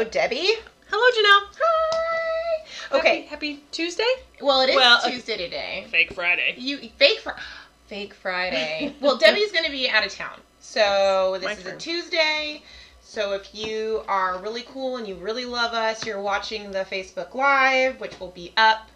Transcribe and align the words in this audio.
Hello, 0.00 0.10
Debbie. 0.10 0.48
Hello, 0.90 1.04
Janelle. 1.10 1.46
Hi. 1.60 2.96
Okay. 2.96 3.20
Happy, 3.24 3.50
happy 3.52 3.64
Tuesday. 3.70 4.10
Well, 4.40 4.62
it 4.62 4.70
is 4.70 4.76
Well, 4.76 4.98
Tuesday 5.04 5.36
today. 5.36 5.84
Fake 5.90 6.14
Friday. 6.14 6.54
You 6.56 6.78
fake 6.96 7.18
fr- 7.18 7.38
fake 7.86 8.14
Friday. 8.14 8.94
well, 9.02 9.18
Debbie's 9.18 9.52
going 9.52 9.66
to 9.66 9.70
be 9.70 9.90
out 9.90 10.06
of 10.06 10.10
town, 10.10 10.40
so 10.58 11.36
this 11.38 11.44
My 11.44 11.52
is 11.52 11.62
turn. 11.64 11.74
a 11.74 11.78
Tuesday. 11.78 12.62
So 13.02 13.34
if 13.34 13.54
you 13.54 14.02
are 14.08 14.38
really 14.38 14.62
cool 14.62 14.96
and 14.96 15.06
you 15.06 15.16
really 15.16 15.44
love 15.44 15.74
us, 15.74 16.06
you're 16.06 16.22
watching 16.22 16.70
the 16.70 16.86
Facebook 16.90 17.34
Live, 17.34 18.00
which 18.00 18.18
will 18.18 18.30
be 18.30 18.54
up. 18.56 18.88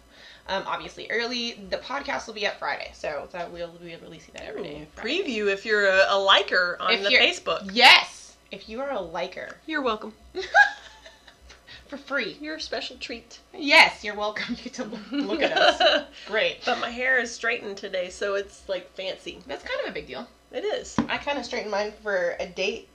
Um, 0.47 0.63
obviously 0.65 1.05
early. 1.11 1.63
The 1.69 1.77
podcast 1.77 2.25
will 2.25 2.33
be 2.33 2.47
up 2.47 2.57
Friday, 2.57 2.89
so 2.95 3.29
that 3.31 3.51
we'll 3.51 3.67
be 3.73 3.95
releasing 4.01 4.33
that 4.33 4.45
every 4.45 4.63
day. 4.63 4.87
Friday. 4.95 5.21
Preview 5.21 5.53
if 5.53 5.67
you're 5.67 5.85
a, 5.85 6.05
a 6.09 6.17
liker 6.17 6.77
on 6.79 6.93
If 6.93 7.03
the 7.03 7.09
Facebook. 7.09 7.69
Yes, 7.73 8.35
if 8.51 8.69
you 8.69 8.81
are 8.81 8.89
a 8.91 9.01
liker 9.01 9.49
You're 9.67 9.83
welcome. 9.83 10.13
for 11.87 11.97
free. 11.97 12.37
You're 12.41 12.55
a 12.55 12.61
special 12.61 12.95
treat. 12.97 13.39
Yes, 13.53 14.03
you're 14.03 14.15
welcome. 14.15 14.55
You 14.57 14.63
get 14.63 14.73
to 14.75 14.83
look, 15.11 15.41
at 15.41 15.57
us. 15.57 16.05
Great. 16.27 16.57
But 16.65 16.79
my 16.79 16.89
hair 16.89 17.19
is 17.19 17.31
straightened 17.33 17.77
today, 17.77 18.09
so 18.09 18.35
it's 18.35 18.67
like 18.67 18.91
fancy. 18.95 19.39
That's 19.47 19.63
kind 19.63 19.79
of 19.81 19.89
a 19.89 19.93
big 19.93 20.07
deal. 20.07 20.27
It 20.51 20.63
is. 20.63 20.95
I 21.09 21.17
kind 21.17 21.37
of 21.37 21.45
straightened 21.45 21.71
mine 21.71 21.93
for 22.03 22.35
a 22.39 22.45
date 22.47 22.87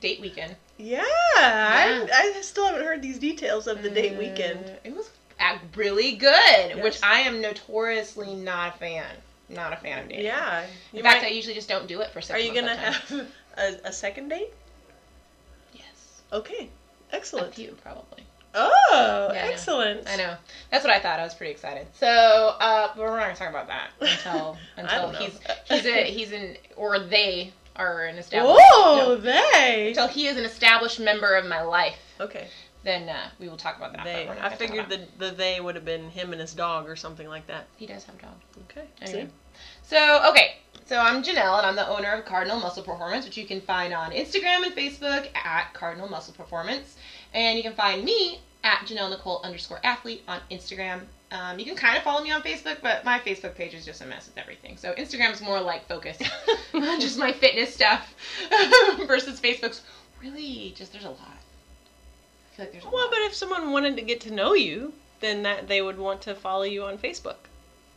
date 0.00 0.20
weekend. 0.20 0.54
Yeah, 0.78 1.02
I, 1.04 2.08
I 2.36 2.40
still 2.42 2.66
haven't 2.66 2.84
heard 2.84 3.02
these 3.02 3.18
details 3.18 3.66
of 3.66 3.82
the 3.82 3.90
date 3.90 4.16
weekend. 4.16 4.64
Uh, 4.64 4.74
It 4.84 4.94
was 4.96 5.10
really 5.74 6.12
good, 6.12 6.30
Yes. 6.76 6.84
which 6.84 7.02
I 7.02 7.20
am 7.20 7.40
notoriously 7.40 8.34
not 8.34 8.76
a 8.76 8.78
fan. 8.78 9.06
Not 9.48 9.72
a 9.72 9.76
fan 9.76 10.02
of 10.04 10.08
dating. 10.08 10.24
Yeah. 10.26 10.64
In 10.92 11.02
fact, 11.02 11.22
might- 11.22 11.30
I 11.30 11.34
usually 11.34 11.54
just 11.54 11.68
don't 11.68 11.86
do 11.88 12.00
it 12.00 12.10
for 12.12 12.20
six 12.20 12.38
are 12.38 12.38
you 12.42 12.54
gonna 12.54 12.72
at 12.72 12.78
a 12.78 13.06
time. 13.08 13.18
have 13.56 13.74
a, 13.84 13.88
a 13.88 13.92
second 13.92 14.28
date? 14.28 14.52
Yes. 15.74 16.20
Okay. 16.32 16.68
Excellent. 17.12 17.54
to 17.54 17.62
you, 17.62 17.76
probably. 17.82 18.24
Oh, 18.54 19.30
Yeah, 19.34 19.42
I 19.42 19.46
know. 19.46 19.52
excellent. 19.52 20.08
I 20.08 20.16
know. 20.16 20.34
That's 20.70 20.84
what 20.84 20.92
I 20.92 20.98
thought. 20.98 21.20
I 21.20 21.24
was 21.24 21.34
pretty 21.34 21.52
excited. 21.52 21.86
So, 21.94 22.06
uh, 22.06 22.88
but 22.96 22.98
we're 22.98 23.10
not 23.16 23.22
gonna 23.26 23.36
talk 23.36 23.50
about 23.50 23.68
that 23.68 23.90
until 24.00 24.56
until 24.76 25.10
he's 25.10 25.38
he's 25.66 25.86
a 25.86 26.04
he's 26.04 26.32
an 26.32 26.56
or 26.76 26.98
they 26.98 27.52
are 27.76 28.06
an 28.06 28.16
established. 28.16 28.58
Whoa, 28.72 28.96
no, 28.96 29.16
they. 29.16 29.88
until 29.88 30.08
he 30.08 30.26
is 30.26 30.36
an 30.36 30.44
established 30.44 30.98
member 30.98 31.34
of 31.36 31.46
my 31.46 31.60
life, 31.62 31.98
Okay. 32.20 32.48
then 32.82 33.08
uh, 33.08 33.28
we 33.38 33.48
will 33.48 33.56
talk 33.58 33.76
about 33.76 33.92
that. 33.92 34.04
They. 34.04 34.28
I 34.28 34.48
figured 34.56 34.88
the, 34.88 35.06
the 35.18 35.30
they 35.30 35.60
would 35.60 35.74
have 35.76 35.84
been 35.84 36.08
him 36.10 36.32
and 36.32 36.40
his 36.40 36.54
dog 36.54 36.88
or 36.88 36.96
something 36.96 37.28
like 37.28 37.46
that. 37.48 37.66
he 37.76 37.86
does 37.86 38.04
have 38.04 38.16
a 38.16 38.22
dog. 38.22 38.34
Okay. 38.70 38.86
Anyway. 39.02 39.24
See? 39.26 39.30
So, 39.82 40.30
okay. 40.30 40.56
So 40.88 40.98
I'm 40.98 41.22
Janelle, 41.22 41.58
and 41.58 41.66
I'm 41.66 41.76
the 41.76 41.86
owner 41.86 42.10
of 42.12 42.24
Cardinal 42.24 42.58
Muscle 42.60 42.82
Performance, 42.82 43.26
which 43.26 43.36
you 43.36 43.44
can 43.44 43.60
find 43.60 43.92
on 43.92 44.10
Instagram 44.10 44.64
and 44.64 44.74
Facebook 44.74 45.28
at 45.36 45.74
Cardinal 45.74 46.08
Muscle 46.08 46.32
Performance. 46.32 46.96
And 47.34 47.58
you 47.58 47.62
can 47.62 47.74
find 47.74 48.02
me 48.02 48.40
at 48.64 48.78
Janelle 48.86 49.10
Nicole 49.10 49.42
underscore 49.44 49.80
athlete 49.84 50.22
on 50.26 50.40
Instagram. 50.50 51.02
Um, 51.30 51.58
you 51.58 51.66
can 51.66 51.76
kind 51.76 51.98
of 51.98 52.02
follow 52.04 52.22
me 52.24 52.30
on 52.30 52.40
Facebook, 52.40 52.78
but 52.82 53.04
my 53.04 53.18
Facebook 53.18 53.54
page 53.54 53.74
is 53.74 53.84
just 53.84 54.00
a 54.00 54.06
mess 54.06 54.28
with 54.28 54.38
everything. 54.38 54.78
So 54.78 54.94
Instagram's 54.94 55.42
more 55.42 55.60
like 55.60 55.86
focused 55.86 56.22
on 56.72 56.98
just 57.02 57.18
my 57.18 57.32
fitness 57.32 57.74
stuff 57.74 58.14
versus 59.06 59.38
Facebook's 59.38 59.82
really 60.22 60.72
just 60.74 60.92
there's 60.92 61.04
a 61.04 61.10
lot. 61.10 61.18
I 61.20 62.56
feel 62.56 62.64
like 62.64 62.72
there's 62.72 62.84
a 62.84 62.88
Well, 62.88 63.02
lot. 63.04 63.10
but 63.10 63.18
if 63.20 63.34
someone 63.34 63.72
wanted 63.72 63.94
to 63.96 64.02
get 64.02 64.22
to 64.22 64.32
know 64.32 64.54
you, 64.54 64.94
then 65.20 65.42
that 65.42 65.68
they 65.68 65.82
would 65.82 65.98
want 65.98 66.22
to 66.22 66.34
follow 66.34 66.62
you 66.64 66.84
on 66.84 66.96
Facebook. 66.96 67.36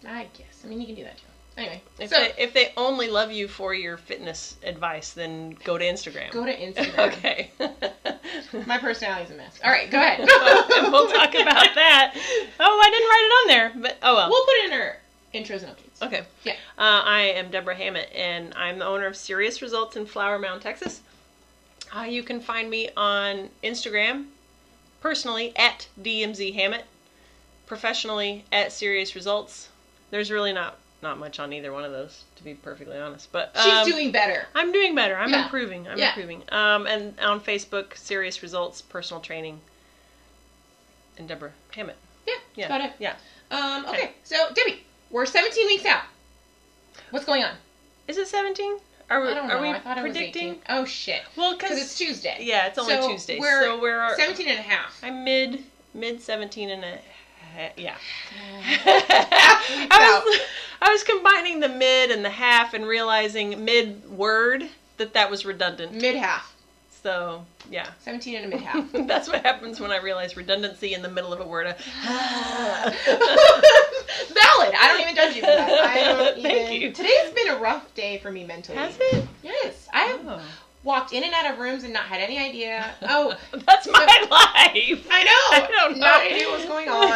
I 0.06 0.28
guess. 0.38 0.64
I 0.66 0.68
mean, 0.68 0.82
you 0.82 0.88
can 0.88 0.96
do 0.96 1.04
that 1.06 1.18
too. 1.18 1.24
Anyway, 1.62 1.82
If 2.00 2.10
so 2.10 2.18
they 2.18 2.34
if 2.42 2.54
they 2.54 2.74
only 2.76 3.08
love 3.10 3.32
you 3.32 3.48
for 3.48 3.74
your 3.74 3.98
fitness 3.98 4.56
advice, 4.64 5.12
then 5.12 5.52
go 5.64 5.78
to 5.78 5.86
Instagram. 5.86 6.32
go 6.32 6.44
to 6.46 6.56
Instagram. 6.66 7.08
okay. 7.14 7.52
My 8.66 8.78
personality's 8.80 9.30
a 9.32 9.36
mess. 9.36 9.60
All 9.64 9.70
right, 9.72 9.90
go 9.92 10.00
ahead. 10.00 10.20
and 10.22 10.92
we'll 10.92 11.08
talk 11.10 11.30
about 11.36 11.36
that. 11.76 12.14
Oh, 12.60 12.82
I 12.84 12.90
didn't 12.90 13.10
write 13.10 13.26
it 13.26 13.34
on 13.42 13.48
there, 13.48 13.82
but 13.90 13.98
oh 14.02 14.16
well. 14.16 14.30
We'll 14.30 14.46
put 14.46 14.56
it 14.56 14.66
in 14.66 14.74
our 14.74 14.98
intros 15.36 15.64
and 15.64 15.76
updates. 15.76 16.02
Okay. 16.06 16.24
Yeah. 16.44 16.54
Uh, 16.80 17.04
I 17.06 17.22
am 17.36 17.52
Deborah 17.52 17.76
Hammett, 17.76 18.12
and 18.16 18.54
I'm 18.56 18.80
the 18.80 18.86
owner 18.86 19.06
of 19.06 19.16
Serious 19.16 19.62
Results 19.62 19.96
in 19.96 20.06
Flower 20.08 20.40
Mound, 20.40 20.62
Texas. 20.64 21.02
Uh, 21.96 22.02
you 22.04 22.24
can 22.24 22.40
find 22.42 22.70
me 22.70 22.90
on 22.98 23.50
Instagram, 23.64 24.26
personally 25.02 25.54
at 25.56 25.88
DMZ 26.02 26.54
Hammett, 26.56 26.86
professionally 27.68 28.46
at 28.52 28.72
Serious 28.72 29.14
Results. 29.16 29.70
There's 30.10 30.32
really 30.32 30.54
not 30.54 30.78
not 31.02 31.18
much 31.18 31.40
on 31.40 31.52
either 31.54 31.72
one 31.72 31.84
of 31.84 31.92
those, 31.92 32.24
to 32.36 32.44
be 32.44 32.54
perfectly 32.54 32.98
honest. 32.98 33.32
But 33.32 33.52
She's 33.56 33.66
um, 33.66 33.86
doing 33.90 34.12
better. 34.12 34.46
I'm 34.54 34.72
doing 34.72 34.94
better. 34.96 35.18
I'm 35.18 35.30
Yeah. 35.32 35.44
improving. 35.46 35.88
I'm 35.88 35.98
Yeah. 35.98 36.10
improving. 36.10 36.44
Um, 36.50 36.86
and 36.88 37.20
on 37.20 37.42
Facebook, 37.42 37.98
Serious 37.98 38.42
Results 38.44 38.82
Personal 38.82 39.22
Training, 39.22 39.62
and 41.18 41.28
Deborah 41.28 41.52
Hammett. 41.76 41.98
Yeah, 42.28 42.34
Yeah. 42.56 42.66
about 42.68 42.82
it. 42.82 42.94
Yeah. 43.00 43.16
Um, 43.50 43.86
okay. 43.88 43.98
Okay. 43.98 44.12
so 44.24 44.50
Debbie, 44.54 44.84
we're 45.10 45.26
17 45.26 45.66
weeks 45.68 45.86
out. 45.86 46.04
What's 47.10 47.26
going 47.26 47.44
on? 47.44 47.56
Is 48.08 48.18
it 48.18 48.28
17? 48.28 48.78
Are 49.10 49.20
we, 49.22 49.28
I 49.28 49.34
don't 49.34 49.48
know. 49.48 49.56
are 49.58 49.62
we 49.62 49.70
I 49.70 49.80
thought 49.80 49.98
predicting? 49.98 50.44
it 50.50 50.50
was 50.52 50.58
18. 50.60 50.62
Oh 50.70 50.86
shit. 50.86 51.22
Well, 51.36 51.52
Because 51.54 51.72
because 51.72 51.84
it's 51.84 51.98
Tuesday. 51.98 52.38
yeah, 52.42 52.68
it's 52.68 52.78
only 52.78 52.94
So 52.96 53.10
Tuesday. 53.10 53.40
We're 53.40 53.62
so 53.64 53.82
we're 53.82 54.16
17 54.16 54.48
and 54.48 54.60
a 54.60 54.62
half. 54.62 54.98
I'm 55.04 55.24
mid 55.26 55.66
mid 55.94 56.22
17 56.22 56.70
and 56.70 56.86
a 56.86 57.00
yeah. 57.78 57.96
I 58.86 60.22
was 60.26 60.40
I 60.82 60.90
was 60.92 61.04
combining 61.04 61.60
the 61.60 61.70
mid 61.70 62.12
and 62.12 62.24
the 62.26 62.30
half 62.30 62.74
and 62.74 62.86
realizing 62.88 63.64
mid 63.66 64.10
word 64.10 64.68
that 64.98 65.14
that 65.14 65.30
was 65.30 65.46
redundant. 65.46 65.94
Mid 65.94 66.16
half. 66.16 66.56
So 67.04 67.46
yeah. 67.70 67.90
17 68.00 68.36
and 68.36 68.46
a 68.46 68.50
mid 68.50 68.62
half. 68.62 68.92
That's 69.08 69.28
what 69.28 69.44
happens 69.44 69.80
when 69.80 69.92
I 69.92 69.98
realize 69.98 70.38
redundancy 70.38 70.94
in 70.94 71.02
the 71.02 71.10
middle 71.10 71.34
of 71.34 71.40
a 71.40 71.46
word. 71.48 71.66
Valid. 71.68 71.78
I 74.76 74.88
don't 74.88 75.02
even 75.02 75.16
judge 75.16 75.36
you 75.36 75.42
for 75.42 75.48
that. 75.48 75.82
I 75.84 76.04
don't 76.04 76.38
even. 76.38 76.44
Thank 76.52 76.82
you. 76.82 76.92
Today's 76.92 77.32
been 77.32 77.50
a 77.50 77.58
rough 77.58 77.94
day 77.96 78.18
for 78.20 78.32
me 78.32 78.44
mentally. 78.46 78.78
Has 78.78 78.96
it? 79.00 79.28
Yes. 79.44 79.88
I 79.94 80.04
have 80.04 80.22
Oh. 80.28 80.42
Walked 80.84 81.14
in 81.14 81.24
and 81.24 81.34
out 81.34 81.52
of 81.52 81.60
rooms 81.60 81.84
and 81.84 81.94
not 81.94 82.04
had 82.04 82.22
any 82.22 82.40
idea. 82.40 82.94
Oh, 83.04 83.36
That's 83.52 83.88
my 83.88 84.06
life. 84.30 85.08
I 85.12 85.24
know. 85.24 85.32
I 85.52 85.68
don't 85.70 85.94
know. 85.94 86.00
Not 86.00 86.22
idea 86.22 86.48
what's 86.50 86.66
going 86.66 86.88
on. 86.90 87.12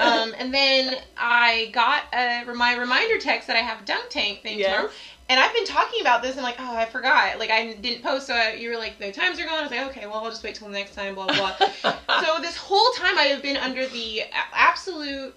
Um, 0.00 0.34
and 0.38 0.52
then 0.54 0.96
I 1.16 1.70
got 1.72 2.04
a, 2.14 2.44
my 2.54 2.76
reminder 2.76 3.18
text 3.18 3.46
that 3.48 3.56
I 3.56 3.60
have 3.60 3.84
dunk 3.84 4.08
tank 4.10 4.42
thing 4.42 4.58
Yes. 4.58 4.70
tomorrow. 4.74 4.90
And 5.28 5.38
I've 5.38 5.52
been 5.54 5.64
talking 5.64 6.00
about 6.00 6.22
this 6.22 6.34
and 6.34 6.42
like, 6.42 6.56
oh, 6.58 6.76
I 6.76 6.86
forgot. 6.86 7.38
Like 7.38 7.50
I 7.50 7.74
didn't 7.74 8.02
post, 8.02 8.26
so 8.26 8.34
I, 8.34 8.54
you 8.54 8.68
were 8.70 8.76
like, 8.76 8.98
the 8.98 9.12
times 9.12 9.38
are 9.38 9.44
gone. 9.44 9.58
I 9.58 9.62
was 9.62 9.70
like, 9.70 9.86
okay, 9.90 10.06
well, 10.06 10.16
I'll 10.24 10.30
just 10.30 10.42
wait 10.42 10.56
till 10.56 10.66
the 10.66 10.72
next 10.74 10.94
time. 10.94 11.14
Blah 11.14 11.26
blah. 11.26 11.56
blah. 11.82 12.20
so 12.20 12.40
this 12.40 12.56
whole 12.56 12.90
time 12.96 13.16
I 13.16 13.24
have 13.24 13.42
been 13.42 13.56
under 13.56 13.86
the 13.86 14.22
absolute. 14.52 15.34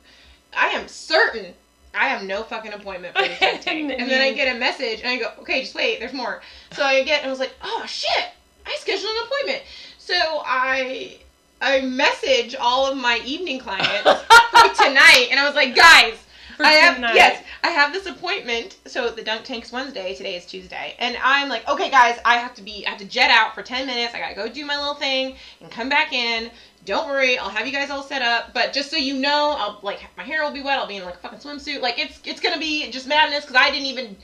I 0.56 0.68
am 0.70 0.88
certain 0.88 1.54
I 1.94 2.08
have 2.08 2.24
no 2.24 2.44
fucking 2.44 2.74
appointment 2.74 3.16
for 3.16 3.22
this 3.24 3.40
dunk 3.40 3.62
tank. 3.62 3.94
and 3.98 4.10
then 4.10 4.22
I 4.22 4.34
get 4.34 4.56
a 4.56 4.60
message 4.60 5.02
and 5.02 5.10
I 5.10 5.18
go, 5.18 5.32
okay, 5.42 5.62
just 5.62 5.76
wait. 5.76 6.00
There's 6.00 6.14
more. 6.14 6.42
So 6.72 6.84
I 6.84 7.04
get 7.04 7.20
and 7.20 7.28
I 7.28 7.30
was 7.30 7.40
like, 7.40 7.54
oh 7.64 7.84
shit, 7.88 8.26
I 8.66 8.76
scheduled 8.80 9.12
an 9.12 9.24
appointment. 9.26 9.64
So 10.00 10.16
I 10.16 11.20
I 11.62 11.82
message 11.82 12.56
all 12.56 12.92
of 12.92 12.98
my 12.98 13.22
evening 13.26 13.60
clients 13.60 14.02
for 14.04 14.84
tonight, 14.84 15.28
and 15.32 15.40
I 15.40 15.46
was 15.46 15.56
like, 15.56 15.74
guys, 15.76 16.16
For 16.58 16.66
I 16.66 16.72
have 16.72 16.96
tonight. 16.96 17.16
yes, 17.16 17.42
I 17.64 17.70
have 17.70 17.94
this 17.94 18.06
appointment. 18.06 18.76
So 18.86 19.10
the 19.10 19.24
dunk 19.24 19.46
tank's 19.46 19.72
Wednesday. 19.72 20.14
Today 20.14 20.36
is 20.36 20.46
Tuesday, 20.46 20.96
and 21.00 21.16
I'm 21.24 21.48
like, 21.48 21.66
okay, 21.70 21.90
guys, 21.90 22.20
I 22.26 22.36
have 22.38 22.54
to 22.56 22.62
be, 22.62 22.86
I 22.86 22.90
have 22.90 23.00
to 23.00 23.06
jet 23.06 23.32
out 23.32 23.56
for 23.56 23.62
ten 23.62 23.88
minutes. 23.88 24.14
I 24.14 24.20
gotta 24.20 24.36
go 24.36 24.50
do 24.50 24.66
my 24.66 24.76
little 24.78 24.96
thing 24.96 25.36
and 25.62 25.72
come 25.72 25.88
back 25.88 26.12
in. 26.12 26.52
Don't 26.86 27.08
worry, 27.08 27.38
I'll 27.38 27.50
have 27.50 27.66
you 27.66 27.72
guys 27.72 27.90
all 27.90 28.04
set 28.04 28.22
up. 28.22 28.54
But 28.54 28.74
just 28.74 28.90
so 28.92 28.98
you 28.98 29.14
know, 29.16 29.56
I'll 29.58 29.80
like 29.84 30.02
my 30.18 30.24
hair 30.24 30.44
will 30.44 30.52
be 30.52 30.62
wet. 30.62 30.80
I'll 30.80 30.88
be 30.88 30.98
in 30.98 31.06
like 31.06 31.16
a 31.16 31.18
fucking 31.18 31.40
swimsuit. 31.40 31.82
Like 31.82 31.98
it's 32.00 32.20
it's 32.26 32.40
gonna 32.42 32.60
be 32.60 32.90
just 32.92 33.08
madness 33.08 33.46
because 33.46 33.56
I 33.56 33.70
didn't 33.72 33.86
even 33.88 34.18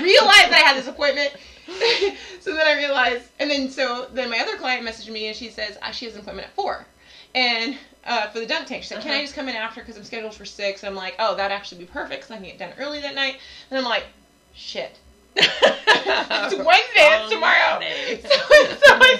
realize 0.00 0.48
that 0.50 0.52
I 0.64 0.66
had 0.68 0.76
this 0.76 0.88
appointment. 0.88 1.32
so 2.40 2.54
then 2.54 2.66
I 2.66 2.74
realized, 2.76 3.24
and 3.38 3.48
then 3.50 3.70
so 3.70 4.08
then 4.12 4.30
my 4.30 4.38
other 4.40 4.56
client 4.56 4.86
messaged 4.86 5.10
me 5.10 5.28
and 5.28 5.36
she 5.36 5.48
says 5.48 5.78
uh, 5.82 5.90
she 5.92 6.06
has 6.06 6.14
an 6.14 6.20
appointment 6.22 6.48
at 6.48 6.54
four, 6.54 6.86
and 7.34 7.76
uh, 8.04 8.26
for 8.30 8.40
the 8.40 8.46
dunk 8.46 8.66
tank. 8.66 8.82
She 8.82 8.88
said, 8.88 9.00
"Can 9.00 9.12
I 9.12 9.14
Uh-huh. 9.14 9.22
just 9.22 9.34
come 9.36 9.48
in 9.48 9.54
after 9.54 9.80
because 9.80 9.96
I'm 9.96 10.04
scheduled 10.04 10.34
for 10.34 10.44
six? 10.44 10.82
And 10.82 10.90
I'm 10.90 10.96
like, 10.96 11.14
"Oh, 11.20 11.36
that'd 11.36 11.54
actually 11.56 11.78
be 11.78 11.86
perfect 11.86 12.22
because 12.22 12.30
I 12.32 12.36
can 12.36 12.44
get 12.46 12.58
done 12.58 12.72
early 12.80 13.00
that 13.00 13.14
night." 13.14 13.36
And 13.70 13.78
I'm 13.78 13.84
like, 13.84 14.06
"Shit." 14.54 14.98
it's 15.36 16.54
Wednesday. 16.54 17.08
It's 17.08 17.30
tomorrow. 17.32 17.80
So, 18.22 18.28
so 18.28 18.98
I 19.00 19.16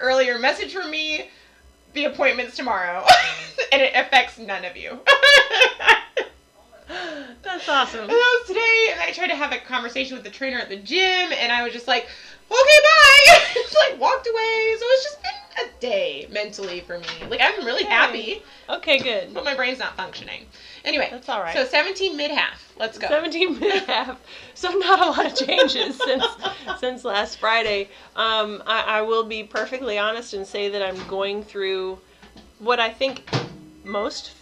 earlier 0.00 0.38
message 0.38 0.72
from 0.72 0.90
me. 0.90 1.28
The 1.92 2.04
appointment's 2.04 2.56
tomorrow, 2.56 3.04
and 3.72 3.82
it 3.82 3.92
affects 3.96 4.38
none 4.38 4.64
of 4.64 4.76
you. 4.76 5.00
That's 7.42 7.68
awesome. 7.68 8.00
And 8.00 8.10
that 8.10 8.38
was 8.40 8.46
today, 8.46 8.88
and 8.92 9.00
I 9.00 9.12
tried 9.12 9.28
to 9.28 9.36
have 9.36 9.52
a 9.52 9.58
conversation 9.58 10.14
with 10.16 10.24
the 10.24 10.30
trainer 10.30 10.58
at 10.58 10.68
the 10.68 10.76
gym, 10.76 11.32
and 11.32 11.50
I 11.50 11.64
was 11.64 11.72
just 11.72 11.88
like, 11.88 12.04
okay, 12.50 12.56
bye. 12.56 13.40
just 13.54 13.76
like 13.76 14.00
walked 14.00 14.26
away. 14.26 14.76
So 14.78 14.84
it's 14.86 15.04
just 15.04 15.22
been 15.22 15.32
a 15.58 15.80
day 15.80 16.26
mentally 16.30 16.80
for 16.80 16.98
me. 16.98 17.06
Like 17.28 17.40
I'm 17.42 17.64
really 17.64 17.84
happy, 17.84 18.42
Okay, 18.68 18.98
good. 18.98 19.34
but 19.34 19.44
my 19.44 19.54
brain's 19.54 19.78
not 19.78 19.96
functioning. 19.96 20.46
Anyway, 20.84 21.08
That's 21.10 21.28
all 21.28 21.40
right. 21.40 21.54
so 21.54 21.64
17 21.64 22.16
mid 22.16 22.30
half. 22.30 22.72
Let's 22.78 22.98
go. 22.98 23.08
17 23.08 23.58
mid 23.58 23.82
half. 23.84 24.18
So 24.54 24.70
not 24.72 25.00
a 25.00 25.06
lot 25.06 25.26
of 25.26 25.34
changes 25.48 25.96
since 25.96 26.24
since 26.78 27.04
last 27.04 27.38
Friday. 27.38 27.88
Um, 28.14 28.62
I, 28.66 28.98
I 28.98 29.02
will 29.02 29.24
be 29.24 29.42
perfectly 29.42 29.98
honest 29.98 30.34
and 30.34 30.46
say 30.46 30.68
that 30.68 30.82
I'm 30.82 31.06
going 31.08 31.42
through 31.42 31.98
what 32.58 32.78
I 32.78 32.90
think 32.90 33.26
most 33.84 34.32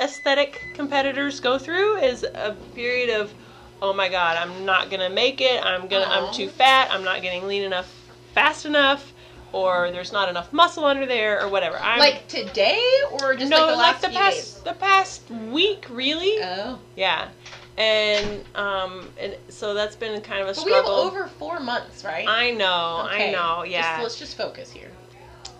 aesthetic 0.00 0.62
competitors 0.74 1.38
go 1.38 1.58
through 1.58 1.96
is 1.98 2.22
a 2.24 2.56
period 2.74 3.10
of 3.20 3.32
oh 3.82 3.92
my 3.92 4.08
god 4.08 4.36
i'm 4.36 4.64
not 4.64 4.90
gonna 4.90 5.10
make 5.10 5.40
it 5.40 5.62
i'm 5.64 5.86
gonna 5.86 6.06
Aw. 6.06 6.26
i'm 6.28 6.34
too 6.34 6.48
fat 6.48 6.88
i'm 6.90 7.04
not 7.04 7.22
getting 7.22 7.46
lean 7.46 7.62
enough 7.62 7.92
fast 8.34 8.64
enough 8.66 9.11
or 9.52 9.90
there's 9.90 10.12
not 10.12 10.28
enough 10.28 10.52
muscle 10.52 10.84
under 10.84 11.06
there 11.06 11.42
or 11.42 11.48
whatever 11.48 11.76
i'm 11.78 11.98
Like 11.98 12.26
today 12.28 12.82
or 13.20 13.34
just 13.34 13.50
no 13.50 13.58
like 13.66 13.66
the 13.68 13.76
last 13.76 14.02
the 14.02 14.08
past 14.08 14.36
days? 14.36 14.60
the 14.64 14.72
past 14.74 15.30
week 15.30 15.86
really 15.90 16.36
Oh. 16.42 16.78
yeah, 16.96 17.28
and 17.76 18.44
um, 18.54 19.08
and 19.18 19.36
so 19.48 19.74
that's 19.74 19.96
been 19.96 20.20
kind 20.20 20.42
of 20.42 20.48
a 20.48 20.54
But 20.54 20.64
we 20.64 20.72
have 20.72 20.84
struggle. 20.84 21.02
over 21.04 21.26
four 21.26 21.58
months, 21.60 22.04
right? 22.04 22.26
I 22.28 22.50
know, 22.50 23.04
Okay. 23.06 23.28
I 23.30 23.32
know, 23.32 23.60
Just- 23.62 23.70
yeah, 23.70 23.98
let's 24.02 24.18
just 24.18 24.36
focus 24.36 24.70
here. 24.70 24.90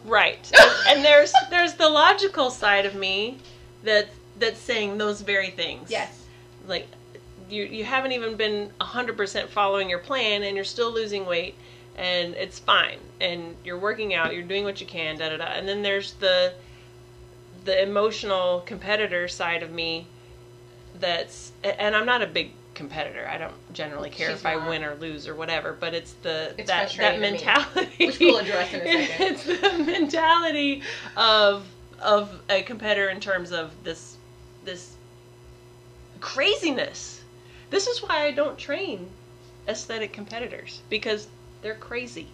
right. 0.05 0.51
and, 0.61 0.73
and 0.97 1.05
there's 1.05 1.33
there's 1.51 1.75
the 1.75 1.89
logical 1.89 2.51
side 2.51 2.87
of 2.87 2.95
me 2.95 3.39
that 3.85 4.09
that's 4.39 4.59
saying 4.61 4.99
those 4.99 5.21
very 5.23 5.51
things. 5.51 5.91
Yes. 5.91 6.25
like 6.67 6.87
you 7.49 7.65
you 7.65 7.85
haven't 7.85 8.13
even 8.13 8.37
been 8.37 8.71
hundred 8.81 9.17
percent 9.17 9.49
following 9.51 9.89
your 9.91 9.99
plan, 9.99 10.43
and 10.43 10.55
you're 10.57 10.65
still 10.65 10.93
losing 10.93 11.25
weight, 11.27 11.55
and 11.97 12.35
it's 12.35 12.59
fine, 12.59 12.99
and 13.21 13.57
you're 13.65 13.79
working 13.79 14.15
out, 14.15 14.33
you're 14.33 14.43
doing 14.43 14.65
what 14.65 14.81
you 14.81 14.87
can, 14.87 15.19
da 15.19 15.29
da 15.31 15.37
da. 15.37 15.45
And 15.45 15.69
then 15.69 15.83
there's 15.83 16.15
the 16.15 16.55
the 17.65 17.83
emotional 17.83 18.61
competitor 18.67 19.29
side 19.29 19.63
of 19.63 19.71
me 19.71 20.07
that's 20.99 21.53
and 21.63 21.95
I'm 21.95 22.07
not 22.07 22.23
a 22.23 22.27
big 22.27 22.53
competitor. 22.75 23.29
I 23.29 23.39
don't 23.39 23.75
generally 23.75 24.11
care 24.11 24.31
She's 24.31 24.41
if 24.41 24.47
I 24.47 24.57
win 24.69 24.83
or 24.85 24.95
lose 24.97 25.29
or 25.29 25.35
whatever, 25.35 25.73
but 25.73 25.95
it's 25.95 26.15
the 26.23 26.55
It's 26.59 26.69
that 26.69 26.93
that 26.99 27.21
mentality 27.21 28.07
Which 28.07 28.19
we'll 28.19 28.39
address 28.39 28.73
in 28.73 28.81
a 28.81 29.07
second. 29.07 29.27
it's 29.27 29.45
the 29.45 29.85
mentality 29.85 30.83
of 31.17 31.67
of 32.01 32.41
a 32.51 32.63
competitor 32.63 33.09
in 33.11 33.21
terms 33.21 33.53
of 33.53 33.71
this 33.85 34.17
this 34.65 34.95
craziness. 36.21 37.23
This 37.71 37.87
is 37.87 38.03
why 38.03 38.25
I 38.25 38.31
don't 38.33 38.59
train 38.59 39.09
aesthetic 39.69 40.13
competitors 40.13 40.83
because 40.89 41.29
they're 41.63 41.75
crazy. 41.75 42.29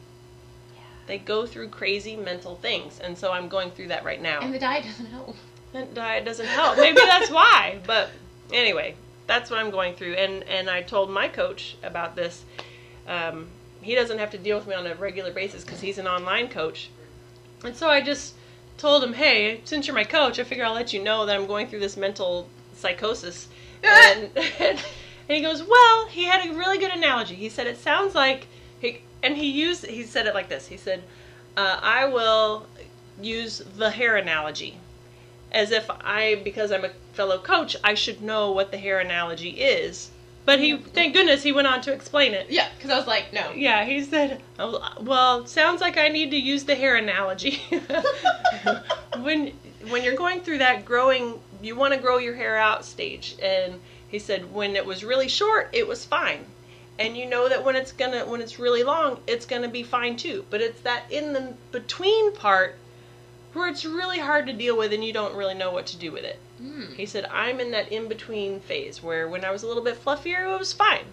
They 1.06 1.18
go 1.18 1.46
through 1.46 1.68
crazy 1.68 2.16
mental 2.16 2.56
things, 2.56 2.98
and 3.00 3.16
so 3.16 3.32
I'm 3.32 3.48
going 3.48 3.70
through 3.70 3.88
that 3.88 4.04
right 4.04 4.20
now. 4.20 4.40
And 4.40 4.52
the 4.52 4.58
diet 4.58 4.84
doesn't 4.84 5.06
help. 5.06 5.36
That 5.72 5.94
diet 5.94 6.24
doesn't 6.24 6.46
help. 6.46 6.76
Maybe 6.76 7.00
that's 7.04 7.30
why. 7.30 7.78
But 7.86 8.10
anyway, 8.52 8.94
that's 9.26 9.50
what 9.50 9.58
I'm 9.58 9.70
going 9.70 9.94
through. 9.94 10.14
And 10.14 10.42
and 10.44 10.68
I 10.68 10.82
told 10.82 11.10
my 11.10 11.28
coach 11.28 11.76
about 11.82 12.16
this. 12.16 12.44
Um, 13.06 13.48
he 13.80 13.94
doesn't 13.94 14.18
have 14.18 14.30
to 14.32 14.38
deal 14.38 14.58
with 14.58 14.66
me 14.66 14.74
on 14.74 14.86
a 14.86 14.94
regular 14.96 15.32
basis 15.32 15.64
because 15.64 15.80
he's 15.80 15.98
an 15.98 16.06
online 16.06 16.48
coach. 16.48 16.90
And 17.64 17.74
so 17.76 17.88
I 17.88 18.00
just 18.00 18.34
told 18.76 19.02
him, 19.02 19.12
hey, 19.12 19.60
since 19.64 19.86
you're 19.86 19.96
my 19.96 20.04
coach, 20.04 20.38
I 20.38 20.44
figure 20.44 20.64
I'll 20.64 20.74
let 20.74 20.92
you 20.92 21.02
know 21.02 21.26
that 21.26 21.34
I'm 21.34 21.46
going 21.46 21.68
through 21.68 21.80
this 21.80 21.96
mental 21.96 22.48
psychosis. 22.74 23.48
and, 23.82 24.30
and 24.60 24.78
he 25.28 25.40
goes, 25.40 25.62
well, 25.62 26.06
he 26.08 26.24
had 26.24 26.48
a 26.48 26.54
really 26.54 26.78
good 26.78 26.92
analogy. 26.92 27.34
He 27.34 27.48
said 27.48 27.66
it 27.66 27.78
sounds 27.78 28.14
like 28.14 28.46
and 29.22 29.36
he 29.36 29.50
used 29.50 29.86
he 29.86 30.04
said 30.04 30.26
it 30.26 30.34
like 30.34 30.48
this. 30.48 30.68
He 30.68 30.76
said, 30.76 31.02
uh, 31.56 31.78
I 31.82 32.06
will 32.06 32.66
use 33.20 33.58
the 33.76 33.90
hair 33.90 34.16
analogy 34.16 34.78
as 35.52 35.70
if 35.70 35.88
I, 35.90 36.40
because 36.44 36.72
I'm 36.72 36.84
a 36.84 36.90
fellow 37.12 37.38
coach, 37.38 37.76
I 37.82 37.94
should 37.94 38.22
know 38.22 38.52
what 38.52 38.70
the 38.70 38.78
hair 38.78 38.98
analogy 38.98 39.50
is. 39.50 40.10
But 40.44 40.60
he, 40.60 40.78
thank 40.78 41.14
goodness, 41.14 41.42
he 41.42 41.52
went 41.52 41.66
on 41.66 41.82
to 41.82 41.92
explain 41.92 42.32
it. 42.32 42.48
Yeah, 42.48 42.68
because 42.74 42.90
I 42.90 42.96
was 42.96 43.06
like, 43.06 43.32
no. 43.34 43.50
Yeah, 43.50 43.84
he 43.84 44.02
said, 44.02 44.40
"Oh, 44.58 44.94
"Well, 44.98 45.46
sounds 45.46 45.82
like 45.82 45.98
I 45.98 46.08
need 46.08 46.30
to 46.30 46.38
use 46.38 46.64
the 46.64 46.74
hair 46.74 46.96
analogy." 46.96 47.62
when 49.18 49.52
when 49.90 50.02
you're 50.02 50.16
going 50.16 50.40
through 50.40 50.58
that 50.58 50.86
growing, 50.86 51.38
you 51.60 51.76
want 51.76 51.92
to 51.92 52.00
grow 52.00 52.16
your 52.16 52.34
hair 52.34 52.56
out 52.56 52.86
stage, 52.86 53.36
and 53.42 53.78
he 54.08 54.18
said 54.18 54.50
when 54.54 54.74
it 54.74 54.86
was 54.86 55.04
really 55.04 55.28
short, 55.28 55.68
it 55.74 55.86
was 55.86 56.06
fine, 56.06 56.46
and 56.98 57.16
you 57.16 57.26
know 57.26 57.48
that 57.48 57.64
when 57.64 57.76
it's 57.76 57.92
gonna 57.92 58.24
when 58.26 58.40
it's 58.40 58.58
really 58.58 58.82
long, 58.82 59.20
it's 59.26 59.46
gonna 59.46 59.68
be 59.68 59.82
fine 59.82 60.16
too. 60.16 60.44
But 60.50 60.60
it's 60.60 60.80
that 60.82 61.04
in 61.10 61.32
the 61.32 61.54
between 61.72 62.32
part 62.34 62.76
where 63.54 63.68
it's 63.68 63.84
really 63.84 64.18
hard 64.18 64.46
to 64.46 64.52
deal 64.52 64.76
with, 64.76 64.92
and 64.92 65.04
you 65.04 65.12
don't 65.12 65.34
really 65.34 65.54
know 65.54 65.70
what 65.70 65.86
to 65.86 65.96
do 65.96 66.12
with 66.12 66.24
it. 66.24 66.38
Mm. 66.62 66.94
He 66.94 67.06
said, 67.06 67.24
I'm 67.32 67.60
in 67.60 67.70
that 67.70 67.90
in 67.90 68.08
between 68.08 68.60
phase 68.60 69.02
where 69.02 69.28
when 69.28 69.44
I 69.44 69.50
was 69.50 69.62
a 69.62 69.66
little 69.66 69.82
bit 69.82 70.02
fluffier, 70.04 70.52
it 70.54 70.58
was 70.58 70.72
fine. 70.72 71.04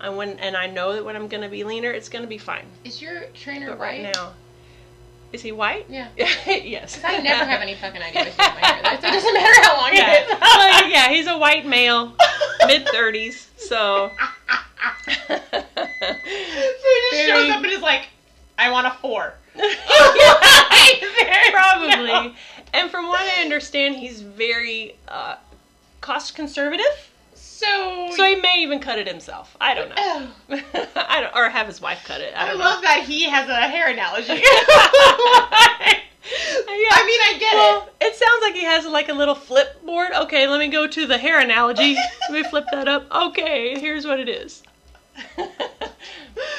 And 0.00 0.16
when 0.16 0.38
and 0.38 0.56
I 0.56 0.66
know 0.66 0.92
that 0.94 1.04
when 1.04 1.16
I'm 1.16 1.28
gonna 1.28 1.48
be 1.48 1.64
leaner, 1.64 1.90
it's 1.90 2.08
gonna 2.08 2.26
be 2.26 2.38
fine. 2.38 2.66
Is 2.84 3.00
your 3.02 3.24
trainer 3.34 3.70
But 3.70 3.78
right 3.78 4.04
right 4.04 4.14
now, 4.14 4.32
is 5.32 5.42
he 5.42 5.52
white? 5.52 5.86
Yeah. 5.88 6.08
yes. 6.16 7.00
I 7.04 7.18
never 7.18 7.44
have 7.44 7.60
any 7.60 7.74
fucking 7.74 8.00
idea 8.00 8.24
what 8.24 8.30
to 8.32 8.36
do 8.36 8.42
with 8.44 8.62
my 8.62 8.66
hair. 8.68 9.00
So 9.00 9.08
it 9.08 9.12
doesn't 9.12 9.34
matter 9.34 9.62
how 9.62 9.76
long 9.78 9.90
Yeah. 9.92 10.12
it 10.12 10.28
is. 10.28 10.36
Well, 10.40 10.88
yeah, 10.88 11.08
he's 11.08 11.26
a 11.26 11.36
white 11.38 11.66
male, 11.66 12.14
mid 12.66 12.86
thirties, 12.88 13.45
so. 13.56 14.10
so 14.96 15.12
he 15.28 15.36
just 17.10 17.26
shows 17.26 17.50
up 17.50 17.62
and 17.62 17.66
is 17.66 17.82
like, 17.82 18.08
I 18.58 18.70
want 18.70 18.86
a 18.86 18.90
four. 18.90 19.34
Probably. 21.52 22.34
And 22.72 22.90
from 22.90 23.06
what 23.06 23.20
I 23.20 23.42
understand, 23.42 23.96
he's 23.96 24.20
very 24.20 24.96
uh, 25.08 25.36
cost 26.00 26.34
conservative. 26.34 27.10
So, 27.34 28.10
So 28.14 28.24
he 28.24 28.36
may 28.36 28.62
even 28.62 28.80
cut 28.80 28.98
it 28.98 29.08
himself. 29.08 29.56
I 29.60 29.74
don't 29.74 29.88
know. 29.88 29.94
Oh, 29.98 30.30
I 30.96 31.22
don't, 31.22 31.34
or 31.34 31.48
have 31.48 31.66
his 31.66 31.80
wife 31.80 32.02
cut 32.04 32.20
it. 32.20 32.34
I 32.36 32.50
I 32.50 32.52
love 32.52 32.82
that 32.82 33.04
he 33.04 33.24
has 33.24 33.48
a 33.48 33.54
hair 33.62 33.88
analogy. 33.88 34.42
I 36.68 37.04
mean, 37.06 37.36
I 37.36 37.38
get 37.38 37.54
well, 37.54 37.88
it 38.00 38.14
sounds 38.14 38.42
like 38.42 38.54
he 38.54 38.64
has 38.64 38.86
like 38.86 39.08
a 39.08 39.14
little 39.14 39.34
flip 39.34 39.84
board. 39.84 40.10
Okay, 40.12 40.46
let 40.46 40.58
me 40.58 40.68
go 40.68 40.86
to 40.86 41.06
the 41.06 41.18
hair 41.18 41.40
analogy. 41.40 41.94
let 41.94 42.32
me 42.32 42.42
flip 42.42 42.66
that 42.72 42.88
up. 42.88 43.10
Okay, 43.10 43.78
here's 43.78 44.06
what 44.06 44.18
it 44.18 44.28
is. 44.28 44.62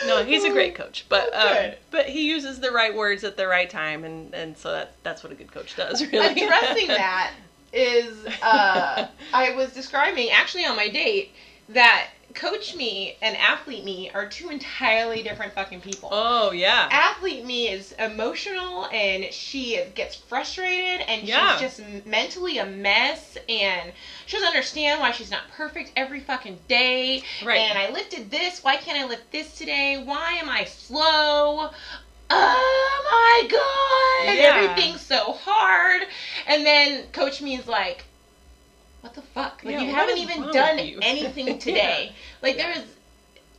no, 0.07 0.23
he's 0.23 0.43
a 0.43 0.49
great 0.49 0.73
coach, 0.75 1.05
but 1.09 1.33
um, 1.33 1.73
but 1.91 2.07
he 2.07 2.27
uses 2.27 2.59
the 2.59 2.71
right 2.71 2.95
words 2.95 3.23
at 3.23 3.37
the 3.37 3.47
right 3.47 3.69
time, 3.69 4.03
and 4.03 4.33
and 4.33 4.57
so 4.57 4.71
that 4.71 4.93
that's 5.03 5.23
what 5.23 5.31
a 5.31 5.35
good 5.35 5.51
coach 5.51 5.75
does. 5.75 6.01
Really, 6.11 6.43
addressing 6.43 6.87
that 6.87 7.33
is 7.73 8.25
uh, 8.41 9.07
I 9.33 9.55
was 9.55 9.73
describing 9.73 10.29
actually 10.29 10.65
on 10.65 10.75
my 10.75 10.89
date 10.89 11.33
that 11.69 12.09
coach 12.37 12.75
me 12.75 13.17
and 13.21 13.35
athlete 13.37 13.83
me 13.83 14.09
are 14.13 14.27
two 14.27 14.49
entirely 14.49 15.23
different 15.23 15.53
fucking 15.53 15.81
people. 15.81 16.09
Oh 16.11 16.51
yeah, 16.51 16.87
Athlete 16.91 17.43
me 17.43 17.67
is 17.69 17.93
emotional 17.93 18.85
and 18.87 19.25
she 19.33 19.81
gets 19.95 20.15
frustrated 20.15 21.01
and 21.07 21.23
Yeah. 21.23 21.57
she's 21.57 21.77
just 21.77 22.05
mentally 22.05 22.59
a 22.59 22.65
mess 22.65 23.37
and 23.49 23.91
she 24.25 24.37
doesn't 24.37 24.47
understand 24.47 24.99
why 25.01 25.11
she's 25.11 25.31
not 25.31 25.41
perfect 25.51 25.91
every 25.95 26.19
fucking 26.19 26.59
day. 26.67 27.23
Right. 27.43 27.57
And 27.59 27.77
I 27.77 27.91
lifted 27.91 28.29
this. 28.29 28.63
Why 28.63 28.77
can't 28.77 28.97
I 28.99 29.07
lift 29.07 29.31
this 29.31 29.57
today? 29.57 30.01
Why 30.03 30.33
am 30.33 30.49
I 30.49 30.65
slow? 30.65 31.71
Oh 32.29 33.03
my 33.11 33.47
god! 33.49 34.35
Yeah. 34.37 34.69
Everything's 34.69 35.01
so 35.01 35.33
hard. 35.43 36.03
And 36.45 36.65
then 36.65 37.03
Coach 37.13 37.41
me 37.41 37.55
is 37.55 37.67
like, 37.67 38.03
what 39.01 39.13
the 39.13 39.21
fuck? 39.21 39.61
Like 39.63 39.73
Yeah, 39.75 39.81
you 39.81 39.91
haven't 39.91 40.17
even 40.17 40.51
done 40.51 40.79
anything 41.01 41.59
today. 41.59 42.13
Like 42.41 42.57
there 42.57 42.71
is 42.71 42.83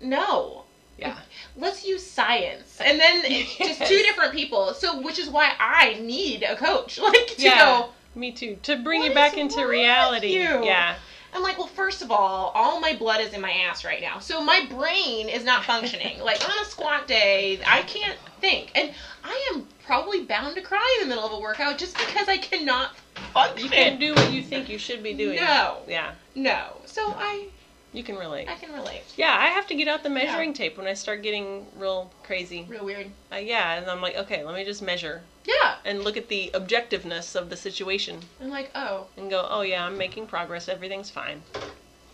no. 0.01 0.65
yeah. 0.99 1.17
Let's 1.57 1.87
use 1.87 2.05
science. 2.05 2.79
And 2.81 2.99
then 3.01 3.23
it's 3.27 3.57
just 3.57 3.81
two 3.91 4.03
different 4.03 4.33
people. 4.33 4.75
So 4.75 5.01
which 5.01 5.19
is 5.19 5.29
why 5.29 5.53
I 5.59 5.95
need 6.01 6.43
a 6.43 6.57
coach. 6.57 6.99
Like 7.03 7.29
to 7.37 7.43
Yeah. 7.43 7.59
go 7.59 7.89
Me 8.15 8.33
too. 8.33 8.59
To 8.65 8.77
bring 8.77 9.03
you 9.03 9.15
back 9.15 9.37
into 9.37 9.67
reality. 9.67 10.35
Yeah. 10.37 10.97
I'm 11.35 11.43
like, 11.43 11.59
well, 11.59 11.67
first 11.67 12.01
of 12.01 12.11
all, 12.11 12.53
all 12.55 12.81
my 12.81 12.97
blood 12.97 13.21
is 13.21 13.35
in 13.35 13.41
my 13.43 13.53
ass 13.53 13.85
right 13.85 14.01
now. 14.01 14.19
So 14.19 14.43
my 14.43 14.65
brain 14.71 15.29
is 15.29 15.45
not 15.45 15.63
functioning. 15.65 16.19
like 16.21 16.43
on 16.49 16.59
a 16.59 16.65
squat 16.65 17.07
day, 17.07 17.61
I 17.67 17.83
can't 17.83 18.17
think. 18.41 18.73
And 18.75 18.93
I 19.23 19.51
am 19.53 19.67
probably 19.85 20.25
bound 20.25 20.55
to 20.57 20.63
cry 20.63 20.99
in 21.01 21.07
the 21.09 21.15
middle 21.15 21.27
of 21.29 21.33
a 21.33 21.39
workout 21.41 21.77
just 21.77 21.97
because 21.99 22.29
I 22.29 22.39
cannot 22.39 22.93
function. 23.33 23.65
You 23.65 23.71
can 23.71 23.99
do 23.99 24.15
what 24.15 24.33
you 24.33 24.43
think 24.43 24.69
you 24.69 24.79
should 24.79 25.03
be 25.03 25.15
doing. 25.15 25.37
No. 25.37 25.79
Yeah. 25.87 26.13
No. 26.35 26.77
So 26.87 27.15
I 27.17 27.49
You 27.93 28.03
can 28.03 28.17
relate. 28.17 28.49
I 28.49 28.55
can 28.57 28.73
relate. 28.73 29.03
Yeah, 29.17 29.35
I 29.39 29.47
have 29.47 29.67
to 29.69 29.75
get 29.75 29.89
out 29.89 30.03
the 30.03 30.11
measuring 30.11 30.53
tape 30.53 30.77
when 30.77 30.87
I 30.87 30.95
start 30.95 31.23
getting 31.23 31.67
real 31.77 32.11
crazy. 32.23 32.67
Real 32.69 32.85
weird. 32.85 33.11
Uh, 33.33 33.37
yeah, 33.37 33.75
and 33.75 33.91
I'm 33.91 34.01
like, 34.03 34.17
okay, 34.17 34.45
let 34.45 34.55
me 34.55 34.65
just 34.65 34.83
measure 34.83 35.23
Yeah. 35.45 35.77
and 35.85 36.05
look 36.05 36.17
at 36.17 36.29
the 36.29 36.51
objectiveness 36.55 37.35
of 37.35 37.51
the 37.51 37.57
situation 37.57 38.21
I'm 38.41 38.51
like, 38.51 38.71
oh. 38.75 39.07
and 39.17 39.31
go, 39.31 39.47
oh 39.49 39.63
yeah, 39.63 39.85
I'm 39.87 39.97
making 39.97 40.27
progress. 40.27 40.69
Everything's 40.69 41.11
fine. 41.11 41.43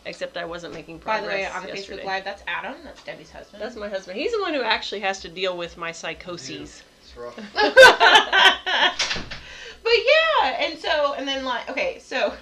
Except 0.06 0.36
I 0.36 0.44
wasn't 0.44 0.74
making 0.74 0.98
progress. 0.98 1.22
By 1.22 1.26
the 1.26 1.32
way, 1.34 1.46
on 1.46 1.62
the 1.62 1.68
yesterday. 1.74 2.02
Facebook 2.02 2.06
Live, 2.06 2.24
that's 2.24 2.42
Adam. 2.46 2.74
That's 2.84 3.02
Debbie's 3.04 3.30
husband. 3.30 3.62
That's 3.62 3.74
my 3.74 3.88
husband. 3.88 4.18
He's 4.18 4.32
the 4.32 4.40
one 4.42 4.52
who 4.52 4.62
actually 4.62 5.00
has 5.00 5.18
to 5.20 5.30
deal 5.30 5.56
with 5.56 5.78
my 5.78 5.92
psychoses. 5.92 6.82
It's 7.00 7.08
It's 7.08 7.16
rough. 7.16 7.40
but 9.84 9.92
yeah, 9.92 10.56
and 10.66 10.78
so 10.78 11.14
and 11.16 11.28
then 11.28 11.44
like 11.44 11.70
okay, 11.70 11.98
so 12.00 12.32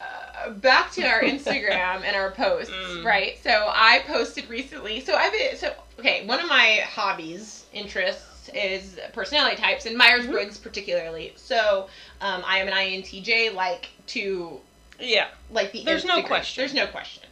uh, 0.00 0.50
back 0.50 0.92
to 0.92 1.02
our 1.06 1.22
Instagram 1.22 2.02
and 2.04 2.14
our 2.16 2.30
posts, 2.30 2.70
Mm. 2.94 3.04
right? 3.04 3.38
So 3.42 3.50
I 3.70 4.02
posted 4.06 4.48
recently. 4.48 5.00
So 5.00 5.14
I've 5.14 5.32
been 5.32 5.56
so 5.56 5.72
okay. 5.98 6.26
One 6.26 6.40
of 6.40 6.48
my 6.48 6.82
hobbies, 6.86 7.64
interests 7.72 8.50
is 8.54 8.98
personality 9.12 9.56
types 9.56 9.86
and 9.86 9.96
Myers 9.96 10.26
Briggs 10.26 10.58
particularly. 10.58 11.32
So 11.36 11.88
um, 12.20 12.42
I 12.46 12.58
am 12.58 12.68
an 12.68 12.74
INTJ, 12.74 13.54
like 13.54 13.88
to 14.08 14.60
Yeah. 15.00 15.28
like 15.50 15.72
the 15.72 15.82
There's 15.84 16.04
no 16.04 16.16
degree. 16.16 16.28
question. 16.28 16.60
There's 16.62 16.74
no 16.74 16.86
question. 16.86 17.22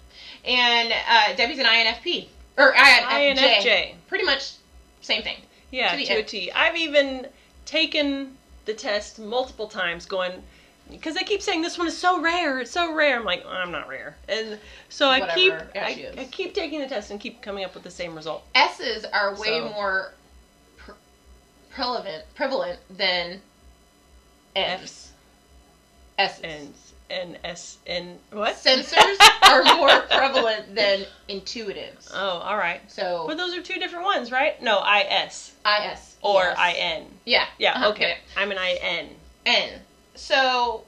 And 0.44 0.92
uh, 1.08 1.34
Debbie's 1.36 1.58
an 1.58 1.66
INFP 1.66 2.26
or 2.56 2.72
INFJ. 2.72 3.36
INFJ. 3.36 3.92
Pretty 4.08 4.24
much 4.24 4.54
same 5.02 5.22
thing. 5.22 5.36
Yeah, 5.72 5.96
To 5.96 6.04
to 6.04 6.14
a. 6.20 6.22
T. 6.22 6.52
I've 6.52 6.76
even 6.76 7.26
taken 7.64 8.36
the 8.66 8.74
test 8.74 9.18
multiple 9.18 9.66
times 9.66 10.06
going 10.06 10.40
because 10.90 11.14
they 11.14 11.22
keep 11.24 11.40
saying 11.42 11.62
this 11.62 11.78
one 11.78 11.86
is 11.88 11.96
so 11.96 12.20
rare, 12.20 12.60
it's 12.60 12.70
so 12.70 12.92
rare. 12.94 13.16
I'm 13.18 13.24
like, 13.24 13.44
I'm 13.46 13.72
not 13.72 13.88
rare. 13.88 14.14
And 14.28 14.58
so 14.90 15.08
I 15.08 15.20
Whatever. 15.20 15.34
keep 15.40 15.52
Yeah, 15.74 15.86
I. 15.86 16.20
I 16.20 16.24
keep 16.30 16.54
taking 16.54 16.80
the 16.80 16.86
test 16.86 17.10
and 17.10 17.18
keep 17.18 17.40
coming 17.42 17.64
up 17.64 17.72
with 17.74 17.82
the 17.82 17.90
same 17.90 18.14
result. 18.14 18.44
S's 18.54 19.04
are 19.06 19.32
way 19.36 19.60
So- 19.60 19.70
more 19.70 20.12
pre- 20.76 20.94
prevalent 21.70 22.24
prevalent 22.34 22.78
than 22.90 23.40
N's. 24.54 25.12
S's. 26.18 26.44
And 26.44 26.74
and 27.12 27.38
S 27.44 27.78
and 27.86 28.18
what? 28.32 28.54
Sensors 28.56 29.16
are 29.42 29.62
more 29.76 30.00
prevalent 30.10 30.74
than 30.74 31.04
intuitives. 31.28 32.10
Oh, 32.14 32.38
all 32.38 32.56
right. 32.56 32.80
So 32.90 33.24
But 33.26 33.36
those 33.36 33.54
are 33.54 33.62
two 33.62 33.78
different 33.78 34.04
ones, 34.04 34.32
right? 34.32 34.60
No, 34.62 34.78
I 34.78 35.00
S 35.08 35.52
I 35.64 35.84
S 35.86 36.16
or 36.22 36.42
yes. 36.42 36.56
I 36.58 36.72
N. 36.72 37.06
Yeah. 37.24 37.44
Yeah, 37.58 37.72
Uh-huh. 37.74 37.90
okay. 37.90 38.16
I'm 38.36 38.50
an 38.50 38.58
I 38.58 38.78
N. 38.80 39.08
N. 39.46 39.80
So 40.14 40.84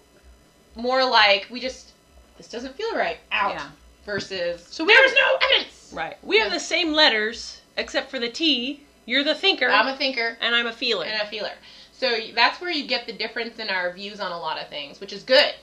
more 0.77 1.05
like 1.05 1.47
we 1.51 1.61
just 1.61 1.93
this 2.39 2.49
doesn't 2.49 2.75
feel 2.77 2.95
right 2.97 3.19
out 3.31 3.55
Yeah. 3.55 3.69
versus 4.07 4.65
So 4.69 4.85
we 4.85 4.95
there's 4.95 5.15
no 5.15 5.39
evidence. 5.43 5.93
Right. 5.95 6.17
We 6.23 6.39
have 6.41 6.51
the 6.53 6.61
same 6.61 6.93
letters 6.93 7.61
except 7.77 8.11
for 8.11 8.19
the 8.19 8.29
T. 8.31 8.81
You're 9.07 9.23
the 9.25 9.35
thinker, 9.35 9.69
I'm 9.69 9.87
a 9.89 9.97
thinker 9.97 10.39
and 10.41 10.55
I'm 10.55 10.67
a 10.67 10.73
feeler. 10.73 11.05
and 11.05 11.21
a 11.21 11.27
feeler. 11.27 11.53
So 11.93 12.17
that's 12.35 12.61
where 12.61 12.71
you 12.71 12.87
get 12.89 13.07
the 13.07 13.13
difference 13.13 13.59
in 13.59 13.69
our 13.69 13.93
views 13.93 14.19
on 14.19 14.33
a 14.33 14.39
lot 14.39 14.59
of 14.61 14.69
things, 14.69 14.99
which 15.01 15.13
is 15.13 15.23
good. 15.23 15.55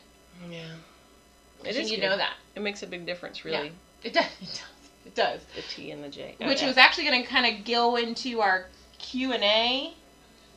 Yeah. 0.49 0.63
It 1.63 1.75
is 1.75 1.91
you 1.91 1.97
good. 1.97 2.03
know 2.03 2.17
that. 2.17 2.33
It 2.55 2.61
makes 2.61 2.81
a 2.83 2.87
big 2.87 3.05
difference, 3.05 3.45
really. 3.45 3.71
It 4.03 4.13
does. 4.13 4.25
It 4.41 4.47
does. 4.47 4.61
It 5.05 5.15
does. 5.15 5.41
The 5.55 5.61
T 5.63 5.91
and 5.91 6.03
the 6.03 6.09
J. 6.09 6.35
Which 6.39 6.57
Okay. 6.59 6.67
was 6.67 6.77
actually 6.77 7.05
going 7.05 7.23
to 7.23 7.27
kind 7.27 7.45
of 7.57 7.65
go 7.65 7.95
into 7.95 8.39
our 8.41 8.65
Q 8.99 9.33
and 9.33 9.43
A, 9.43 9.93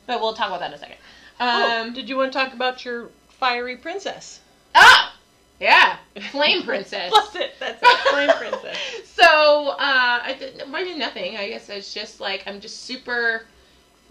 but 0.05 0.21
we'll 0.21 0.33
talk 0.35 0.47
about 0.47 0.59
that 0.59 0.67
in 0.69 0.73
a 0.75 0.77
second. 0.79 0.97
Oh, 1.39 1.81
Um, 1.81 1.93
did 1.93 2.07
you 2.07 2.15
want 2.17 2.31
to 2.31 2.37
talk 2.37 2.53
about 2.53 2.85
your 2.85 3.09
fiery 3.29 3.75
princess? 3.77 4.39
ah, 4.75 5.15
yeah, 5.59 5.97
flame 6.31 6.61
princess. 6.63 7.09
Plus 7.13 7.35
it. 7.35 7.53
That's 7.59 7.81
it. 7.81 7.97
Flame 8.11 8.29
princess. 8.37 8.77
So, 9.15 9.69
uh, 9.69 9.75
I 9.79 10.35
did, 10.37 10.61
maybe 10.67 10.93
nothing. 10.95 11.37
I 11.37 11.47
guess 11.47 11.69
it's 11.69 11.93
just 11.93 12.19
like 12.19 12.43
I'm 12.45 12.59
just 12.59 12.83
super. 12.83 13.45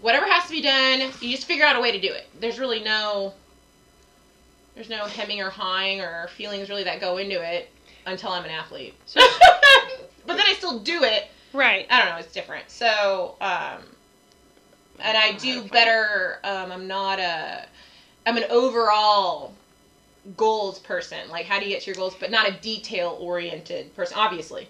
Whatever 0.01 0.25
has 0.25 0.45
to 0.45 0.49
be 0.51 0.61
done, 0.61 0.99
you 1.21 1.31
just 1.31 1.45
figure 1.45 1.63
out 1.63 1.75
a 1.75 1.79
way 1.79 1.91
to 1.91 1.99
do 2.01 2.11
it. 2.11 2.27
There's 2.39 2.59
really 2.59 2.83
no. 2.83 3.33
There's 4.75 4.89
no 4.89 5.05
hemming 5.05 5.41
or 5.41 5.49
hawing 5.49 6.01
or 6.01 6.27
feelings 6.35 6.69
really 6.69 6.83
that 6.83 6.99
go 6.99 7.17
into 7.17 7.41
it 7.41 7.69
until 8.05 8.31
I'm 8.31 8.43
an 8.43 8.51
athlete. 8.51 8.93
So, 9.05 9.19
but 10.27 10.35
then 10.37 10.45
I 10.45 10.53
still 10.53 10.79
do 10.79 11.03
it. 11.03 11.27
Right. 11.53 11.87
I 11.89 11.99
don't 11.99 12.13
know. 12.13 12.19
It's 12.19 12.33
different. 12.33 12.69
So, 12.69 13.35
um, 13.39 13.81
and 14.99 15.17
I 15.17 15.33
do 15.33 15.63
better. 15.63 16.39
Um, 16.43 16.71
I'm 16.71 16.87
not 16.87 17.19
a. 17.19 17.65
I'm 18.27 18.37
an 18.37 18.45
overall 18.49 19.53
goals 20.35 20.79
person. 20.79 21.29
Like, 21.29 21.45
how 21.45 21.59
do 21.59 21.65
you 21.65 21.71
get 21.71 21.81
to 21.83 21.87
your 21.87 21.95
goals, 21.95 22.15
but 22.19 22.31
not 22.31 22.49
a 22.49 22.53
detail 22.53 23.17
oriented 23.19 23.95
person. 23.95 24.17
Obviously, 24.17 24.67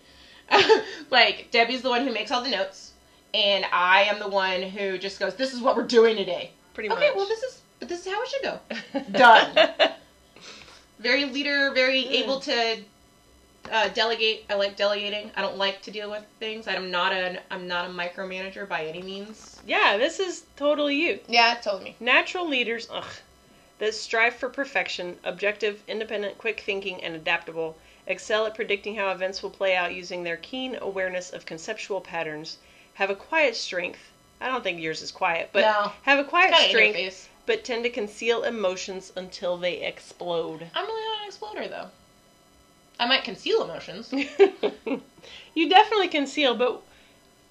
like 1.10 1.50
Debbie's 1.52 1.82
the 1.82 1.90
one 1.90 2.06
who 2.06 2.14
makes 2.14 2.32
all 2.32 2.44
the 2.44 2.50
notes, 2.50 2.94
and 3.34 3.66
I 3.72 4.04
am 4.04 4.20
the 4.20 4.28
one 4.28 4.62
who 4.62 4.98
just 4.98 5.20
goes, 5.20 5.36
"This 5.36 5.54
is 5.54 5.62
what 5.62 5.76
we're 5.76 5.84
doing 5.84 6.16
today." 6.16 6.52
Pretty 6.74 6.90
okay, 6.90 7.00
much. 7.00 7.10
Okay, 7.10 7.18
well, 7.18 7.28
this 7.28 7.44
is. 7.44 7.62
But 7.80 7.90
this 7.90 8.06
is 8.06 8.12
how 8.14 8.22
it 8.22 8.30
should 8.30 8.42
go. 8.44 8.60
Done. 9.18 9.70
Very 11.00 11.26
leader, 11.26 11.72
very 11.72 12.04
Mm. 12.04 12.12
able 12.12 12.40
to 12.42 12.78
uh, 13.72 13.90
delegate. 13.90 14.46
I 14.50 14.54
like 14.56 14.78
delegating. 14.78 15.32
I 15.36 15.42
don't 15.42 15.58
like 15.58 15.82
to 15.84 15.92
deal 15.92 16.10
with 16.10 16.24
things. 16.40 16.68
I'm 16.68 16.90
not 16.92 17.12
a 17.14 17.40
I'm 17.52 17.68
not 17.68 17.86
a 17.90 17.94
micromanager 17.94 18.68
by 18.68 18.86
any 18.86 19.02
means. 19.02 19.60
yeah, 19.66 19.98
this 19.98 20.20
is 20.20 20.44
totally 20.56 20.96
you. 20.96 21.20
Yeah, 21.28 21.56
totally 21.62 21.84
me. 21.86 21.96
Natural 22.00 22.48
leaders, 22.48 22.88
ugh, 22.92 23.04
that 23.80 23.94
strive 23.94 24.36
for 24.36 24.50
perfection, 24.50 25.18
objective, 25.24 25.82
independent, 25.88 26.38
quick 26.38 26.60
thinking, 26.62 27.04
and 27.04 27.16
adaptable, 27.16 27.76
excel 28.08 28.46
at 28.46 28.54
predicting 28.56 28.96
how 28.96 29.12
events 29.12 29.42
will 29.44 29.50
play 29.50 29.76
out 29.76 29.94
using 29.94 30.24
their 30.24 30.38
keen 30.38 30.78
awareness 30.80 31.32
of 31.32 31.46
conceptual 31.46 32.00
patterns, 32.00 32.58
have 32.94 33.10
a 33.10 33.16
quiet 33.16 33.56
strength. 33.56 34.00
I 34.40 34.48
don't 34.48 34.64
think 34.64 34.80
yours 34.80 35.02
is 35.02 35.12
quiet, 35.12 35.50
but 35.52 35.62
No. 35.62 35.92
have 36.04 36.20
a 36.20 36.24
quiet 36.24 36.52
Kind 36.54 36.66
of 36.66 36.70
in 36.70 36.78
your 36.78 36.92
strength. 36.94 37.30
But 37.46 37.64
tend 37.64 37.84
to 37.84 37.90
conceal 37.90 38.44
emotions 38.44 39.12
until 39.16 39.58
they 39.58 39.82
explode. 39.84 40.68
I'm 40.74 40.86
really 40.86 41.06
not 41.08 41.22
an 41.22 41.28
exploder 41.28 41.68
though. 41.68 41.88
I 43.00 43.08
might 43.08 43.24
conceal 43.24 43.64
emotions. 43.64 44.12
you 45.54 45.70
definitely 45.70 46.08
conceal, 46.08 46.56
but 46.56 46.82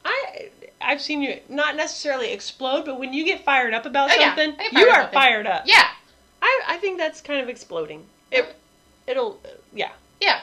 I 0.04 0.50
I've 0.80 1.00
seen 1.00 1.22
you 1.22 1.38
not 1.48 1.76
necessarily 1.76 2.32
explode, 2.32 2.84
but 2.84 2.98
when 2.98 3.12
you 3.12 3.24
get 3.24 3.44
fired 3.44 3.74
up 3.74 3.86
about 3.86 4.10
Oh, 4.12 4.20
something, 4.20 4.56
get 4.56 4.72
you 4.72 4.88
are 4.88 5.02
up. 5.02 5.12
fired 5.12 5.46
up. 5.46 5.64
Yeah, 5.66 5.86
I 6.42 6.62
I 6.68 6.76
think 6.78 6.98
that's 6.98 7.20
kind 7.20 7.40
of 7.40 7.48
exploding. 7.48 8.06
It 8.30 8.54
it'll 9.06 9.40
yeah. 9.74 9.92
yeah. 10.20 10.40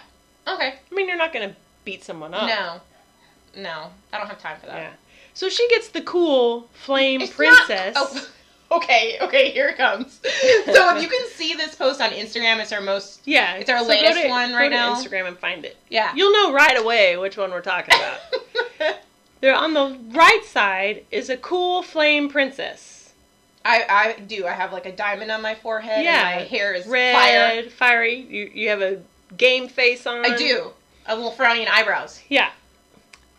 Okay. 0.48 0.76
I 0.92 0.96
mean, 0.96 1.08
you're 1.08 1.18
not 1.18 1.34
gonna 1.34 1.56
beat 1.86 2.04
someone 2.04 2.34
up. 2.34 2.48
No, 2.48 2.82
no, 3.62 3.90
I 4.14 4.18
don't 4.18 4.28
have 4.28 4.40
time 4.40 4.60
for 4.60 4.68
that. 4.68 4.76
Yeah. 4.78 4.92
So 5.34 5.50
she 5.50 5.68
gets 5.70 5.90
the 5.90 6.02
cool 6.02 6.70
flame 6.74 7.22
It's 7.22 7.34
princess. 7.34 7.96
Not, 7.96 8.08
oh, 8.12 8.28
okay, 8.78 9.18
okay, 9.22 9.52
here 9.52 9.68
it 9.70 9.78
comes. 9.78 10.20
so 10.66 10.96
if 10.96 11.02
you 11.02 11.10
can 11.10 11.28
see 11.30 11.54
this 11.56 11.76
post 11.76 12.02
on 12.02 12.12
Instagram, 12.12 12.60
it's 12.62 12.72
our 12.72 12.82
most 12.82 13.22
yeah, 13.26 13.56
it's 13.56 13.70
our 13.70 13.80
so 13.80 13.88
latest 13.88 14.22
to- 14.22 14.30
one 14.30 14.54
right 14.54 14.72
now. 14.72 14.96
Instagram 14.96 15.28
and 15.28 15.38
find 15.38 15.66
it. 15.66 15.78
yeah. 15.90 16.14
You'll 16.16 16.32
know 16.32 16.54
right 16.54 16.80
away 16.80 17.18
which 17.18 17.38
one 17.38 17.52
we're 17.52 17.62
talking 17.62 17.94
about. 17.96 18.98
there 19.42 19.56
on 19.56 19.74
the 19.74 19.98
right 20.12 20.44
side 20.46 21.06
is 21.12 21.30
a 21.30 21.38
cool 21.38 21.82
flame 21.82 22.30
princess. 22.30 23.14
I 23.64 23.86
I 23.90 24.22
do. 24.22 24.48
I 24.48 24.52
have 24.54 24.72
like 24.74 24.86
a 24.86 24.92
diamond 24.92 25.32
on 25.32 25.42
my 25.42 25.56
forehead. 25.56 26.04
Yeah, 26.04 26.30
and 26.30 26.40
my 26.42 26.46
hair 26.48 26.74
is 26.74 26.88
red, 26.88 27.14
fire. 27.16 27.70
fiery. 27.70 28.16
You 28.16 28.52
you 28.54 28.70
have 28.70 28.82
a 28.82 29.02
game 29.38 29.68
face 29.68 30.08
on. 30.08 30.26
I 30.26 30.36
do. 30.36 30.72
A 31.08 31.16
little 31.16 31.32
frowny 31.32 31.60
and 31.60 31.70
eyebrows. 31.70 32.22
Yeah. 32.30 32.52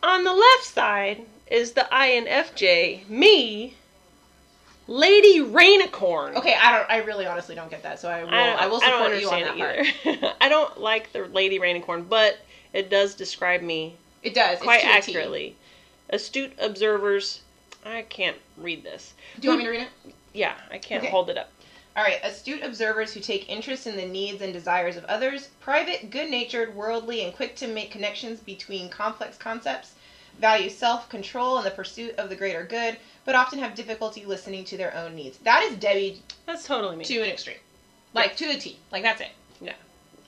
On 0.03 0.25
the 0.25 0.35
left 0.35 0.65
side 0.65 1.25
is 1.49 1.73
the 1.73 1.87
INFJ, 1.93 3.09
me, 3.09 3.77
Lady 4.89 5.41
Rainicorn. 5.41 6.35
Okay, 6.37 6.57
I 6.61 6.77
don't. 6.77 6.91
I 6.91 6.99
really, 6.99 7.27
honestly 7.27 7.55
don't 7.55 7.71
get 7.71 7.83
that. 7.85 8.01
So 8.01 8.09
I 8.09 8.25
will. 8.25 8.35
I, 8.35 8.49
I, 8.51 8.67
will 8.67 8.83
I 8.83 8.91
don't 8.91 9.05
support 9.05 9.21
you 9.21 9.31
on 9.31 9.41
that 9.41 9.51
understand 9.53 9.87
part. 10.05 10.17
it 10.17 10.23
either. 10.23 10.35
I 10.41 10.49
don't 10.49 10.81
like 10.81 11.13
the 11.13 11.25
Lady 11.27 11.59
Rainicorn, 11.59 12.09
but 12.09 12.39
it 12.73 12.91
does 12.91 13.15
describe 13.15 13.63
me 13.63 13.97
It 14.23 14.35
does 14.35 14.59
quite 14.59 14.85
accurately. 14.85 15.57
Astute 16.11 16.53
observers. 16.61 17.41
I 17.85 18.03
can't 18.03 18.37
read 18.57 18.85
this. 18.85 19.15
Do 19.41 19.47
you 19.47 19.51
want 19.51 19.59
me 19.61 19.65
to 19.65 19.71
read 19.71 19.81
it? 20.05 20.15
Yeah, 20.33 20.55
I 20.71 20.79
can't 20.79 21.03
Okay. 21.03 21.11
hold 21.11 21.31
it 21.31 21.39
up. 21.39 21.51
All 21.97 22.03
right. 22.03 22.21
Astute 22.23 22.63
observers 22.63 23.13
who 23.13 23.21
take 23.21 23.49
interest 23.51 23.87
in 23.87 23.97
the 23.97 24.07
needs 24.07 24.41
and 24.41 24.53
desires 24.53 24.97
of 24.97 25.05
others. 25.07 25.49
Private, 25.61 26.11
good-natured, 26.11 26.75
worldly, 26.75 27.23
and 27.23 27.35
quick 27.35 27.55
to 27.57 27.67
make 27.67 27.91
connections 27.91 28.41
between 28.41 28.89
complex 28.89 29.37
concepts. 29.37 29.93
Value 30.39 30.71
self-control 30.71 31.59
and 31.59 31.67
the 31.67 31.71
pursuit 31.71 32.15
of 32.17 32.31
the 32.31 32.37
greater 32.37 32.65
good, 32.65 32.97
but 33.25 33.35
often 33.35 33.59
have 33.59 33.75
difficulty 33.75 34.25
listening 34.25 34.65
to 34.67 34.77
their 34.77 34.95
own 34.97 35.15
needs. 35.15 35.39
That 35.39 35.63
is 35.65 35.77
Debbie 35.77 36.23
That's 36.47 36.67
totally 36.67 36.97
me. 36.97 37.05
to 37.05 37.19
an 37.23 37.31
extreme, 37.31 37.57
like 38.15 38.37
to 38.37 38.47
the 38.47 38.59
T. 38.59 38.79
Like 38.91 39.03
that's 39.03 39.21
it. 39.21 39.31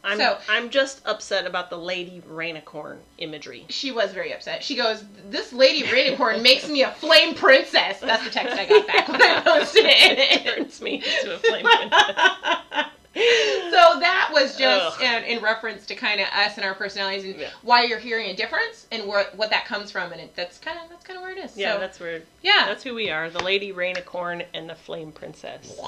I'm, 0.04 0.18
so- 0.18 0.38
I'm 0.50 0.68
just 0.68 1.00
upset 1.06 1.46
about 1.46 1.70
the 1.70 1.78
Lady 1.78 2.22
Rainicorn 2.30 2.98
imagery. 3.16 3.64
She 3.70 3.90
was 3.90 4.12
very 4.12 4.34
upset. 4.34 4.62
She 4.62 4.76
goes, 4.76 5.02
"This 5.30 5.50
lady 5.52 5.82
Rainicorn 5.84 6.42
makes 6.42 6.68
me 6.68 6.82
a 6.82 6.90
flame 6.90 7.34
princess." 7.34 8.00
That's 8.00 8.22
the 8.22 8.30
text 8.30 8.54
I 8.54 8.66
got 8.66 8.86
back 8.86 9.08
when 9.08 9.22
I 9.22 9.40
posted 9.40 9.84
it. 9.86 10.44
Turns 10.56 10.80
me 10.82 10.96
into 10.96 11.34
a 11.34 11.38
flame 11.38 11.64
princess. 11.64 12.86
so 13.14 14.00
that 14.00 14.30
was 14.32 14.56
just 14.56 15.00
in, 15.00 15.22
in 15.24 15.42
reference 15.42 15.86
to 15.86 15.94
kind 15.94 16.20
of 16.20 16.26
us 16.28 16.56
and 16.56 16.64
our 16.66 16.74
personalities 16.74 17.24
and 17.24 17.36
Yeah. 17.36 17.50
why 17.62 17.84
you're 17.84 17.98
hearing 17.98 18.30
a 18.30 18.34
difference 18.36 18.86
and 18.90 19.06
what 19.06 19.36
what 19.36 19.50
that 19.50 19.66
comes 19.66 19.90
from, 19.90 20.12
and 20.12 20.20
it, 20.20 20.34
that's 20.36 20.58
kind 20.58 20.78
of 20.82 20.88
that's 20.90 21.04
kind 21.04 21.16
of 21.16 21.22
where 21.22 21.32
it 21.32 21.38
is. 21.38 21.56
Yeah, 21.56 21.74
so, 21.74 21.80
that's 21.80 22.00
where 22.00 22.22
yeah. 22.42 22.64
that's 22.66 22.82
who 22.82 22.94
we 22.94 23.10
are. 23.10 23.30
The 23.30 23.42
Lady 23.42 23.72
Rainicorn 23.72 24.44
and 24.54 24.68
the 24.68 24.74
Flame 24.74 25.12
Princess. 25.12 25.78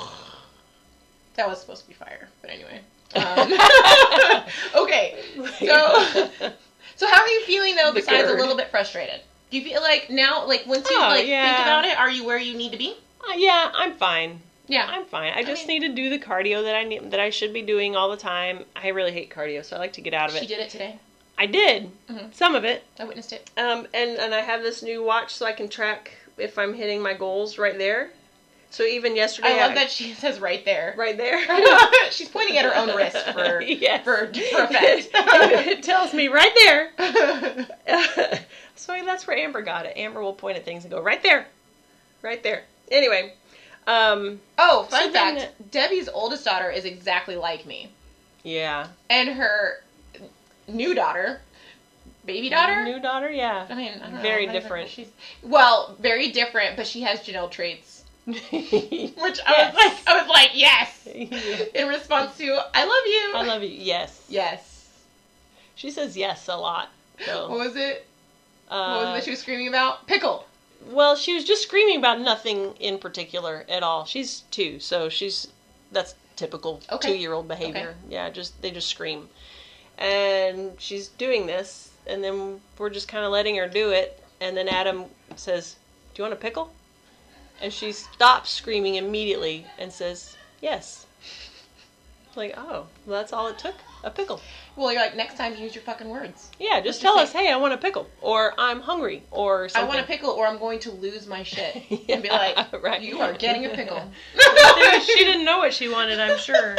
that 1.35 1.49
was 1.49 1.61
supposed 1.61 1.83
to 1.83 1.89
be 1.89 1.95
fire, 1.95 2.29
but 2.43 2.51
anyway. 2.51 2.81
Um, 3.15 3.53
okay, 4.85 5.19
so 5.59 6.31
so 6.97 7.07
how 7.09 7.23
are 7.23 7.29
you 7.29 7.43
feeling 7.45 7.75
though? 7.77 7.93
Besides 7.93 8.29
a 8.31 8.35
little 8.35 8.57
bit 8.57 8.69
frustrated. 8.71 9.21
Do 9.51 9.59
you 9.59 9.65
feel 9.65 9.81
like 9.81 10.11
now, 10.11 10.45
like 10.47 10.65
once 10.67 10.91
you 10.91 10.97
Oh, 10.97 11.09
like 11.09 11.27
yeah. 11.27 11.55
think 11.55 11.67
about 11.67 11.85
it, 11.85 11.97
are 11.99 12.11
you 12.11 12.25
where 12.25 12.39
you 12.39 12.57
need 12.57 12.73
to 12.73 12.79
be? 12.79 12.97
Uh, 13.21 13.35
yeah, 13.37 13.71
I'm 13.75 13.95
fine. 13.95 14.41
Yeah. 14.69 14.87
I'm 14.89 15.05
fine. 15.05 15.33
I 15.35 15.43
just 15.45 15.67
mean- 15.67 15.81
need 15.81 15.89
to 15.89 15.95
do 15.95 16.11
the 16.11 16.19
cardio 16.19 16.63
that 16.65 16.75
I 16.75 16.85
need 16.85 17.11
that 17.11 17.21
I 17.21 17.31
should 17.31 17.53
be 17.53 17.63
doing 17.63 17.95
all 17.97 18.11
the 18.11 18.17
time. 18.17 18.65
I 18.75 18.89
really 18.89 19.13
hate 19.13 19.31
cardio, 19.31 19.65
so 19.65 19.77
I 19.77 19.79
like 19.79 19.93
to 19.95 20.01
get 20.01 20.15
out 20.15 20.29
of 20.31 20.37
it. 20.37 20.41
She 20.41 20.47
did 20.47 20.59
it 20.61 20.71
today. 20.71 20.99
I 21.39 21.47
did 21.47 21.91
Mhm. 22.11 22.35
some 22.35 22.55
of 22.55 22.65
it. 22.65 22.83
I 22.99 23.05
witnessed 23.05 23.33
it. 23.33 23.51
Um, 23.57 23.87
and 23.95 24.19
and 24.19 24.35
I 24.35 24.41
have 24.41 24.63
this 24.63 24.83
new 24.83 25.03
watch 25.03 25.35
so 25.35 25.45
I 25.47 25.53
can 25.53 25.69
track 25.69 26.13
if 26.39 26.59
I'm 26.59 26.75
hitting 26.75 27.01
my 27.03 27.13
goals 27.15 27.59
right 27.59 27.77
there. 27.79 28.11
So 28.71 28.83
even 28.85 29.15
yesterday, 29.15 29.61
I 29.61 29.67
love 29.67 29.75
that 29.77 29.91
she 29.91 30.13
says 30.23 30.41
right 30.41 30.65
there. 30.65 30.95
right 30.97 31.17
there. 31.17 31.39
She's 32.11 32.29
pointing 32.29 32.59
at 32.59 32.65
her 32.65 32.75
own 32.75 32.95
wrist 32.97 33.19
for 33.33 33.61
yes. 33.67 34.03
for 34.05 34.27
for 34.27 34.63
effect. 34.65 35.09
it 35.15 35.83
tells 35.83 36.13
me 36.13 36.29
right 36.29 36.53
there. 36.65 37.67
so 38.75 39.05
that's 39.05 39.27
where 39.27 39.37
Amber 39.37 39.63
got 39.63 39.87
it. 39.87 39.97
Amber 39.97 40.23
will 40.23 40.33
point 40.35 40.57
at 40.57 40.65
things 40.65 40.85
and 40.85 40.91
go 40.93 41.01
right 41.01 41.23
there, 41.23 41.47
right 42.23 42.43
there. 42.43 42.65
Anyway, 42.91 43.35
um, 43.87 44.41
oh, 44.59 44.85
fun 44.85 45.05
So 45.07 45.11
then- 45.13 45.39
fact: 45.39 45.71
Debbie's 45.71 46.09
oldest 46.09 46.45
daughter 46.45 46.71
is 46.71 46.85
exactly 46.85 47.37
like 47.37 47.67
me, 47.67 47.89
yeah, 48.43 48.89
and 49.11 49.29
her 49.31 49.83
new 50.69 50.95
daughter, 50.95 51.41
baby 52.25 52.49
daughter. 52.51 52.85
new 52.85 52.99
daughter, 53.01 53.31
yeah, 53.31 53.67
I 53.71 53.75
mean, 53.75 53.93
I 54.03 54.23
Very 54.23 54.47
know, 54.47 54.53
different. 54.53 54.89
She's 54.91 55.09
well, 55.43 55.97
very 56.01 56.31
different, 56.33 56.77
but 56.77 56.87
she 56.87 57.03
has 57.03 57.21
Janelle 57.21 57.51
traits, 57.51 58.03
which 58.27 58.43
I 58.51 59.13
Yes. 59.53 59.75
was 59.75 59.85
like, 59.85 60.09
I 60.09 60.19
was 60.21 60.29
like, 60.29 60.51
yes, 60.55 61.09
Yeah. 61.15 61.65
in 61.75 61.89
response 61.89 62.37
to 62.39 62.45
"I 62.75 62.85
love 62.85 63.07
you." 63.07 63.33
I 63.35 63.43
love 63.47 63.63
you. 63.63 63.69
Yes, 63.71 64.25
Yes. 64.29 64.91
she 65.77 65.91
says 65.91 66.17
yes 66.17 66.49
a 66.49 66.57
lot. 66.57 66.89
So, 67.25 67.49
What 67.49 67.59
was 67.61 67.77
it? 67.77 68.07
What 68.69 68.77
uh, 68.77 68.99
was 68.99 69.09
it 69.11 69.13
that 69.15 69.25
she 69.25 69.31
was 69.31 69.39
screaming 69.39 69.69
about? 69.69 70.07
Pickle. 70.09 70.45
Well, 70.87 71.17
she 71.17 71.35
was 71.35 71.45
just 71.45 71.63
screaming 71.63 71.99
about 71.99 72.21
nothing 72.21 72.75
in 72.79 72.99
particular 72.99 73.65
at 73.69 73.83
all. 73.83 74.05
She's 74.05 74.41
two, 74.51 74.79
so 74.81 75.09
she's 75.09 75.49
that's 75.91 76.15
typical 76.37 76.81
Okay. 76.91 77.09
two-year-old 77.13 77.49
behavior. 77.49 77.97
Yeah, 78.09 78.31
just 78.31 78.61
they 78.63 78.71
just 78.71 78.89
scream, 78.89 79.29
and 79.99 80.73
she's 80.79 81.09
doing 81.09 81.47
this, 81.47 81.91
and 82.07 82.23
then 82.23 82.61
we're 82.79 82.91
just 82.91 83.09
kind 83.09 83.25
of 83.25 83.33
letting 83.33 83.57
her 83.57 83.69
do 83.69 83.91
it, 83.91 84.23
and 84.41 84.57
then 84.57 84.69
Adam 84.69 85.07
says, 85.35 85.77
"Do 86.15 86.23
you 86.23 86.25
want 86.25 86.35
a 86.35 86.41
pickle?" 86.41 86.73
And 87.61 87.73
she 87.73 87.93
stops 87.93 88.51
screaming 88.51 88.97
immediately 88.97 89.67
and 89.79 89.93
says, 89.93 90.37
"Yes." 90.61 91.07
Like, 92.37 92.55
oh, 92.57 92.87
well, 93.07 93.19
that's 93.21 93.33
all 93.33 93.49
it 93.49 93.59
took. 93.59 93.75
A 94.05 94.11
pickle. 94.11 94.41
Well, 94.77 94.93
you're 94.93 95.01
like, 95.01 95.17
next 95.17 95.37
time 95.37 95.57
use 95.57 95.75
your 95.75 95.83
fucking 95.83 96.09
words. 96.09 96.51
Yeah, 96.61 96.81
just 96.81 97.01
tell 97.01 97.19
us, 97.19 97.33
hey, 97.33 97.51
I 97.51 97.57
want 97.57 97.73
a 97.75 97.79
pickle, 97.79 98.09
or 98.21 98.53
I'm 98.59 98.81
hungry, 98.81 99.23
or 99.31 99.69
I 99.75 99.83
want 99.85 99.99
a 99.99 100.05
pickle, 100.05 100.31
or 100.31 100.47
I'm 100.47 100.59
going 100.59 100.79
to 100.81 100.91
lose 100.93 101.27
my 101.27 101.43
shit. 101.43 101.83
And 102.09 102.23
be 102.23 102.29
like, 102.29 102.57
right. 102.83 103.01
you 103.01 103.21
are 103.21 103.33
getting 103.33 103.65
a 103.67 103.71
pickle. 103.71 104.01
she 105.05 105.15
didn't 105.25 105.45
know 105.45 105.59
what 105.59 105.73
she 105.75 105.89
wanted, 105.89 106.21
I'm 106.21 106.39
sure. 106.39 106.77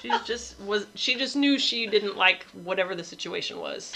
She 0.00 0.10
just 0.24 0.60
was 0.60 0.86
she 0.94 1.16
just 1.16 1.34
knew 1.34 1.58
she 1.58 1.86
didn't 1.86 2.16
like 2.16 2.44
whatever 2.52 2.94
the 2.94 3.02
situation 3.04 3.58
was. 3.58 3.92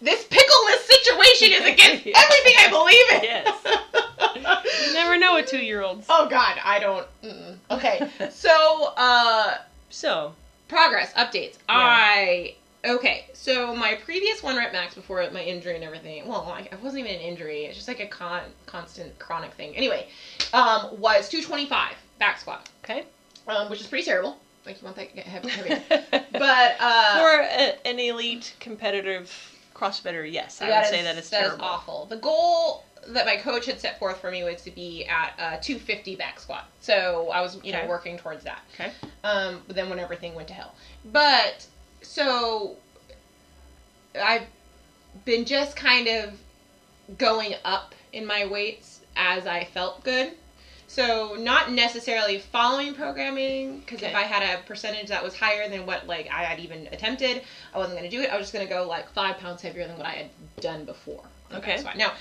This 0.00 0.24
pickleless 0.24 0.80
situation 0.86 1.52
is 1.52 1.64
against 1.66 2.06
Yeah. 2.06 2.18
everything 2.18 2.54
I 2.58 2.68
believe 2.70 3.22
in. 3.22 3.24
Yes. 3.24 4.86
You 4.88 4.94
never 4.94 5.16
know 5.18 5.36
a 5.36 5.42
two-year-old. 5.42 6.04
Oh 6.08 6.28
God, 6.28 6.56
I 6.64 6.78
don't. 6.80 7.06
Mm-mm. 7.22 7.56
Okay, 7.70 8.08
so 8.30 8.92
uh, 8.96 9.58
So 9.92 10.34
progress 10.68 11.12
updates. 11.14 11.58
I 11.68 12.54
okay. 12.84 13.26
So 13.34 13.74
my 13.76 13.94
previous 14.04 14.42
one 14.42 14.56
rep 14.56 14.72
max 14.72 14.94
before 14.94 15.28
my 15.32 15.42
injury 15.42 15.74
and 15.74 15.84
everything. 15.84 16.26
Well, 16.26 16.50
I, 16.54 16.62
it 16.62 16.82
wasn't 16.82 17.06
even 17.06 17.14
an 17.16 17.20
injury. 17.20 17.66
It's 17.66 17.76
just 17.76 17.88
like 17.88 18.00
a 18.00 18.06
con 18.06 18.42
constant 18.66 19.18
chronic 19.18 19.52
thing. 19.54 19.76
Anyway, 19.76 20.08
um, 20.52 20.98
was 20.98 21.28
225 21.28 21.94
back 22.18 22.40
squat, 22.40 22.68
Okay. 22.84 23.04
um, 23.48 23.68
which 23.70 23.80
is 23.80 23.86
pretty 23.86 24.04
terrible. 24.04 24.38
Like 24.64 24.80
you 24.80 24.84
want 24.84 24.96
that 24.96 25.08
heavy, 25.10 25.48
heavy. 25.50 25.84
but 26.32 26.76
uh, 26.80 27.18
For 27.18 27.40
a, 27.42 27.86
an 27.86 27.98
elite 27.98 28.54
competitive 28.60 29.30
CrossFitter, 29.74 30.30
yes, 30.30 30.62
I 30.62 30.70
would 30.70 30.84
is- 30.84 30.88
say 30.90 31.02
that 31.02 31.16
it's 31.18 31.30
that 31.30 31.42
is 31.42 31.46
terrible. 31.48 31.64
awful. 31.64 32.06
The 32.06 32.16
goal 32.16 32.84
that 33.08 33.26
my 33.26 33.36
coach 33.36 33.66
had 33.66 33.80
set 33.80 33.98
forth 33.98 34.20
for 34.20 34.30
me 34.30 34.44
was 34.44 34.62
to 34.62 34.70
be 34.70 35.04
at 35.06 35.34
uh, 35.38 35.56
250 35.60 36.16
back 36.16 36.38
squat. 36.38 36.68
So 36.80 37.30
I 37.30 37.40
was, 37.40 37.58
you 37.64 37.72
know, 37.72 37.84
working 37.88 38.16
towards 38.16 38.44
that. 38.44 38.62
Okay. 38.74 38.92
Um, 39.24 39.62
but 39.66 39.76
then 39.76 39.88
when 39.88 39.98
everything 39.98 40.34
went 40.34 40.48
to 40.48 40.54
hell, 40.54 40.74
but 41.06 41.66
so 42.02 42.76
I've 44.20 44.46
been 45.24 45.44
just 45.44 45.76
kind 45.76 46.08
of 46.08 46.38
going 47.18 47.54
up 47.64 47.94
in 48.12 48.26
my 48.26 48.46
weights 48.46 49.00
as 49.16 49.46
I 49.46 49.64
felt 49.64 50.04
good. 50.04 50.32
So 50.86 51.36
not 51.38 51.72
necessarily 51.72 52.38
following 52.38 52.94
programming 52.94 53.78
because 53.80 54.02
if 54.02 54.14
I 54.14 54.22
had 54.22 54.42
a 54.42 54.62
percentage 54.64 55.08
that 55.08 55.24
was 55.24 55.34
higher 55.34 55.66
than 55.66 55.86
what 55.86 56.06
like 56.06 56.28
I 56.30 56.44
had 56.44 56.60
even 56.60 56.86
attempted, 56.92 57.42
I 57.74 57.78
wasn't 57.78 57.98
going 57.98 58.10
to 58.10 58.14
do 58.14 58.22
it. 58.22 58.28
I 58.30 58.36
was 58.36 58.44
just 58.44 58.52
going 58.52 58.66
to 58.66 58.72
go 58.72 58.86
like 58.86 59.08
five 59.10 59.38
pounds 59.38 59.62
heavier 59.62 59.86
than 59.86 59.96
what 59.96 60.06
I 60.06 60.12
had 60.12 60.30
done 60.60 60.84
before. 60.84 61.24
Okay. 61.54 61.82
Now, 61.96 62.12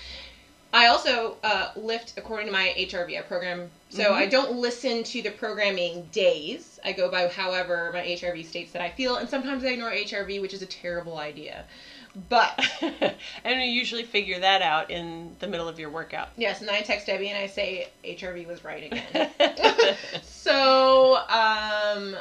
I 0.73 0.87
also 0.87 1.37
uh, 1.43 1.71
lift 1.75 2.13
according 2.17 2.47
to 2.47 2.51
my 2.53 2.73
HRV 2.77 3.27
program. 3.27 3.69
So 3.89 4.11
Mhm. 4.11 4.13
I 4.13 4.25
don't 4.25 4.53
listen 4.53 5.03
to 5.03 5.21
the 5.21 5.31
programming 5.31 6.03
days. 6.13 6.79
I 6.85 6.93
go 6.93 7.09
by 7.09 7.27
however 7.27 7.91
my 7.93 8.01
HRV 8.01 8.43
states 8.45 8.71
that 8.71 8.81
I 8.81 8.89
feel, 8.89 9.15
and 9.17 9.29
sometimes 9.29 9.63
I 9.65 9.69
ignore 9.69 9.91
HRV, 9.91 10.39
which 10.39 10.53
is 10.53 10.61
a 10.61 10.65
terrible 10.65 11.17
idea. 11.17 11.65
But 12.29 12.59
and 13.43 13.61
you 13.61 13.69
usually 13.69 14.03
figure 14.03 14.39
that 14.39 14.61
out 14.61 14.89
in 14.91 15.35
the 15.39 15.47
middle 15.47 15.67
of 15.67 15.79
your 15.79 15.89
workout. 15.89 16.29
yes, 16.37 16.61
and 16.61 16.69
I 16.69 16.81
text 16.81 17.07
Debbie 17.07 17.29
and 17.29 17.37
I 17.37 17.47
say 17.47 17.89
HRV 18.03 18.45
was 18.47 18.63
right 18.63 18.83
again. 18.91 19.95
so 20.23 21.17
um 21.29 22.15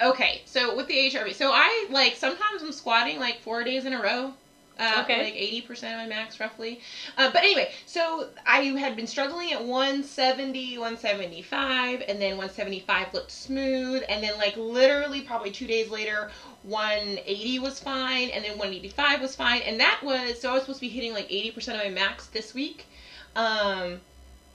okay 0.00 0.40
so 0.46 0.74
with 0.74 0.86
the 0.86 0.94
hrv 1.10 1.34
so 1.34 1.50
i 1.52 1.86
like 1.90 2.16
sometimes 2.16 2.62
i'm 2.62 2.72
squatting 2.72 3.18
like 3.20 3.38
four 3.40 3.62
days 3.64 3.84
in 3.84 3.92
a 3.92 4.00
row 4.00 4.32
uh, 4.78 5.00
Okay. 5.04 5.22
like 5.24 5.34
80% 5.68 5.92
of 5.92 5.98
my 5.98 6.06
max 6.06 6.40
roughly 6.40 6.80
uh, 7.18 7.30
but 7.32 7.42
anyway 7.42 7.70
so 7.86 8.28
i 8.46 8.60
had 8.62 8.96
been 8.96 9.06
struggling 9.06 9.52
at 9.52 9.62
170 9.64 10.78
175 10.78 12.02
and 12.08 12.20
then 12.20 12.30
175 12.36 13.12
looked 13.14 13.30
smooth 13.30 14.02
and 14.08 14.22
then 14.22 14.36
like 14.38 14.56
literally 14.56 15.20
probably 15.22 15.50
two 15.50 15.66
days 15.66 15.90
later 15.90 16.30
180 16.62 17.58
was 17.58 17.80
fine 17.80 18.30
and 18.30 18.44
then 18.44 18.52
185 18.52 19.20
was 19.20 19.34
fine 19.34 19.62
and 19.62 19.78
that 19.80 20.00
was 20.02 20.40
so 20.40 20.50
i 20.50 20.54
was 20.54 20.62
supposed 20.62 20.78
to 20.78 20.86
be 20.86 20.88
hitting 20.88 21.12
like 21.12 21.28
80% 21.28 21.68
of 21.68 21.76
my 21.76 21.88
max 21.90 22.26
this 22.26 22.54
week 22.54 22.86
um 23.36 24.00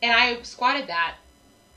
and 0.02 0.12
i 0.12 0.42
squatted 0.44 0.88
that 0.88 1.16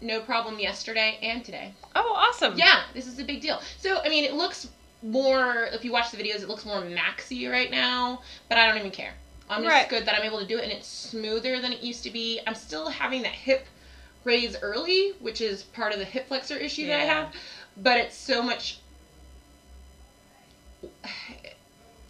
no 0.01 0.21
problem 0.21 0.59
yesterday 0.59 1.19
and 1.23 1.45
today 1.45 1.73
oh, 1.97 2.15
awesome. 2.17 2.57
yeah, 2.57 2.83
this 2.95 3.07
is 3.07 3.19
a 3.19 3.25
big 3.25 3.41
deal. 3.41 3.61
So, 3.79 4.01
I 4.05 4.09
mean, 4.09 4.25
it 4.25 4.35
looks 4.35 4.69
more, 5.03 5.65
if 5.73 5.85
you 5.85 5.93
watch 5.93 6.11
the 6.11 6.17
videos, 6.17 6.43
it 6.43 6.49
looks 6.49 6.65
more 6.65 6.81
maxy 6.81 7.47
right 7.47 7.71
now, 7.71 8.23
but 8.49 8.59
I 8.59 8.67
don't 8.67 8.79
even 8.79 8.91
care. 8.91 9.15
I'm 9.51 9.63
just 9.63 9.73
Right. 9.73 9.89
good 9.89 10.05
that 10.07 10.15
I'm 10.15 10.25
able 10.25 10.41
to 10.41 10.47
do 10.47 10.59
it, 10.59 10.65
and 10.65 10.73
it's 10.73 10.87
smoother 10.89 11.61
than 11.61 11.73
it 11.73 11.81
used 11.81 12.03
to 12.05 12.11
be. 12.11 12.41
I'm 12.47 12.55
still 12.55 12.89
having 12.89 13.23
that 13.23 13.33
hip 13.33 13.67
raise 14.25 14.57
early, 14.61 15.13
which 15.21 15.41
is 15.41 15.63
part 15.63 15.93
of 15.93 15.99
the 15.99 16.05
hip 16.05 16.29
flexor 16.29 16.57
issue 16.57 16.87
that 16.89 17.01
I 17.01 17.05
have, 17.05 17.33
but 17.77 17.97
it's 17.99 18.17
so 18.17 18.43
much, 18.43 18.81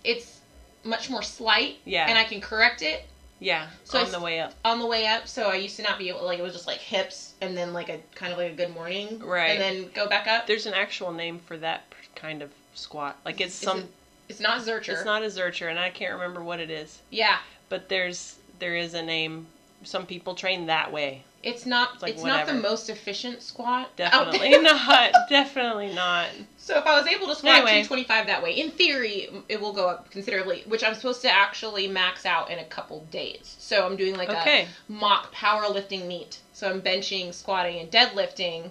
it's 0.05 0.41
much 0.85 1.11
more 1.11 1.23
slight, 1.23 1.77
Yeah. 1.85 2.07
and 2.09 2.19
I 2.19 2.25
can 2.25 2.41
correct 2.41 2.83
it 2.83 3.05
Yeah. 3.41 3.69
So 3.85 3.99
on 4.01 4.07
s- 4.07 4.13
the 4.13 4.21
way 4.21 4.41
up. 4.41 4.55
on 4.65 4.81
the 4.81 4.87
way 4.87 5.07
up. 5.07 5.29
So 5.29 5.49
I 5.49 5.57
used 5.57 5.77
to 5.77 5.83
not 5.83 5.99
be 5.99 6.09
able, 6.09 6.25
like, 6.25 6.39
it 6.39 6.43
was 6.43 6.55
just 6.55 6.67
like 6.67 6.79
hips, 6.79 7.35
and 7.41 7.57
then 7.57 7.73
like 7.73 7.89
a 7.89 7.99
kind 8.15 8.33
of 8.33 8.39
like 8.39 8.51
a 8.53 8.55
good 8.57 8.71
morning, 8.75 9.21
Right. 9.21 9.51
and 9.51 9.61
then 9.61 9.91
go 9.93 10.09
back 10.09 10.27
up. 10.27 10.47
There's 10.47 10.67
an 10.67 10.75
actual 10.75 11.13
name 11.13 11.39
for 11.39 11.57
that 11.59 11.85
kind 12.17 12.43
of 12.43 12.51
squat. 12.79 13.17
Like 13.25 13.41
it's 13.41 13.55
some. 13.55 13.81
it- 13.81 13.87
It's 14.29 14.41
not 14.41 14.61
Zercher. 14.61 14.91
It's 14.91 15.05
not 15.05 15.23
a 15.23 15.27
Zercher, 15.27 15.71
and 15.71 15.79
I 15.79 15.89
can't 15.91 16.13
remember 16.13 16.43
what 16.43 16.61
it 16.61 16.71
is. 16.71 17.01
Yeah, 17.11 17.39
But 17.71 17.89
there's 17.89 18.37
there 18.59 18.77
is 18.77 18.95
a 18.95 19.03
name. 19.03 19.47
Some 19.85 20.07
people 20.07 20.35
train 20.35 20.67
that 20.67 20.93
way. 20.93 21.23
it's 21.43 21.65
not. 21.65 21.95
It's, 21.95 22.03
like 22.03 22.19
not 22.23 22.47
the 22.47 22.53
most 22.55 22.91
efficient 22.91 23.43
squat. 23.43 23.95
Definitely 23.97 24.51
there. 24.51 24.63
not. 24.63 25.13
Definitely 25.31 25.95
not. 25.95 26.27
So 26.59 26.77
if 26.77 26.85
I 26.85 26.99
was 27.01 27.07
able 27.09 27.29
to 27.29 27.35
squat 27.37 27.55
Anyway. 27.55 27.85
225 27.85 28.27
that 28.27 28.43
way, 28.43 28.53
in 28.53 28.71
theory, 28.73 29.29
it 29.49 29.61
will 29.61 29.73
go 29.73 29.89
up 29.89 30.11
considerably. 30.11 30.65
Which 30.67 30.83
I'm 30.85 30.95
supposed 30.95 31.23
to 31.23 31.31
actually 31.31 31.87
max 31.89 32.27
out 32.27 32.51
in 32.51 32.59
a 32.59 32.65
couple 32.65 33.01
days. 33.13 33.57
So 33.61 33.87
I'm 33.87 33.97
doing 33.97 34.17
like 34.17 34.29
Okay. 34.31 34.63
a 34.89 34.93
mock 34.93 35.33
powerlifting 35.33 36.07
meet. 36.07 36.41
So 36.53 36.69
I'm 36.69 36.83
benching, 36.83 37.33
squatting, 37.33 37.79
and 37.79 37.89
deadlifting 37.91 38.71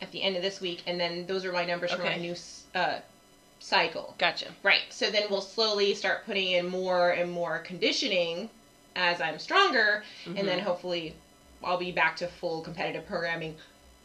at 0.00 0.10
the 0.10 0.22
end 0.22 0.34
of 0.36 0.42
this 0.42 0.60
week, 0.62 0.82
and 0.86 0.98
then 0.98 1.26
those 1.26 1.44
are 1.44 1.52
my 1.52 1.64
numbers 1.66 1.92
for 1.92 2.02
my 2.02 2.16
new 2.16 2.34
uh, 2.74 3.00
cycle. 3.60 4.14
Gotcha. 4.18 4.48
Right. 4.62 4.82
So 4.90 5.10
then 5.10 5.24
we'll 5.30 5.40
slowly 5.40 5.94
start 5.94 6.24
putting 6.26 6.50
in 6.52 6.66
more 6.68 7.10
and 7.10 7.30
more 7.30 7.58
conditioning 7.60 8.50
as 8.96 9.20
I'm 9.20 9.38
stronger, 9.38 10.02
and 10.26 10.46
then 10.48 10.58
Mhm. 10.58 10.62
hopefully 10.62 11.14
I'll 11.62 11.76
be 11.78 11.92
back 11.92 12.16
to 12.16 12.28
full 12.28 12.60
competitive 12.62 13.06
programming 13.06 13.56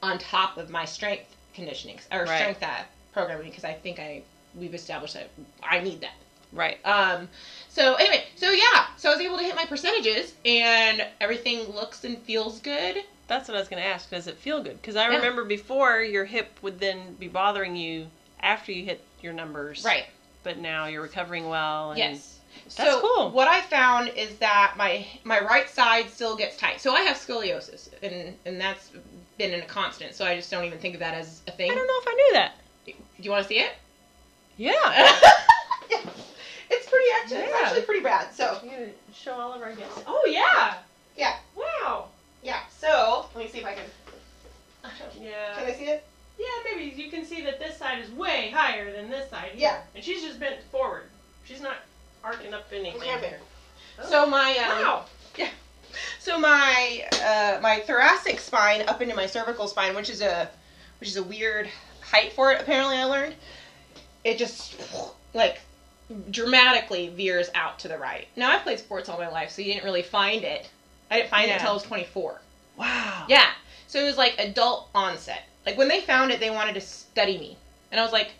on 0.01 0.19
top 0.19 0.57
of 0.57 0.69
my 0.69 0.85
strength 0.85 1.35
conditioning 1.53 1.99
or 2.11 2.25
Right. 2.25 2.37
strength 2.37 2.63
uh, 2.63 2.83
programming 3.13 3.49
because 3.49 3.63
I 3.63 3.73
think 3.73 3.99
I 3.99 4.23
we've 4.55 4.75
established 4.75 5.15
that 5.15 5.29
I 5.63 5.79
need 5.79 6.01
that. 6.01 6.13
Right. 6.51 6.77
Um, 6.85 7.27
so 7.69 7.95
anyway, 7.95 8.25
so 8.35 8.51
yeah, 8.51 8.87
so 8.97 9.09
I 9.09 9.13
was 9.13 9.21
able 9.21 9.37
to 9.37 9.43
hit 9.43 9.55
my 9.55 9.65
percentages, 9.65 10.33
and 10.45 11.03
everything 11.19 11.63
looks 11.69 12.03
and 12.03 12.21
feels 12.21 12.59
good. 12.59 13.03
That's 13.27 13.47
what 13.47 13.55
I 13.55 13.59
was 13.59 13.67
going 13.69 13.81
to 13.81 13.87
ask. 13.87 14.11
Does 14.11 14.27
it 14.27 14.37
feel 14.37 14.61
good? 14.61 14.79
Because 14.79 14.95
I 14.95 15.09
Yeah. 15.09 15.15
remember 15.15 15.43
before 15.45 16.01
your 16.01 16.25
hip 16.25 16.59
would 16.61 16.79
then 16.79 17.15
be 17.15 17.27
bothering 17.27 17.75
you 17.75 18.11
after 18.41 18.71
you 18.71 18.85
hit 18.85 19.01
your 19.23 19.33
numbers. 19.33 19.83
Right. 19.85 20.05
But 20.43 20.57
now 20.59 20.87
you're 20.87 21.01
recovering 21.01 21.47
well. 21.49 21.91
And 21.91 21.97
Yes. 21.99 22.39
That's 22.77 22.91
so 22.91 23.01
cool. 23.01 23.31
what 23.31 23.47
I 23.47 23.61
found 23.61 24.09
is 24.09 24.35
that 24.37 24.75
my 24.77 25.05
my 25.23 25.39
right 25.41 25.67
side 25.69 26.09
still 26.09 26.35
gets 26.35 26.55
tight. 26.57 26.79
So 26.79 26.93
I 26.93 27.01
have 27.01 27.17
scoliosis, 27.17 27.89
and 28.03 28.35
and 28.45 28.61
that's 28.61 28.91
been 29.39 29.51
in 29.53 29.61
a 29.61 29.65
constant. 29.65 30.13
So 30.13 30.23
I 30.25 30.35
just 30.35 30.51
don't 30.51 30.63
even 30.63 30.77
think 30.77 30.93
of 30.93 30.99
that 30.99 31.15
as 31.15 31.41
a 31.47 31.51
thing. 31.51 31.71
I 31.71 31.75
don't 31.75 31.87
know 31.87 31.99
if 32.01 32.07
I 32.07 32.13
knew 32.13 32.29
that. 32.33 32.51
Do 32.85 32.93
you 33.23 33.31
want 33.31 33.43
to 33.43 33.47
see 33.49 33.59
it? 33.59 33.71
Yeah. 34.57 34.73
Yeah. 35.89 35.99
It's 36.69 36.89
pretty 36.89 37.05
actually. 37.21 37.37
It's 37.39 37.61
actually 37.61 37.81
pretty 37.81 38.01
bad. 38.03 38.33
So 38.33 38.57
You 38.63 38.69
gonna 38.71 38.85
show 39.13 39.33
all 39.33 39.53
of 39.53 39.61
our 39.61 39.73
guests? 39.73 40.01
oh 40.07 40.25
yeah, 40.27 40.75
yeah, 41.17 41.35
Wow. 41.55 42.07
yeah. 42.41 42.61
So 42.79 43.25
let 43.35 43.43
me 43.45 43.51
see 43.51 43.59
if 43.59 43.65
I 43.65 43.73
can. 43.73 43.83
Yeah. 45.21 45.55
Can 45.55 45.65
I 45.67 45.73
see 45.73 45.85
it? 45.85 46.03
Yeah, 46.37 46.45
maybe 46.63 46.95
you 46.95 47.09
can 47.09 47.25
see 47.25 47.41
that 47.43 47.59
this 47.59 47.77
side 47.77 48.03
is 48.03 48.11
way 48.11 48.51
higher 48.53 48.91
than 48.91 49.09
this 49.09 49.29
side. 49.29 49.51
Yeah. 49.55 49.81
And 49.95 50.03
she's 50.03 50.23
just 50.23 50.39
bent 50.39 50.61
forward. 50.71 51.03
She's 51.43 51.61
not 51.61 51.75
arcing 52.23 52.53
up 52.53 52.67
anything. 52.71 53.01
Yeah, 53.05 53.19
there. 53.19 53.39
So 54.09 54.25
my 54.25 54.51
um, 54.57 54.83
Wow. 54.83 55.05
So 56.19 56.39
my 56.39 57.05
uh, 57.21 57.59
my 57.61 57.81
thoracic 57.81 58.39
spine 58.39 58.81
up 58.87 59.01
into 59.01 59.15
my 59.15 59.25
cervical 59.25 59.67
spine, 59.67 59.93
which 59.95 60.09
is 60.09 60.21
a 60.21 60.49
which 60.99 61.09
is 61.09 61.17
a 61.17 61.23
weird 61.23 61.67
height 62.01 62.33
for 62.33 62.51
it. 62.53 62.61
Apparently, 62.61 62.95
I 62.95 63.03
learned 63.03 63.35
it 64.23 64.37
just 64.37 64.75
like 65.33 65.59
dramatically 66.31 67.09
veers 67.09 67.49
out 67.55 67.77
to 67.79 67.87
the 67.87 67.97
right. 67.97 68.27
Now 68.35 68.51
I 68.55 68.59
played 68.59 68.79
sports 68.79 69.09
all 69.09 69.17
my 69.17 69.27
life, 69.27 69.51
so 69.51 69.61
you 69.61 69.73
didn't 69.73 69.83
really 69.83 70.01
find 70.01 70.43
it. 70.43 70.69
I 71.11 71.17
didn't 71.17 71.29
find 71.29 71.49
it 71.49 71.55
until 71.55 71.71
I 71.71 71.73
was 71.73 71.83
24. 71.83 72.39
Wow. 72.77 73.25
Yeah, 73.27 73.49
so 73.87 73.99
it 73.99 74.05
was 74.05 74.17
like 74.17 74.35
adult 74.39 74.89
onset. 74.95 75.43
Like 75.65 75.77
when 75.77 75.87
they 75.87 76.01
found 76.01 76.31
it, 76.31 76.39
they 76.39 76.49
wanted 76.49 76.73
to 76.75 76.81
study 76.81 77.37
me, 77.37 77.57
and 77.91 77.99
I 77.99 78.03
was 78.03 78.11
like, 78.11 78.31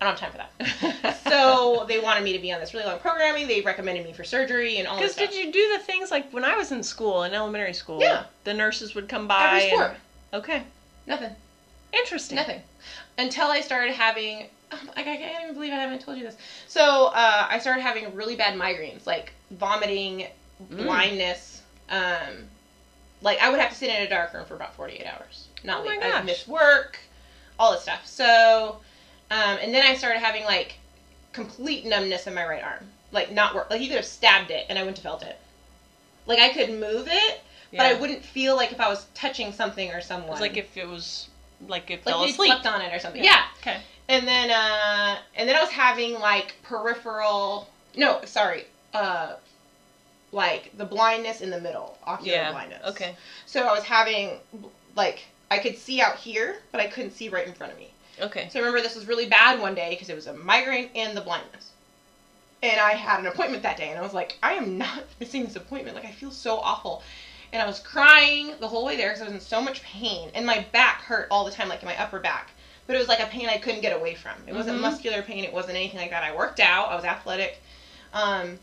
I 0.00 0.04
don't 0.06 0.18
have 0.18 0.32
time 0.32 0.32
for 0.32 1.02
that. 1.02 1.16
so 1.28 1.84
they 1.86 1.98
wanted 1.98 2.24
me 2.24 2.32
to 2.32 2.38
be 2.38 2.52
on 2.52 2.60
this 2.60 2.72
really 2.72 2.86
long 2.86 2.98
programming. 3.00 3.48
They 3.48 3.60
recommended 3.60 4.04
me 4.04 4.12
for 4.12 4.24
surgery 4.24 4.78
and 4.78 4.88
all 4.88 4.96
Because 4.96 5.14
did 5.14 5.34
you 5.34 5.52
do 5.52 5.76
the 5.76 5.84
things 5.84 6.10
like 6.10 6.30
when 6.32 6.44
I 6.44 6.56
was 6.56 6.72
in 6.72 6.82
school, 6.82 7.24
in 7.24 7.34
elementary 7.34 7.74
school? 7.74 8.00
Yeah. 8.00 8.24
The 8.44 8.54
nurses 8.54 8.94
would 8.94 9.08
come 9.08 9.28
by. 9.28 9.58
Every 9.58 9.68
sport, 9.68 9.96
And, 10.32 10.42
okay. 10.42 10.62
nothing. 11.06 11.30
Interesting. 11.92 12.36
Nothing. 12.36 12.62
Until 13.18 13.48
I 13.48 13.60
started 13.60 13.92
having, 13.92 14.46
like, 14.96 15.06
I 15.06 15.16
can't 15.16 15.42
even 15.42 15.54
believe 15.54 15.72
I 15.72 15.76
haven't 15.76 16.00
told 16.00 16.16
you 16.16 16.24
this. 16.24 16.36
So, 16.66 17.06
uh, 17.06 17.46
I 17.50 17.58
started 17.58 17.82
having 17.82 18.14
really 18.14 18.36
bad 18.36 18.58
migraines, 18.58 19.06
like 19.06 19.32
vomiting, 19.50 20.28
Mm. 20.70 20.84
blindness. 20.84 21.62
Um, 21.88 22.48
like, 23.22 23.40
I 23.40 23.50
would 23.50 23.58
have 23.60 23.70
to 23.70 23.76
sit 23.76 23.88
in 23.88 24.02
a 24.02 24.08
dark 24.08 24.32
room 24.34 24.44
for 24.44 24.54
about 24.54 24.74
48 24.74 25.06
hours. 25.06 25.48
Not 25.64 25.80
Oh 25.84 25.88
leave. 25.88 26.00
gosh. 26.00 26.14
I'd 26.14 26.24
miss 26.24 26.46
work, 26.48 26.98
all 27.58 27.72
this 27.72 27.82
stuff. 27.82 28.06
So, 28.06 28.80
um, 29.30 29.58
and 29.62 29.74
then 29.74 29.82
I 29.82 29.94
started 29.94 30.20
having, 30.20 30.44
like, 30.44 30.74
complete 31.32 31.84
numbness 31.84 32.26
in 32.26 32.34
my 32.34 32.44
right 32.46 32.62
arm. 32.62 32.90
Like, 33.12 33.30
not 33.32 33.54
work. 33.54 33.70
Like, 33.70 33.80
you 33.80 33.88
could 33.88 33.96
have 33.96 34.04
stabbed 34.04 34.50
it 34.50 34.66
and 34.68 34.78
I 34.78 34.82
wouldn't 34.82 34.98
have 34.98 35.02
felt 35.04 35.22
it. 35.22 35.38
Like, 36.26 36.38
I 36.38 36.50
could 36.52 36.70
move 36.70 37.08
it, 37.08 37.40
but 37.76 37.86
I 37.86 37.94
wouldn't 37.94 38.24
feel 38.24 38.56
like 38.56 38.72
if 38.72 38.80
I 38.80 38.88
was 38.88 39.06
touching 39.14 39.52
something 39.52 39.90
or 39.90 40.00
someone. 40.00 40.28
It 40.28 40.32
was 40.32 40.40
like 40.40 40.56
if 40.56 40.76
it 40.76 40.86
was 40.88 41.28
like 41.68 41.90
it 41.90 42.04
like 42.06 42.14
fell 42.14 42.24
you 42.24 42.32
asleep. 42.32 42.52
slept 42.52 42.66
on 42.66 42.80
it 42.80 42.92
or 42.94 42.98
something. 42.98 43.22
Yeah. 43.22 43.44
Okay. 43.60 43.80
And 44.08 44.26
then 44.26 44.50
uh 44.50 45.18
and 45.36 45.48
then 45.48 45.54
I 45.56 45.60
was 45.60 45.70
having 45.70 46.14
like 46.14 46.54
peripheral 46.62 47.68
no, 47.96 48.20
sorry, 48.24 48.64
uh 48.94 49.34
like 50.32 50.76
the 50.76 50.84
blindness 50.84 51.40
in 51.40 51.50
the 51.50 51.60
middle, 51.60 51.98
ocular 52.06 52.32
Yeah. 52.38 52.50
blindness. 52.50 52.82
Okay. 52.88 53.14
So 53.46 53.66
I 53.66 53.72
was 53.72 53.84
having 53.84 54.38
like 54.96 55.22
I 55.50 55.58
could 55.58 55.76
see 55.76 56.00
out 56.00 56.16
here, 56.16 56.56
but 56.72 56.80
I 56.80 56.86
couldn't 56.86 57.10
see 57.12 57.28
right 57.28 57.46
in 57.46 57.52
front 57.54 57.72
of 57.72 57.78
me. 57.78 57.90
Okay. 58.20 58.48
So 58.52 58.58
I 58.58 58.62
remember 58.62 58.80
this 58.82 58.94
was 58.94 59.06
really 59.06 59.26
bad 59.26 59.60
one 59.60 59.74
day 59.74 59.90
because 59.90 60.08
it 60.08 60.14
was 60.14 60.26
a 60.26 60.34
migraine 60.34 60.90
and 60.94 61.16
the 61.16 61.20
blindness. 61.20 61.72
And 62.62 62.78
I 62.78 62.92
had 62.92 63.20
an 63.20 63.26
appointment 63.26 63.62
that 63.62 63.76
day, 63.78 63.88
and 63.88 63.98
I 63.98 64.02
was 64.02 64.12
like, 64.12 64.36
I 64.42 64.52
am 64.52 64.76
not 64.78 65.04
missing 65.20 65.44
this 65.44 65.56
appointment. 65.56 65.96
Like, 65.96 66.04
I 66.04 66.10
feel 66.12 66.30
so 66.30 66.58
awful. 66.58 67.02
And 67.52 67.60
I 67.60 67.66
was 67.66 67.80
crying 67.80 68.52
the 68.60 68.68
whole 68.68 68.84
way 68.84 68.96
there 68.96 69.08
because 69.08 69.22
I 69.22 69.24
was 69.24 69.34
in 69.34 69.40
so 69.40 69.60
much 69.60 69.82
pain. 69.82 70.30
And 70.34 70.46
my 70.46 70.64
back 70.72 71.02
hurt 71.02 71.26
all 71.30 71.44
the 71.44 71.50
time, 71.50 71.68
like 71.68 71.82
in 71.82 71.88
my 71.88 72.00
upper 72.00 72.20
back. 72.20 72.50
But 72.86 72.94
it 72.96 72.98
was 73.00 73.08
like 73.08 73.20
a 73.20 73.26
pain 73.26 73.48
I 73.48 73.56
couldn't 73.56 73.80
get 73.80 73.96
away 73.96 74.14
from. 74.14 74.32
It 74.46 74.54
wasn't 74.54 74.78
Mhm. 74.78 74.82
muscular 74.82 75.22
pain, 75.22 75.42
it 75.44 75.52
wasn't 75.52 75.76
anything 75.76 75.98
like 76.00 76.10
that. 76.10 76.22
I 76.22 76.34
worked 76.34 76.60
out, 76.60 76.90
I 76.90 76.94
was 76.96 77.04
athletic. 77.04 77.60
Um, 78.12 78.58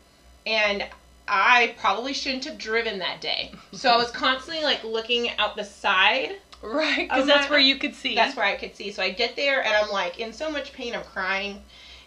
and 0.46 0.86
I 1.26 1.74
probably 1.78 2.14
shouldn't 2.14 2.44
have 2.44 2.56
driven 2.56 2.98
that 3.00 3.20
day. 3.20 3.52
So 3.72 3.90
I 3.90 3.96
was 3.96 4.10
constantly 4.26 4.64
like 4.64 4.84
looking 4.84 5.30
out 5.38 5.56
the 5.56 5.64
side 5.64 6.36
Right, 6.62 7.08
because 7.08 7.26
that's 7.26 7.46
my- 7.46 7.50
where 7.50 7.58
you 7.60 7.76
could 7.76 7.94
see. 7.94 8.14
that's 8.14 8.36
where 8.36 8.44
I 8.46 8.56
could 8.56 8.74
see. 8.74 8.90
So 8.92 9.02
I 9.02 9.10
get 9.10 9.36
there 9.36 9.64
and 9.64 9.74
I'm 9.74 9.90
like 9.90 10.18
in 10.18 10.32
so 10.32 10.50
much 10.50 10.72
pain, 10.72 10.94
I'm 10.94 11.04
crying, 11.04 11.62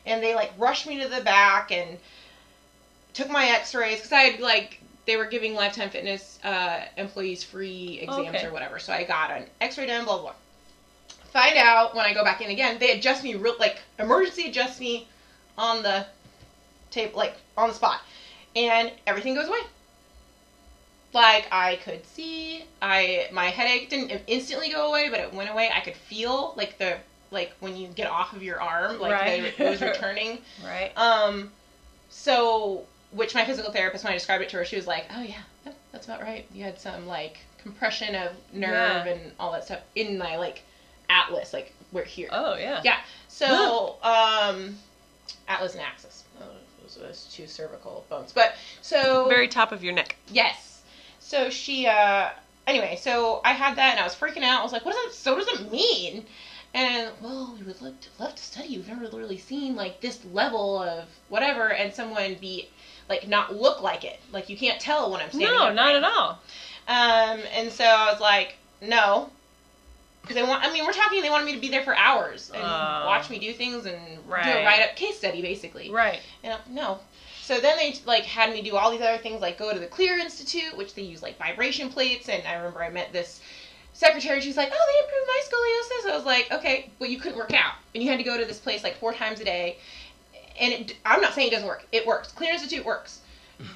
and 0.06 0.22
they 0.22 0.36
like 0.36 0.52
rushed 0.58 0.88
me 0.88 1.02
to 1.02 1.08
the 1.08 1.22
back 1.22 1.72
and 1.72 1.98
took 3.14 3.30
my 3.30 3.46
X-rays 3.48 3.98
because 3.98 4.12
I 4.12 4.22
had 4.22 4.40
like 4.42 4.82
they 5.06 5.16
were 5.18 5.26
giving 5.26 5.56
Lifetime 5.56 5.90
Fitness 5.90 6.38
uh, 6.44 6.82
employees 6.98 7.44
free 7.44 8.00
exams 8.02 8.28
Okay. 8.30 8.46
or 8.46 8.52
whatever. 8.52 8.78
So 8.80 8.94
I 8.94 9.04
got 9.04 9.32
an 9.32 9.46
X-ray 9.62 9.88
done, 9.88 10.06
blah 10.06 10.16
blah. 10.16 10.22
blah. 10.24 10.34
Find 11.32 11.58
out 11.58 11.96
when 11.96 12.06
I 12.06 12.14
go 12.14 12.24
back 12.26 12.42
in 12.42 12.52
again, 12.52 12.78
they 12.78 12.92
adjust 12.92 13.24
me 13.24 13.36
real 13.36 13.56
like 13.58 13.80
emergency 14.00 14.50
adjust 14.50 14.80
me 14.82 15.08
on 15.58 15.82
the 15.82 16.06
tape 16.90 17.16
like 17.16 17.36
on 17.58 17.70
the 17.70 17.74
spot, 17.76 18.02
and 18.56 18.92
everything 19.08 19.34
goes 19.36 19.48
away 19.48 19.60
like 21.14 21.48
I 21.52 21.78
could 21.84 22.06
see. 22.06 22.64
I 22.82 23.28
my 23.32 23.46
headache 23.48 23.90
didn't 23.90 24.22
instantly 24.28 24.70
go 24.72 24.90
away, 24.90 25.10
but 25.10 25.20
it 25.20 25.34
went 25.34 25.50
away. 25.50 25.70
I 25.76 25.82
could 25.82 25.96
feel 25.96 26.54
like 26.58 26.78
the 26.78 26.98
like 27.32 27.54
when 27.60 27.78
you 27.78 27.88
get 27.90 28.08
off 28.10 28.34
of 28.34 28.44
your 28.44 28.60
arm, 28.62 29.00
like 29.00 29.12
Right. 29.14 29.58
the, 29.58 29.66
it 29.66 29.70
was 29.70 29.82
returning. 29.82 30.40
Right. 30.66 30.92
Um, 30.98 31.52
so 32.10 32.86
which 33.12 33.36
my 33.36 33.44
physical 33.46 33.72
therapist 33.72 34.04
when 34.04 34.12
I 34.12 34.16
described 34.18 34.44
it 34.44 34.50
to 34.50 34.58
her, 34.58 34.66
she 34.66 34.76
was 34.76 34.88
like, 34.88 35.06
"Oh 35.16 35.22
yeah, 35.22 35.42
that's 35.92 36.06
about 36.06 36.22
right. 36.22 36.46
You 36.54 36.64
had 36.64 36.80
some 36.80 37.08
like 37.08 37.40
compression 37.62 38.16
of 38.16 38.32
nerve 38.54 39.06
Yeah. 39.06 39.14
and 39.14 39.32
all 39.40 39.52
that 39.54 39.66
stuff 39.66 39.80
in 39.96 40.18
my 40.18 40.38
like 40.38 40.64
atlas, 41.10 41.54
like 41.54 41.74
we're 41.92 42.04
here." 42.06 42.30
Oh 42.32 42.56
yeah. 42.56 42.82
Yeah. 42.84 42.98
So, 43.28 43.96
um, 44.04 44.78
atlas 45.48 45.74
and 45.74 45.82
axis. 45.82 46.24
Oh, 46.42 46.46
those 46.82 46.98
are 46.98 47.02
those 47.02 47.30
two 47.34 47.48
cervical 47.48 48.06
bones. 48.10 48.32
But 48.34 48.56
so 48.82 49.28
Very 49.30 49.48
top 49.48 49.72
of 49.72 49.84
your 49.84 49.94
neck. 49.94 50.16
Yes. 50.32 50.71
So 51.32 51.50
she, 51.50 51.88
uh, 51.88 52.30
anyway, 52.68 52.98
so 53.02 53.40
I 53.46 53.54
had 53.54 53.78
that 53.78 53.92
and 53.92 54.02
I 54.02 54.04
was 54.04 54.14
freaking 54.14 54.44
out. 54.44 54.60
I 54.60 54.64
was 54.64 54.74
like, 54.74 54.84
what 54.84 54.94
does 54.94 55.06
that, 55.06 55.14
so 55.14 55.38
does 55.38 55.48
it 55.48 55.72
mean? 55.72 56.26
And, 56.74 57.10
well, 57.22 57.56
we 57.58 57.66
would 57.66 57.82
love 57.82 57.98
to, 58.02 58.08
love 58.22 58.36
to 58.36 58.44
study. 58.44 58.76
We've 58.76 58.90
never 58.90 59.06
really 59.16 59.38
seen, 59.38 59.78
like, 59.78 60.02
this 60.02 60.20
level 60.34 60.84
of 60.84 61.06
whatever 61.30 61.72
and 61.72 61.94
someone 61.94 62.36
be, 62.42 62.68
like, 63.08 63.30
not 63.30 63.56
look 63.56 63.82
like 63.82 64.04
it. 64.04 64.20
Like, 64.34 64.50
you 64.50 64.58
can't 64.58 64.78
tell 64.82 65.10
when 65.10 65.22
I'm 65.22 65.30
standing 65.30 65.48
No, 65.58 65.72
not 65.72 65.96
at 65.96 66.04
all. 66.04 66.32
Um, 66.90 67.40
and 67.54 67.72
so 67.72 67.86
I 67.86 68.12
was 68.12 68.20
like, 68.20 68.58
no. 68.82 69.30
Because 70.24 70.36
they 70.36 70.44
want, 70.44 70.66
I 70.66 70.74
mean, 70.74 70.86
we're 70.86 70.92
talking, 70.92 71.22
they 71.22 71.30
wanted 71.30 71.46
me 71.46 71.54
to 71.54 71.62
be 71.62 71.70
there 71.70 71.84
for 71.84 71.96
hours 71.96 72.52
and 72.54 72.62
Oh. 72.62 73.06
watch 73.08 73.30
me 73.30 73.40
do 73.40 73.54
things 73.54 73.86
and 73.86 73.98
do 74.18 74.22
a 74.22 74.66
write 74.66 74.82
up 74.82 74.98
case 74.98 75.18
study, 75.18 75.42
basically. 75.42 75.92
Right. 75.92 76.20
And 76.44 76.54
I'm, 76.54 76.76
no. 76.76 77.00
So 77.42 77.60
then 77.60 77.76
they 77.78 77.96
like 78.06 78.24
had 78.24 78.54
me 78.54 78.62
do 78.62 78.78
all 78.78 78.92
these 78.92 79.02
other 79.02 79.18
things, 79.18 79.42
like 79.42 79.58
go 79.58 79.74
to 79.74 79.80
the 79.80 79.88
Clear 79.88 80.18
Institute, 80.20 80.78
which 80.78 80.94
they 80.94 81.02
use 81.02 81.22
like 81.22 81.38
vibration 81.38 81.90
plates. 81.90 82.30
And 82.30 82.46
I 82.48 82.54
remember 82.54 82.84
I 82.84 82.90
met 82.90 83.12
this 83.12 83.42
secretary. 83.94 84.42
She's 84.42 84.58
like, 84.58 84.72
"Oh, 84.72 84.94
they 84.94 85.04
improved 85.04 85.28
my 85.28 85.42
scoliosis." 85.46 86.14
I 86.14 86.16
was 86.16 86.26
like, 86.26 86.52
"Okay, 86.52 86.90
but 87.00 87.10
you 87.10 87.18
couldn't 87.20 87.38
work 87.38 87.54
out, 87.54 87.74
and 87.94 88.04
you 88.04 88.10
had 88.10 88.18
to 88.20 88.24
go 88.24 88.38
to 88.38 88.46
this 88.46 88.60
place 88.60 88.84
like 88.84 88.98
four 88.98 89.14
times 89.14 89.42
a 89.42 89.44
day." 89.44 89.78
And 90.60 90.74
it, 90.74 90.96
I'm 91.06 91.20
not 91.22 91.34
saying 91.34 91.48
it 91.48 91.52
doesn't 91.52 91.68
work. 91.68 91.86
It 91.92 92.06
works. 92.06 92.32
Clear 92.32 92.54
Institute 92.54 92.86
works. 92.86 93.22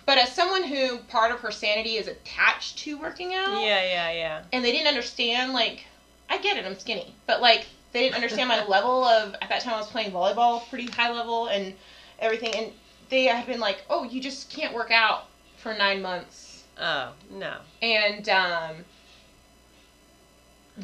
But 0.06 0.18
as 0.18 0.32
someone 0.32 0.64
who 0.64 0.98
part 1.00 1.32
of 1.32 1.40
her 1.42 1.52
sanity 1.52 1.98
is 1.98 2.08
attached 2.08 2.78
to 2.80 2.98
working 2.98 3.34
out, 3.34 3.62
Yeah, 3.62 3.84
yeah, 3.84 4.12
yeah. 4.12 4.42
and 4.52 4.64
they 4.64 4.72
didn't 4.72 4.88
understand 4.88 5.54
like 5.54 5.86
I 6.30 6.38
get 6.40 6.58
it, 6.58 6.66
I'm 6.66 6.78
skinny, 6.78 7.14
but 7.28 7.42
like 7.42 7.66
they 7.92 8.02
didn't 8.02 8.16
understand 8.16 8.50
my 8.50 8.66
level 8.68 9.04
of 9.04 9.36
at 9.42 9.50
that 9.50 9.62
time 9.62 9.76
I 9.76 9.78
was 9.78 9.88
playing 9.88 10.12
volleyball 10.12 10.68
pretty 10.70 10.88
high 10.88 11.12
level 11.12 11.48
and 11.48 11.74
everything 12.20 12.56
and 12.56 12.72
they 13.10 13.26
had 13.26 13.46
been 13.46 13.60
like, 13.60 13.84
"Oh, 13.90 14.04
you 14.04 14.22
just 14.22 14.50
can't 14.50 14.74
work 14.74 14.92
out 14.92 15.26
for 15.58 15.74
9 15.74 16.02
months." 16.02 16.64
Oh 16.80 17.12
no. 17.30 17.58
And 17.82 18.28
um 18.30 18.86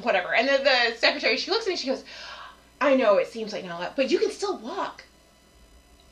whatever. 0.01 0.33
And 0.33 0.47
then 0.47 0.63
the 0.63 0.97
secretary 0.97 1.37
she 1.37 1.51
looks 1.51 1.65
at 1.65 1.69
me 1.71 1.75
she 1.75 1.87
goes, 1.87 2.03
"I 2.79 2.95
know 2.95 3.17
it 3.17 3.27
seems 3.27 3.53
like 3.53 3.63
not 3.63 3.77
a 3.77 3.79
lot, 3.79 3.95
but 3.95 4.09
you 4.09 4.19
can 4.19 4.31
still 4.31 4.57
walk." 4.57 5.03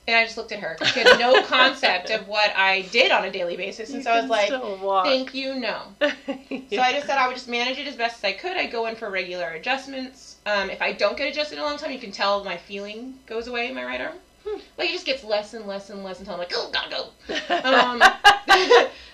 And 0.07 0.17
I 0.17 0.23
just 0.23 0.37
looked 0.37 0.51
at 0.51 0.59
her. 0.59 0.75
She 0.91 0.99
had 0.99 1.19
no 1.19 1.43
concept 1.43 2.09
of 2.09 2.27
what 2.27 2.51
I 2.55 2.81
did 2.91 3.11
on 3.11 3.25
a 3.25 3.31
daily 3.31 3.55
basis, 3.55 3.89
and 3.89 3.99
You 3.99 4.03
so 4.03 4.11
I 4.11 4.21
was 4.21 4.29
like, 4.29 4.51
"Thank 5.03 5.33
you, 5.35 5.55
no." 5.55 5.83
So 6.71 6.81
I 6.81 6.93
just 6.93 7.07
said 7.07 7.17
I 7.17 7.27
would 7.27 7.35
just 7.35 7.47
manage 7.47 7.77
it 7.77 7.87
as 7.87 7.95
best 7.95 8.19
as 8.19 8.23
I 8.23 8.33
could. 8.33 8.55
I 8.55 8.65
go 8.65 8.85
in 8.85 8.95
for 8.95 9.09
regular 9.09 9.49
adjustments. 9.49 10.37
Um, 10.45 10.69
if 10.69 10.81
I 10.81 10.91
don't 10.93 11.17
get 11.17 11.27
adjusted 11.27 11.55
in 11.55 11.61
a 11.61 11.63
long 11.63 11.77
time, 11.77 11.91
you 11.91 11.99
can 11.99 12.11
tell 12.11 12.43
my 12.43 12.57
feeling 12.57 13.19
goes 13.25 13.47
away 13.47 13.67
in 13.67 13.75
my 13.75 13.83
right 13.83 14.01
arm. 14.01 14.15
Like 14.77 14.89
it 14.89 14.93
just 14.93 15.05
gets 15.05 15.23
less 15.23 15.53
and 15.53 15.67
less 15.67 15.89
and 15.89 16.03
less 16.03 16.19
until 16.19 16.33
I'm 16.33 16.39
like, 16.39 16.51
oh, 16.55 16.69
gotta 16.71 16.89
go. 16.89 17.09
Um, 17.69 17.99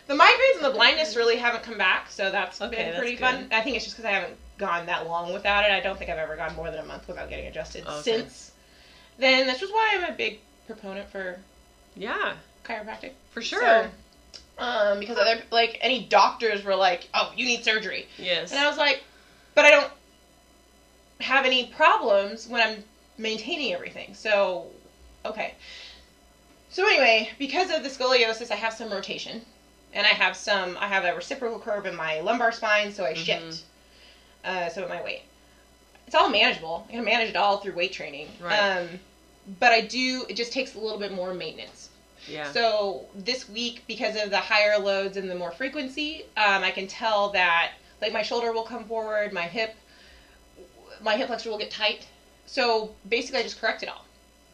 the 0.07 0.13
migraines 0.13 0.55
and 0.57 0.65
the 0.65 0.71
blindness 0.71 1.15
really 1.15 1.35
haven't 1.38 1.63
come 1.63 1.77
back, 1.77 2.09
so 2.11 2.31
that's 2.31 2.61
Okay, 2.61 2.75
been 2.75 2.85
that's 2.88 2.97
pretty 2.99 3.13
good. 3.15 3.21
fun. 3.21 3.47
I 3.51 3.61
think 3.61 3.75
it's 3.75 3.85
just 3.85 3.97
because 3.97 4.07
I 4.09 4.13
haven't 4.13 4.35
gone 4.57 4.85
that 4.85 5.07
long 5.07 5.33
without 5.33 5.65
it. 5.65 5.71
I 5.71 5.79
don't 5.81 5.97
think 5.97 6.09
I've 6.11 6.19
ever 6.19 6.35
gone 6.35 6.55
more 6.55 6.69
than 6.71 6.79
a 6.79 6.85
month 6.85 7.07
without 7.07 7.29
getting 7.29 7.47
adjusted 7.47 7.85
Okay. 7.88 8.01
since 8.01 8.51
then. 9.17 9.47
That's 9.47 9.59
just 9.59 9.73
why 9.73 9.93
I'm 9.97 10.13
a 10.13 10.15
big 10.15 10.39
proponent 10.67 11.09
for 11.09 11.39
yeah, 11.95 12.33
chiropractic. 12.63 13.11
for 13.31 13.41
sure. 13.41 13.61
So, 13.61 13.89
um, 14.63 14.99
because 14.99 15.17
other 15.17 15.41
like 15.51 15.77
any 15.81 16.03
doctors 16.05 16.63
were 16.63 16.75
like, 16.75 17.09
"Oh, 17.13 17.31
you 17.35 17.45
need 17.45 17.63
surgery," 17.63 18.07
yes. 18.17 18.51
and 18.51 18.59
I 18.59 18.67
was 18.67 18.77
like, 18.77 19.03
"But 19.55 19.65
I 19.65 19.71
don't 19.71 19.91
have 21.21 21.45
any 21.45 21.67
problems 21.67 22.47
when 22.47 22.61
I'm 22.61 22.83
maintaining 23.17 23.73
everything." 23.73 24.13
So, 24.13 24.67
okay. 25.25 25.53
So 26.69 26.85
anyway, 26.85 27.29
because 27.39 27.69
of 27.71 27.83
the 27.83 27.89
scoliosis, 27.89 28.51
I 28.51 28.55
have 28.55 28.73
some 28.73 28.89
rotation, 28.91 29.41
and 29.93 30.05
I 30.05 30.09
have 30.09 30.35
some. 30.35 30.77
I 30.79 30.88
have 30.88 31.05
a 31.05 31.15
reciprocal 31.15 31.59
curve 31.59 31.85
in 31.85 31.95
my 31.95 32.19
lumbar 32.21 32.51
spine, 32.51 32.91
so 32.93 33.05
I 33.05 33.13
Mhm. 33.13 33.25
shift. 33.25 33.63
Uh, 34.43 34.69
so 34.69 34.83
at 34.83 34.89
my 34.89 35.01
weight, 35.01 35.23
it's 36.05 36.15
all 36.15 36.29
manageable. 36.29 36.85
I 36.89 36.93
can 36.93 37.03
manage 37.03 37.29
it 37.29 37.35
all 37.35 37.57
through 37.57 37.73
weight 37.73 37.93
training. 37.93 38.31
Right. 38.39 38.57
Um, 38.57 38.99
but 39.59 39.71
I 39.71 39.81
do. 39.81 40.25
It 40.29 40.35
just 40.35 40.51
takes 40.51 40.75
a 40.75 40.79
little 40.79 40.99
bit 40.99 41.11
more 41.11 41.33
maintenance. 41.33 41.89
yeah. 42.27 42.51
So 42.51 43.05
this 43.13 43.47
week, 43.47 43.83
because 43.88 44.15
of 44.21 44.31
the 44.31 44.38
higher 44.39 44.79
loads 44.79 45.15
and 45.15 45.29
the 45.29 45.35
more 45.35 45.51
frequency, 45.51 46.23
um, 46.35 46.63
I 46.63 46.71
can 46.71 46.88
tell 46.88 47.29
that 47.29 47.73
like 48.01 48.11
my 48.11 48.23
shoulder 48.23 48.51
will 48.51 48.63
come 48.63 48.83
forward, 48.85 49.31
my 49.31 49.43
hip, 49.43 49.75
my 51.01 51.15
hip 51.15 51.27
flexor 51.27 51.49
will 51.51 51.57
get 51.59 51.69
tight. 51.71 52.05
So 52.47 52.93
basically, 53.07 53.39
I 53.39 53.43
just 53.43 53.59
correct 53.61 53.83
it 53.83 53.89
all, 53.89 54.05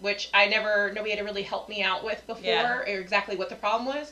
which 0.01 0.29
I 0.33 0.47
never 0.47 0.91
nobody 0.93 1.11
had 1.11 1.19
to 1.19 1.25
really 1.25 1.43
help 1.43 1.69
me 1.69 1.81
out 1.81 2.03
with 2.03 2.25
before 2.27 2.43
Yeah. 2.43 2.79
or 2.79 2.99
exactly 2.99 3.35
what 3.35 3.49
the 3.49 3.55
problem 3.55 3.85
was. 3.85 4.11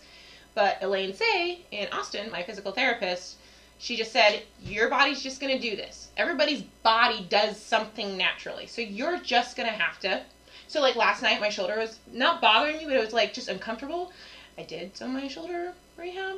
But 0.56 0.78
Elaine 0.82 1.14
Say 1.14 1.66
in 1.72 1.88
Austin, 1.92 2.32
my 2.32 2.44
physical 2.44 2.72
therapist, 2.72 3.36
she 3.78 3.96
just 3.96 4.12
said 4.12 4.44
your 4.62 4.90
body's 4.90 5.22
just 5.22 5.40
gonna 5.42 5.60
do 5.60 5.76
this. 5.76 6.10
Everybody's 6.18 6.62
body 6.84 7.26
does 7.30 7.58
something 7.60 8.18
naturally, 8.18 8.68
so 8.68 8.82
you're 8.82 9.18
just 9.18 9.56
gonna 9.58 9.70
have 9.70 10.00
to 10.00 10.22
so 10.70 10.82
like 10.82 10.96
last 10.96 11.24
night, 11.24 11.42
my 11.42 11.50
shoulder 11.50 11.78
was 11.80 11.98
not 12.12 12.42
bothering 12.42 12.78
me, 12.78 12.86
but 12.86 12.94
it 12.94 13.00
was 13.00 13.12
like 13.12 13.34
just 13.34 13.48
uncomfortable. 13.48 14.12
I 14.56 14.62
did 14.62 14.96
some 14.96 15.14
my 15.14 15.28
shoulder 15.28 15.74
rehab, 15.98 16.38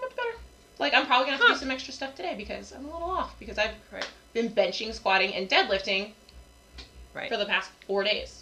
much 0.00 0.14
better. 0.14 0.36
Like 0.78 0.94
I'm 0.94 1.04
probably 1.04 1.26
gonna 1.26 1.38
have 1.38 1.46
to 1.48 1.52
do 1.54 1.58
some 1.58 1.70
extra 1.72 1.92
stuff 1.92 2.14
today 2.14 2.34
because 2.36 2.72
I'm 2.72 2.84
a 2.84 2.92
little 2.92 3.10
off 3.10 3.36
because 3.40 3.58
I've 3.58 3.74
Right. 3.90 4.06
been 4.34 4.50
benching, 4.50 4.94
squatting, 4.94 5.34
and 5.34 5.48
deadlifting 5.48 6.12
Right. 7.12 7.28
for 7.28 7.36
the 7.36 7.44
past 7.46 7.70
four 7.88 8.04
days. 8.04 8.41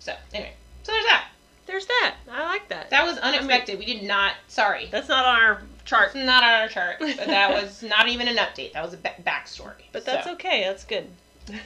So 0.00 0.14
anyway, 0.34 0.52
so 0.82 0.92
there's 0.92 1.04
that. 1.06 1.26
There's 1.66 1.86
that. 1.86 2.16
I 2.28 2.44
like 2.46 2.68
that. 2.68 2.90
That 2.90 3.04
was 3.06 3.16
unexpected. 3.18 3.78
we 3.78 3.84
did 3.86 4.02
not. 4.02 4.32
Sorry, 4.48 4.88
That's 4.90 5.08
not 5.08 5.24
on 5.24 5.40
our 5.40 5.62
chart, 5.84 6.14
not 6.16 6.42
on 6.42 6.62
our 6.62 6.68
chart. 6.68 6.96
But 7.00 7.16
that 7.26 7.50
was 7.62 7.82
not 7.84 8.08
even 8.08 8.26
an 8.26 8.36
update. 8.36 8.72
That 8.72 8.84
was 8.84 8.94
a 8.94 8.96
ba- 8.96 9.14
backstory. 9.24 9.84
but 9.92 10.04
that's 10.04 10.26
So, 10.26 10.32
okay. 10.32 10.64
That's 10.64 10.84
good. 10.84 11.08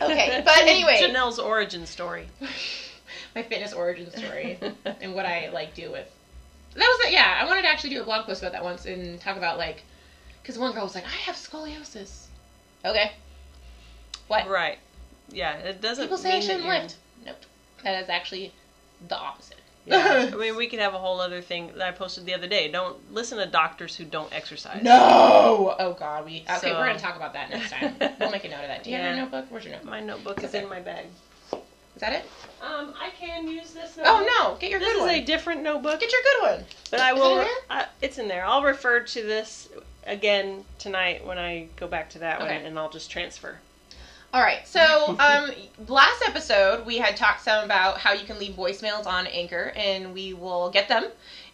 Okay, 0.02 0.42
but 0.44 0.58
anyway. 0.58 0.98
Janelle's 1.00 1.38
origin 1.38 1.86
story. 1.86 2.26
my 3.34 3.42
fitness 3.42 3.72
origin 3.72 4.10
story 4.10 4.58
and 5.00 5.14
what 5.14 5.24
I 5.26 5.48
like 5.50 5.74
do 5.74 5.90
with. 5.90 6.06
That 6.74 6.80
was 6.80 7.06
it. 7.06 7.12
Yeah, 7.12 7.38
I 7.40 7.44
wanted 7.46 7.62
to 7.62 7.68
actually 7.68 7.90
do 7.90 8.02
a 8.02 8.04
blog 8.04 8.26
post 8.26 8.42
about 8.42 8.52
that 8.52 8.64
once 8.64 8.84
and 8.84 9.20
talk 9.20 9.36
about 9.36 9.58
like, 9.58 9.82
because 10.42 10.58
one 10.58 10.72
girl 10.72 10.82
was 10.82 10.94
like, 10.94 11.04
"I 11.04 11.16
have 11.26 11.36
scoliosis." 11.36 12.26
Okay. 12.84 13.12
What? 14.26 14.48
Right. 14.48 14.78
Yeah. 15.30 15.56
It 15.58 15.80
doesn't. 15.80 16.04
People 16.04 16.18
say 16.18 16.30
I 16.30 16.32
mean 16.34 16.42
shouldn't 16.42 16.66
lift. 16.66 16.96
Nope. 17.24 17.36
That 17.84 18.02
is 18.02 18.08
actually 18.08 18.52
the 19.08 19.16
opposite. 19.16 19.58
Yeah. 19.86 20.30
I 20.32 20.36
mean, 20.36 20.56
we 20.56 20.66
could 20.66 20.78
have 20.80 20.94
a 20.94 20.98
whole 20.98 21.20
other 21.20 21.42
thing 21.42 21.70
that 21.76 21.86
I 21.86 21.90
posted 21.92 22.24
the 22.24 22.32
other 22.34 22.46
day. 22.46 22.70
Don't 22.72 22.96
listen 23.12 23.36
to 23.38 23.44
doctors 23.46 23.94
who 23.94 24.04
don't 24.04 24.32
exercise. 24.34 24.82
no. 24.82 25.76
Oh 25.78 25.92
God. 25.98 26.24
We 26.24 26.42
okay. 26.48 26.56
So- 26.60 26.68
We're 26.78 26.86
gonna 26.86 26.98
talk 26.98 27.16
about 27.16 27.34
that 27.34 27.50
next 27.50 27.70
time. 27.70 27.94
we'll 28.20 28.30
make 28.30 28.44
a 28.44 28.48
note 28.48 28.62
of 28.62 28.68
that. 28.68 28.82
Do 28.84 28.90
you 28.90 28.96
have 28.96 29.04
Yeah. 29.04 29.10
your 29.14 29.22
notebook? 29.24 29.46
Where's 29.50 29.64
your 29.64 29.72
notebook? 29.74 29.90
My 29.90 30.00
notebook 30.00 30.42
is 30.42 30.54
in 30.54 30.68
my 30.68 30.80
bag. 30.80 31.06
Is 31.52 32.00
that 32.00 32.12
it? 32.12 32.24
Um, 32.60 32.92
I 33.00 33.10
can 33.20 33.46
use 33.46 33.72
this. 33.72 33.98
Oh 34.02 34.26
no. 34.38 34.56
Get 34.56 34.70
your 34.70 34.80
This 34.80 34.88
good 34.94 34.98
one. 35.00 35.08
This 35.08 35.16
is 35.18 35.22
a 35.22 35.26
different 35.26 35.62
notebook, 35.62 36.00
Get 36.00 36.10
your 36.10 36.22
good 36.22 36.56
one. 36.56 36.64
but 36.90 37.00
I 37.00 37.12
Is 37.12 37.18
will. 37.20 37.38
it 37.38 37.42
in 37.42 37.46
there? 37.46 37.78
Uh, 37.78 37.84
it's 38.02 38.18
in 38.18 38.26
there. 38.26 38.44
I'll 38.46 38.62
refer 38.64 39.00
to 39.00 39.22
this 39.22 39.68
again 40.06 40.64
tonight 40.78 41.24
when 41.26 41.38
I 41.38 41.68
go 41.76 41.86
back 41.86 42.08
to 42.10 42.18
that 42.20 42.40
Okay. 42.40 42.56
one, 42.56 42.66
and 42.66 42.78
I'll 42.78 42.90
just 42.90 43.10
transfer. 43.10 43.58
All 44.34 44.42
right. 44.42 44.66
So, 44.66 45.16
um, 45.20 45.52
last 45.86 46.22
episode 46.26 46.84
we 46.84 46.98
had 46.98 47.16
talked 47.16 47.42
some 47.42 47.64
about 47.64 47.98
how 47.98 48.12
you 48.12 48.26
can 48.26 48.36
leave 48.40 48.56
voicemails 48.56 49.06
on 49.06 49.28
Anchor, 49.28 49.72
and 49.76 50.12
we 50.12 50.34
will 50.34 50.70
get 50.70 50.88
them, 50.88 51.04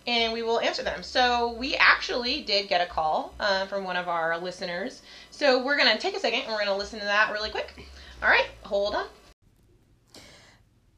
and 0.07 0.33
we 0.33 0.43
will 0.43 0.59
answer 0.61 0.83
them. 0.83 1.03
So 1.03 1.53
we 1.53 1.77
actually 1.77 2.40
did 2.40 2.69
get 2.69 2.81
a 2.81 2.90
call 2.90 3.35
uh, 3.38 3.66
from 3.66 3.85
one 3.85 3.97
of 3.97 4.09
our 4.09 4.38
listeners. 4.38 5.03
So 5.31 5.62
we're 5.62 5.77
gonna 5.77 5.99
take 5.99 6.16
a 6.16 6.21
second 6.21 6.40
and 6.40 6.53
we're 6.53 6.64
gonna 6.64 6.77
listen 6.77 6.99
to 7.01 7.05
that 7.05 7.31
really 7.33 7.51
quick. 7.51 7.87
All 8.23 8.31
right. 8.31 8.47
Hold 8.64 8.95
on. 8.95 9.07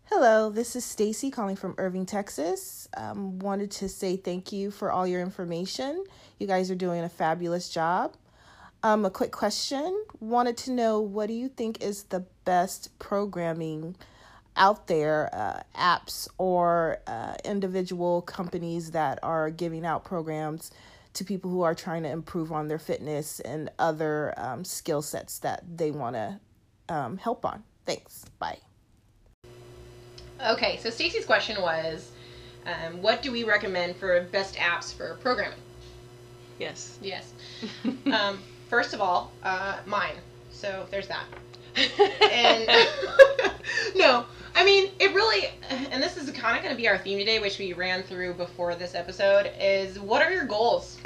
Hello, 0.05 0.51
this 0.51 0.77
is 0.77 0.85
Stacy 0.85 1.31
calling 1.31 1.57
from 1.57 1.75
Irving, 1.79 2.07
Texas. 2.07 2.87
Um, 2.97 3.39
wanted 3.41 3.71
to 3.73 3.89
say 3.89 4.17
thank 4.17 4.53
you 4.53 4.71
for 4.71 4.93
all 4.93 5.07
your 5.07 5.23
information. 5.23 6.05
You 6.39 6.47
guys 6.47 6.71
are 6.71 6.77
doing 6.77 7.03
a 7.03 7.09
fabulous 7.09 7.71
job. 7.71 8.15
Um, 8.85 9.05
a 9.05 9.11
quick 9.11 9.31
question. 9.31 10.05
Wanted 10.19 10.57
to 10.59 10.73
know 10.73 11.01
what 11.01 11.29
do 11.29 11.35
you 11.35 11.49
think 11.49 11.83
is 11.83 12.05
the 12.05 12.25
best 12.45 12.97
programming 12.99 13.95
out 14.57 14.87
there, 14.87 15.31
uh, 15.33 15.63
apps 15.79 16.29
or 16.37 16.99
uh, 17.07 17.35
individual 17.45 18.23
companies 18.23 18.91
that 18.91 19.19
are 19.23 19.51
giving 19.51 19.87
out 19.87 20.05
programs 20.05 20.73
to 21.15 21.25
people 21.25 21.51
who 21.51 21.63
are 21.63 21.75
trying 21.75 22.03
to 22.03 22.09
improve 22.11 22.51
on 22.53 22.69
their 22.69 22.79
fitness 22.79 23.41
and 23.41 23.71
other 23.79 24.35
um, 24.37 24.65
skill 24.65 25.03
sets 25.03 25.39
that 25.39 25.63
they 25.77 25.91
want 25.91 26.17
to 26.17 26.41
um, 26.89 27.19
help 27.19 27.45
on. 27.45 27.63
Thanks. 27.87 28.25
Bye. 28.39 28.59
Okay. 30.45 30.79
So 30.79 30.91
Stacy's 30.91 31.25
question 31.25 31.61
was, 31.63 32.11
um, 32.67 33.01
what 33.03 33.23
do 33.23 33.31
we 33.31 33.45
recommend 33.45 33.97
for 33.97 34.21
best 34.33 34.57
apps 34.57 34.93
for 34.93 35.15
programming? 35.21 35.59
Yes. 36.59 36.99
Yes. 37.03 37.33
um, 38.13 38.39
first 38.73 38.95
of 38.95 39.03
all, 39.03 39.31
uh, 39.43 39.77
mine. 39.85 40.15
So 40.51 40.87
there's 40.91 41.07
that. 41.09 41.27
and 41.77 42.67
no, 43.95 44.25
I 44.55 44.65
mean 44.65 44.91
it 44.99 45.15
really, 45.15 45.51
and 45.69 46.03
this 46.03 46.17
is 46.17 46.31
kind 46.31 46.57
of 46.57 46.63
going 46.63 46.75
to 46.75 46.81
be 46.81 46.89
our 46.89 46.97
theme 46.97 47.19
today, 47.19 47.39
which 47.39 47.59
we 47.59 47.75
ran 47.75 48.03
through 48.03 48.33
before 48.33 48.75
this 48.75 48.95
episode. 48.95 49.51
Is 49.61 49.99
what 49.99 50.23
are 50.23 50.33
your 50.33 50.47
goals? 50.47 50.97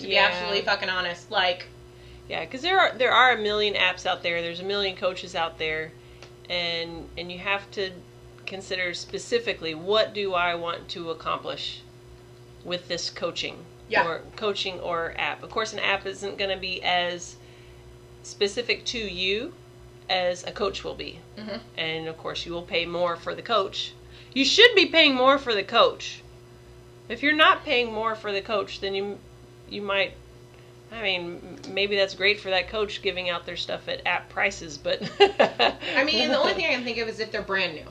To 0.00 0.06
be 0.08 0.18
absolutely 0.18 0.62
fucking 0.62 0.88
honest, 0.88 1.30
like 1.30 1.68
Yeah, 2.28 2.44
because 2.44 2.62
there 2.62 2.80
are 2.80 2.98
there 2.98 3.12
are 3.12 3.34
a 3.34 3.40
million 3.40 3.74
apps 3.74 4.04
out 4.04 4.24
there. 4.24 4.42
There's 4.42 4.60
a 4.60 4.64
million 4.64 4.96
coaches 4.96 5.36
out 5.36 5.60
there, 5.60 5.92
and 6.50 7.08
and 7.16 7.30
you 7.30 7.38
have 7.38 7.70
to 7.72 7.92
consider 8.46 8.94
specifically 8.94 9.76
what 9.76 10.12
do 10.12 10.34
I 10.34 10.56
want 10.56 10.88
to 10.88 11.12
accomplish 11.12 11.82
with 12.64 12.88
this 12.88 13.10
coaching 13.10 13.64
Yeah. 13.88 14.06
or 14.06 14.22
coaching 14.36 14.80
or 14.80 15.14
app. 15.18 15.42
Of 15.42 15.50
course, 15.50 15.72
an 15.72 15.78
app 15.78 16.06
isn't 16.06 16.38
going 16.38 16.50
to 16.50 16.56
be 16.56 16.82
as 16.82 17.36
specific 18.22 18.84
to 18.86 18.98
you 18.98 19.52
as 20.08 20.44
a 20.44 20.52
coach 20.52 20.84
will 20.84 20.94
be, 20.94 21.20
Mhm. 21.38 21.60
and 21.76 22.08
of 22.08 22.16
course, 22.18 22.44
you 22.46 22.52
will 22.52 22.62
pay 22.62 22.84
more 22.86 23.16
for 23.16 23.34
the 23.34 23.42
coach. 23.42 23.92
You 24.34 24.44
should 24.44 24.74
be 24.74 24.86
paying 24.86 25.14
more 25.14 25.38
for 25.38 25.54
the 25.54 25.62
coach. 25.62 26.20
If 27.08 27.22
you're 27.22 27.34
not 27.36 27.64
paying 27.64 27.92
more 27.92 28.14
for 28.14 28.32
the 28.32 28.40
coach, 28.42 28.80
then 28.80 28.94
you 28.94 29.18
you 29.68 29.80
might 29.82 30.12
I 30.92 31.02
mean, 31.02 31.58
maybe 31.70 31.96
that's 31.96 32.14
great 32.14 32.38
for 32.38 32.50
that 32.50 32.68
coach 32.68 33.02
giving 33.02 33.28
out 33.28 33.46
their 33.46 33.56
stuff 33.56 33.88
at 33.88 34.06
app 34.06 34.28
prices, 34.28 34.78
but 34.78 35.02
I 35.20 36.04
mean, 36.04 36.28
the 36.28 36.38
only 36.38 36.54
thing 36.54 36.66
I 36.66 36.68
can 36.74 36.84
think 36.84 36.98
of 36.98 37.08
is 37.08 37.18
if 37.18 37.32
they're 37.32 37.42
brand 37.42 37.74
new, 37.74 37.86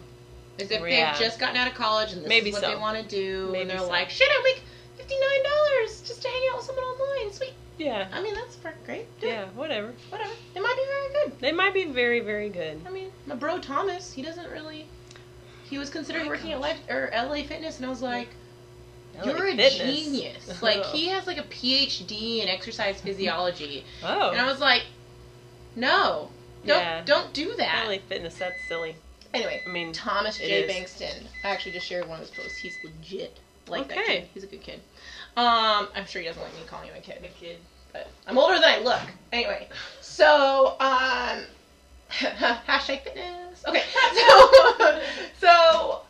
is 0.57 0.71
if 0.71 0.79
Yeah. 0.81 1.11
they've 1.11 1.19
just 1.19 1.37
gotten 1.39 1.57
out 1.57 1.67
of 1.67 1.73
college 1.73 2.13
and 2.13 2.21
this 2.21 2.29
Maybe 2.29 2.49
is 2.49 2.53
what 2.53 2.61
so. 2.61 2.69
they 2.69 2.75
want 2.77 2.97
to 2.97 3.03
do, 3.03 3.49
Maybe 3.51 3.61
and 3.63 3.69
they're 3.71 3.79
so. 3.79 3.87
like, 3.89 4.09
shit, 4.09 4.29
make 4.45 4.61
fifty 5.03 5.15
nine 5.19 5.43
dollars 5.43 6.01
just 6.01 6.21
to 6.21 6.27
hang 6.29 6.41
out 6.51 6.57
with 6.57 6.65
someone 6.65 6.83
online. 6.85 7.33
Sweet. 7.33 7.53
yeah, 7.77 8.07
I 8.13 8.21
mean, 8.21 8.33
that's 8.35 8.57
great. 8.85 9.05
Do 9.19 9.27
it. 9.27 9.29
yeah, 9.29 9.45
whatever. 9.55 9.93
Whatever. 10.09 10.31
It 10.55 10.61
might 10.61 10.75
be 10.75 10.85
very 10.85 11.25
good. 11.29 11.39
They 11.39 11.51
might 11.51 11.73
be 11.73 11.85
very, 11.85 12.19
very 12.21 12.49
good. 12.49 12.79
I 12.85 12.89
mean, 12.89 13.09
my 13.25 13.35
bro 13.35 13.59
Thomas, 13.59 14.13
he 14.13 14.21
doesn't 14.21 14.49
really. 14.51 14.85
He 15.69 15.77
was 15.77 15.89
considering 15.89 16.25
My 16.25 16.31
working 16.31 16.51
at. 16.53 16.61
Life 16.61 16.77
or 16.89 17.09
LA 17.13 17.43
Fitness, 17.43 17.77
and 17.77 17.85
I 17.85 17.89
was 17.89 18.01
like, 18.01 18.29
LA 19.17 19.25
"You're 19.25 19.47
a 19.47 19.55
Fitness. 19.55 19.77
genius!" 19.77 20.61
Like 20.61 20.85
he 20.93 21.07
has 21.07 21.27
like 21.27 21.37
a 21.37 21.43
PhD 21.43 22.41
in 22.43 22.47
exercise 22.47 23.01
physiology, 23.01 23.83
Oh, 24.03 24.29
and 24.31 24.39
I 24.39 24.45
was 24.45 24.59
like, 24.59 24.83
"No, 25.75 26.29
don't 26.65 26.77
Yeah. 26.79 27.01
don't 27.03 27.33
do 27.33 27.55
that." 27.57 27.85
LA 27.87 27.97
Fitness. 28.07 28.35
That's 28.37 28.61
silly. 28.67 28.95
Anyway, 29.33 29.63
I 29.65 29.69
mean, 29.69 29.91
Thomas 29.93 30.37
J. 30.37 30.67
Bankston. 30.67 31.23
I 31.43 31.47
actually 31.49 31.71
just 31.71 31.87
shared 31.87 32.07
one 32.07 32.19
of 32.21 32.27
his 32.27 32.29
posts. 32.29 32.57
He's 32.57 32.77
legit. 32.83 33.39
Like 33.67 33.87
that 33.87 33.97
Okay. 33.97 34.19
kid. 34.19 34.29
He's 34.33 34.43
a 34.43 34.47
good 34.47 34.61
kid. 34.61 34.79
Um, 35.35 35.87
I'm 35.95 36.05
sure 36.05 36.21
he 36.21 36.27
doesn't 36.27 36.41
like 36.41 36.53
me 36.53 36.61
calling 36.67 36.87
him 36.89 36.95
a 36.95 37.01
kid. 37.01 37.23
A 37.23 37.27
kid. 37.39 37.57
But 37.91 38.09
I'm 38.27 38.37
older 38.37 38.55
than 38.55 38.63
I 38.65 38.79
look. 38.79 39.01
Anyway, 39.31 39.67
so 40.01 40.75
um, 40.79 41.43
hashtag 42.09 43.03
fitness. 43.03 43.63
Okay, 43.67 43.83
so 44.15 45.01
so 45.39 46.01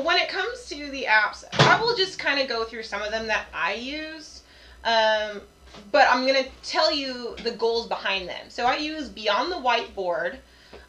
when 0.00 0.16
it 0.16 0.28
comes 0.28 0.66
to 0.68 0.90
the 0.90 1.04
apps, 1.04 1.44
I 1.60 1.80
will 1.80 1.96
just 1.96 2.18
kind 2.18 2.40
of 2.40 2.48
go 2.48 2.64
through 2.64 2.82
some 2.82 3.02
of 3.02 3.10
them 3.10 3.26
that 3.28 3.46
I 3.52 3.74
use. 3.74 4.42
Um, 4.84 5.40
but 5.90 6.08
I'm 6.10 6.26
to 6.26 6.50
tell 6.62 6.92
you 6.92 7.36
the 7.42 7.52
goals 7.52 7.86
behind 7.86 8.28
them. 8.28 8.46
So 8.48 8.66
I 8.66 8.76
use 8.76 9.08
Beyond 9.08 9.50
the 9.50 9.56
Whiteboard 9.56 10.36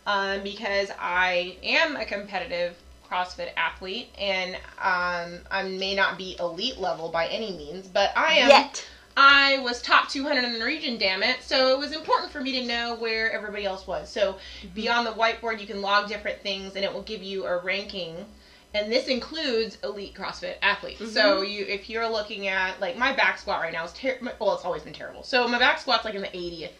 um, 0.05 0.43
because 0.43 0.89
I 0.99 1.57
am 1.63 1.95
a 1.95 2.05
competitive 2.05 2.75
CrossFit 3.09 3.49
athlete 3.57 4.09
and 4.19 4.55
um, 4.55 5.39
I 5.51 5.63
may 5.63 5.95
not 5.95 6.17
be 6.17 6.35
elite 6.39 6.77
level 6.77 7.09
by 7.09 7.27
any 7.27 7.51
means, 7.55 7.87
but 7.87 8.11
I 8.15 8.33
am. 8.33 8.49
Yet. 8.49 8.85
I 9.17 9.59
was 9.59 9.81
top 9.81 10.09
200 10.09 10.43
in 10.43 10.59
the 10.59 10.65
region, 10.65 10.97
damn 10.97 11.23
it. 11.23 11.41
So 11.41 11.69
it 11.69 11.79
was 11.79 11.93
important 11.93 12.31
for 12.31 12.41
me 12.41 12.59
to 12.59 12.67
know 12.67 12.95
where 12.95 13.31
everybody 13.31 13.65
else 13.65 13.87
was. 13.87 14.09
So 14.09 14.37
beyond 14.73 15.07
the 15.07 15.11
whiteboard, 15.11 15.61
you 15.61 15.67
can 15.67 15.81
log 15.81 16.09
different 16.09 16.41
things 16.41 16.75
and 16.75 16.83
it 16.83 16.91
will 16.91 17.03
give 17.03 17.23
you 17.23 17.45
a 17.45 17.63
ranking. 17.63 18.25
And 18.73 18.91
this 18.91 19.07
includes 19.07 19.77
elite 19.85 20.15
CrossFit 20.15 20.55
athletes. 20.61 21.13
So 21.13 21.43
you, 21.43 21.65
if 21.65 21.89
you're 21.89 22.09
looking 22.09 22.47
at 22.47 22.81
like 22.81 22.97
my 22.97 23.13
back 23.13 23.39
squat 23.39 23.61
right 23.61 23.71
now 23.71 23.85
is 23.85 23.93
terrible. 23.93 24.33
Well, 24.37 24.55
it's 24.55 24.65
always 24.65 24.83
been 24.83 24.91
terrible. 24.91 25.23
So 25.23 25.47
my 25.47 25.59
back 25.59 25.79
squat's 25.79 26.03
like 26.03 26.15
in 26.15 26.21
the 26.21 26.27
80th 26.27 26.71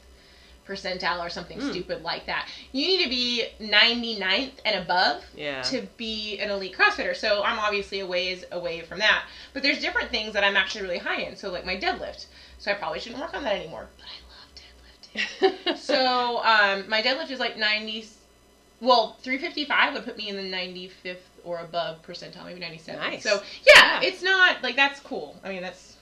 percentile 0.67 1.19
or 1.19 1.29
something 1.29 1.59
stupid 1.61 2.01
like 2.01 2.25
that. 2.25 2.47
You 2.71 2.87
need 2.87 3.03
to 3.03 3.09
be 3.09 3.45
99th 3.61 4.51
and 4.65 4.81
above 4.83 5.23
Yeah. 5.35 5.61
to 5.63 5.81
be 5.97 6.39
an 6.39 6.49
elite 6.49 6.75
CrossFitter. 6.75 7.15
So 7.15 7.43
I'm 7.43 7.59
obviously 7.59 7.99
a 7.99 8.05
ways 8.05 8.43
away 8.51 8.81
from 8.81 8.99
that. 8.99 9.25
But 9.53 9.63
there's 9.63 9.79
different 9.79 10.09
things 10.11 10.33
that 10.33 10.43
I'm 10.43 10.57
actually 10.57 10.81
really 10.83 10.97
high 10.97 11.21
in. 11.21 11.35
So 11.35 11.51
like 11.51 11.65
my 11.65 11.77
deadlift. 11.77 12.25
So 12.57 12.71
I 12.71 12.73
probably 12.73 12.99
shouldn't 12.99 13.21
work 13.21 13.33
on 13.33 13.43
that 13.43 13.55
anymore. 13.55 13.87
But 13.97 14.05
I 14.07 15.49
love 15.49 15.55
deadlifting. 15.65 15.77
so 15.77 16.43
um, 16.43 16.89
my 16.89 17.01
deadlift 17.01 17.29
is 17.31 17.39
like 17.39 17.57
90. 17.57 18.07
Well, 18.81 19.17
355 19.23 19.93
would 19.93 20.03
put 20.03 20.17
me 20.17 20.29
in 20.29 20.35
the 20.35 20.41
95th 20.55 21.15
or 21.43 21.59
above 21.59 22.01
percentile, 22.01 22.45
maybe 22.45 22.59
97. 22.59 22.99
Nice. 22.99 23.23
So 23.23 23.41
yeah, 23.65 24.01
Yeah. 24.01 24.07
it's 24.07 24.21
not 24.21 24.61
like 24.63 24.75
that's 24.75 24.99
cool. 24.99 25.35
I 25.43 25.49
mean, 25.49 25.61
that's 25.61 25.94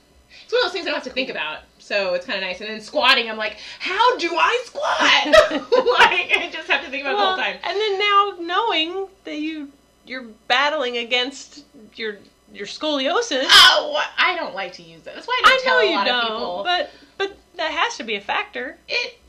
it's 0.43 0.51
one 0.53 0.61
of 0.61 0.65
those 0.65 0.73
things 0.73 0.85
I 0.85 0.89
don't 0.89 0.95
have 0.95 1.03
to 1.05 1.09
think 1.11 1.29
about. 1.29 1.59
So 1.79 2.13
it's 2.13 2.25
kind 2.25 2.37
of 2.37 2.43
nice. 2.43 2.61
And 2.61 2.69
then 2.69 2.79
squatting, 2.81 3.29
I'm 3.29 3.37
like, 3.37 3.57
how 3.79 4.17
do 4.17 4.29
I 4.35 4.63
squat? 4.65 5.25
like 5.99 6.31
I 6.37 6.49
just 6.51 6.69
have 6.69 6.83
to 6.85 6.89
think 6.89 7.03
about 7.03 7.13
it 7.13 7.17
the 7.17 7.25
whole 7.25 7.37
time. 7.37 7.57
and 7.63 7.77
then 7.77 7.99
now 7.99 8.33
knowing 8.39 9.07
that 9.25 9.37
you 9.39 9.71
you're 10.05 10.25
battling 10.47 10.97
against 10.97 11.65
your 11.95 12.17
your 12.53 12.67
scoliosis. 12.67 13.45
Oh, 13.47 14.01
I 14.17 14.35
don't 14.35 14.53
like 14.53 14.73
to 14.73 14.83
use 14.83 15.01
that. 15.03 15.15
That's 15.15 15.27
why 15.27 15.41
I 15.43 15.47
I 15.47 15.51
don't 15.51 15.63
tell 15.63 15.81
know 15.81 15.87
a 15.87 15.99
you 15.99 16.05
don't, 16.05 16.23
of 16.23 16.27
people. 16.27 16.63
but 16.63 16.89
but 17.17 17.37
that 17.57 17.71
has 17.71 17.97
to 17.97 18.03
be 18.03 18.15
a 18.15 18.21
factor. 18.21 18.77
it 18.87 19.19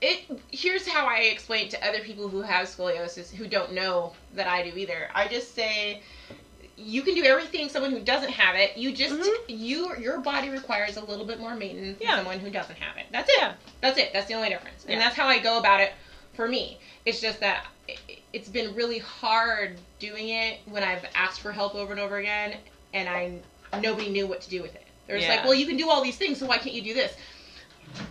it 0.00 0.40
here's 0.52 0.86
how 0.86 1.06
I 1.06 1.22
explain 1.22 1.66
it 1.66 1.70
to 1.72 1.86
other 1.88 2.00
people 2.00 2.28
who 2.28 2.40
have 2.42 2.68
scoliosis 2.68 3.32
who 3.34 3.48
don't 3.48 3.72
know 3.72 4.12
that 4.34 4.46
I 4.46 4.62
do 4.68 4.76
either. 4.76 5.08
I 5.14 5.26
just 5.28 5.54
say 5.54 6.02
you 6.80 7.02
can 7.02 7.14
do 7.14 7.24
everything 7.24 7.68
someone 7.68 7.90
who 7.90 8.00
doesn't 8.00 8.30
have 8.30 8.54
it. 8.54 8.76
You 8.76 8.92
just 8.92 9.14
Mhm. 9.14 9.28
you 9.48 9.96
your 9.98 10.18
body 10.18 10.48
requires 10.48 10.96
a 10.96 11.00
little 11.04 11.24
bit 11.24 11.40
more 11.40 11.54
maintenance 11.54 11.98
Yeah. 12.00 12.16
than 12.16 12.24
someone 12.24 12.38
who 12.40 12.50
doesn't 12.50 12.76
have 12.76 12.96
it. 12.96 13.06
That's 13.10 13.28
it. 13.28 13.36
Yeah. 13.38 13.52
That's 13.80 13.98
it. 13.98 14.12
That's 14.12 14.26
the 14.28 14.34
only 14.34 14.48
difference. 14.48 14.84
And 14.88 15.00
that's 15.00 15.16
how 15.16 15.26
I 15.26 15.38
go 15.38 15.58
about 15.58 15.80
it 15.80 15.92
for 16.34 16.46
me. 16.46 16.78
It's 17.04 17.20
just 17.20 17.40
that 17.40 17.66
it, 17.88 17.98
it's 18.32 18.48
been 18.48 18.74
really 18.74 18.98
hard 18.98 19.78
doing 19.98 20.28
it 20.28 20.60
when 20.66 20.82
I've 20.84 21.04
asked 21.14 21.40
for 21.40 21.52
help 21.52 21.74
over 21.74 21.90
and 21.92 22.00
over 22.00 22.18
again 22.18 22.56
and 22.94 23.08
I 23.08 23.78
nobody 23.80 24.08
knew 24.08 24.26
what 24.26 24.40
to 24.42 24.50
do 24.50 24.62
with 24.62 24.74
it. 24.74 24.84
They're 25.06 25.16
just 25.16 25.28
Yeah. 25.28 25.36
like, 25.36 25.44
"Well, 25.44 25.54
you 25.54 25.66
can 25.66 25.76
do 25.76 25.90
all 25.90 26.02
these 26.02 26.16
things, 26.16 26.38
so 26.38 26.46
why 26.46 26.58
can't 26.58 26.74
you 26.74 26.82
do 26.82 26.94
this?" 26.94 27.12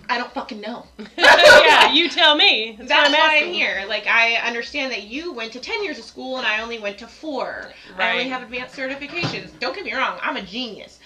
I 0.10 0.18
don't 0.18 0.32
fucking 0.34 0.62
know. 0.62 0.86
yeah, 1.18 1.92
you 1.92 2.10
tell 2.10 2.36
me. 2.36 2.76
That's, 2.78 2.90
That's 2.90 3.14
why 3.14 3.38
I'm 3.38 3.48
I'm 3.48 3.54
here. 3.54 3.86
Like 3.88 4.08
I 4.08 4.36
understand 4.36 4.92
that 4.92 5.04
you 5.04 5.34
went 5.34 5.54
to 5.54 5.60
ten 5.60 5.84
years 5.84 5.98
of 5.98 6.06
school 6.06 6.38
and 6.38 6.48
I 6.48 6.62
only 6.62 6.80
went 6.80 6.98
to 7.00 7.08
four. 7.08 7.72
I 7.98 8.12
only 8.12 8.30
have 8.30 8.44
advanced 8.44 8.76
certifications. 8.76 9.58
Don't 9.60 9.76
get 9.76 9.86
me 9.86 9.94
wrong, 9.94 10.20
I'm 10.22 10.38
a 10.38 10.42
genius. 10.42 11.00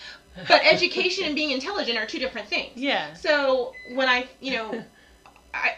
But 0.47 0.61
education 0.65 1.25
and 1.25 1.35
being 1.35 1.51
intelligent 1.51 1.97
are 1.97 2.05
two 2.05 2.19
different 2.19 2.47
things. 2.47 2.71
Yeah. 2.75 3.13
So 3.13 3.73
when 3.93 4.07
I, 4.07 4.27
you 4.39 4.53
know, 4.53 4.83
I 5.53 5.75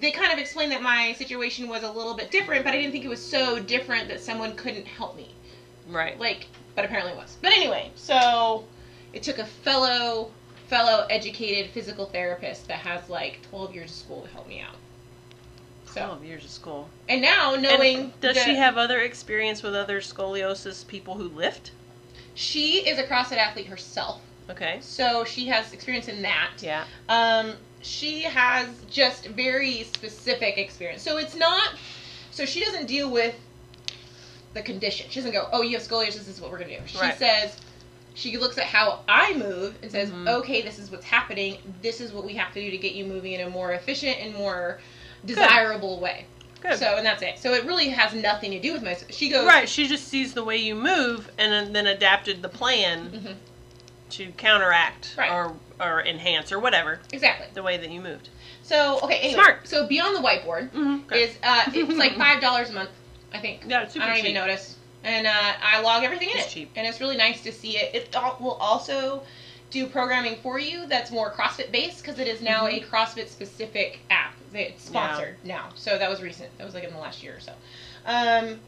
they 0.00 0.10
kind 0.10 0.32
of 0.32 0.38
explained 0.38 0.72
that 0.72 0.82
my 0.82 1.12
situation 1.12 1.68
was 1.68 1.82
a 1.82 1.90
little 1.90 2.14
bit 2.14 2.30
different, 2.30 2.64
but 2.64 2.74
I 2.74 2.76
didn't 2.76 2.92
think 2.92 3.04
it 3.04 3.08
was 3.08 3.24
so 3.24 3.60
different 3.60 4.08
that 4.08 4.20
someone 4.20 4.56
couldn't 4.56 4.86
help 4.86 5.16
me. 5.16 5.34
Right. 5.88 6.18
Like, 6.18 6.48
but 6.74 6.84
apparently 6.84 7.12
it 7.12 7.16
was. 7.16 7.36
But 7.40 7.52
anyway, 7.52 7.92
so 7.94 8.64
it 9.12 9.22
took 9.22 9.38
a 9.38 9.46
fellow 9.46 10.30
fellow 10.68 11.06
educated 11.10 11.70
physical 11.70 12.06
therapist 12.06 12.66
that 12.68 12.78
has 12.78 13.08
like 13.08 13.40
12 13.50 13.74
years 13.74 13.90
of 13.90 13.96
school 13.96 14.22
to 14.22 14.28
help 14.28 14.46
me 14.48 14.60
out. 14.60 14.74
So, 15.86 16.02
Twelve 16.04 16.24
years 16.24 16.44
of 16.44 16.50
school. 16.50 16.88
and 17.08 17.22
now 17.22 17.54
knowing 17.54 17.96
And 17.98 18.20
does 18.20 18.34
that 18.34 18.44
she 18.44 18.56
have 18.56 18.76
other 18.76 19.00
experience 19.00 19.62
with 19.62 19.74
other 19.74 20.00
scoliosis 20.00 20.86
people 20.86 21.14
who 21.14 21.28
lift? 21.28 21.70
she 22.34 22.86
is 22.86 22.98
a 22.98 23.04
CrossFit 23.04 23.38
athlete 23.38 23.66
herself, 23.66 24.20
Okay. 24.50 24.76
so 24.82 25.24
she 25.24 25.46
has 25.46 25.72
experience 25.72 26.08
in 26.08 26.20
that. 26.22 26.50
Yeah. 26.60 26.84
Um, 27.08 27.54
she 27.80 28.22
has 28.22 28.68
just 28.90 29.26
very 29.28 29.84
specific 29.84 30.58
experience. 30.58 31.00
So 31.02 31.16
it's 31.16 31.34
not. 31.34 31.70
So 32.30 32.44
she 32.44 32.60
doesn't 32.62 32.86
deal 32.86 33.10
with 33.10 33.34
the 34.52 34.60
condition. 34.60 35.06
She 35.08 35.20
doesn't 35.20 35.32
go, 35.32 35.48
"Oh, 35.52 35.62
you 35.62 35.78
have 35.78 35.86
scoliosis. 35.86 36.14
This 36.14 36.28
is 36.28 36.40
what 36.42 36.50
we're 36.50 36.58
gonna 36.58 36.78
do." 36.78 36.86
She 36.86 36.98
Right. 36.98 37.16
says. 37.18 37.56
She 38.16 38.38
looks 38.38 38.56
at 38.56 38.64
how 38.64 39.00
I 39.06 39.34
move 39.34 39.76
and 39.82 39.92
says, 39.92 40.10
Mhm. 40.10 40.26
"Okay, 40.26 40.62
this 40.62 40.78
is 40.78 40.90
what's 40.90 41.04
happening. 41.04 41.58
This 41.82 42.00
is 42.00 42.12
what 42.12 42.24
we 42.24 42.32
have 42.34 42.52
to 42.54 42.60
do 42.60 42.70
to 42.70 42.78
get 42.78 42.94
you 42.94 43.04
moving 43.04 43.32
in 43.34 43.42
a 43.42 43.50
more 43.50 43.72
efficient 43.74 44.18
and 44.18 44.34
more 44.34 44.80
desirable 45.26 46.00
way." 46.00 46.24
Good. 46.62 46.78
So, 46.78 46.96
and 46.96 47.04
that's 47.04 47.20
it. 47.22 47.38
So 47.38 47.52
it 47.52 47.64
really 47.64 47.88
has 47.90 48.14
nothing 48.14 48.50
to 48.52 48.58
do 48.58 48.72
with 48.72 48.82
my. 48.82 48.96
She 49.10 49.28
goes, 49.28 49.46
right. 49.46 49.68
She 49.68 49.86
just 49.86 50.08
sees 50.08 50.32
the 50.32 50.42
way 50.42 50.56
you 50.56 50.74
move 50.74 51.30
and 51.36 51.74
then, 51.76 51.86
adapted 51.86 52.40
the 52.40 52.48
plan 52.48 53.10
Mhm. 53.10 53.36
to 54.14 54.32
counteract 54.32 55.14
Right. 55.18 55.30
or 55.30 55.54
or 55.78 56.02
enhance 56.02 56.50
or 56.50 56.58
whatever 56.58 57.00
Exactly. 57.12 57.48
the 57.52 57.62
way 57.62 57.76
that 57.76 57.90
you 57.90 58.00
moved. 58.00 58.30
So 58.62 58.98
okay, 59.02 59.18
anyway, 59.18 59.34
Smart. 59.34 59.68
So 59.68 59.86
beyond 59.86 60.16
the 60.16 60.20
whiteboard 60.26 60.70
Mm-hmm. 60.70 61.12
is 61.12 61.36
uh, 61.42 61.64
it's 61.74 61.98
like 61.98 62.16
five 62.26 62.40
dollars 62.40 62.70
a 62.70 62.72
month, 62.72 62.88
I 63.34 63.40
think. 63.40 63.64
Yeah, 63.68 63.82
it's 63.82 63.92
super 63.92 64.06
I 64.06 64.08
don't 64.08 64.18
even 64.20 64.32
notice. 64.32 64.75
And 65.06 65.26
uh, 65.26 65.52
I 65.62 65.80
log 65.80 66.02
everything 66.02 66.30
in 66.30 66.36
It's 66.38 66.48
it. 66.48 66.50
cheap. 66.50 66.70
And 66.74 66.86
it's 66.86 67.00
really 67.00 67.16
nice 67.16 67.40
to 67.42 67.52
see 67.52 67.78
it. 67.78 67.94
It 67.94 68.16
will 68.40 68.58
also 68.60 69.22
do 69.70 69.86
programming 69.86 70.36
for 70.42 70.58
you 70.58 70.86
that's 70.86 71.10
more 71.10 71.32
CrossFit 71.32 71.70
based 71.72 72.02
because 72.02 72.18
it 72.18 72.26
is 72.26 72.40
now 72.40 72.66
Mhm. 72.66 72.78
a 72.82 72.86
CrossFit 72.86 73.28
specific 73.28 74.00
app. 74.10 74.34
It's 74.52 74.84
sponsored 74.84 75.36
now. 75.44 75.68
So 75.76 75.96
that 75.98 76.10
was 76.10 76.22
recent. 76.22 76.56
That 76.58 76.64
was 76.64 76.74
like 76.74 76.84
in 76.84 76.92
the 76.92 76.98
last 76.98 77.22
year 77.22 77.36
or 77.36 77.40
so. 77.40 77.52
Um, 78.04 78.60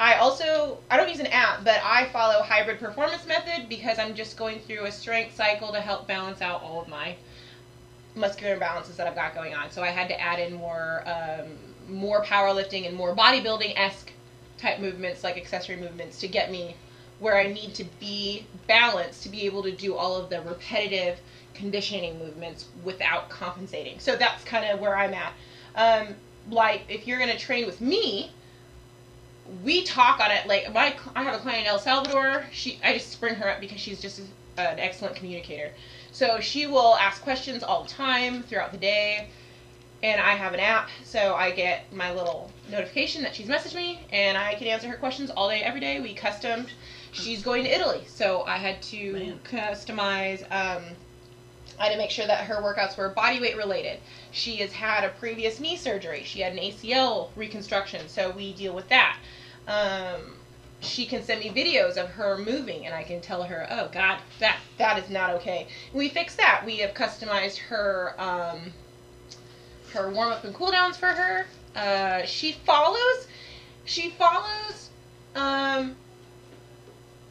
I 0.00 0.14
also 0.14 0.78
I 0.90 0.96
don't 0.96 1.10
use 1.10 1.20
an 1.20 1.26
app, 1.26 1.62
but 1.64 1.80
I 1.84 2.06
follow 2.06 2.42
hybrid 2.42 2.78
performance 2.78 3.26
method 3.26 3.68
because 3.68 3.98
I'm 3.98 4.14
just 4.14 4.36
going 4.36 4.60
through 4.60 4.84
a 4.84 4.92
strength 4.92 5.34
cycle 5.36 5.72
to 5.72 5.80
help 5.80 6.06
balance 6.06 6.40
out 6.40 6.62
all 6.62 6.80
of 6.80 6.88
my 6.88 7.16
muscular 8.14 8.56
imbalances 8.56 8.96
that 8.96 9.06
I've 9.06 9.14
got 9.14 9.34
going 9.34 9.54
on. 9.54 9.70
So 9.70 9.82
I 9.82 9.88
had 9.88 10.08
to 10.08 10.20
add 10.20 10.38
in 10.38 10.54
more 10.54 11.02
um, 11.06 11.56
more 11.88 12.22
powerlifting 12.24 12.86
and 12.86 12.96
more 12.96 13.14
bodybuilding 13.14 13.72
esque 13.76 14.11
type 14.62 14.78
movements, 14.78 15.24
like 15.24 15.36
accessory 15.36 15.76
movements, 15.76 16.20
to 16.20 16.28
get 16.28 16.50
me 16.50 16.76
where 17.18 17.36
I 17.36 17.52
need 17.52 17.74
to 17.74 17.84
be 18.00 18.46
balanced 18.66 19.22
to 19.24 19.28
be 19.28 19.42
able 19.42 19.62
to 19.64 19.72
do 19.72 19.94
all 19.94 20.16
of 20.16 20.30
the 20.30 20.40
repetitive 20.42 21.20
conditioning 21.54 22.18
movements 22.18 22.66
without 22.84 23.28
compensating. 23.28 23.98
So 23.98 24.16
that's 24.16 24.42
kind 24.44 24.64
of 24.66 24.80
where 24.80 24.96
I'm 24.96 25.14
at. 25.14 25.32
Um, 25.76 26.14
like 26.50 26.82
if 26.88 27.06
you're 27.06 27.18
gonna 27.18 27.38
train 27.38 27.66
with 27.66 27.80
me, 27.80 28.32
we 29.62 29.84
talk 29.84 30.20
on 30.20 30.30
it. 30.30 30.46
Like 30.46 30.72
my, 30.72 30.94
I 31.14 31.22
have 31.22 31.34
a 31.34 31.38
client 31.38 31.62
in 31.62 31.66
El 31.66 31.78
Salvador. 31.78 32.46
She, 32.52 32.78
I 32.82 32.94
just 32.94 33.20
bring 33.20 33.34
her 33.34 33.48
up 33.48 33.60
because 33.60 33.80
she's 33.80 34.00
just 34.00 34.20
an 34.56 34.78
excellent 34.78 35.16
communicator. 35.16 35.72
So 36.12 36.40
she 36.40 36.66
will 36.66 36.96
ask 36.96 37.22
questions 37.22 37.62
all 37.62 37.84
the 37.84 37.88
time 37.88 38.42
throughout 38.42 38.72
the 38.72 38.78
day. 38.78 39.28
And 40.02 40.20
I 40.20 40.34
have 40.34 40.52
an 40.52 40.60
app, 40.60 40.88
so 41.04 41.34
I 41.36 41.52
get 41.52 41.92
my 41.92 42.12
little 42.12 42.50
notification 42.68 43.22
that 43.22 43.34
she's 43.34 43.48
messaged 43.48 43.74
me, 43.74 44.00
and 44.12 44.36
I 44.38 44.54
can 44.54 44.66
answer 44.66 44.88
her 44.88 44.96
questions 44.96 45.30
all 45.30 45.48
day, 45.48 45.62
every 45.62 45.80
day. 45.80 46.00
We 46.00 46.14
customed. 46.14 46.70
She's 47.12 47.42
going 47.42 47.64
to 47.64 47.70
Italy, 47.70 48.02
so 48.06 48.42
I 48.42 48.56
had 48.56 48.80
to 48.82 49.12
Man. 49.12 49.40
customize. 49.44 50.42
Um, 50.50 50.82
I 51.78 51.86
had 51.86 51.92
to 51.92 51.98
make 51.98 52.10
sure 52.10 52.26
that 52.26 52.44
her 52.44 52.56
workouts 52.56 52.96
were 52.96 53.08
body 53.10 53.40
weight 53.40 53.56
related. 53.56 53.98
She 54.30 54.56
has 54.56 54.72
had 54.72 55.04
a 55.04 55.08
previous 55.08 55.58
knee 55.58 55.76
surgery. 55.76 56.22
She 56.24 56.40
had 56.40 56.52
an 56.52 56.58
ACL 56.58 57.30
reconstruction, 57.34 58.08
so 58.08 58.30
we 58.30 58.52
deal 58.52 58.74
with 58.74 58.88
that. 58.88 59.18
Um, 59.66 60.36
she 60.80 61.06
can 61.06 61.22
send 61.22 61.40
me 61.40 61.50
videos 61.50 61.96
of 61.96 62.08
her 62.10 62.38
moving, 62.38 62.86
and 62.86 62.94
I 62.94 63.02
can 63.02 63.20
tell 63.20 63.42
her, 63.42 63.66
"Oh 63.70 63.88
God, 63.92 64.18
that 64.38 64.58
that 64.78 64.98
is 65.02 65.10
not 65.10 65.30
okay." 65.30 65.66
We 65.92 66.08
fix 66.08 66.34
that. 66.36 66.62
We 66.64 66.78
have 66.78 66.94
customized 66.94 67.58
her 67.58 68.14
um, 68.18 68.72
her 69.92 70.10
warm 70.10 70.32
up 70.32 70.44
and 70.44 70.54
cool 70.54 70.70
downs 70.70 70.96
for 70.96 71.08
her. 71.08 71.46
Uh, 71.76 72.24
she 72.24 72.52
follows. 72.52 73.26
She 73.84 74.10
follows. 74.10 74.90
Um, 75.34 75.96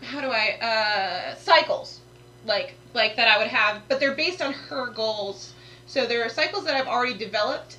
how 0.01 0.19
do 0.21 0.27
I 0.31 0.57
uh, 0.61 1.35
cycles 1.35 1.99
like 2.45 2.73
like 2.93 3.15
that 3.17 3.27
I 3.27 3.37
would 3.37 3.47
have, 3.47 3.81
but 3.87 3.99
they're 3.99 4.15
based 4.15 4.41
on 4.41 4.53
her 4.53 4.89
goals. 4.89 5.53
So 5.85 6.05
there 6.07 6.23
are 6.25 6.29
cycles 6.29 6.65
that 6.65 6.75
I've 6.75 6.87
already 6.87 7.17
developed 7.17 7.77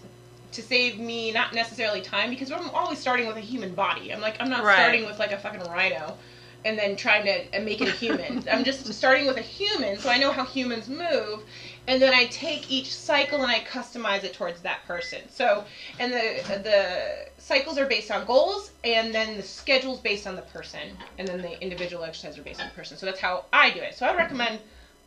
to 0.52 0.62
save 0.62 0.98
me 0.98 1.32
not 1.32 1.54
necessarily 1.54 2.00
time 2.02 2.30
because 2.30 2.52
I'm 2.52 2.68
always 2.70 2.98
starting 2.98 3.26
with 3.26 3.36
a 3.36 3.40
human 3.40 3.74
body. 3.74 4.12
I'm 4.12 4.20
like 4.20 4.36
I'm 4.40 4.50
not 4.50 4.62
Right. 4.64 4.74
starting 4.74 5.06
with 5.06 5.18
like 5.18 5.32
a 5.32 5.38
fucking 5.38 5.60
rhino. 5.70 6.16
and 6.64 6.78
then 6.78 6.94
trying 6.94 7.24
to 7.24 7.60
make 7.60 7.80
it 7.80 7.88
a 7.88 7.90
human. 7.90 8.44
I'm 8.52 8.62
just 8.62 8.86
starting 8.94 9.26
with 9.26 9.36
a 9.36 9.40
human, 9.42 9.98
so 9.98 10.08
I 10.08 10.18
know 10.18 10.30
how 10.30 10.44
humans 10.44 10.88
move, 10.88 11.42
and 11.88 12.00
then 12.00 12.14
I 12.14 12.26
take 12.26 12.70
each 12.70 12.94
cycle 12.94 13.42
and 13.42 13.50
I 13.50 13.60
customize 13.60 14.24
it 14.24 14.34
towards 14.34 14.60
that 14.62 14.84
person. 14.86 15.20
So, 15.28 15.64
and 15.98 16.12
the 16.12 16.42
the 16.62 17.26
cycles 17.38 17.78
are 17.78 17.86
based 17.86 18.10
on 18.10 18.24
goals, 18.24 18.70
and 18.84 19.12
then 19.14 19.36
the 19.36 19.42
schedule's 19.42 20.00
based 20.00 20.26
on 20.26 20.36
the 20.36 20.42
person, 20.42 20.96
and 21.18 21.26
then 21.26 21.42
the 21.42 21.60
individual 21.62 22.04
exercises 22.04 22.38
are 22.38 22.42
based 22.42 22.60
on 22.60 22.68
the 22.68 22.74
person. 22.74 22.96
So 22.96 23.06
that's 23.06 23.20
how 23.20 23.46
I 23.52 23.70
do 23.70 23.80
it. 23.80 23.94
So 23.94 24.06
I 24.06 24.14
recommend 24.16 24.60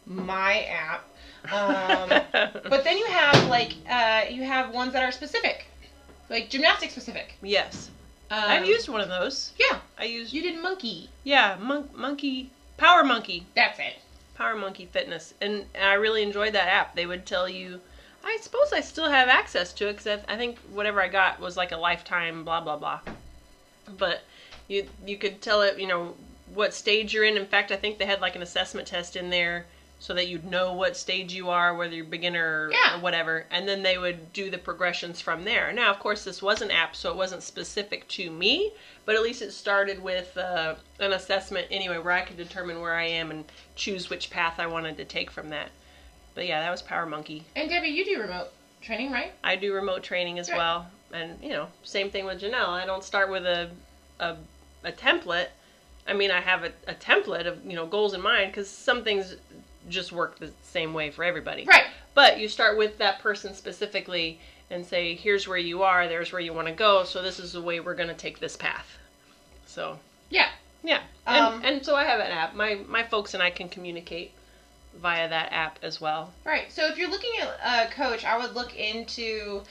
my 0.06 0.64
app. 0.64 1.06
Um, 1.52 2.10
but 2.70 2.84
then 2.84 2.98
you 2.98 3.06
have 3.08 3.50
like 3.50 3.74
uh, 3.90 4.24
you 4.30 4.44
have 4.44 4.74
ones 4.74 4.94
that 4.94 5.04
are 5.04 5.12
specific, 5.12 5.66
like 6.30 6.50
gymnastic 6.50 6.92
specific. 6.92 7.36
yes, 7.42 7.90
Um, 8.32 8.44
I've 8.48 8.66
used 8.66 8.90
one 8.90 9.02
of 9.02 9.08
those. 9.10 9.54
Yeah, 9.58 9.80
I 9.98 10.06
used 10.06 10.34
you 10.34 10.42
did 10.42 10.62
monkey. 10.62 11.10
yeah, 11.24 11.58
mon- 11.60 11.90
monkey 11.96 12.50
power 12.78 13.04
monkey. 13.04 13.46
That's 13.56 13.80
it. 13.80 13.96
Power 14.36 14.56
Monkey 14.56 14.86
Fitness, 14.86 15.34
and 15.42 15.66
I 15.80 15.94
really 15.94 16.22
enjoyed 16.22 16.54
that 16.54 16.68
app. 16.68 16.96
They 16.96 17.06
would 17.06 17.26
tell 17.26 17.50
you. 17.50 17.82
I 18.24 18.38
suppose 18.42 18.74
I 18.74 18.82
still 18.82 19.10
have 19.10 19.30
access 19.30 19.72
to 19.74 19.88
it 19.88 19.98
because 19.98 20.08
I, 20.28 20.34
I 20.34 20.38
think 20.38 20.58
whatever 20.72 21.02
I 21.02 21.08
got 21.08 21.40
was 21.40 21.56
like 21.56 21.72
a 21.72 21.78
lifetime 21.78 22.44
blah 22.44 22.62
blah 22.62 22.78
blah. 22.78 23.00
But 23.98 24.24
you 24.68 24.88
you 25.06 25.18
could 25.18 25.42
tell 25.42 25.62
it 25.62 25.80
you 25.80 25.88
know 25.88 26.16
what 26.54 26.74
stage 26.74 27.14
you're 27.14 27.24
in. 27.24 27.38
In 27.38 27.46
fact, 27.46 27.72
I 27.72 27.76
think 27.76 27.98
they 27.98 28.06
had 28.06 28.22
like 28.22 28.36
an 28.36 28.42
assessment 28.42 28.88
test 28.88 29.16
in 29.16 29.30
there 29.30 29.66
so 30.00 30.14
that 30.14 30.28
you'd 30.28 30.46
know 30.46 30.74
what 30.74 30.96
stage 30.98 31.34
you 31.34 31.50
are, 31.50 31.74
whether 31.74 31.96
you're 31.96 32.06
beginner 32.06 32.68
or, 32.68 32.72
Yeah. 32.72 32.98
or 32.98 33.00
whatever, 33.00 33.46
and 33.50 33.68
then 33.68 33.82
they 33.82 33.98
would 33.98 34.34
do 34.34 34.52
the 34.52 34.58
progressions 34.58 35.22
from 35.22 35.46
there. 35.46 35.72
Now, 35.74 35.90
of 35.92 36.00
course, 36.00 36.24
this 36.24 36.42
was 36.42 36.62
an 36.62 36.70
app, 36.70 36.96
so 36.96 37.10
it 37.10 37.16
wasn't 37.16 37.44
specific 37.44 38.08
to 38.10 38.30
me, 38.30 38.72
but 39.06 39.16
at 39.16 39.22
least 39.24 39.42
it 39.42 39.52
started 39.52 40.02
with 40.04 40.38
uh, 40.38 40.76
an 41.00 41.14
assessment 41.14 41.68
anyway, 41.72 41.98
where 41.98 42.14
I 42.14 42.22
could 42.22 42.38
determine 42.38 42.82
where 42.82 42.94
I 42.96 43.06
am 43.06 43.32
and 43.32 43.46
choose 43.76 44.10
which 44.10 44.30
path 44.30 44.60
I 44.60 44.68
wanted 44.68 44.98
to 44.98 45.06
take 45.06 45.32
from 45.32 45.50
that. 45.50 45.70
But 46.36 46.46
yeah, 46.46 46.60
that 46.60 46.70
was 46.72 46.82
Power 46.82 47.06
Monkey. 47.06 47.46
And 47.56 47.70
Debbie, 47.70 47.88
you 47.88 48.04
do 48.04 48.20
remote 48.20 48.50
training, 48.82 49.12
right? 49.12 49.34
I 49.44 49.56
do 49.56 49.74
remote 49.74 50.04
training 50.04 50.38
as 50.40 50.50
Right. 50.50 50.58
well, 50.58 50.88
and 51.14 51.42
you 51.42 51.50
know, 51.50 51.68
same 51.84 52.12
thing 52.12 52.26
with 52.26 52.42
Janelle. 52.42 52.68
I 52.68 52.86
don't 52.86 53.04
start 53.04 53.30
with 53.32 53.46
a 53.46 53.72
a, 54.20 54.36
a 54.84 54.92
template. 54.92 55.48
I 56.08 56.14
mean, 56.14 56.30
I 56.30 56.40
have 56.42 56.64
a, 56.64 56.72
a 56.88 56.94
template 56.94 57.48
of 57.48 57.66
you 57.66 57.74
know 57.76 57.86
goals 57.88 58.14
in 58.14 58.22
mind 58.22 58.52
because 58.52 58.70
some 58.70 59.04
things 59.04 59.36
just 59.90 60.12
work 60.12 60.40
the 60.40 60.52
same 60.64 60.94
way 60.94 61.12
for 61.12 61.24
everybody. 61.24 61.66
Right. 61.66 61.86
But 62.14 62.40
you 62.40 62.48
start 62.48 62.78
with 62.78 62.98
that 63.00 63.20
person 63.20 63.54
specifically 63.54 64.40
and 64.70 64.86
say, 64.86 65.16
here's 65.16 65.48
where 65.48 65.58
you 65.58 65.84
are, 65.84 66.08
there's 66.08 66.32
where 66.32 66.42
you 66.42 66.54
want 66.54 66.68
to 66.68 66.74
go, 66.74 67.04
so 67.04 67.22
this 67.22 67.40
is 67.40 67.54
the 67.54 67.62
way 67.62 67.80
we're 67.80 67.94
going 67.96 68.10
to 68.10 68.16
take 68.16 68.40
this 68.40 68.56
path. 68.58 68.98
So, 69.68 70.00
Yeah. 70.30 70.50
yeah. 70.84 71.02
And, 71.28 71.38
Um, 71.46 71.62
and 71.64 71.86
so 71.86 71.96
I 71.96 72.04
have 72.06 72.20
an 72.20 72.32
app. 72.32 72.56
My 72.56 72.76
my 72.88 73.04
folks 73.04 73.34
and 73.34 73.44
I 73.44 73.50
can 73.50 73.68
communicate 73.70 74.32
via 75.02 75.28
that 75.30 75.52
app 75.52 75.80
as 75.82 76.00
well. 76.00 76.32
Right. 76.46 76.72
So 76.72 76.86
if 76.88 76.98
you're 76.98 77.10
looking 77.10 77.32
at 77.42 77.88
a 77.90 77.92
coach, 77.92 78.24
I 78.24 78.38
would 78.38 78.56
look 78.56 78.76
into 78.78 79.62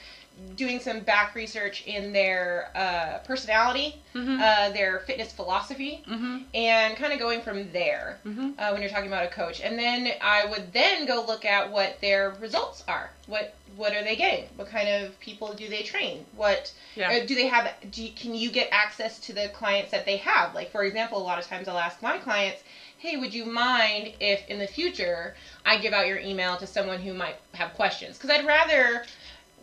doing 0.55 0.79
some 0.79 0.99
back 1.01 1.35
research 1.35 1.83
in 1.85 2.11
their 2.13 2.69
uh, 2.75 3.19
personality, 3.25 4.01
Mhm. 4.13 4.39
uh, 4.41 4.69
their 4.71 4.99
fitness 4.99 5.31
philosophy, 5.31 6.03
Mm-hmm. 6.07 6.37
and 6.53 6.95
kind 6.97 7.13
of 7.13 7.19
going 7.19 7.41
from 7.41 7.71
there 7.71 8.19
Mm-hmm. 8.25 8.51
uh, 8.57 8.71
when 8.71 8.81
you're 8.81 8.89
talking 8.91 9.07
about 9.07 9.25
a 9.25 9.29
coach. 9.29 9.59
And 9.61 9.77
then 9.77 10.11
I 10.21 10.45
would 10.45 10.71
then 10.73 11.05
go 11.05 11.23
look 11.25 11.45
at 11.45 11.71
what 11.71 11.99
their 12.01 12.31
results 12.39 12.83
are. 12.87 13.11
What 13.27 13.53
what 13.75 13.93
are 13.93 14.03
they 14.03 14.15
getting? 14.15 14.45
What 14.55 14.69
kind 14.69 14.87
of 14.87 15.19
people 15.19 15.53
do 15.53 15.67
they 15.67 15.83
train? 15.83 16.25
What 16.35 16.71
Yeah. 16.95 17.11
uh, 17.11 17.25
do 17.25 17.35
they 17.35 17.47
have? 17.47 17.73
Do 17.91 18.03
you, 18.03 18.11
can 18.13 18.33
you 18.33 18.49
get 18.49 18.69
access 18.71 19.19
to 19.19 19.33
the 19.33 19.49
clients 19.49 19.91
that 19.91 20.05
they 20.05 20.17
have? 20.17 20.53
Like 20.53 20.71
for 20.71 20.83
example, 20.83 21.17
a 21.21 21.23
lot 21.23 21.39
of 21.39 21.45
times 21.45 21.67
I'll 21.67 21.77
ask 21.77 22.01
my 22.01 22.17
clients, 22.17 22.63
"Hey, 22.97 23.17
would 23.17 23.33
you 23.33 23.45
mind 23.45 24.13
if 24.21 24.47
in 24.47 24.59
the 24.59 24.67
future 24.67 25.35
I 25.65 25.77
give 25.77 25.91
out 25.91 26.07
your 26.07 26.19
email 26.19 26.55
to 26.57 26.67
someone 26.67 27.01
who 27.01 27.13
might 27.13 27.35
have 27.53 27.73
questions?" 27.73 28.17
Because 28.17 28.29
I'd 28.29 28.45
rather 28.45 29.03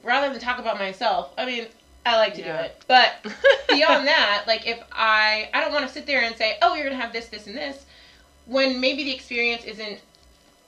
rather 0.03 0.30
than 0.32 0.40
talk 0.40 0.59
about 0.59 0.78
myself. 0.78 1.32
I 1.38 1.46
mean, 1.46 1.66
I 2.05 2.16
like 2.16 2.34
to 2.34 2.40
Yeah. 2.42 2.59
do 2.59 2.64
it, 2.64 2.82
but 2.88 3.12
beyond 3.68 4.07
that, 4.07 4.44
like 4.46 4.66
if 4.66 4.82
I 4.92 5.48
I 5.55 5.61
don't 5.61 5.72
want 5.72 5.86
to 5.86 5.92
sit 5.92 6.07
there 6.07 6.22
and 6.22 6.36
say, 6.36 6.59
"Oh, 6.62 6.74
you're 6.74 6.88
gonna 6.88 7.00
have 7.00 7.12
this, 7.12 7.28
this, 7.28 7.46
and 7.46 7.57
this," 7.57 7.84
when 8.46 8.80
maybe 8.80 9.05
the 9.05 9.14
experience 9.14 9.64
isn't 9.64 10.00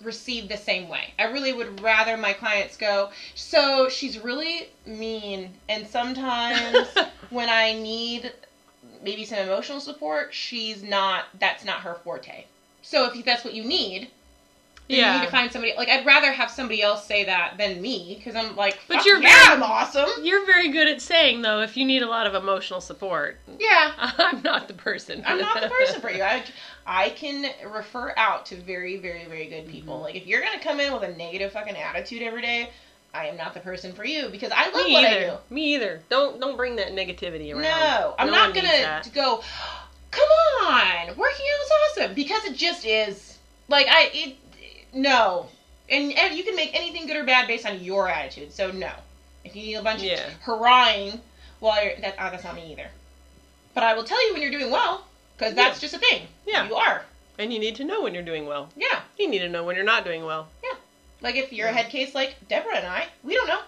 received 0.00 0.48
the 0.48 0.56
same 0.56 0.88
way. 0.88 1.14
I 1.18 1.24
really 1.24 1.52
would 1.52 1.80
rather 1.80 2.16
my 2.16 2.32
clients 2.32 2.76
go, 2.76 3.10
"So 3.34 3.88
she's 3.88 4.18
really 4.18 4.68
mean, 4.86 5.54
and 5.68 5.86
sometimes 5.86 6.88
when 7.30 7.48
I 7.48 7.72
need 7.72 8.32
maybe 9.02 9.24
some 9.24 9.38
emotional 9.38 9.80
support, 9.80 10.32
she's 10.32 10.82
not. 10.82 11.24
That's 11.38 11.64
not 11.64 11.80
her 11.80 11.94
forte." 11.94 12.44
So 12.82 13.06
if 13.06 13.24
that's 13.24 13.44
what 13.44 13.54
you 13.54 13.64
need, 13.64 14.10
then 14.88 14.96
you 14.98 15.02
Yeah. 15.02 15.18
need 15.20 15.24
to 15.26 15.30
find 15.30 15.50
somebody. 15.50 15.72
Like 15.76 15.88
I'd 15.88 16.04
rather 16.04 16.30
have 16.32 16.50
somebody 16.50 16.82
else 16.82 17.06
say 17.06 17.24
that 17.24 17.56
than 17.58 17.80
me 17.80 18.14
because 18.18 18.36
I'm 18.36 18.54
like, 18.56 18.78
But 18.86 18.98
"Fuck 18.98 19.06
you're 19.06 19.22
yeah, 19.22 19.28
very- 19.44 19.56
I'm 19.56 19.62
awesome. 19.62 20.08
You're 20.22 20.44
very 20.44 20.68
good 20.68 20.88
at 20.88 21.00
saying 21.00 21.42
though 21.42 21.60
if 21.62 21.76
you 21.76 21.84
need 21.86 22.02
a 22.02 22.08
lot 22.08 22.26
of 22.26 22.34
emotional 22.34 22.80
support. 22.80 23.38
Yeah, 23.58 23.92
I'm 24.18 24.42
not 24.42 24.68
the 24.68 24.74
person. 24.74 25.22
I'm 25.26 25.38
not 25.40 25.60
the 25.62 25.68
person 25.68 26.00
for 26.00 26.10
you. 26.10 26.22
I, 26.22 26.44
I 26.86 27.10
can 27.10 27.50
refer 27.72 28.12
out 28.18 28.44
to 28.46 28.56
very, 28.56 28.98
very, 28.98 29.24
very 29.24 29.46
good 29.46 29.66
people. 29.68 29.94
Mm-hmm. 29.94 30.04
Like 30.04 30.14
if 30.16 30.26
you're 30.26 30.42
gonna 30.42 30.60
come 30.60 30.80
in 30.80 30.92
with 30.92 31.02
a 31.02 31.12
negative 31.16 31.52
fucking 31.52 31.76
attitude 31.76 32.20
every 32.22 32.42
day, 32.42 32.68
I 33.14 33.28
am 33.28 33.36
not 33.36 33.54
the 33.54 33.60
person 33.60 33.92
for 33.94 34.04
you 34.04 34.28
because 34.28 34.50
I 34.54 34.66
love 34.70 34.86
Me 34.86 34.92
what 34.92 35.04
either. 35.04 35.16
I 35.18 35.30
do. 35.30 35.36
Me 35.54 35.74
either. 35.76 36.02
Don't 36.10 36.40
don't 36.40 36.56
bring 36.56 36.76
that 36.76 36.88
negativity 36.88 37.52
around. 37.54 37.62
No, 37.62 38.14
I'm 38.18 38.26
No 38.26 38.32
not 38.34 38.54
gonna 38.54 39.02
go. 39.14 39.40
Come 40.10 40.28
on, 40.68 41.06
working 41.16 41.46
out 41.46 41.64
is 41.64 41.70
awesome 42.02 42.14
because 42.14 42.44
it 42.44 42.54
just 42.56 42.84
is. 42.84 43.38
Like 43.66 43.86
I, 43.88 44.10
it, 44.12 44.36
no, 44.94 45.46
and, 45.90 46.12
and 46.12 46.36
you 46.36 46.44
can 46.44 46.56
make 46.56 46.74
anything 46.74 47.06
good 47.06 47.16
or 47.16 47.24
bad 47.24 47.46
based 47.48 47.66
on 47.66 47.82
your 47.82 48.08
attitude. 48.08 48.52
So 48.52 48.70
no, 48.70 48.90
if 49.44 49.54
you 49.56 49.62
need 49.62 49.74
a 49.74 49.82
bunch 49.82 50.02
Yeah. 50.02 50.26
of 50.26 50.32
hurrahing, 50.34 51.20
well, 51.60 51.82
you're, 51.84 51.96
that 52.00 52.14
uh, 52.18 52.30
that's 52.30 52.44
not 52.44 52.54
me 52.56 52.72
either. 52.72 52.88
But 53.74 53.82
I 53.84 53.94
will 53.94 54.04
tell 54.04 54.24
you 54.26 54.32
when 54.32 54.42
you're 54.42 54.50
doing 54.52 54.70
well 54.70 55.06
because 55.36 55.54
that's 55.54 55.80
just 55.80 55.94
a 55.94 55.98
thing. 55.98 56.26
Yeah. 56.46 56.68
you 56.68 56.74
are. 56.76 57.04
And 57.38 57.52
you 57.52 57.58
need 57.58 57.74
to 57.76 57.84
know 57.84 58.02
when 58.02 58.14
you're 58.14 58.22
doing 58.22 58.46
well. 58.46 58.68
Yeah, 58.76 59.00
You 59.18 59.28
need 59.28 59.40
to 59.40 59.48
know 59.48 59.64
when 59.64 59.74
you're 59.74 59.84
not 59.84 60.04
doing 60.04 60.24
well. 60.24 60.46
Yeah. 60.62 60.76
Like 61.20 61.34
if 61.34 61.52
you're 61.52 61.66
a 61.68 61.72
head 61.72 61.90
case 61.90 62.14
like 62.14 62.36
Deborah 62.48 62.76
and 62.76 62.86
I, 62.86 63.06
we 63.24 63.34
don't 63.34 63.48
know. 63.48 63.60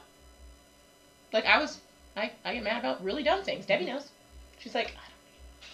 Like 1.33 1.45
I 1.47 1.59
was, 1.59 1.81
I 2.16 2.31
I 2.45 2.55
get 2.55 2.62
mad 2.62 2.79
about 2.79 3.03
really 3.03 3.22
dumb 3.24 3.43
things. 3.43 3.66
Debbie 3.66 3.87
knows. 3.87 4.09
She's 4.61 4.74
like, 4.74 4.95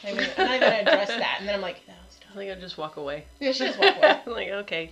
I 0.03 0.09
don't 0.09 0.16
know. 0.16 0.22
I'm 0.38 0.46
not 0.46 0.57
even 0.57 0.61
gonna 0.70 0.80
address 0.90 1.09
that, 1.09 1.36
and 1.38 1.46
then 1.48 1.55
I'm 1.55 1.61
like, 1.61 1.84
that 1.86 1.96
was 2.07 2.16
dumb. 2.20 2.30
I 2.32 2.36
think 2.36 2.50
I'll 2.53 2.61
just 2.61 2.78
walk 2.78 2.96
away. 2.96 3.24
Yeah, 3.40 3.53
she 3.53 3.66
just 3.66 3.78
walk 3.78 3.96
away. 3.96 4.20
I'm 4.26 4.32
like, 4.32 4.48
okay. 4.48 4.90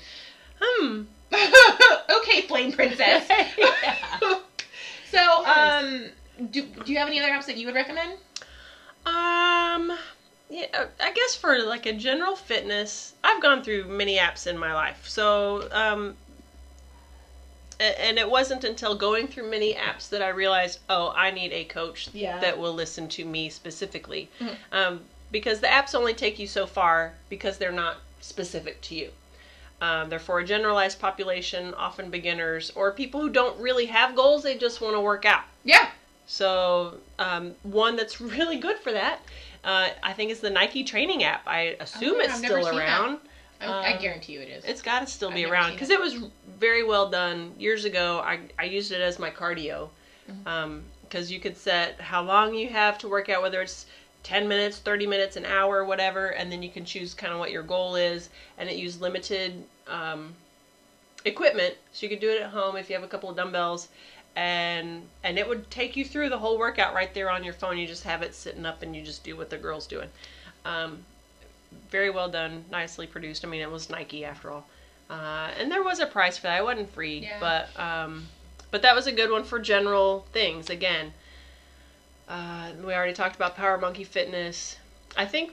Hmm. 0.60 1.02
okay, 2.18 2.42
Flame 2.42 2.72
Princess. 2.72 3.28
So, 5.10 5.44
um, 5.44 6.04
do, 6.52 6.62
do 6.62 6.92
you 6.92 6.98
have 6.98 7.08
any 7.08 7.18
other 7.18 7.32
apps 7.32 7.46
that 7.46 7.56
you 7.56 7.66
would 7.66 7.74
recommend? 7.74 8.12
Um, 9.04 9.98
yeah, 10.48 10.86
I 11.00 11.12
guess 11.12 11.34
for 11.34 11.58
like 11.64 11.86
a 11.86 11.92
general 11.92 12.36
fitness, 12.36 13.14
I've 13.24 13.42
gone 13.42 13.62
through 13.64 13.86
many 13.86 14.18
apps 14.18 14.46
in 14.46 14.56
my 14.56 14.72
life. 14.72 15.08
So, 15.08 15.68
um, 15.72 16.16
and 17.80 18.18
it 18.18 18.30
wasn't 18.30 18.62
until 18.62 18.94
going 18.94 19.26
through 19.26 19.50
many 19.50 19.74
apps 19.74 20.08
that 20.10 20.22
I 20.22 20.28
realized, 20.28 20.78
oh, 20.88 21.12
I 21.16 21.30
need 21.30 21.52
a 21.52 21.64
coach 21.64 22.08
Yeah. 22.12 22.38
that 22.38 22.58
will 22.58 22.74
listen 22.74 23.08
to 23.08 23.24
me 23.24 23.48
specifically. 23.48 24.28
Mhm. 24.40 24.56
Um, 24.70 25.00
because 25.32 25.60
the 25.60 25.66
apps 25.66 25.94
only 25.94 26.14
take 26.14 26.38
you 26.38 26.46
so 26.46 26.66
far 26.66 27.14
because 27.28 27.58
they're 27.58 27.72
not 27.72 27.96
specific 28.20 28.80
to 28.82 28.94
you. 28.94 29.10
Um, 29.80 30.08
they're 30.10 30.18
for 30.18 30.40
a 30.40 30.44
generalized 30.44 30.98
population, 31.00 31.72
often 31.74 32.10
beginners, 32.10 32.70
or 32.74 32.92
people 32.92 33.20
who 33.20 33.30
don't 33.30 33.58
really 33.60 33.86
have 33.86 34.14
goals, 34.14 34.42
they 34.42 34.56
just 34.58 34.80
want 34.80 34.94
to 34.94 35.00
work 35.00 35.24
out. 35.24 35.44
Yeah. 35.64 35.88
So 36.26 36.94
um, 37.18 37.54
one 37.62 37.96
that's 37.96 38.20
really 38.20 38.58
good 38.58 38.78
for 38.78 38.92
that, 38.92 39.20
uh, 39.64 39.88
I 40.02 40.12
think, 40.12 40.30
is 40.30 40.40
the 40.40 40.50
Nike 40.50 40.84
training 40.84 41.24
app. 41.24 41.42
I 41.46 41.76
assume 41.80 42.16
Oh, 42.16 42.20
it's 42.20 42.34
I've 42.34 42.38
still 42.38 42.78
around. 42.78 43.18
I, 43.60 43.66
I 43.66 43.92
Um, 43.94 44.00
guarantee 44.00 44.34
you 44.34 44.40
it 44.40 44.48
is. 44.48 44.64
It's 44.64 44.82
got 44.82 45.00
to 45.00 45.06
still 45.06 45.30
I've 45.30 45.34
be 45.34 45.44
around 45.46 45.72
because 45.72 45.90
it. 45.90 45.94
it 45.94 46.00
was 46.00 46.14
very 46.58 46.84
well 46.84 47.10
done 47.10 47.54
years 47.58 47.84
ago. 47.84 48.20
I 48.24 48.40
I 48.58 48.64
used 48.64 48.92
it 48.92 49.00
as 49.00 49.18
my 49.18 49.30
cardio 49.30 49.88
Mm-hmm. 50.30 50.80
because 51.02 51.32
you 51.32 51.40
could 51.40 51.56
set 51.56 52.00
how 52.00 52.22
long 52.22 52.54
you 52.54 52.68
have 52.68 52.96
to 52.98 53.08
work 53.08 53.28
out, 53.28 53.42
whether 53.42 53.60
it's 53.60 53.86
10 54.22 54.46
minutes, 54.48 54.78
30 54.78 55.06
minutes, 55.06 55.36
an 55.36 55.46
hour, 55.46 55.84
whatever, 55.84 56.28
and 56.28 56.50
then 56.52 56.62
you 56.62 56.70
can 56.70 56.84
choose 56.84 57.14
kind 57.14 57.32
of 57.32 57.38
what 57.38 57.50
your 57.50 57.62
goal 57.62 57.96
is. 57.96 58.28
And 58.58 58.68
it 58.68 58.76
used 58.76 59.00
limited 59.00 59.64
um, 59.88 60.34
equipment, 61.24 61.74
so 61.92 62.04
you 62.04 62.10
could 62.10 62.20
do 62.20 62.30
it 62.30 62.42
at 62.42 62.50
home 62.50 62.76
if 62.76 62.88
you 62.88 62.94
have 62.96 63.04
a 63.04 63.08
couple 63.08 63.30
of 63.30 63.36
dumbbells, 63.36 63.88
and 64.36 65.02
and 65.24 65.38
it 65.38 65.48
would 65.48 65.70
take 65.70 65.96
you 65.96 66.04
through 66.04 66.28
the 66.28 66.38
whole 66.38 66.58
workout 66.58 66.94
right 66.94 67.12
there 67.14 67.30
on 67.30 67.42
your 67.44 67.54
phone. 67.54 67.78
You 67.78 67.86
just 67.86 68.04
have 68.04 68.22
it 68.22 68.34
sitting 68.34 68.66
up, 68.66 68.82
and 68.82 68.94
you 68.94 69.02
just 69.02 69.24
do 69.24 69.36
what 69.36 69.50
the 69.50 69.58
girl's 69.58 69.86
doing. 69.86 70.08
Um, 70.64 71.04
very 71.90 72.10
well 72.10 72.28
done, 72.28 72.64
nicely 72.70 73.06
produced. 73.06 73.44
I 73.44 73.48
mean, 73.48 73.60
it 73.60 73.70
was 73.70 73.90
Nike 73.90 74.24
after 74.24 74.50
all, 74.50 74.66
uh, 75.08 75.50
and 75.58 75.70
there 75.70 75.82
was 75.82 75.98
a 76.00 76.06
price 76.06 76.36
for 76.36 76.44
that. 76.44 76.58
It 76.60 76.64
wasn't 76.64 76.90
free, 76.92 77.20
Yeah. 77.20 77.38
but 77.40 77.80
um, 77.80 78.26
but 78.70 78.82
that 78.82 78.94
was 78.94 79.06
a 79.06 79.12
good 79.12 79.30
one 79.30 79.44
for 79.44 79.58
general 79.58 80.26
things. 80.32 80.70
Again, 80.70 81.12
uh, 82.30 82.70
we 82.84 82.94
already 82.94 83.12
talked 83.12 83.36
about 83.36 83.56
Power 83.56 83.76
Monkey 83.78 84.04
Fitness. 84.04 84.76
I 85.16 85.26
think 85.26 85.52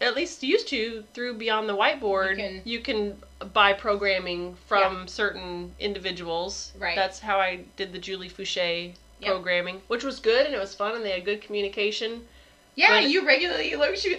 at 0.00 0.14
least 0.14 0.42
used 0.44 0.68
to 0.68 1.02
through 1.14 1.34
Beyond 1.34 1.68
the 1.68 1.76
Whiteboard, 1.76 2.38
You 2.38 2.60
you 2.64 2.80
can- 2.80 3.16
can, 3.40 3.48
buy 3.52 3.72
programming 3.72 4.56
from 4.66 5.06
certain 5.08 5.72
individuals. 5.80 6.72
Right. 6.78 6.96
That's 6.96 7.20
how 7.20 7.38
I 7.40 7.60
did 7.76 7.92
the 7.92 7.98
Julie 7.98 8.28
Foucher 8.28 8.92
Yeah. 9.20 9.28
programming, 9.30 9.80
which 9.88 10.02
was 10.04 10.18
good 10.20 10.44
and 10.46 10.54
it 10.54 10.58
was 10.58 10.74
fun 10.74 10.94
and 10.96 11.04
they 11.04 11.10
had 11.12 11.24
good 11.24 11.40
communication. 11.40 12.26
Yeah, 12.74 12.98
you 13.00 13.26
regularly 13.26 13.74
look. 13.76 13.96
She, 13.96 14.18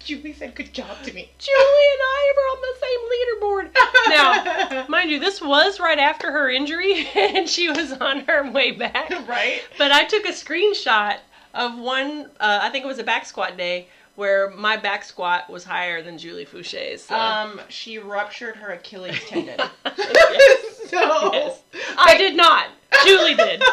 Julie 0.00 0.32
said, 0.32 0.54
"Good 0.54 0.72
job 0.72 1.02
to 1.04 1.12
me." 1.12 1.30
Julie 1.38 1.88
and 1.92 2.02
I 2.02 2.32
were 2.36 2.48
on 2.52 2.60
the 2.62 2.74
same 2.86 3.00
leaderboard. 3.12 4.78
Now, 4.80 4.86
mind 4.88 5.10
you, 5.10 5.18
this 5.18 5.40
was 5.42 5.80
right 5.80 5.98
after 5.98 6.30
her 6.30 6.48
injury 6.48 7.08
and 7.16 7.48
she 7.48 7.68
was 7.68 7.92
on 7.92 8.20
her 8.20 8.48
way 8.50 8.70
back. 8.72 9.10
right? 9.28 9.62
But 9.78 9.90
I 9.90 10.04
took 10.04 10.24
a 10.24 10.32
screenshot 10.32 11.18
of 11.56 11.78
one, 11.78 12.30
uh, 12.40 12.60
I 12.62 12.70
think 12.70 12.84
it 12.84 12.88
was 12.88 12.98
a 12.98 13.04
back 13.04 13.26
squat 13.26 13.56
day, 13.56 13.88
where 14.14 14.50
my 14.50 14.76
back 14.76 15.04
squat 15.04 15.48
was 15.50 15.64
higher 15.64 16.02
than 16.02 16.16
Julie 16.18 16.46
Foucher's. 16.46 17.02
So. 17.04 17.14
Um, 17.14 17.60
she 17.68 17.98
ruptured 17.98 18.56
her 18.56 18.70
Achilles 18.72 19.18
tendon. 19.28 19.58
Yes. 19.98 20.90
so 20.90 21.32
Yes. 21.32 21.60
I 21.98 22.16
did 22.16 22.36
not. 22.36 22.68
Julie 23.04 23.34
did. 23.34 23.62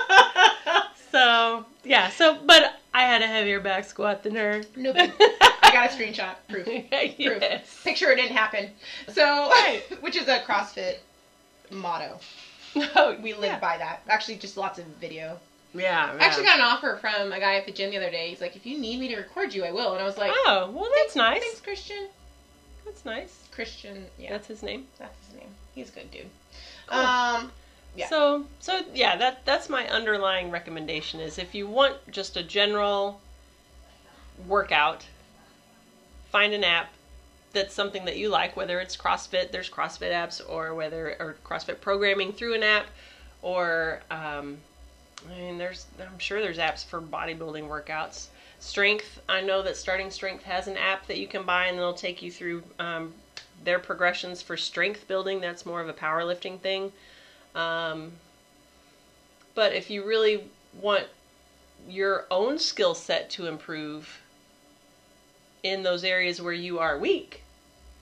So, 1.11 1.63
yeah, 1.84 2.09
so, 2.09 2.39
but 2.43 2.79
I 2.91 3.03
had 3.03 3.21
a 3.21 3.27
heavier 3.27 3.59
back 3.59 3.86
squat 3.86 4.23
than 4.23 4.34
her. 4.36 4.63
No 4.75 4.93
big- 4.93 5.11
I 5.61 5.69
got 5.71 5.91
a 5.91 5.95
screenshot 5.95 6.34
proof. 6.49 6.67
yes. 6.67 7.81
Picture 7.84 8.09
it 8.09 8.15
didn't 8.15 8.36
happen. 8.36 8.71
So, 9.09 9.23
Right. 9.49 9.84
which 10.01 10.15
is 10.15 10.27
a 10.27 10.39
CrossFit 10.39 10.95
motto. 11.69 12.19
Oh, 12.95 13.15
We 13.21 13.34
live 13.36 13.43
yeah. 13.43 13.59
by 13.59 13.77
that. 13.77 14.01
Actually, 14.09 14.38
just 14.38 14.57
lots 14.57 14.79
of 14.79 14.86
video. 14.99 15.39
Yeah, 15.74 16.15
I 16.19 16.24
actually 16.24 16.45
got 16.45 16.55
an 16.55 16.61
offer 16.61 16.97
from 17.01 17.32
a 17.32 17.39
guy 17.39 17.55
at 17.55 17.65
the 17.65 17.71
gym 17.71 17.89
the 17.89 17.97
other 17.97 18.11
day. 18.11 18.30
He's 18.30 18.41
like, 18.41 18.55
"If 18.55 18.65
you 18.65 18.78
need 18.78 18.99
me 18.99 19.07
to 19.09 19.15
record 19.17 19.53
you, 19.53 19.65
I 19.65 19.71
will." 19.71 19.93
And 19.93 20.01
I 20.01 20.05
was 20.05 20.17
like, 20.17 20.32
Oh, 20.34 20.71
well, 20.74 20.89
that's 20.95 21.15
nice. 21.15 21.41
"Thanks, 21.41 21.61
Christian." 21.61 22.07
That's 22.86 23.05
nice. 23.05 23.47
Christian, 23.51 24.05
yeah, 24.19 24.32
That's 24.32 24.47
his 24.47 24.61
name. 24.61 24.88
that's 24.99 25.28
his 25.28 25.36
name. 25.38 25.49
He's 25.74 25.89
a 25.89 25.93
good 25.93 26.11
dude. 26.11 26.30
Cool. 26.88 26.99
Um, 26.99 27.51
Yeah. 27.95 28.07
So, 28.09 28.45
so 28.59 28.82
yeah, 28.93 29.15
that 29.17 29.45
that's 29.45 29.69
my 29.69 29.88
underlying 29.89 30.51
recommendation 30.51 31.19
is 31.19 31.38
if 31.38 31.53
you 31.55 31.67
want 31.67 31.95
just 32.11 32.36
a 32.38 32.43
general 32.43 33.21
workout, 34.47 35.05
find 36.32 36.53
an 36.53 36.63
app 36.63 36.89
that's 37.53 37.74
something 37.74 38.05
that 38.05 38.17
you 38.17 38.30
like, 38.30 38.57
whether 38.57 38.80
it's 38.80 38.97
CrossFit, 38.97 39.51
there's 39.51 39.69
CrossFit 39.69 40.11
apps, 40.11 40.41
or 40.47 40.74
whether 40.74 41.15
or 41.19 41.36
CrossFit 41.45 41.80
programming 41.82 42.34
through 42.34 42.55
an 42.55 42.63
app, 42.63 42.88
or 43.43 44.01
um, 44.09 44.57
I 45.30 45.38
mean, 45.39 45.57
there's 45.57 45.86
I'm 45.99 46.19
sure 46.19 46.41
there's 46.41 46.57
apps 46.57 46.86
for 46.86 47.01
bodybuilding 47.01 47.67
workouts. 47.67 48.28
Strength, 48.59 49.19
I 49.28 49.41
know 49.41 49.61
that 49.61 49.76
Starting 49.76 50.09
Strength 50.09 50.43
has 50.43 50.67
an 50.67 50.78
app 50.78 51.07
that 51.07 51.17
you 51.17 51.28
can 51.28 51.43
buy, 51.43 51.65
and 51.65 51.78
they'll 51.78 51.93
take 51.93 52.21
you 52.21 52.32
through 52.32 52.63
um, 52.80 53.13
their 53.63 53.80
progressions 53.80 54.41
for 54.41 54.55
strength 54.55 55.07
building. 55.07 55.41
That's 55.41 55.65
more 55.65 55.82
of 55.82 55.89
a 55.89 55.93
powerlifting 55.93 56.59
thing. 56.59 56.91
Um, 57.55 58.13
but 59.53 59.74
if 59.74 59.89
you 59.89 60.05
really 60.05 60.45
want 60.80 61.07
your 61.88 62.26
own 62.32 62.57
skill 62.57 62.95
set 62.95 63.30
to 63.32 63.47
improve 63.47 64.21
in 65.61 65.84
those 65.84 66.03
areas 66.03 66.41
where 66.41 66.53
you 66.53 66.80
are 66.80 66.97
weak, 66.97 67.43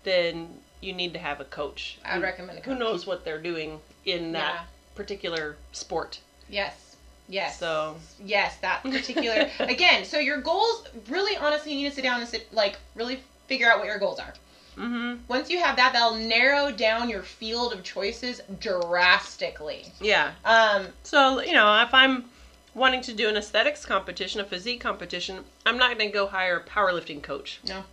then 0.03 0.59
you 0.80 0.93
need 0.93 1.13
to 1.13 1.19
have 1.19 1.39
a 1.39 1.45
coach. 1.45 1.97
I 2.05 2.13
would 2.13 2.17
who- 2.19 2.24
recommend 2.24 2.59
a 2.59 2.61
Who 2.61 2.76
knows 2.76 3.05
what 3.07 3.26
they're 3.26 3.41
doing 3.41 3.82
in 4.05 4.32
that 4.34 4.53
Yeah. 4.53 4.61
particular 4.95 5.57
sport. 5.72 6.19
Yes. 6.49 6.91
Yes. 7.32 7.57
So- 7.57 7.95
yes, 8.23 8.57
that 8.61 8.84
particular 8.84 9.49
again. 9.59 10.03
So 10.05 10.19
your 10.19 10.41
goals 10.41 10.88
really, 11.09 11.36
honestly, 11.38 11.71
you 11.73 11.84
need 11.84 11.89
to 11.89 11.95
sit 11.95 12.03
down 12.03 12.19
and 12.19 12.29
sit 12.29 12.53
like 12.53 12.77
really 12.95 13.19
figure 13.47 13.69
out 13.71 13.77
what 13.79 13.88
your 13.88 13.99
goals 13.99 14.19
are. 14.19 14.34
Mm-hmm. 14.77 15.21
Once 15.27 15.49
you 15.49 15.59
have 15.59 15.75
that, 15.77 15.93
that'll 15.93 16.15
narrow 16.15 16.71
down 16.71 17.09
your 17.09 17.23
field 17.23 17.73
of 17.73 17.84
choices 17.84 18.41
drastically. 18.59 19.86
Yeah. 19.99 20.32
Um, 20.45 20.88
So, 21.03 21.41
you 21.41 21.53
know, 21.53 21.82
if 21.84 21.93
I'm 21.93 22.25
wanting 22.73 23.01
to 23.01 23.13
do 23.13 23.27
an 23.27 23.36
aesthetics 23.36 23.86
competition, 23.86 24.39
a 24.39 24.45
physique 24.45 24.79
competition, 24.82 25.43
I'm 25.65 25.77
not 25.77 25.97
going 25.97 26.09
to 26.09 26.13
go 26.13 26.27
hire 26.27 26.57
a 26.57 26.63
powerlifting 26.63 27.21
coach. 27.21 27.59
no, 27.67 27.84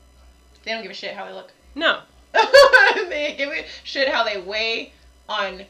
they 0.64 0.72
don't 0.72 0.82
give 0.82 0.90
a 0.90 0.94
shit 0.94 1.14
how 1.16 1.26
they 1.26 1.32
look. 1.32 1.50
No. 1.74 2.00
they 3.08 3.34
give 3.36 3.48
a 3.50 3.64
shit 3.84 4.08
how 4.08 4.22
they 4.22 4.40
weigh 4.40 4.92
on 5.28 5.62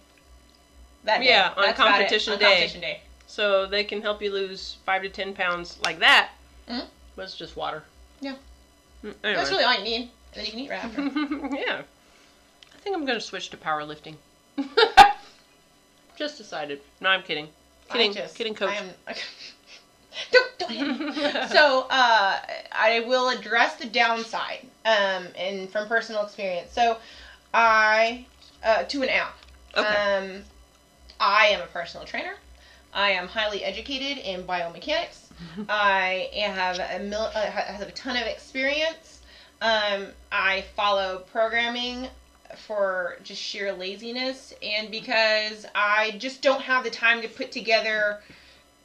that 1.05 1.21
day. 1.21 1.27
Yeah, 1.29 1.53
on 1.57 1.73
competition 1.75 2.35
On 2.35 2.39
day. 2.39 2.45
Competition 2.45 2.81
day. 2.81 3.01
So 3.29 3.67
they 3.67 3.85
can 3.85 4.01
help 4.03 4.21
you 4.23 4.33
lose 4.33 4.79
five 4.87 5.03
to 5.03 5.09
ten 5.11 5.35
pounds 5.35 5.79
like 5.85 5.99
that. 6.01 6.31
Mhm. 6.69 6.87
But 7.15 7.23
it's 7.23 7.37
just 7.37 7.57
water. 7.57 7.85
Yeah. 8.21 8.35
Mm, 9.05 9.15
That's 9.23 9.51
really 9.51 9.65
all 9.65 9.75
you 9.77 9.85
need, 9.85 10.01
and 10.03 10.11
then 10.35 10.45
you 10.47 10.51
can 10.51 10.61
eat 10.61 10.71
right 10.71 10.85
after. 10.85 11.03
yeah. 11.57 11.83
I 12.75 12.79
think 12.81 12.97
I'm 12.97 13.05
going 13.05 13.19
to 13.19 13.25
switch 13.25 13.51
to 13.51 13.57
powerlifting. 13.57 14.17
just 16.17 16.39
decided. 16.39 16.81
No, 17.01 17.11
I'm 17.11 17.23
kidding. 17.23 17.49
Kidding. 17.93 18.13
Just, 18.13 18.35
kidding, 18.35 18.55
coach. 18.55 18.71
I 18.71 18.75
am, 18.77 18.91
don't 20.33 20.59
don't 20.59 20.71
hit 20.71 20.99
me. 20.99 21.13
so 21.49 21.87
uh, 21.91 22.39
I 22.73 23.05
will 23.07 23.29
address 23.29 23.77
the 23.77 23.87
downside, 23.87 24.67
um, 24.85 25.27
and 25.37 25.71
from 25.71 25.87
personal 25.87 26.23
experience. 26.25 26.73
So 26.73 26.97
I 27.55 28.27
uh, 28.65 28.85
to 28.85 29.03
an 29.03 29.11
app. 29.11 29.37
Okay. 29.77 29.87
Um, 29.87 30.43
I 31.21 31.47
am 31.49 31.61
a 31.61 31.67
personal 31.67 32.07
trainer. 32.07 32.35
I 32.93 33.11
am 33.11 33.29
highly 33.29 33.65
educated 33.65 34.19
in 34.25 34.45
biomechanics. 34.45 35.27
I 35.69 36.31
have 36.35 36.79
a 36.79 37.03
mil- 37.05 37.31
uh, 37.35 37.47
have 37.51 37.87
a 37.89 37.93
ton 37.93 38.17
of 38.17 38.27
experience. 38.27 39.21
Um, 39.61 40.09
I 40.33 40.65
follow 40.77 41.25
programming 41.33 42.09
for 42.67 43.19
just 43.23 43.41
sheer 43.41 43.73
laziness 43.73 44.55
and 44.63 44.91
because 44.91 45.67
I 45.75 46.13
just 46.19 46.43
don't 46.43 46.63
have 46.63 46.83
the 46.85 46.91
time 46.91 47.21
to 47.23 47.29
put 47.29 47.53
together 47.53 48.21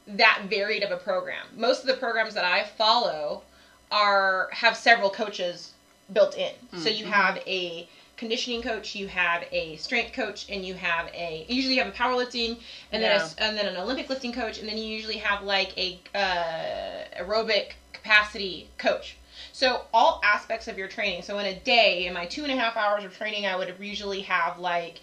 that 0.07 0.41
varied 0.49 0.83
of 0.83 0.91
a 0.91 0.97
program. 0.97 1.45
Most 1.55 1.81
of 1.81 1.87
the 1.87 1.93
programs 1.93 2.33
that 2.33 2.43
I 2.45 2.63
follow 2.65 3.43
are 3.91 4.49
have 4.51 4.75
several 4.75 5.09
coaches 5.09 5.71
built 6.11 6.37
in. 6.37 6.51
So 6.77 6.89
you 6.89 7.05
have 7.05 7.37
a 7.47 7.87
conditioning 8.23 8.61
coach, 8.61 8.95
you 8.95 9.07
have 9.07 9.43
a 9.51 9.75
strength 9.75 10.13
coach, 10.13 10.45
and 10.47 10.65
you 10.65 10.75
have 10.75 11.09
a 11.13 11.45
usually 11.49 11.75
you 11.75 11.83
have 11.83 11.93
a 11.93 11.97
powerlifting, 12.03 12.57
and 12.93 13.03
then 13.03 13.11
a, 13.19 13.43
and 13.43 13.57
then 13.57 13.65
an 13.67 13.75
Olympic 13.75 14.09
lifting 14.09 14.31
coach, 14.31 14.57
and 14.57 14.69
then 14.69 14.77
you 14.77 14.85
usually 14.85 15.17
have 15.17 15.41
like 15.41 15.77
a 15.77 15.99
uh, 16.15 17.21
aerobic 17.21 17.73
capacity 17.91 18.65
coach. 18.77 19.17
So 19.51 19.81
all 19.93 20.21
aspects 20.23 20.69
of 20.69 20.77
your 20.77 20.87
training. 20.87 21.23
So 21.23 21.37
in 21.39 21.45
a 21.45 21.53
day, 21.53 22.05
in 22.05 22.13
my 22.13 22.25
two 22.25 22.43
and 22.43 22.51
a 22.51 22.55
half 22.55 22.77
hours 22.77 23.03
of 23.03 23.13
training, 23.13 23.45
I 23.45 23.57
would 23.57 23.75
usually 23.81 24.21
have 24.21 24.57
like 24.57 25.01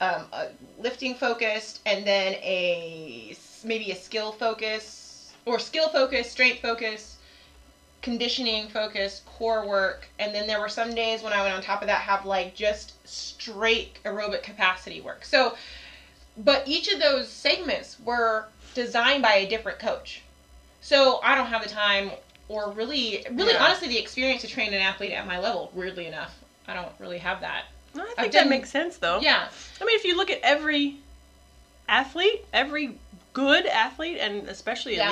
um, 0.00 0.28
a 0.32 0.46
lifting 0.78 1.16
focused, 1.16 1.80
and 1.84 2.06
then 2.06 2.34
a 2.34 3.34
maybe 3.64 3.90
a 3.90 3.96
skill 3.96 4.30
focus 4.30 5.32
or 5.44 5.58
skill 5.58 5.88
focus, 5.88 6.28
strength 6.28 6.60
focus, 6.60 7.16
conditioning 8.02 8.68
focus, 8.68 9.22
core 9.26 9.66
work, 9.66 10.08
and 10.18 10.34
then 10.34 10.46
there 10.46 10.60
were 10.60 10.68
some 10.68 10.94
days 10.94 11.22
when 11.22 11.32
I 11.32 11.42
would 11.42 11.50
on 11.52 11.62
top 11.62 11.82
of 11.82 11.86
that 11.88 12.00
have 12.02 12.24
like 12.24 12.54
just 12.54 12.94
straight 13.06 14.02
aerobic 14.04 14.42
capacity 14.42 15.00
work. 15.00 15.24
So, 15.24 15.54
but 16.36 16.66
each 16.66 16.88
of 16.88 16.98
those 17.00 17.28
segments 17.28 17.98
were 18.00 18.46
designed 18.74 19.22
by 19.22 19.34
a 19.34 19.48
different 19.48 19.78
coach. 19.78 20.22
So 20.80 21.20
I 21.22 21.34
don't 21.34 21.46
have 21.46 21.62
the 21.62 21.68
time 21.68 22.12
or 22.48 22.70
really, 22.70 23.24
really 23.32 23.52
Yeah. 23.52 23.64
honestly, 23.64 23.88
the 23.88 23.98
experience 23.98 24.40
to 24.42 24.48
train 24.48 24.68
an 24.68 24.80
athlete 24.80 25.12
at 25.12 25.26
my 25.26 25.38
level. 25.38 25.70
Weirdly 25.74 26.06
enough, 26.06 26.34
I 26.66 26.74
don't 26.74 26.92
really 26.98 27.18
have 27.18 27.40
that. 27.40 27.64
I 27.94 27.98
think 27.98 28.08
I've 28.18 28.32
that 28.32 28.32
done- 28.32 28.48
makes 28.48 28.70
sense, 28.70 28.96
though. 28.96 29.20
Yeah, 29.20 29.48
I 29.80 29.84
mean, 29.84 29.96
if 29.96 30.04
you 30.04 30.16
look 30.16 30.30
at 30.30 30.40
every 30.42 30.96
athlete, 31.88 32.44
every 32.52 32.98
good 33.34 33.66
athlete, 33.66 34.18
and 34.18 34.48
especially 34.48 34.96
Yeah. 34.96 35.10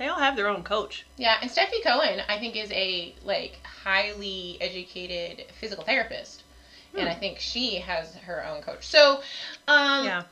They 0.00 0.08
all 0.08 0.18
have 0.18 0.34
their 0.34 0.48
own 0.48 0.62
coach. 0.62 1.04
yeah. 1.18 1.36
And 1.42 1.50
Stefi 1.50 1.82
Cohen, 1.84 2.22
I 2.26 2.38
think, 2.38 2.56
is 2.56 2.72
a 2.72 3.14
like 3.22 3.58
highly 3.84 4.56
educated 4.58 5.44
physical 5.60 5.84
therapist. 5.84 6.42
And 6.96 7.06
I 7.06 7.14
think 7.14 7.38
she 7.38 7.76
has 7.76 8.14
her 8.14 8.44
own 8.46 8.62
coach. 8.62 8.86
So, 8.86 9.20
um, 9.68 10.06
Yeah. 10.06 10.22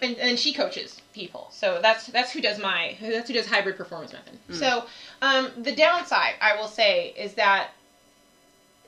and, 0.00 0.16
and 0.16 0.38
she 0.38 0.54
coaches 0.54 1.02
people. 1.12 1.48
So 1.52 1.80
that's 1.82 2.06
that's 2.06 2.32
who 2.32 2.40
does 2.40 2.58
my 2.58 2.96
that's 2.98 3.28
who 3.28 3.34
does 3.34 3.46
hybrid 3.46 3.76
performance 3.76 4.14
method. 4.14 4.38
So 4.50 4.86
um, 5.20 5.50
the 5.62 5.74
downside 5.74 6.36
I 6.40 6.56
will 6.56 6.66
say 6.66 7.12
is 7.14 7.34
that 7.34 7.72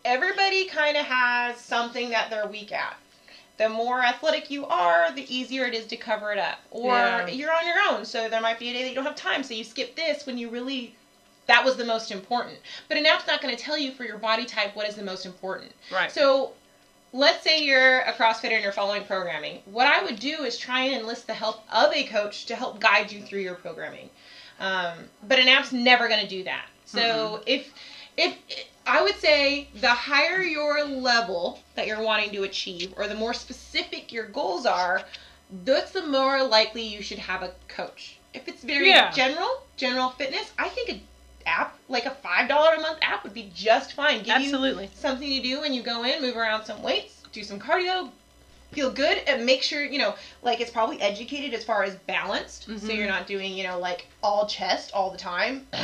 everybody 0.03 0.65
kind 0.65 0.97
of 0.97 1.05
has 1.05 1.59
something 1.59 2.09
that 2.09 2.31
they're 2.31 2.47
weak 2.47 2.73
at. 2.73 2.97
The 3.57 3.69
more 3.69 4.03
athletic 4.03 4.51
you 4.51 4.67
are, 4.67 5.13
the 5.13 5.33
easier 5.35 5.65
it 5.65 5.75
is 5.75 5.87
to 5.87 5.97
cover 5.97 6.33
it 6.33 6.39
up. 6.39 6.59
Or 6.71 6.95
Yeah. 6.95 7.27
you're 7.29 7.53
on 7.53 7.67
your 7.67 7.79
own, 7.91 8.05
so 8.05 8.29
there 8.29 8.41
might 8.41 8.59
be 8.59 8.71
a 8.71 8.73
day 8.73 8.83
that 8.83 8.89
you 8.89 8.95
don't 8.95 9.05
have 9.05 9.15
time, 9.15 9.45
so 9.45 9.55
you 9.55 9.65
skip 9.65 9.95
this 9.95 10.27
when 10.27 10.39
you 10.39 10.49
really 10.49 10.97
that 11.47 11.65
was 11.65 11.77
the 11.77 11.85
most 11.85 12.11
important. 12.11 12.59
But 12.89 12.97
an 12.97 13.07
app's 13.07 13.27
not 13.27 13.43
going 13.43 13.55
to 13.55 13.63
tell 13.63 13.77
you 13.77 13.93
for 13.93 14.05
your 14.05 14.17
body 14.17 14.47
type 14.47 14.75
what 14.75 14.89
is 14.89 14.95
the 14.97 15.03
most 15.03 15.27
important. 15.27 15.73
Right. 15.91 16.11
So 16.11 16.53
let's 17.13 17.43
say 17.45 17.63
you're 17.63 18.01
a 18.01 18.13
CrossFitter 18.13 18.53
and 18.53 18.63
you're 18.63 18.73
following 18.73 19.05
programming. 19.05 19.61
What 19.67 19.87
I 19.87 20.03
would 20.03 20.19
do 20.19 20.45
is 20.45 20.57
try 20.57 20.81
and 20.85 21.01
enlist 21.01 21.27
the 21.27 21.35
help 21.35 21.63
of 21.71 21.93
a 21.93 22.05
coach 22.05 22.47
to 22.47 22.57
help 22.57 22.81
guide 22.81 23.13
you 23.13 23.23
through 23.23 23.41
your 23.41 23.57
programming. 23.57 24.09
Um, 24.59 24.95
but 25.29 25.39
an 25.39 25.49
app's 25.49 25.73
never 25.73 26.09
going 26.09 26.21
to 26.21 26.29
do 26.29 26.45
that. 26.45 26.67
So 26.87 27.43
if 27.47 27.73
if 28.17 28.37
I 28.87 29.03
would 29.03 29.17
say 29.19 29.69
the 29.75 29.89
higher 29.91 30.43
your 30.43 30.85
level 30.85 31.59
that 31.75 31.87
you're 31.87 32.03
wanting 32.03 32.33
to 32.33 32.43
achieve, 32.43 32.93
or 32.97 33.07
the 33.09 33.15
more 33.15 33.33
specific 33.35 34.13
your 34.13 34.27
goals 34.27 34.67
are, 34.67 35.03
that's 35.65 35.93
the 35.93 36.07
more 36.07 36.43
likely 36.43 36.83
you 36.83 37.03
should 37.03 37.19
have 37.19 37.43
a 37.43 37.53
coach. 37.69 38.19
If 38.35 38.49
it's 38.49 38.63
very 38.63 38.91
Yeah. 38.91 39.11
general, 39.13 39.63
general 39.77 40.11
fitness, 40.11 40.51
I 40.59 40.69
think 40.69 40.89
an 40.91 41.01
app 41.47 41.77
like 41.89 42.07
a 42.07 42.11
five 42.11 42.49
dollar 42.49 42.75
a 42.75 42.81
month 42.81 42.99
app 43.03 43.23
would 43.25 43.35
be 43.35 43.51
just 43.55 43.93
fine. 43.93 44.19
Give 44.23 44.41
you 44.41 44.47
Absolutely. 44.55 44.91
something 44.95 45.29
to 45.29 45.41
do 45.41 45.61
when 45.61 45.73
you 45.73 45.83
go 45.83 46.05
in, 46.05 46.21
move 46.21 46.37
around 46.37 46.65
some 46.65 46.83
weights, 46.83 47.23
do 47.33 47.43
some 47.43 47.59
cardio, 47.61 48.11
feel 48.73 48.91
good, 48.91 49.19
and 49.27 49.45
make 49.47 49.63
sure, 49.63 49.85
you 49.85 49.99
know, 49.99 50.15
like 50.43 50.61
it's 50.61 50.71
probably 50.71 51.01
educated 51.01 51.55
as 51.55 51.65
far 51.65 51.85
as 51.85 51.95
balanced. 51.95 52.65
So 52.65 52.71
Mhm. 52.71 52.97
you're 52.97 53.07
not 53.07 53.27
doing, 53.27 53.55
you 53.55 53.65
know, 53.65 53.79
like 53.79 54.09
all 54.23 54.47
chest 54.47 54.91
all 54.93 55.11
the 55.11 55.19
time. 55.19 55.67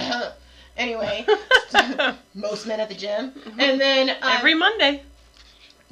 anyway, 0.80 1.26
most 2.34 2.66
men 2.66 2.80
at 2.80 2.88
the 2.88 2.94
gym. 2.94 3.32
And 3.58 3.80
then, 3.80 4.10
um, 4.10 4.16
Every 4.22 4.54
Monday 4.54 5.02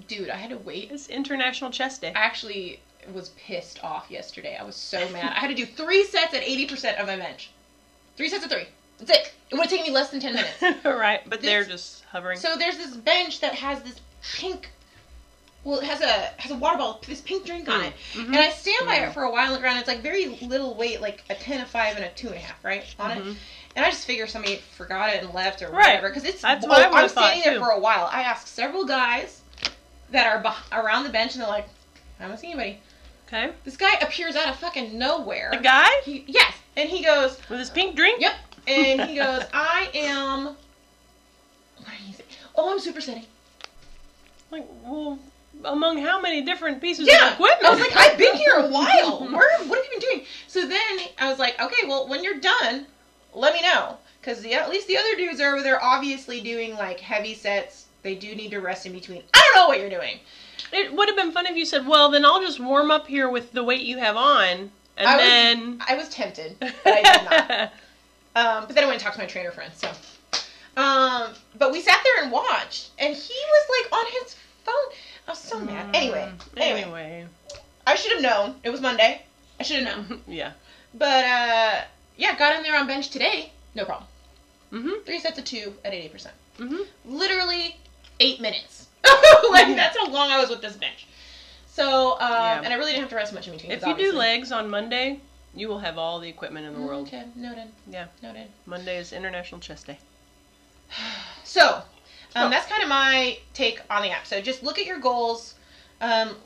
dude, 0.06 0.30
I 0.30 0.36
had 0.36 0.50
to 0.50 0.56
wait. 0.58 0.90
is 0.90 1.08
International 1.08 1.70
Chest 1.70 2.00
Day. 2.00 2.12
I 2.14 2.20
actually 2.20 2.80
was 3.12 3.30
pissed 3.30 3.82
off 3.84 4.10
yesterday. 4.10 4.56
I 4.58 4.64
was 4.64 4.76
so 4.76 5.08
mad. 5.10 5.32
I 5.36 5.40
had 5.40 5.48
to 5.48 5.54
do 5.54 5.66
three 5.66 6.04
sets 6.04 6.34
at 6.34 6.42
80% 6.42 6.98
of 7.00 7.06
my 7.06 7.16
bench. 7.16 7.50
Three 8.16 8.28
sets 8.28 8.44
of 8.44 8.50
three. 8.50 8.66
That's 8.98 9.10
it. 9.10 9.32
It 9.50 9.54
would 9.54 9.62
have 9.62 9.70
taken 9.70 9.86
me 9.86 9.92
less 9.92 10.10
than 10.10 10.20
10 10.20 10.34
minutes. 10.34 10.62
right, 10.84 11.20
but 11.28 11.40
they're 11.42 11.64
just 11.64 12.04
hovering. 12.04 12.38
So 12.38 12.56
there's 12.56 12.76
this 12.76 12.96
bench 12.96 13.40
that 13.40 13.54
has 13.54 13.82
this 13.82 13.96
pink. 14.34 14.70
Well, 15.64 15.80
it 15.80 15.84
has 15.84 16.00
a 16.00 16.30
has 16.40 16.52
a 16.52 16.54
water 16.56 16.78
bottle, 16.78 17.00
this 17.06 17.20
pink 17.20 17.44
drink 17.44 17.68
on 17.68 17.82
it, 17.84 17.92
Mhm. 18.14 18.26
and 18.26 18.36
I 18.36 18.50
stand 18.50 18.86
by 18.86 18.96
Yeah. 18.96 19.08
it 19.10 19.12
for 19.14 19.24
a 19.24 19.30
while 19.30 19.58
ground. 19.58 19.78
It's 19.80 19.88
like 19.88 20.00
very 20.00 20.26
little 20.26 20.74
weight, 20.74 21.00
like 21.00 21.24
a 21.28 21.34
ten, 21.34 21.60
a 21.60 21.66
five, 21.66 21.96
and 21.96 22.04
a 22.04 22.10
two 22.10 22.28
and 22.28 22.36
a 22.36 22.40
half, 22.40 22.64
right 22.64 22.84
on 22.98 23.10
it. 23.18 23.36
And 23.78 23.86
I 23.86 23.90
just 23.90 24.06
figure 24.06 24.26
somebody 24.26 24.56
forgot 24.76 25.14
it 25.14 25.22
and 25.22 25.32
left 25.32 25.62
or 25.62 25.66
Right. 25.70 25.86
whatever 25.86 26.08
because 26.08 26.24
it's. 26.24 26.42
That's 26.42 26.64
oh, 26.64 26.68
what 26.68 26.84
I 26.92 27.02
I'm 27.02 27.08
standing 27.08 27.42
there 27.44 27.54
too. 27.54 27.60
for 27.60 27.70
a 27.70 27.78
while. 27.78 28.08
I 28.10 28.22
asked 28.22 28.48
several 28.48 28.84
guys 28.84 29.40
that 30.10 30.26
are 30.26 30.42
beh- 30.42 30.76
around 30.84 31.04
the 31.04 31.10
bench, 31.10 31.34
and 31.34 31.42
they're 31.42 31.48
like, 31.48 31.68
"I 32.18 32.24
haven't 32.24 32.38
seen 32.38 32.50
anybody." 32.50 32.80
Okay. 33.28 33.52
This 33.64 33.76
guy 33.76 33.94
appears 34.00 34.34
out 34.34 34.48
of 34.48 34.56
fucking 34.56 34.98
nowhere. 34.98 35.50
The 35.52 35.58
guy 35.62 35.88
He, 36.04 36.24
yes, 36.26 36.54
and 36.76 36.88
he 36.88 37.04
goes, 37.04 37.38
with 37.48 37.60
his 37.60 37.70
pink 37.70 37.94
drink? 37.94 38.20
Yep. 38.20 38.32
And 38.66 39.02
he 39.02 39.14
goes, 39.24 39.44
I 39.52 39.88
am. 39.94 40.44
What 40.46 40.56
he 42.04 42.14
say? 42.14 42.24
Oh, 42.56 42.72
I'm 42.72 42.80
supersetting. 42.80 43.26
Like, 44.50 44.66
well, 44.82 45.18
among 45.64 45.98
how 45.98 46.20
many 46.20 46.40
different 46.42 46.80
pieces 46.80 47.06
Yeah. 47.06 47.28
of 47.28 47.32
equipment? 47.34 47.64
I 47.66 47.70
was 47.70 47.80
like, 47.80 47.96
I've 47.96 48.18
been 48.18 48.34
here 48.34 48.54
a 48.54 48.68
while. 48.70 49.20
Where? 49.30 49.58
What 49.68 49.76
have 49.76 49.84
you 49.84 49.90
been 49.90 50.00
doing? 50.00 50.26
So 50.48 50.66
then 50.66 50.98
I 51.20 51.28
was 51.30 51.38
like, 51.38 51.60
okay, 51.60 51.86
well, 51.86 52.08
when 52.08 52.24
you're 52.24 52.40
done, 52.40 52.86
let 53.34 53.52
me 53.54 53.62
know. 53.62 53.96
Because 54.20 54.44
at 54.44 54.68
least 54.68 54.88
the 54.88 54.96
other 54.98 55.14
dudes 55.16 55.40
are 55.40 55.54
over 55.54 55.62
there 55.62 55.82
obviously 55.82 56.40
doing 56.40 56.74
like 56.74 57.00
heavy 57.00 57.34
sets. 57.34 57.86
They 58.02 58.14
do 58.14 58.34
need 58.34 58.50
to 58.50 58.60
rest 58.60 58.86
in 58.86 58.92
between. 58.92 59.22
I 59.34 59.40
don't 59.54 59.62
know 59.62 59.68
what 59.68 59.80
you're 59.80 59.90
doing. 59.90 60.18
It 60.72 60.92
would 60.92 61.08
have 61.08 61.16
been 61.16 61.32
fun 61.32 61.46
if 61.46 61.56
you 61.56 61.64
said, 61.64 61.86
"Well, 61.86 62.10
then 62.10 62.24
I'll 62.24 62.40
just 62.40 62.60
warm 62.60 62.90
up 62.90 63.06
here 63.06 63.28
with 63.28 63.52
the 63.52 63.64
weight 63.64 63.82
you 63.82 63.98
have 63.98 64.16
on, 64.16 64.70
and 64.96 65.08
I 65.08 65.16
was- 65.16 65.24
then." 65.24 65.82
I 65.88 65.96
was 65.96 66.08
tempted, 66.08 66.56
but 66.60 66.74
I 66.86 67.02
did 67.02 67.24
not. 67.30 67.72
Um, 68.36 68.66
but 68.66 68.76
then 68.76 68.84
I 68.84 68.86
went 68.86 68.96
and 68.96 69.02
talked 69.02 69.16
to 69.16 69.20
my 69.22 69.26
trainer 69.26 69.50
friend. 69.50 69.72
So, 69.74 69.90
um, 70.76 71.32
but 71.58 71.72
we 71.72 71.80
sat 71.80 71.98
there 72.04 72.22
and 72.22 72.30
watched, 72.30 72.90
and 72.98 73.12
he 73.12 73.34
was 73.34 73.82
like 73.82 73.92
on 73.92 74.06
his 74.12 74.36
phone. 74.64 74.74
I 75.26 75.30
was 75.32 75.38
so 75.40 75.58
mad. 75.58 75.90
Anyway, 75.96 76.30
anyway, 76.56 76.82
Anyway. 76.82 77.26
I 77.84 77.96
should 77.96 78.12
have 78.12 78.22
known. 78.22 78.54
It 78.62 78.70
was 78.70 78.80
Monday. 78.80 79.22
I 79.58 79.62
should 79.64 79.82
have 79.82 80.08
known. 80.08 80.20
yeah. 80.28 80.52
But 80.94 81.24
uh, 81.24 81.80
yeah, 82.18 82.36
got 82.38 82.54
in 82.56 82.62
there 82.62 82.76
on 82.78 82.86
bench 82.86 83.08
today. 83.08 83.50
No 83.74 83.84
problem. 83.86 84.06
Mhm. 84.72 85.06
Three 85.06 85.18
sets 85.20 85.38
of 85.38 85.44
two 85.46 85.74
at 85.84 85.94
eighty 85.94 86.08
percent. 86.10 86.34
Mhm. 86.58 86.86
Literally 87.06 87.76
eight 88.20 88.40
minutes. 88.40 88.86
like 89.50 89.74
that's 89.76 89.96
how 89.96 90.10
long 90.10 90.30
I 90.30 90.38
was 90.38 90.50
with 90.50 90.60
this 90.60 90.76
bench. 90.76 91.06
So, 91.68 92.14
um, 92.14 92.18
Yeah. 92.20 92.60
and 92.64 92.72
I 92.72 92.76
really 92.76 92.90
didn't 92.90 93.02
have 93.04 93.10
to 93.10 93.16
rest 93.16 93.32
much 93.32 93.46
in 93.46 93.54
between. 93.54 93.72
If 93.72 93.86
you 93.86 93.96
do 93.96 94.12
legs 94.12 94.50
on 94.52 94.68
Monday, 94.68 95.20
you 95.54 95.68
will 95.68 95.78
have 95.78 95.96
all 95.96 96.18
the 96.18 96.28
equipment 96.28 96.66
in 96.66 96.74
the 96.74 96.80
world. 96.80 97.06
Okay, 97.06 97.24
noted. 97.36 97.68
Yeah. 97.88 98.06
Noted. 98.20 98.48
Monday 98.66 98.98
is 98.98 99.12
International 99.12 99.60
Chest 99.60 99.86
Day. 99.86 99.98
So, 101.44 101.66
um, 101.76 101.82
So- 102.34 102.50
that's 102.50 102.66
kind 102.68 102.82
of 102.82 102.88
my 102.90 103.38
take 103.54 103.80
on 103.88 104.02
the 104.02 104.10
app. 104.10 104.26
So 104.26 104.40
just 104.40 104.62
look 104.62 104.78
at 104.78 104.84
your 104.86 104.98
goals. 104.98 105.54
Um, 106.00 106.36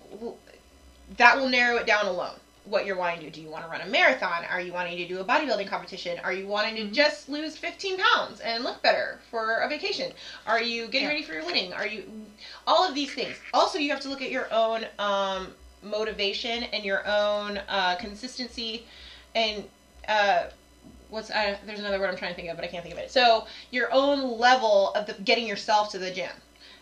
that 1.16 1.36
will 1.36 1.48
narrow 1.48 1.76
it 1.76 1.86
down 1.86 2.06
alone. 2.06 2.38
What 2.64 2.86
you're 2.86 2.96
wanting 2.96 3.20
to 3.20 3.24
do. 3.26 3.30
Do 3.30 3.40
you 3.40 3.50
want 3.50 3.64
to 3.64 3.70
run 3.70 3.80
a 3.80 3.86
marathon? 3.86 4.44
Are 4.48 4.60
you 4.60 4.72
wanting 4.72 4.96
to 4.98 5.08
do 5.08 5.18
a 5.18 5.24
bodybuilding 5.24 5.66
competition? 5.66 6.20
Are 6.22 6.32
you 6.32 6.46
wanting 6.46 6.76
to 6.76 6.82
Mhm. 6.82 6.92
just 6.92 7.28
lose 7.28 7.56
15 7.56 7.98
pounds 7.98 8.40
and 8.40 8.62
look 8.62 8.80
better 8.82 9.20
for 9.30 9.58
a 9.58 9.68
vacation? 9.68 10.12
Are 10.46 10.60
you 10.62 10.86
getting 10.86 11.06
Yeah. 11.08 11.14
ready 11.14 11.22
for 11.24 11.32
your 11.32 11.44
wedding? 11.44 11.72
Are 11.72 11.86
you 11.86 12.30
all 12.66 12.84
of 12.86 12.94
these 12.94 13.12
things? 13.12 13.36
Also, 13.52 13.78
you 13.78 13.90
have 13.90 14.00
to 14.00 14.08
look 14.08 14.22
at 14.22 14.30
your 14.30 14.52
own 14.52 14.86
um, 15.00 15.54
motivation 15.82 16.62
and 16.72 16.84
your 16.84 17.04
own 17.06 17.58
uh, 17.68 17.96
consistency 17.96 18.86
and 19.34 19.68
uh, 20.06 20.44
what's 21.08 21.30
uh, 21.30 21.56
there's 21.66 21.80
another 21.80 21.98
word 21.98 22.10
I'm 22.10 22.16
trying 22.16 22.32
to 22.32 22.36
think 22.36 22.48
of, 22.48 22.56
but 22.56 22.64
I 22.64 22.68
can't 22.68 22.82
think 22.82 22.94
of 22.94 23.00
it. 23.00 23.10
So 23.10 23.46
your 23.70 23.92
own 23.92 24.38
level 24.38 24.92
of 24.94 25.06
the, 25.06 25.14
getting 25.14 25.46
yourself 25.46 25.90
to 25.92 25.98
the 25.98 26.10
gym. 26.10 26.30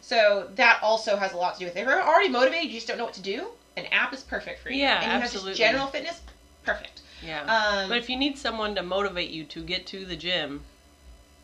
So 0.02 0.48
that 0.56 0.78
also 0.82 1.16
has 1.16 1.32
a 1.32 1.36
lot 1.36 1.54
to 1.54 1.60
do 1.60 1.64
with 1.66 1.76
it. 1.76 1.80
If 1.80 1.86
you're 1.86 2.02
already 2.02 2.28
motivated, 2.28 2.68
you 2.70 2.74
just 2.74 2.86
don't 2.86 2.98
know 2.98 3.04
what 3.04 3.14
to 3.14 3.22
do. 3.22 3.48
An 3.80 3.86
app 3.92 4.12
is 4.12 4.22
perfect 4.22 4.62
for 4.62 4.70
you. 4.70 4.80
Yeah, 4.80 4.96
and 4.96 5.04
you 5.04 5.10
have 5.10 5.22
absolutely. 5.22 5.50
just 5.52 5.58
general 5.60 5.86
fitness, 5.88 6.20
perfect. 6.64 7.00
Yeah. 7.24 7.42
Um, 7.42 7.88
but 7.88 7.98
if 7.98 8.08
you 8.08 8.16
need 8.16 8.38
someone 8.38 8.74
to 8.76 8.82
motivate 8.82 9.30
you 9.30 9.44
to 9.44 9.62
get 9.62 9.86
to 9.88 10.04
the 10.06 10.16
gym, 10.16 10.62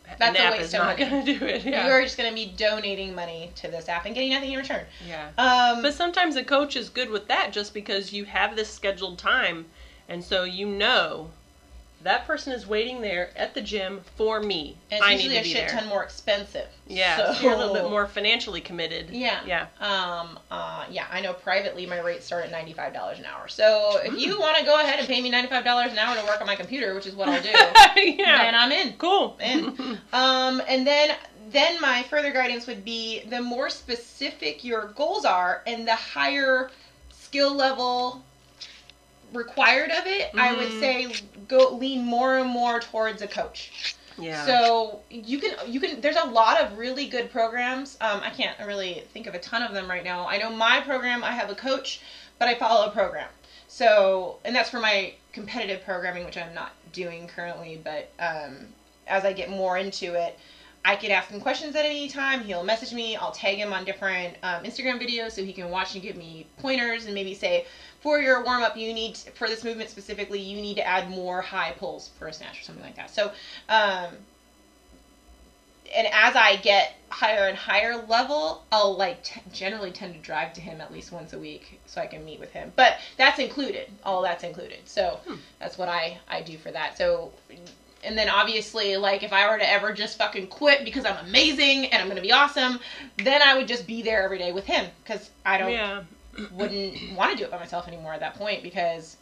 That's 0.05 0.21
an 0.21 0.35
a 0.35 0.39
app 0.39 0.51
waste 0.53 0.63
is 0.65 0.73
of 0.73 0.79
not 0.79 0.99
money. 0.99 1.23
to 1.25 1.39
do 1.39 1.45
it. 1.45 1.63
Yeah. 1.65 1.87
you're 1.87 2.01
just 2.03 2.17
going 2.17 2.29
to 2.29 2.35
be 2.35 2.45
donating 2.57 3.13
money 3.15 3.51
to 3.55 3.67
this 3.67 3.87
app 3.89 4.05
and 4.05 4.15
getting 4.15 4.31
nothing 4.31 4.51
in 4.51 4.57
return. 4.59 4.85
yeah. 5.07 5.29
Um, 5.37 5.81
But 5.81 5.93
sometimes 5.93 6.35
a 6.35 6.43
coach 6.43 6.75
is 6.75 6.89
good 6.89 7.09
with 7.09 7.27
that 7.27 7.51
just 7.51 7.73
because 7.73 8.13
you 8.13 8.25
have 8.25 8.55
this 8.55 8.69
scheduled 8.69 9.17
time, 9.19 9.65
and 10.09 10.23
so 10.23 10.43
you 10.43 10.65
know 10.65 11.31
that 12.03 12.25
person 12.27 12.53
is 12.53 12.67
waiting 12.67 13.01
there 13.01 13.31
at 13.35 13.53
the 13.53 13.61
gym 13.61 14.01
for 14.15 14.39
me. 14.41 14.77
and 14.91 14.99
it's 14.99 15.05
I 15.07 15.11
usually 15.13 15.33
need 15.33 15.39
a 15.39 15.43
to 15.43 15.43
be 15.43 15.53
shit 15.53 15.67
there. 15.69 15.79
ton 15.79 15.89
more 15.89 16.03
expensive. 16.03 16.67
yeah, 16.87 17.17
so, 17.17 17.33
so 17.33 17.41
you're 17.41 17.53
a 17.53 17.57
little 17.57 17.73
bit 17.73 17.89
more 17.89 18.05
financially 18.07 18.61
committed. 18.61 19.09
Yeah. 19.09 19.39
Yeah. 19.45 19.67
Um. 19.79 20.37
Uh. 20.51 20.85
Yeah. 20.89 21.05
I 21.11 21.21
know. 21.21 21.33
Privately, 21.33 21.85
my 21.85 21.99
rates 21.99 22.25
start 22.25 22.45
at 22.45 22.51
ninety 22.51 22.73
five 22.73 22.93
dollars 22.93 23.19
an 23.19 23.25
hour. 23.25 23.47
So 23.47 23.99
if 24.03 24.13
Mm. 24.13 24.19
you 24.19 24.39
want 24.39 24.57
to 24.57 24.65
go 24.65 24.79
ahead 24.79 24.99
and 24.99 25.07
pay 25.07 25.21
me 25.21 25.29
ninety 25.29 25.49
five 25.49 25.63
dollars 25.65 25.91
an 25.91 25.97
hour 25.97 26.15
to 26.15 26.23
work 26.25 26.39
on 26.39 26.47
my 26.47 26.55
computer, 26.55 26.93
which 26.93 27.07
is 27.07 27.15
what 27.15 27.27
I'll 27.29 27.41
do, 27.41 27.49
then 27.95 28.17
yeah. 28.19 28.51
I'm 28.55 28.71
in. 28.71 28.93
Cool. 28.97 29.37
In. 29.41 29.97
Um. 30.13 30.61
And 30.67 30.85
then 30.85 31.15
then 31.49 31.79
my 31.81 32.03
further 32.03 32.31
guidance 32.31 32.67
would 32.67 32.83
be 32.85 33.21
the 33.29 33.41
more 33.41 33.69
specific 33.69 34.63
your 34.63 34.87
goals 34.95 35.25
are, 35.25 35.63
and 35.65 35.87
the 35.87 35.95
higher 35.95 36.69
skill 37.11 37.55
level 37.55 38.23
required 39.33 39.91
of 39.91 40.05
it, 40.05 40.31
I 40.37 40.53
would 40.53 40.69
Mhm. 40.69 40.79
say 40.79 41.07
go 41.47 41.69
lean 41.75 42.03
more 42.05 42.37
and 42.37 42.49
more 42.49 42.79
towards 42.79 43.21
a 43.21 43.27
coach. 43.27 43.93
yeah. 44.19 44.45
So 44.45 45.01
you 45.09 45.37
can 45.39 45.55
you 45.67 45.79
can 45.79 46.01
there's 46.01 46.15
a 46.15 46.25
lot 46.25 46.59
of 46.61 46.77
really 46.77 47.07
good 47.07 47.31
programs. 47.31 47.97
Um, 48.01 48.21
I 48.23 48.29
can't 48.31 48.57
really 48.65 49.03
think 49.13 49.27
of 49.27 49.35
a 49.35 49.39
ton 49.39 49.61
of 49.61 49.73
them 49.73 49.87
right 49.89 50.03
now. 50.03 50.27
I 50.27 50.37
know 50.37 50.49
my 50.49 50.79
program 50.81 51.23
I 51.23 51.31
have 51.31 51.49
a 51.51 51.55
coach, 51.55 52.01
but 52.39 52.47
I 52.47 52.55
follow 52.55 52.87
a 52.87 52.91
program. 52.91 53.29
So 53.67 54.39
and 54.43 54.55
that's 54.55 54.69
for 54.69 54.79
my 54.79 55.13
competitive 55.33 55.83
programming, 55.85 56.25
which 56.25 56.37
I'm 56.37 56.53
not 56.53 56.71
doing 56.93 57.27
currently. 57.27 57.79
But 57.83 58.09
um, 58.19 58.67
as 59.05 59.23
I 59.23 59.33
get 59.33 59.49
more 59.51 59.77
into 59.77 60.13
it, 60.15 60.37
I 60.83 60.95
could 60.95 61.11
ask 61.11 61.29
him 61.29 61.39
questions 61.41 61.75
at 61.75 61.85
any 61.85 62.07
time. 62.07 62.43
He'll 62.43 62.63
message 62.63 62.93
me. 62.93 63.15
I'll 63.17 63.31
tag 63.31 63.57
him 63.57 63.71
on 63.73 63.83
different 63.85 64.35
um, 64.41 64.63
Instagram 64.63 64.99
videos 65.01 65.33
so 65.33 65.43
he 65.43 65.53
can 65.53 65.69
watch 65.69 65.93
and 65.93 66.01
give 66.01 66.15
me 66.15 66.47
pointers 66.59 67.05
and 67.05 67.13
maybe 67.13 67.35
say, 67.35 67.65
for 68.01 68.19
your 68.19 68.43
warm 68.43 68.63
up, 68.63 68.77
you 68.77 68.93
need 68.93 69.17
for 69.35 69.47
this 69.47 69.63
movement 69.63 69.89
specifically, 69.89 70.39
you 70.39 70.61
need 70.61 70.75
to 70.75 70.85
add 70.87 71.09
more 71.09 71.41
high 71.41 71.73
pulls 71.77 72.09
for 72.19 72.27
a 72.27 72.33
snatch 72.33 72.59
or 72.59 72.63
something 72.63 72.83
like 72.83 72.95
that. 72.95 73.09
So, 73.09 73.31
um, 73.69 74.09
and 75.95 76.07
as 76.11 76.35
I 76.35 76.57
get 76.57 76.95
higher 77.09 77.47
and 77.47 77.57
higher 77.57 77.95
level, 78.07 78.63
I'll 78.71 78.95
like 78.95 79.23
t- 79.23 79.41
generally 79.53 79.91
tend 79.91 80.13
to 80.13 80.19
drive 80.19 80.53
to 80.53 80.61
him 80.61 80.81
at 80.81 80.91
least 80.91 81.11
once 81.11 81.33
a 81.33 81.39
week 81.39 81.79
so 81.85 82.01
I 82.01 82.07
can 82.07 82.25
meet 82.25 82.39
with 82.39 82.51
him. 82.51 82.73
But 82.75 82.97
that's 83.17 83.39
included. 83.39 83.87
All 84.03 84.21
that's 84.21 84.43
included. 84.43 84.79
So 84.85 85.19
Hmm. 85.25 85.35
that's 85.59 85.77
what 85.77 85.89
I 85.89 86.19
I 86.27 86.41
do 86.41 86.57
for 86.57 86.71
that. 86.71 86.97
So. 86.97 87.31
And 88.03 88.15
then 88.17 88.29
obviously, 88.29 88.95
like 88.95 89.23
if 89.23 89.33
I 89.33 89.49
were 89.49 89.57
to 89.57 89.69
ever 89.69 89.91
just 89.91 90.17
fucking 90.19 90.47
quit 90.47 90.85
because 90.85 91.03
I'm 91.03 91.17
amazing 91.25 91.87
and 91.87 92.01
I'm 92.01 92.07
gonna 92.07 92.21
be 92.21 92.31
awesome, 92.31 92.79
then 93.17 93.41
I 93.41 93.57
would 93.57 93.67
just 93.67 93.87
be 93.87 94.03
there 94.03 94.21
every 94.23 94.37
day 94.37 94.51
with 94.51 94.65
him 94.65 94.85
because 95.03 95.31
I 95.43 95.57
don't 95.57 95.71
yeah. 95.71 96.03
Wouldn't 96.51 97.11
want 97.15 97.31
to 97.31 97.37
do 97.37 97.43
it 97.43 97.51
by 97.51 97.57
myself 97.57 97.87
anymore 97.87 98.13
at 98.13 98.19
that 98.19 98.35
point 98.35 98.63
because 98.63 99.17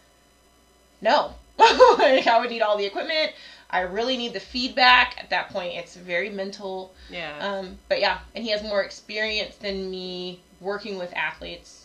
no 1.02 1.34
like 1.58 2.28
i 2.28 2.38
would 2.40 2.50
need 2.50 2.62
all 2.62 2.78
the 2.78 2.86
equipment 2.86 3.32
i 3.70 3.80
really 3.82 4.18
need 4.18 4.34
the 4.34 4.40
feedback 4.40 5.16
at 5.18 5.30
that 5.30 5.50
point 5.50 5.74
it's 5.76 5.96
very 5.96 6.30
mental 6.30 6.94
Yeah. 7.10 7.38
um, 7.40 7.78
but 7.90 8.00
yeah 8.00 8.20
and 8.34 8.44
he 8.44 8.50
has 8.52 8.62
more 8.64 8.84
experience 8.84 9.56
than 9.58 9.90
me 9.90 10.40
working 10.60 10.98
with 10.98 11.14
athletes 11.14 11.82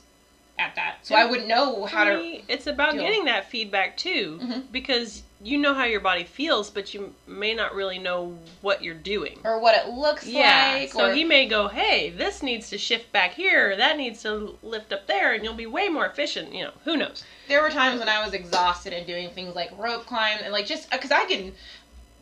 at 0.58 0.74
that, 0.74 0.96
so 1.02 1.14
I 1.14 1.24
wouldn't 1.24 1.48
know 1.48 1.86
how 1.86 2.04
For 2.04 2.10
to. 2.10 2.18
me, 2.18 2.44
it's 2.46 2.66
about 2.66 2.92
getting 2.92 3.24
that 3.24 3.48
feedback 3.48 3.96
too, 3.96 4.38
Mhm. 4.42 4.70
because 4.70 5.22
you 5.42 5.56
know 5.58 5.72
how 5.72 5.84
your 5.84 6.00
body 6.00 6.24
feels, 6.24 6.68
but 6.68 6.92
you 6.92 7.14
may 7.26 7.54
not 7.54 7.74
really 7.74 7.98
know 7.98 8.36
what 8.60 8.84
you're 8.84 8.94
doing. 8.94 9.38
Or 9.44 9.58
what 9.58 9.74
it 9.74 9.90
looks 9.90 10.26
Yeah, 10.26 10.78
like. 10.80 10.92
so 10.92 11.10
or, 11.10 11.14
he 11.14 11.24
may 11.24 11.46
go, 11.46 11.68
"Hey, 11.68 12.10
this 12.10 12.42
needs 12.42 12.68
to 12.70 12.78
shift 12.78 13.10
back 13.10 13.32
here, 13.32 13.74
that 13.76 13.96
needs 13.96 14.22
to 14.22 14.58
lift 14.62 14.92
up 14.92 15.06
there, 15.06 15.32
and 15.32 15.42
you'll 15.42 15.54
be 15.54 15.66
way 15.66 15.88
more 15.88 16.06
efficient." 16.06 16.52
You 16.54 16.64
know, 16.64 16.72
who 16.84 16.96
knows? 16.96 17.24
there 17.48 17.60
were 17.62 17.70
times 17.70 17.98
when 17.98 18.08
I 18.08 18.24
was 18.24 18.32
exhausted 18.32 18.92
and 18.92 19.06
doing 19.06 19.28
things 19.30 19.54
like 19.56 19.70
rope 19.76 20.06
climb 20.06 20.38
and 20.42 20.52
like 20.52 20.66
just 20.66 20.86
uh, 20.92 20.96
because 20.96 21.10
I 21.10 21.24
can. 21.24 21.52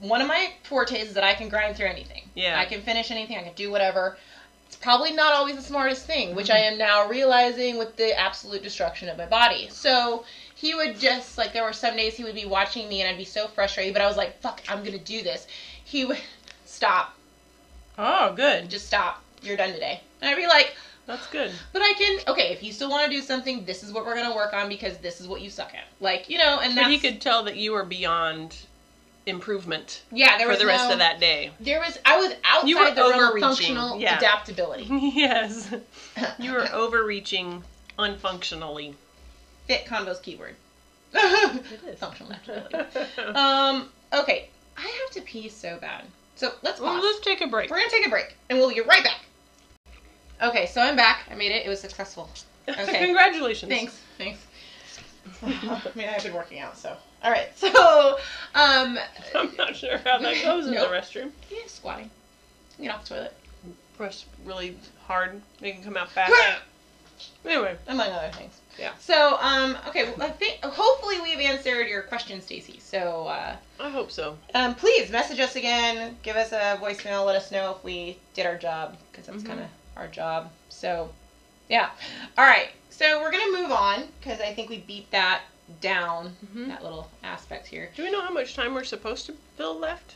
One 0.00 0.20
of 0.20 0.28
my 0.28 0.52
fortes 0.62 1.08
is 1.08 1.14
that 1.14 1.24
I 1.24 1.34
can 1.34 1.48
grind 1.48 1.76
through 1.76 1.88
anything. 1.88 2.22
Yeah. 2.34 2.58
I 2.58 2.66
can 2.66 2.82
finish 2.82 3.10
anything. 3.10 3.36
I 3.36 3.42
can 3.42 3.54
do 3.54 3.68
whatever. 3.70 4.16
It's 4.68 4.76
probably 4.76 5.12
not 5.12 5.32
always 5.32 5.56
the 5.56 5.62
smartest 5.62 6.06
thing, 6.06 6.36
which 6.36 6.50
I 6.50 6.58
mm-hmm. 6.60 6.74
am 6.74 6.78
now 6.78 7.08
realizing 7.08 7.78
with 7.78 7.96
the 7.96 8.16
absolute 8.16 8.62
destruction 8.62 9.08
of 9.08 9.18
my 9.18 9.26
body. 9.26 9.68
So 9.72 10.24
he 10.60 10.74
would 10.74 10.98
just 10.98 11.38
like 11.38 11.52
there 11.52 11.62
were 11.62 11.72
some 11.72 11.94
days 11.96 12.16
he 12.16 12.24
would 12.24 12.34
be 12.34 12.44
watching 12.44 12.88
me 12.88 13.00
and 13.00 13.08
I'd 13.10 13.16
be 13.16 13.24
so 13.24 13.46
frustrated, 13.46 13.92
but 13.94 14.02
I 14.02 14.06
was 14.06 14.16
like, 14.16 14.40
"Fuck, 14.40 14.60
I'm 14.68 14.82
gonna 14.84 14.98
do 14.98 15.22
this." 15.22 15.46
He 15.84 16.04
would 16.04 16.18
stop, 16.64 17.14
Oh, 17.96 18.32
good. 18.34 18.68
just 18.68 18.86
stop. 18.86 19.22
You're 19.42 19.56
done 19.56 19.72
today. 19.72 20.00
And 20.20 20.28
I'd 20.30 20.36
be 20.36 20.46
like, 20.48 20.74
That's 21.06 21.26
good. 21.28 21.52
but 21.72 21.80
I 21.82 21.92
can. 21.96 22.18
Okay, 22.26 22.48
if 22.52 22.62
you 22.62 22.72
still 22.72 22.90
want 22.90 23.04
to 23.04 23.10
do 23.16 23.22
something, 23.22 23.64
this 23.64 23.82
is 23.84 23.92
what 23.92 24.04
we're 24.04 24.16
gonna 24.16 24.34
work 24.34 24.52
on 24.52 24.68
because 24.68 24.98
this 24.98 25.20
is 25.20 25.28
what 25.28 25.40
you 25.40 25.48
suck 25.50 25.72
at. 25.74 25.84
Like 26.00 26.28
you 26.28 26.38
know, 26.38 26.58
and 26.60 26.74
But 26.74 26.90
he 26.90 26.98
could 26.98 27.20
tell 27.20 27.44
that 27.44 27.56
you 27.56 27.72
were 27.72 27.84
beyond 27.84 28.56
improvement 29.26 30.02
yeah. 30.10 30.38
There 30.38 30.46
for 30.46 30.52
was 30.52 30.58
the 30.58 30.66
rest 30.66 30.86
no- 30.88 30.94
of 30.94 30.98
that 31.00 31.20
day. 31.20 31.50
There 31.60 31.78
was 31.80 31.98
I 32.04 32.16
was 32.18 32.32
outside 32.44 32.68
You 32.68 32.78
were 32.78 32.90
the 32.90 33.02
realm 33.02 33.12
of 33.12 33.18
overreaching, 33.20 33.40
functional 33.48 34.00
yeah. 34.00 34.16
adaptability. 34.18 34.86
yes, 35.14 35.72
you 36.38 36.52
were 36.52 36.66
overreaching 36.72 37.62
unfunctionally. 37.98 38.94
Fit 39.68 39.84
convos 39.86 40.20
keyword. 40.22 40.56
It 41.14 41.80
is. 41.86 41.98
Functional 41.98 42.32
adaptability. 42.32 43.12
um. 43.34 43.88
Okay, 44.12 44.48
I 44.76 44.82
have 44.82 45.10
to 45.12 45.20
pee 45.22 45.48
so 45.48 45.78
bad. 45.80 46.04
So 46.36 46.52
let's 46.62 46.80
well, 46.80 47.00
let's 47.00 47.20
take 47.20 47.40
a 47.40 47.46
break. 47.46 47.70
We're 47.70 47.78
gonna 47.78 47.90
take 47.90 48.06
a 48.06 48.10
break, 48.10 48.36
and 48.50 48.58
we'll 48.58 48.70
get 48.70 48.86
right 48.86 49.04
back. 49.04 49.20
Okay, 50.42 50.66
so 50.66 50.80
I'm 50.80 50.96
back. 50.96 51.22
I 51.30 51.34
made 51.34 51.52
it. 51.52 51.64
It 51.64 51.68
was 51.68 51.80
successful. 51.80 52.28
Okay. 52.68 53.02
Congratulations. 53.06 53.70
Thanks. 53.72 53.98
Thanks. 54.18 54.40
I 55.42 55.90
mean, 55.94 56.06
I've 56.06 56.22
been 56.22 56.34
working 56.34 56.60
out, 56.60 56.76
so. 56.76 56.94
All 57.24 57.30
right. 57.30 57.48
So, 57.56 58.18
um, 58.54 58.98
I'm 59.34 59.50
not 59.56 59.74
sure 59.74 59.96
how 60.04 60.18
that 60.18 60.42
goes 60.42 60.66
in 60.66 60.74
Nope. 60.74 60.90
the 60.90 60.94
restroom. 60.94 61.30
yeah, 61.50 61.60
squatting. 61.66 62.10
Get 62.78 62.90
off 62.94 63.04
the 63.08 63.14
toilet. 63.14 63.34
Press 63.96 64.26
really 64.44 64.76
hard, 65.06 65.40
make 65.62 65.76
it 65.76 65.82
come 65.82 65.96
out 65.96 66.10
fast. 66.10 66.30
Anyway, 67.44 67.76
among 67.86 68.08
other 68.10 68.30
things. 68.36 68.60
Yeah. 68.78 68.92
So, 69.00 69.36
um, 69.40 69.76
okay, 69.88 70.04
well, 70.16 70.26
I 70.26 70.30
think 70.30 70.62
hopefully 70.62 71.20
we've 71.20 71.40
answered 71.40 71.88
your 71.88 72.02
question, 72.02 72.40
Stacy. 72.40 72.78
So, 72.80 73.26
uh, 73.26 73.56
I 73.80 73.88
hope 73.90 74.10
so. 74.12 74.38
um, 74.54 74.74
please 74.76 75.10
message 75.10 75.40
us 75.40 75.56
again. 75.56 76.16
Give 76.22 76.36
us 76.36 76.52
a 76.52 76.78
voicemail. 76.80 77.26
Let 77.26 77.34
us 77.36 77.50
know 77.50 77.72
if 77.76 77.82
we 77.82 78.18
did 78.34 78.46
our 78.46 78.56
job 78.56 78.96
because 79.10 79.26
that's 79.26 79.42
Mhm. 79.42 79.46
kind 79.46 79.60
of 79.60 79.66
our 79.96 80.06
job. 80.06 80.52
So, 80.68 81.10
yeah. 81.68 81.90
All 82.36 82.44
right. 82.44 82.70
So 82.90 83.20
we're 83.20 83.30
gonna 83.32 83.52
move 83.60 83.72
on 83.72 84.08
because 84.20 84.40
I 84.40 84.52
think 84.54 84.68
we 84.70 84.78
beat 84.78 85.10
that 85.10 85.42
down. 85.80 86.36
Mhm. 86.46 86.68
That 86.68 86.82
little 86.82 87.10
aspect 87.24 87.66
here. 87.68 87.90
Do 87.96 88.02
we 88.04 88.10
know 88.10 88.22
how 88.22 88.30
much 88.30 88.54
time 88.54 88.74
we're 88.74 88.84
supposed 88.84 89.26
to 89.26 89.34
fill 89.56 89.78
left? 89.78 90.14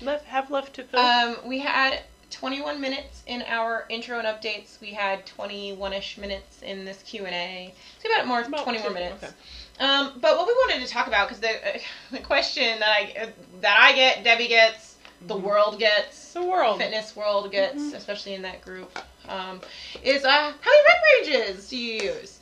Left 0.00 0.26
have 0.26 0.50
left 0.50 0.74
to 0.74 0.84
fill? 0.84 1.00
Um, 1.00 1.36
we 1.44 1.60
had 1.60 2.02
21 2.30 2.80
minutes 2.80 3.22
in 3.26 3.42
our 3.42 3.86
intro 3.88 4.18
and 4.18 4.26
updates. 4.26 4.80
We 4.80 4.92
had 4.92 5.24
21ish 5.26 6.18
minutes 6.18 6.62
in 6.62 6.84
this 6.84 7.02
Q 7.02 7.26
and 7.26 7.34
A. 7.34 7.74
So 8.02 8.10
about 8.12 8.26
more 8.26 8.40
About 8.40 8.62
20 8.64 8.78
more 8.80 8.90
minutes. 8.90 9.22
okay. 9.22 9.32
Um, 9.80 10.12
but 10.20 10.36
what 10.36 10.46
we 10.46 10.52
wanted 10.52 10.86
to 10.86 10.92
talk 10.92 11.06
about 11.06 11.28
because 11.28 11.40
the 11.40 11.76
uh, 11.76 11.78
the 12.12 12.20
question 12.20 12.78
that 12.80 12.88
I 12.96 13.20
uh, 13.22 13.26
that 13.60 13.78
I 13.80 13.92
get, 13.94 14.22
Debbie 14.24 14.48
gets, 14.48 14.96
the 15.26 15.34
Mhm. 15.34 15.42
world 15.42 15.78
gets, 15.78 16.32
the 16.32 16.42
world. 16.44 16.78
fitness 16.78 17.16
world 17.16 17.50
gets, 17.50 17.82
Mhm. 17.82 17.94
especially 17.94 18.34
in 18.34 18.42
that 18.42 18.60
group, 18.60 18.96
um, 19.28 19.60
is 20.02 20.24
uh, 20.24 20.28
how 20.28 20.70
many 20.70 20.82
rep 20.88 21.02
ranges 21.44 21.68
do 21.68 21.76
you 21.76 22.12
use? 22.12 22.40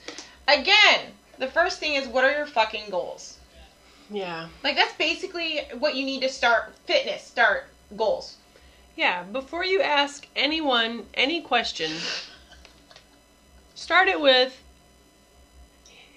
Again, 0.49 1.13
the 1.39 1.49
first 1.49 1.79
thing 1.79 1.95
is 1.95 2.07
what 2.09 2.25
are 2.25 2.33
your 2.33 2.47
fucking 2.47 2.91
goals? 2.91 3.39
Yeah. 4.11 4.49
Like 4.63 4.77
that's 4.77 4.93
basically 4.95 5.61
what 5.79 5.95
you 5.95 6.05
need 6.05 6.21
to 6.23 6.29
start 6.29 6.75
fitness. 6.87 7.23
Start 7.23 7.65
goals. 7.97 8.37
Yeah, 8.97 9.23
before 9.25 9.65
you 9.65 9.81
ask 9.81 10.27
anyone 10.37 11.07
any 11.15 11.41
question, 11.41 11.91
start 13.75 14.09
it 14.09 14.21
with 14.21 14.59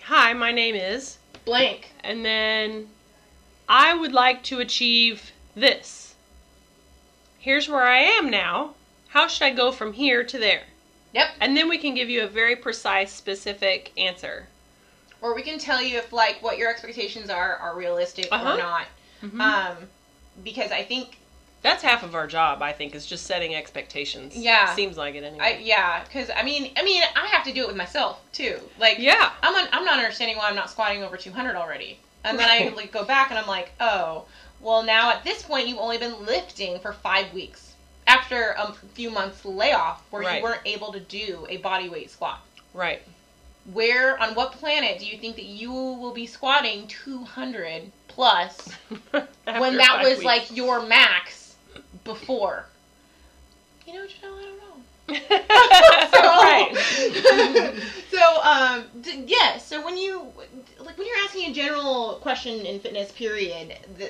Hi, 0.03 0.33
my 0.33 0.51
name 0.51 0.75
is, 0.75 1.17
Blank. 1.45 1.91
and 2.03 2.23
then 2.23 2.89
I 3.67 3.95
would 3.95 4.13
like 4.13 4.43
to 4.43 4.59
achieve 4.59 5.31
this. 5.55 6.13
Here's 7.39 7.67
where 7.69 7.83
I 7.85 7.99
am 7.99 8.29
now. 8.29 8.75
How 9.09 9.27
should 9.27 9.43
I 9.45 9.51
go 9.51 9.71
from 9.71 9.93
here 9.93 10.23
to 10.23 10.37
there? 10.37 10.63
Yep. 11.13 11.27
And 11.39 11.55
then 11.55 11.69
we 11.69 11.77
can 11.77 11.95
give 11.95 12.09
you 12.09 12.23
a 12.23 12.27
very 12.27 12.55
precise, 12.55 13.11
specific 13.13 13.91
answer. 13.97 14.47
Or 15.21 15.33
we 15.33 15.41
can 15.41 15.57
tell 15.57 15.81
you 15.81 15.97
if 15.97 16.11
like 16.11 16.43
what 16.43 16.57
your 16.57 16.69
expectations 16.69 17.29
are 17.29 17.55
are 17.55 17.75
realistic 17.75 18.27
Uh-huh. 18.31 18.53
or 18.53 18.57
not. 18.57 18.85
Um, 19.39 19.77
because 20.43 20.71
I 20.71 20.83
think 20.83 21.17
That's 21.65 21.83
half 21.83 22.03
of 22.03 22.15
our 22.15 22.27
job, 22.27 22.61
I 22.61 22.71
think, 22.71 22.95
is 22.95 23.05
just 23.05 23.25
setting 23.25 23.55
expectations. 23.55 24.35
Yeah. 24.37 24.73
Seems 24.75 24.97
like 24.97 25.15
it 25.15 25.23
I 25.23 25.27
anyway. 25.27 25.61
yeah, 25.63 26.03
because 26.03 26.29
I 26.35 26.43
mean 26.43 26.71
I 26.77 26.83
mean 26.83 27.01
I 27.15 27.25
have 27.27 27.43
to 27.45 27.51
do 27.53 27.61
it 27.63 27.67
with 27.67 27.75
myself 27.75 28.21
too. 28.31 28.59
Like 28.79 28.99
yeah. 28.99 29.31
I'm 29.43 29.55
un- 29.55 29.69
I'm 29.73 29.83
not 29.83 29.97
understanding 29.99 30.37
why 30.37 30.47
I'm 30.49 30.55
not 30.55 30.69
squatting 30.69 31.03
over 31.03 31.17
200 31.17 31.55
already. 31.55 31.99
And 32.23 32.39
then 32.39 32.49
I 32.49 32.73
like 32.75 32.91
go 32.91 33.03
back 33.03 33.29
and 33.31 33.37
I'm 33.39 33.47
like, 33.47 33.71
oh, 33.79 34.25
well 34.61 34.83
now 34.83 35.11
at 35.11 35.23
this 35.23 35.41
point 35.43 35.67
you've 35.67 35.77
only 35.79 35.97
been 35.97 36.25
lifting 36.25 36.79
for 36.79 36.93
five 36.93 37.31
weeks 37.33 37.73
after 38.07 38.55
a 38.57 38.71
few 38.93 39.09
months 39.09 39.43
layoff 39.45 40.03
where 40.11 40.21
Right. 40.21 40.37
you 40.37 40.43
weren't 40.43 40.61
able 40.65 40.91
to 40.93 40.99
do 40.99 41.45
a 41.49 41.57
body 41.57 41.89
weight 41.89 42.09
squat. 42.11 42.39
Right. 42.73 43.01
Where 43.73 44.21
on 44.21 44.35
what 44.35 44.51
planet 44.51 44.99
do 44.99 45.07
you 45.07 45.17
think 45.17 45.35
that 45.37 45.45
you 45.45 45.71
will 45.71 46.13
be 46.13 46.27
squatting 46.27 46.85
200 46.87 47.91
plus 48.07 48.69
when 49.11 49.77
that 49.77 49.99
was 50.03 50.19
weeks. 50.19 50.23
like 50.23 50.55
your 50.55 50.85
max 50.85 51.44
before? 52.05 52.67
You 53.85 53.93
know, 53.93 54.05
Janelle, 54.05 54.39
I 54.39 54.43
don't 54.43 54.57
know. 54.57 54.83
so, 56.13 56.21
right. 56.41 56.73
so 58.09 58.41
um 58.41 58.85
d- 59.01 59.23
yeah 59.27 59.57
so 59.59 59.85
when 59.85 59.97
you 59.97 60.33
like 60.79 60.97
when 60.97 61.05
you're 61.07 61.17
asking 61.25 61.51
a 61.51 61.53
general 61.53 62.15
question 62.23 62.65
in 62.65 62.79
fitness 62.79 63.11
period 63.11 63.77
the, 63.97 64.09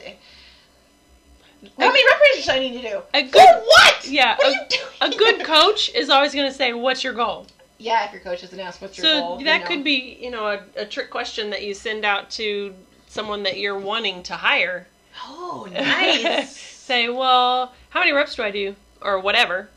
how 1.79 1.87
many 1.87 2.03
repetitions 2.11 2.45
should 2.45 2.55
I 2.55 2.59
need 2.59 2.81
to 2.81 2.89
do? 2.89 3.01
A 3.13 3.23
For 3.23 3.29
good 3.31 3.63
what? 3.65 4.07
yeah, 4.07 4.35
What 4.37 4.45
are 4.45 4.49
a, 4.49 4.53
you 4.53 4.59
doing? 4.69 5.13
a 5.13 5.17
good 5.17 5.43
coach 5.45 5.89
is 5.95 6.09
always 6.09 6.33
going 6.33 6.47
to 6.47 6.53
say, 6.53 6.73
"What's 6.73 7.03
your 7.03 7.13
goal?" 7.13 7.47
Yeah, 7.77 8.05
if 8.05 8.13
your 8.13 8.21
coach 8.21 8.41
doesn't 8.41 8.59
ask 8.59 8.81
what's 8.81 8.97
your 8.97 9.05
So 9.05 9.19
goal, 9.21 9.39
you 9.39 9.45
that 9.45 9.61
know. 9.61 9.67
could 9.67 9.83
be, 9.83 10.17
you 10.21 10.31
know, 10.31 10.45
a, 10.47 10.59
a 10.75 10.85
trick 10.85 11.09
question 11.09 11.49
that 11.49 11.63
you 11.63 11.73
send 11.73 12.05
out 12.05 12.29
to 12.31 12.73
someone 13.07 13.43
that 13.43 13.57
you're 13.57 13.77
wanting 13.79 14.23
to 14.23 14.35
hire. 14.35 14.87
Oh, 15.25 15.67
nice. 15.71 16.71
Say, 16.85 17.09
well, 17.09 17.73
how 17.89 17.99
many 17.99 18.11
reps 18.11 18.35
do 18.35 18.43
I 18.43 18.51
do, 18.51 18.75
or 19.01 19.19
whatever? 19.19 19.69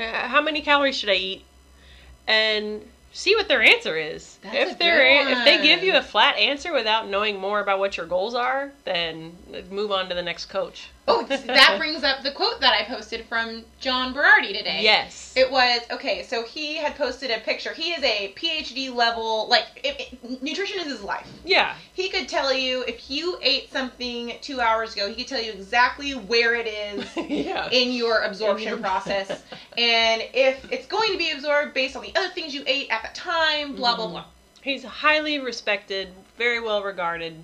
Uh, 0.00 0.26
How 0.26 0.42
many 0.42 0.62
calories 0.62 0.96
should 0.96 1.08
I 1.08 1.14
eat? 1.14 1.44
And 2.26 2.84
see 3.12 3.36
what 3.36 3.46
their 3.46 3.62
answer 3.62 3.96
is. 3.96 4.38
That's 4.42 4.72
if 4.72 4.78
they're 4.80 5.28
if 5.30 5.44
they 5.44 5.62
give 5.62 5.84
you 5.84 5.96
a 5.96 6.02
flat 6.02 6.36
answer 6.36 6.72
without 6.72 7.08
knowing 7.08 7.38
more 7.38 7.60
about 7.60 7.78
what 7.78 7.96
your 7.96 8.06
goals 8.06 8.34
are, 8.34 8.72
then 8.82 9.36
move 9.70 9.92
on 9.92 10.08
to 10.08 10.14
the 10.16 10.22
next 10.22 10.46
coach. 10.46 10.90
Oh, 11.08 11.24
that 11.28 11.76
brings 11.78 12.02
up 12.04 12.22
the 12.22 12.30
quote 12.32 12.60
that 12.60 12.72
I 12.74 12.84
posted 12.84 13.24
from 13.26 13.64
John 13.80 14.12
Berardi 14.14 14.48
today. 14.56 14.80
Yes. 14.82 15.32
It 15.36 15.50
was 15.50 15.80
okay. 15.90 16.22
So 16.24 16.42
he 16.44 16.76
had 16.76 16.94
posted 16.96 17.30
a 17.30 17.38
picture. 17.40 17.72
He 17.72 17.90
is 17.92 18.02
a 18.02 18.32
PhD 18.36 18.94
level. 18.94 19.46
Like 19.48 19.66
it, 19.84 20.00
it- 20.22 20.42
nutrition 20.42 20.78
is 20.80 20.86
his 20.86 21.02
life. 21.02 21.26
yeah. 21.44 21.74
He 21.92 22.08
could 22.10 22.28
tell 22.28 22.52
you 22.52 22.82
if 22.86 23.10
you 23.10 23.38
ate 23.42 23.70
something 23.72 24.34
two 24.42 24.60
hours 24.60 24.94
ago. 24.94 25.08
He 25.08 25.14
could 25.14 25.28
tell 25.28 25.40
you 25.42 25.52
exactly 25.52 26.12
where 26.12 26.54
it 26.54 26.66
is 26.66 27.16
yeah. 27.30 27.68
in 27.70 27.92
your 27.92 28.22
absorption 28.22 28.68
In 28.68 28.74
your- 28.74 28.82
process, 28.82 29.42
and 29.78 30.22
if 30.34 30.70
it's 30.72 30.86
going 30.86 31.12
to 31.12 31.18
be 31.18 31.30
absorbed 31.30 31.72
based 31.74 31.96
on 31.96 32.02
the 32.02 32.14
other 32.16 32.28
things 32.28 32.54
you 32.54 32.62
ate 32.66 32.88
at 32.90 33.02
the 33.02 33.18
time. 33.18 33.76
Blah 33.76 33.96
blah 33.96 34.06
Mhm. 34.06 34.10
blah. 34.12 34.24
He's 34.62 34.82
highly 34.84 35.38
respected, 35.38 36.08
very 36.36 36.58
well 36.60 36.82
regarded. 36.82 37.42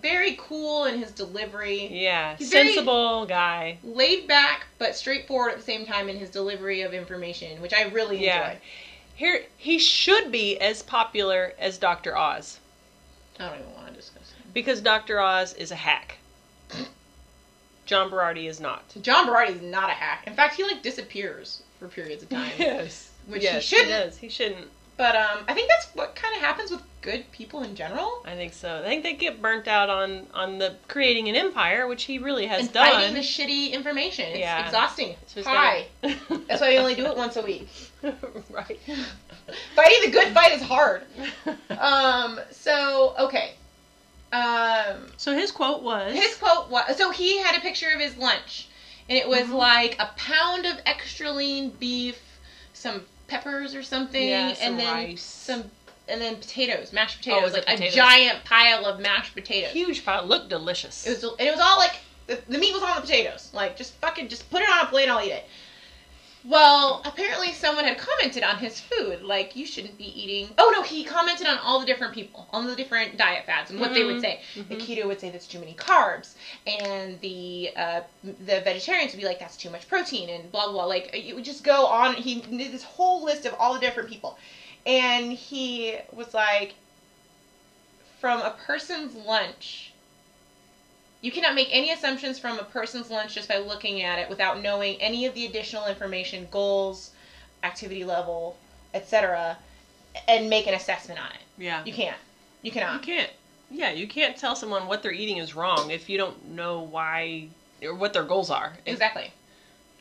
Very 0.00 0.36
cool 0.40 0.84
in 0.84 0.98
his 0.98 1.10
delivery. 1.10 1.86
Yeah, 1.90 2.36
He's 2.36 2.50
sensible 2.50 3.26
guy. 3.26 3.78
Laid 3.82 4.26
back 4.28 4.66
but 4.78 4.94
straightforward 4.96 5.52
at 5.52 5.58
the 5.58 5.64
same 5.64 5.84
time 5.86 6.08
in 6.08 6.16
his 6.18 6.30
delivery 6.30 6.82
of 6.82 6.94
information, 6.94 7.60
which 7.60 7.72
I 7.74 7.82
really 7.84 8.18
Yeah. 8.24 8.50
enjoy. 8.52 8.60
Here, 9.14 9.44
he 9.56 9.78
should 9.78 10.30
be 10.32 10.58
as 10.58 10.82
popular 10.82 11.54
as 11.58 11.76
Dr. 11.78 12.16
Oz 12.16 12.58
I 13.38 13.48
don't 13.48 13.58
even 13.60 13.74
want 13.74 13.88
to 13.88 13.92
discuss 13.94 14.22
it. 14.38 14.54
because 14.54 14.80
Dr. 14.80 15.20
Oz 15.20 15.52
is 15.54 15.70
a 15.70 15.76
hack. 15.76 16.18
John 17.86 18.10
Berardi 18.10 18.46
is 18.48 18.60
not. 18.60 18.84
John 19.02 19.26
Berardi 19.26 19.56
is 19.56 19.62
not 19.62 19.90
a 19.90 19.94
hack. 19.94 20.24
In 20.26 20.34
fact, 20.34 20.54
he 20.56 20.62
like 20.62 20.82
disappears 20.82 21.62
for 21.78 21.88
periods 21.88 22.22
of 22.22 22.28
time. 22.28 22.52
Yes, 22.58 23.10
Which 23.26 23.42
yes, 23.42 23.62
he 23.68 23.76
shouldn't. 23.76 23.90
does. 23.90 24.16
He 24.18 24.28
shouldn't. 24.28 24.68
But 25.00 25.16
um, 25.16 25.44
I 25.48 25.54
think 25.54 25.70
that's 25.70 25.86
what 25.94 26.14
kind 26.14 26.36
of 26.36 26.42
happens 26.42 26.70
with 26.70 26.82
good 27.00 27.24
people 27.32 27.62
in 27.62 27.74
general. 27.74 28.22
I 28.26 28.34
think 28.34 28.52
so. 28.52 28.80
I 28.80 28.82
think 28.86 29.02
they 29.02 29.14
get 29.14 29.40
burnt 29.40 29.66
out 29.66 29.88
on 29.88 30.26
on 30.34 30.58
the 30.58 30.74
creating 30.88 31.26
an 31.30 31.36
empire, 31.36 31.86
which 31.86 32.02
he 32.04 32.18
really 32.18 32.44
has 32.46 32.60
and 32.66 32.72
done. 32.74 32.92
fighting 32.92 33.14
the 33.14 33.20
shitty 33.20 33.72
information. 33.72 34.26
It's 34.28 34.40
Yeah. 34.40 34.66
exhausting. 34.66 35.16
So 35.26 35.40
he's 35.40 35.46
Hi. 35.46 35.86
gotta- 36.02 36.40
That's 36.48 36.60
why 36.60 36.68
you 36.72 36.78
only 36.80 36.94
do 36.96 37.06
it 37.06 37.16
once 37.16 37.36
a 37.36 37.42
week. 37.42 37.66
right. 38.50 38.78
Fighting 39.74 39.98
the 40.04 40.10
good 40.10 40.34
fight 40.34 40.52
is 40.52 40.60
hard. 40.62 41.04
Um. 41.70 42.38
So 42.50 43.14
okay. 43.20 43.54
Um. 44.34 45.06
so 45.16 45.32
his 45.34 45.50
quote 45.50 45.82
was 45.82 46.12
His 46.14 46.36
quote 46.36 46.68
was 46.68 46.98
so 46.98 47.10
he 47.10 47.38
had 47.38 47.56
a 47.56 47.60
picture 47.60 47.88
of 47.94 48.00
his 48.02 48.18
lunch, 48.18 48.68
and 49.08 49.16
it 49.16 49.26
was 49.26 49.44
Mhm. 49.48 49.54
like 49.54 49.96
a 49.98 50.10
pound 50.16 50.66
of 50.66 50.76
extra 50.84 51.30
lean 51.32 51.70
beef, 51.70 52.20
some 52.74 53.06
peppers 53.30 53.74
or 53.74 53.82
something, 53.82 54.28
Yeah, 54.28 54.52
some 54.54 54.72
and 54.72 54.80
then 54.80 54.92
rice. 55.10 55.22
some, 55.22 55.64
and 56.08 56.20
then 56.20 56.36
potatoes, 56.36 56.92
mashed 56.92 57.16
Oh, 57.16 57.18
potatoes, 57.18 57.42
was 57.42 57.52
it 57.54 57.66
like 57.66 57.76
potatoes? 57.76 57.94
a 57.94 57.96
giant 57.96 58.44
pile 58.44 58.84
of 58.86 59.00
mashed 59.00 59.34
potatoes. 59.34 59.72
huge 59.72 60.04
pile. 60.04 60.26
Looked 60.26 60.48
delicious. 60.50 61.06
It 61.06 61.10
was, 61.10 61.22
and 61.24 61.40
it 61.48 61.50
was 61.50 61.60
all 61.60 61.78
like 61.78 61.94
the, 62.26 62.38
the 62.48 62.58
meat 62.58 62.72
was 62.74 62.82
on 62.82 62.94
the 62.96 63.00
potatoes. 63.02 63.50
Like 63.54 63.76
just 63.76 63.94
fucking, 63.94 64.28
just 64.28 64.50
put 64.50 64.60
it 64.62 64.68
on 64.68 64.84
a 64.84 64.86
plate, 64.88 65.04
and 65.04 65.12
I'll 65.12 65.24
eat 65.24 65.30
it. 65.32 65.44
Well, 66.42 67.02
apparently 67.04 67.52
someone 67.52 67.84
had 67.84 67.98
commented 67.98 68.42
on 68.42 68.56
his 68.58 68.80
food, 68.80 69.22
like 69.22 69.56
you 69.56 69.66
shouldn't 69.66 69.98
be 69.98 70.06
eating. 70.20 70.48
Oh 70.56 70.70
no, 70.74 70.82
he 70.82 71.04
commented 71.04 71.46
on 71.46 71.58
all 71.58 71.80
the 71.80 71.86
different 71.86 72.14
people, 72.14 72.46
on 72.50 72.66
the 72.66 72.74
different 72.74 73.18
diet 73.18 73.44
fads, 73.44 73.70
and 73.70 73.78
what 73.78 73.92
they 73.92 74.04
would 74.04 74.16
Mhm. 74.16 74.20
say. 74.22 74.40
The 74.54 74.76
Mhm. 74.76 74.80
keto 74.80 75.06
would 75.06 75.20
say 75.20 75.28
that's 75.28 75.46
too 75.46 75.58
many 75.58 75.74
carbs, 75.74 76.34
and 76.66 77.20
the 77.20 77.72
uh, 77.76 78.00
the 78.22 78.60
vegetarians 78.60 79.12
would 79.12 79.18
be 79.20 79.26
like 79.26 79.38
that's 79.38 79.56
too 79.56 79.68
much 79.68 79.86
protein, 79.86 80.30
and 80.30 80.50
blah 80.50 80.64
blah. 80.64 80.72
blah. 80.72 80.84
Like 80.84 81.10
it 81.12 81.34
would 81.34 81.44
just 81.44 81.62
go 81.62 81.84
on. 81.86 82.14
He 82.14 82.36
did 82.40 82.72
this 82.72 82.84
whole 82.84 83.22
list 83.22 83.44
of 83.44 83.54
all 83.58 83.74
the 83.74 83.80
different 83.80 84.08
people, 84.08 84.38
and 84.86 85.32
he 85.32 85.98
was 86.10 86.32
like, 86.32 86.74
from 88.18 88.40
a 88.40 88.50
person's 88.50 89.14
lunch. 89.14 89.89
You 91.22 91.30
cannot 91.30 91.54
make 91.54 91.68
any 91.70 91.90
assumptions 91.90 92.38
from 92.38 92.58
a 92.58 92.64
person's 92.64 93.10
lunch 93.10 93.34
just 93.34 93.48
by 93.48 93.58
looking 93.58 94.02
at 94.02 94.18
it 94.18 94.28
without 94.30 94.62
knowing 94.62 95.00
any 95.00 95.26
of 95.26 95.34
the 95.34 95.44
additional 95.46 95.86
information, 95.86 96.48
goals, 96.50 97.10
activity 97.62 98.04
level, 98.04 98.56
etc., 98.94 99.58
and 100.26 100.48
make 100.48 100.66
an 100.66 100.74
assessment 100.74 101.20
on 101.20 101.30
it. 101.30 101.42
yeah. 101.58 101.84
You 101.84 101.92
can't. 101.92 102.16
You 102.62 102.70
cannot. 102.72 102.94
You 102.94 103.14
can't. 103.14 103.30
Yeah, 103.70 103.90
you 103.92 104.08
can't 104.08 104.36
tell 104.36 104.56
someone 104.56 104.86
what 104.88 105.02
they're 105.02 105.12
eating 105.12 105.36
is 105.36 105.54
wrong 105.54 105.90
if 105.90 106.08
you 106.08 106.18
don't 106.18 106.48
know 106.48 106.80
why 106.80 107.48
or 107.82 107.94
what 107.94 108.12
their 108.12 108.24
goals 108.24 108.50
are. 108.50 108.72
Exactly. 108.86 109.32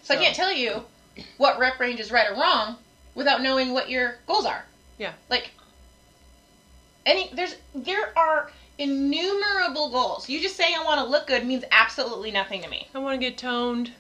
So, 0.03 0.15
I 0.15 0.17
can't 0.17 0.36
tell 0.36 0.51
you 0.51 0.84
what 1.38 1.59
rep 1.59 1.80
range 1.80 1.99
is 1.99 2.11
right 2.11 2.32
or 2.32 2.34
wrong 2.34 2.78
without 3.13 3.41
knowing 3.41 3.74
what 3.74 3.89
your 3.89 4.15
goals 4.26 4.45
are. 4.45 4.65
Yeah. 4.97 5.13
Like 5.30 5.51
any 7.05 7.30
there's 7.34 7.55
there 7.76 8.17
are 8.17 8.51
innumerable 8.80 9.90
goals. 9.92 10.28
You 10.28 10.40
just 10.42 10.56
saying 10.56 10.74
I 10.80 10.84
want 10.84 11.00
to 11.00 11.06
look 11.06 11.28
good 11.28 11.46
means 11.46 11.64
absolutely 11.72 12.32
nothing 12.32 12.62
to 12.64 12.70
me. 12.70 12.88
I 12.96 13.00
want 13.00 13.20
to 13.20 13.26
get 13.26 13.38
toned. 13.38 13.92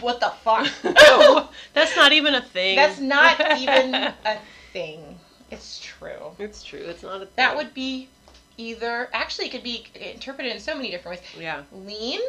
What 0.00 0.18
the 0.20 0.32
fuck? 0.42 0.66
no, 0.84 0.92
oh, 0.96 1.50
that's 1.72 1.94
not 1.96 2.12
even 2.12 2.34
a 2.34 2.42
thing. 2.42 2.74
That's 2.76 2.98
not 3.00 3.40
even 3.58 3.94
a 4.24 4.38
thing. 4.72 5.18
It's 5.50 5.78
true. 5.80 6.32
It's 6.38 6.62
true. 6.64 6.80
It's 6.80 7.02
not 7.02 7.16
a 7.16 7.26
thing. 7.26 7.28
That 7.36 7.56
would 7.56 7.74
be 7.74 8.08
either 8.56 9.08
actually 9.12 9.46
it 9.46 9.50
could 9.50 9.62
be 9.62 9.84
interpreted 9.94 10.52
in 10.52 10.60
so 10.60 10.74
many 10.74 10.90
different 10.90 11.20
ways. 11.20 11.42
Yeah. 11.42 11.62
Lean, 11.72 12.20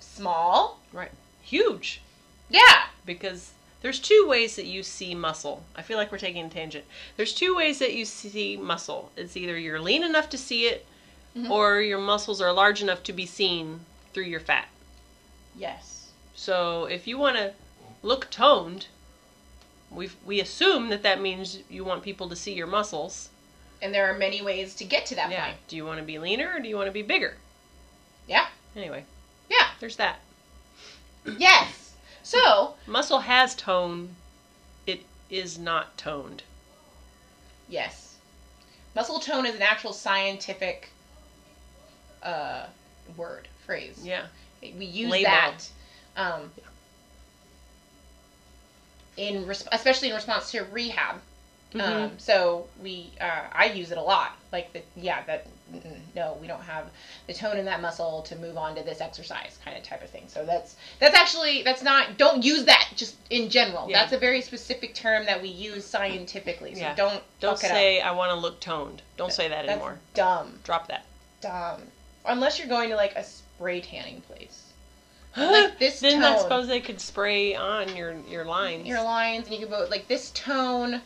small, 0.00 0.80
Right. 0.92 1.10
Huge. 1.42 2.00
yeah, 2.50 2.84
because 3.06 3.52
there's 3.80 4.00
two 4.00 4.26
ways 4.28 4.56
that 4.56 4.66
you 4.66 4.82
see 4.82 5.14
muscle. 5.14 5.62
I 5.76 5.82
feel 5.82 5.96
like 5.98 6.10
we're 6.10 6.18
taking 6.18 6.46
a 6.46 6.48
tangent. 6.48 6.84
There's 7.16 7.32
two 7.34 7.54
ways 7.54 7.78
that 7.78 7.94
you 7.94 8.04
see 8.04 8.56
muscle. 8.56 9.12
It's 9.16 9.36
either 9.36 9.56
you're 9.58 9.80
lean 9.80 10.02
enough 10.02 10.28
to 10.30 10.38
see 10.38 10.66
it, 10.66 10.84
Mhm. 11.36 11.50
or 11.50 11.80
your 11.80 11.98
muscles 12.00 12.40
are 12.40 12.52
large 12.52 12.82
enough 12.82 13.02
to 13.04 13.12
be 13.12 13.26
seen 13.26 13.84
through 14.12 14.24
your 14.24 14.40
fat. 14.40 14.68
yes, 15.56 16.08
So 16.34 16.84
if 16.86 17.06
you 17.06 17.18
want 17.18 17.36
to 17.36 17.52
look 18.02 18.30
toned, 18.30 18.86
we 19.90 20.10
we 20.24 20.40
assume 20.40 20.88
that 20.90 21.02
that 21.02 21.20
means 21.20 21.58
you 21.68 21.84
want 21.84 22.02
people 22.02 22.28
to 22.28 22.36
see 22.36 22.52
your 22.54 22.66
muscles. 22.66 23.28
and 23.80 23.94
there 23.94 24.10
are 24.12 24.18
many 24.18 24.42
ways 24.42 24.74
to 24.74 24.84
get 24.84 25.06
to 25.06 25.14
that 25.14 25.30
yeah. 25.30 25.44
point. 25.46 25.68
Do 25.68 25.76
you 25.76 25.84
want 25.86 25.98
to 26.00 26.04
be 26.04 26.18
leaner 26.18 26.52
or 26.56 26.58
do 26.60 26.68
you 26.68 26.76
want 26.76 26.88
to 26.88 26.92
be 26.92 27.02
bigger? 27.02 27.36
Yeah. 28.26 28.48
Anyway, 28.74 29.04
Yeah. 29.48 29.70
there's 29.78 29.96
that. 29.96 30.18
Yes. 31.38 31.87
So 32.28 32.74
Muscle 32.86 33.20
has 33.20 33.54
tone. 33.54 34.14
It 34.86 35.00
is 35.30 35.58
not 35.58 35.96
toned. 35.96 36.42
yes, 37.70 38.16
muscle 38.94 39.18
tone 39.18 39.46
is 39.46 39.54
an 39.54 39.62
actual 39.62 39.94
scientific 39.94 40.90
uh, 42.22 42.66
word 43.16 43.48
phrase. 43.64 44.00
Yeah. 44.02 44.26
We 44.60 44.84
use 44.84 45.10
Label. 45.10 45.30
that 45.30 45.58
um, 46.18 46.50
in 49.16 49.46
res- 49.46 49.66
especially 49.72 50.08
in 50.08 50.14
response 50.14 50.50
to 50.50 50.64
rehab. 50.64 51.22
Mhm. 51.72 51.80
Um, 51.80 52.18
so 52.18 52.66
we, 52.82 53.10
uh, 53.22 53.44
I 53.52 53.66
use 53.66 53.90
it 53.90 53.96
a 53.98 54.02
lot. 54.02 54.36
Like 54.52 54.72
the, 54.74 54.82
yeah, 54.96 55.22
that 55.26 55.46
no, 56.16 56.36
we 56.40 56.46
don't 56.46 56.62
have 56.62 56.86
the 57.26 57.34
tone 57.34 57.56
in 57.58 57.64
that 57.66 57.80
muscle 57.82 58.22
to 58.22 58.36
move 58.36 58.56
on 58.56 58.74
to 58.76 58.82
this 58.82 59.00
exercise 59.00 59.58
kind 59.64 59.76
of 59.76 59.82
type 59.82 60.02
of 60.02 60.10
thing. 60.10 60.24
So 60.28 60.44
that's 60.44 60.76
that's 60.98 61.14
actually 61.14 61.62
that's 61.62 61.82
not. 61.82 62.16
Don't 62.18 62.42
use 62.42 62.64
that 62.64 62.88
just 62.96 63.16
in 63.30 63.50
general. 63.50 63.88
Yeah. 63.88 64.00
That's 64.00 64.12
a 64.12 64.18
very 64.18 64.40
specific 64.42 64.94
term 64.94 65.26
that 65.26 65.40
we 65.42 65.48
use 65.48 65.84
scientifically. 65.84 66.74
So 66.74 66.80
Yeah. 66.80 66.94
don't 66.94 67.22
Don't 67.40 67.56
fuck 67.56 67.64
it 67.64 67.70
up. 67.70 67.76
say 67.76 68.00
I 68.00 68.10
want 68.12 68.30
to 68.30 68.36
look 68.36 68.60
toned. 68.60 69.02
Don't 69.16 69.32
say 69.32 69.48
that 69.48 69.66
That's 69.66 69.72
anymore. 69.72 69.98
dumb, 70.14 70.58
Drop 70.64 70.88
that. 70.88 71.04
dumb. 71.40 71.82
Unless 72.24 72.58
you're 72.58 72.68
going 72.68 72.90
to 72.90 72.96
like 72.96 73.14
a 73.16 73.24
spray 73.24 73.80
tanning 73.80 74.20
place. 74.22 74.64
Like 75.36 75.78
this 75.78 76.00
Didn't 76.00 76.24
I 76.24 76.38
suppose 76.38 76.66
they 76.66 76.80
could 76.80 77.00
spray 77.00 77.54
on 77.54 77.94
your 77.94 78.14
your 78.28 78.44
lines? 78.44 78.86
your 78.86 79.02
lines 79.02 79.44
and 79.46 79.54
you 79.54 79.60
could 79.60 79.68
vote 79.70 79.90
like 79.90 80.08
this 80.08 80.30
tone 80.32 81.00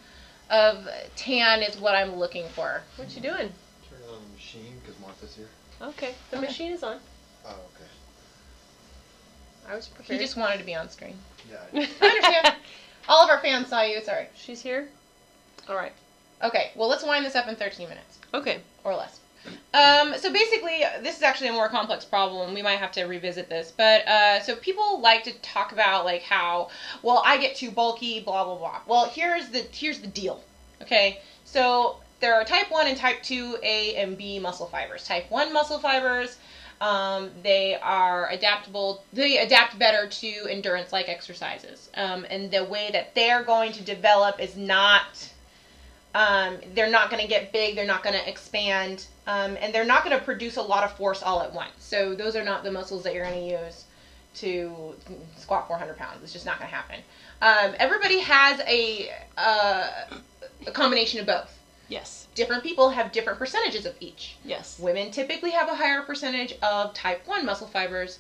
of 0.49 0.87
tan 1.17 1.63
is 1.63 1.77
what 1.79 1.95
I'm 1.95 2.17
looking 2.17 2.47
for. 2.51 2.83
What 2.97 3.15
you 3.17 3.21
doing? 3.23 3.53
Turn 5.23 5.31
on 5.31 5.37
the 5.37 5.37
machine 5.37 5.37
because 5.37 5.37
Martha's 5.37 5.37
here. 5.37 5.49
Okay, 5.89 6.15
the 6.31 6.37
Okay. 6.39 6.47
machine 6.47 6.73
is 6.73 6.83
on. 6.83 6.99
Oh, 7.47 7.51
okay. 7.51 7.91
I 9.69 9.75
was 9.75 9.87
He 9.87 9.95
prepared. 9.95 10.21
just 10.21 10.37
wanted 10.37 10.59
to 10.59 10.65
be 10.65 10.75
on 10.75 10.89
screen. 10.91 11.19
Yeah. 11.51 11.57
I 12.01 12.07
understand. 12.07 12.55
All 13.09 13.25
of 13.25 13.31
our 13.31 13.39
fans 13.41 13.69
saw 13.69 13.83
you. 13.83 14.01
Sorry. 14.03 14.29
She's 14.37 14.61
here. 14.61 14.89
All 15.69 15.77
right. 15.77 15.93
Okay, 16.43 16.73
well 16.75 16.89
let's 16.89 17.05
wind 17.05 17.25
this 17.25 17.37
up 17.37 17.47
in 17.49 17.55
13 17.55 17.89
minutes 17.89 18.19
Okay. 18.35 18.61
or 18.85 18.97
less. 18.97 19.21
Um, 19.75 20.15
so 20.19 20.33
basically, 20.33 20.85
this 21.03 21.17
is 21.17 21.23
actually 21.23 21.49
a 21.49 21.53
more 21.53 21.69
complex 21.69 22.05
problem. 22.05 22.55
We 22.55 22.63
might 22.63 22.79
have 22.79 22.93
to 22.93 23.05
revisit 23.05 23.49
this, 23.49 23.73
but 23.77 24.07
uh, 24.07 24.41
so 24.41 24.55
people 24.57 25.01
like 25.01 25.25
to 25.25 25.33
talk 25.41 25.73
about 25.73 26.05
like 26.05 26.23
how, 26.23 26.69
well, 27.03 27.23
I 27.27 27.39
get 27.39 27.57
too 27.57 27.71
bulky, 27.73 28.21
blah 28.21 28.45
blah 28.45 28.57
blah. 28.57 28.81
Well, 28.87 29.07
here's 29.07 29.49
the 29.49 29.67
here's 29.73 29.99
the 30.01 30.07
deal. 30.07 30.43
Okay, 30.81 31.21
so 31.45 31.97
there 32.23 32.35
are 32.35 32.45
type 32.45 32.71
one 32.71 32.87
and 32.87 32.97
type 32.97 33.23
two 33.23 33.59
A 33.63 33.97
and 33.97 34.17
B 34.17 34.39
muscle 34.39 34.67
fibers. 34.67 35.05
Type 35.05 35.31
one 35.31 35.53
muscle 35.53 35.79
fibers, 35.79 36.39
um, 36.81 37.31
they 37.43 37.77
are 37.83 38.31
adaptable. 38.31 39.05
They 39.13 39.39
adapt 39.39 39.79
better 39.79 40.07
to 40.07 40.47
endurance-like 40.49 41.09
exercises, 41.09 41.91
um, 41.95 42.25
and 42.31 42.51
the 42.51 42.65
way 42.65 42.89
that 42.93 43.15
they're 43.15 43.43
going 43.43 43.73
to 43.73 43.83
develop 43.83 44.41
is 44.41 44.57
not 44.57 45.31
um, 46.15 46.59
they're 46.75 46.91
not 46.91 47.11
going 47.11 47.23
to 47.23 47.29
get 47.29 47.53
big, 47.53 47.75
they're 47.75 47.87
not 47.87 48.03
going 48.03 48.15
to 48.15 48.29
expand, 48.29 49.07
um, 49.27 49.57
and 49.61 49.75
they're 49.75 49.85
not 49.85 50.05
going 50.05 50.17
to 50.17 50.25
produce 50.25 50.57
a 50.57 50.63
lot 50.63 50.85
of 50.85 50.97
force 50.97 51.23
all 51.23 51.43
at 51.43 51.53
once. 51.53 51.73
So 51.79 52.15
those 52.15 52.37
are 52.37 52.45
not 52.45 52.63
the 52.63 52.71
muscles 52.71 53.03
that 53.03 53.15
you're 53.15 53.25
going 53.25 53.49
to 53.49 53.65
use 53.65 53.85
to 54.35 54.95
squat 55.37 55.67
400 55.69 55.97
pounds. 55.97 56.23
It's 56.23 56.33
just 56.33 56.47
not 56.47 56.59
going 56.59 56.71
to 56.71 56.77
happen. 56.77 57.01
Um, 57.41 57.75
everybody 57.79 58.21
has 58.21 58.61
a, 58.61 59.11
uh, 59.37 59.89
a 60.67 60.71
combination 60.73 61.21
of 61.21 61.27
both. 61.27 61.59
Yes. 61.93 62.27
Different 62.35 62.63
people 62.63 62.89
have 62.89 63.13
different 63.13 63.39
percentages 63.39 63.85
of 63.85 63.95
each. 64.01 64.37
Yes. 64.47 64.79
Women 64.79 65.11
typically 65.11 65.51
have 65.51 65.69
a 65.69 65.75
higher 65.75 66.01
percentage 66.01 66.55
of 66.63 66.95
type 66.95 67.27
1 67.27 67.45
muscle 67.45 67.67
fibers. 67.67 68.19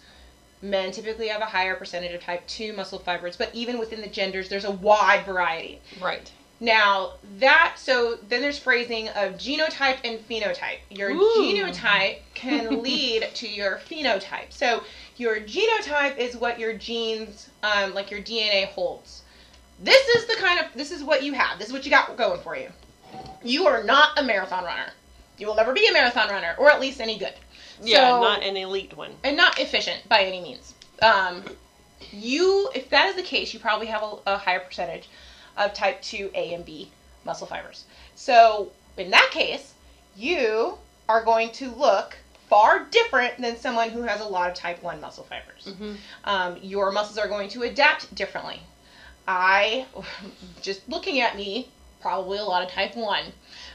Men 0.61 0.93
typically 0.93 1.29
have 1.29 1.41
a 1.41 1.47
higher 1.47 1.75
percentage 1.75 2.13
of 2.13 2.21
type 2.21 2.47
2 2.47 2.75
muscle 2.75 2.99
fibers, 2.99 3.35
but 3.35 3.53
even 3.55 3.79
within 3.79 4.03
the 4.03 4.09
genders, 4.09 4.51
there's 4.51 4.67
a 4.67 4.71
wide 4.71 5.25
variety. 5.25 5.81
Right. 6.03 6.31
Now 6.61 7.15
that 7.39 7.77
so 7.77 8.19
then 8.29 8.43
there's 8.43 8.59
phrasing 8.59 9.09
of 9.09 9.33
genotype 9.39 9.99
and 10.05 10.21
phenotype. 10.29 10.79
Your 10.91 11.11
Ooh. 11.11 11.37
genotype 11.39 12.19
can 12.35 12.83
lead 12.83 13.31
to 13.35 13.49
your 13.49 13.79
phenotype. 13.89 14.51
So 14.51 14.85
your 15.17 15.41
genotype 15.41 16.19
is 16.19 16.37
what 16.37 16.61
your 16.61 16.75
genes, 16.75 17.49
um, 17.63 17.95
like 17.95 18.11
your 18.11 18.21
DNA 18.21 18.67
holds. 18.67 19.23
This 19.81 20.07
is 20.09 20.27
the 20.27 20.37
kind 20.37 20.61
of 20.61 20.67
this 20.75 20.93
is 20.93 21.03
what 21.03 21.23
you 21.23 21.33
have. 21.33 21.59
This 21.59 21.69
is 21.69 21.73
what 21.73 21.87
you 21.87 21.91
got 21.91 22.15
going 22.19 22.41
for 22.43 22.55
you. 22.55 22.69
You 23.43 23.67
are 23.67 23.83
not 23.83 24.19
a 24.19 24.23
marathon 24.23 24.65
runner. 24.65 24.91
You 25.39 25.47
will 25.47 25.55
never 25.55 25.73
be 25.73 25.87
a 25.87 25.93
marathon 25.93 26.29
runner, 26.29 26.55
or 26.59 26.71
at 26.71 26.81
least 26.81 27.01
any 27.01 27.19
good. 27.19 27.35
Yeah, 27.83 28.11
So- 28.11 28.21
not 28.21 28.43
an 28.43 28.57
elite 28.57 28.97
one. 28.97 29.15
and 29.25 29.37
not 29.37 29.59
efficient 29.59 30.09
by 30.09 30.21
any 30.23 30.41
means. 30.41 30.75
Um, 31.01 31.43
you, 32.13 32.71
if 32.75 32.89
that 32.91 33.09
is 33.09 33.17
the 33.17 33.23
case, 33.23 33.53
you 33.53 33.61
probably 33.61 33.87
have 33.87 34.03
a, 34.03 34.17
a 34.27 34.37
higher 34.39 34.61
percentage 34.61 35.09
of 35.57 35.73
type 35.75 36.01
2A 36.03 36.55
and 36.55 36.65
B 36.65 36.91
muscle 37.25 37.47
fibers. 37.47 37.85
So 38.15 38.71
in 38.97 39.11
that 39.11 39.29
case, 39.33 39.75
you 40.17 40.79
are 41.09 41.25
going 41.25 41.51
to 41.53 41.71
look 41.73 42.17
far 42.49 42.85
different 42.91 43.39
than 43.41 43.57
someone 43.57 43.91
who 43.91 44.03
has 44.03 44.21
a 44.21 44.25
lot 44.27 44.49
of 44.51 44.55
type 44.57 44.83
1 44.83 45.01
muscle 45.01 45.25
fibers. 45.25 45.67
Mhm. 45.75 45.97
Um, 46.25 46.59
your 46.63 46.93
muscles 46.93 47.19
are 47.19 47.29
going 47.29 47.49
to 47.51 47.63
adapt 47.63 48.15
differently. 48.15 48.61
I, 49.27 49.87
just 50.63 50.89
looking 50.89 51.21
at 51.21 51.37
me, 51.37 51.69
probably 52.03 52.39
a 52.39 52.45
lot 52.45 52.63
of 52.63 52.71
type 52.71 52.95
1. 52.97 53.25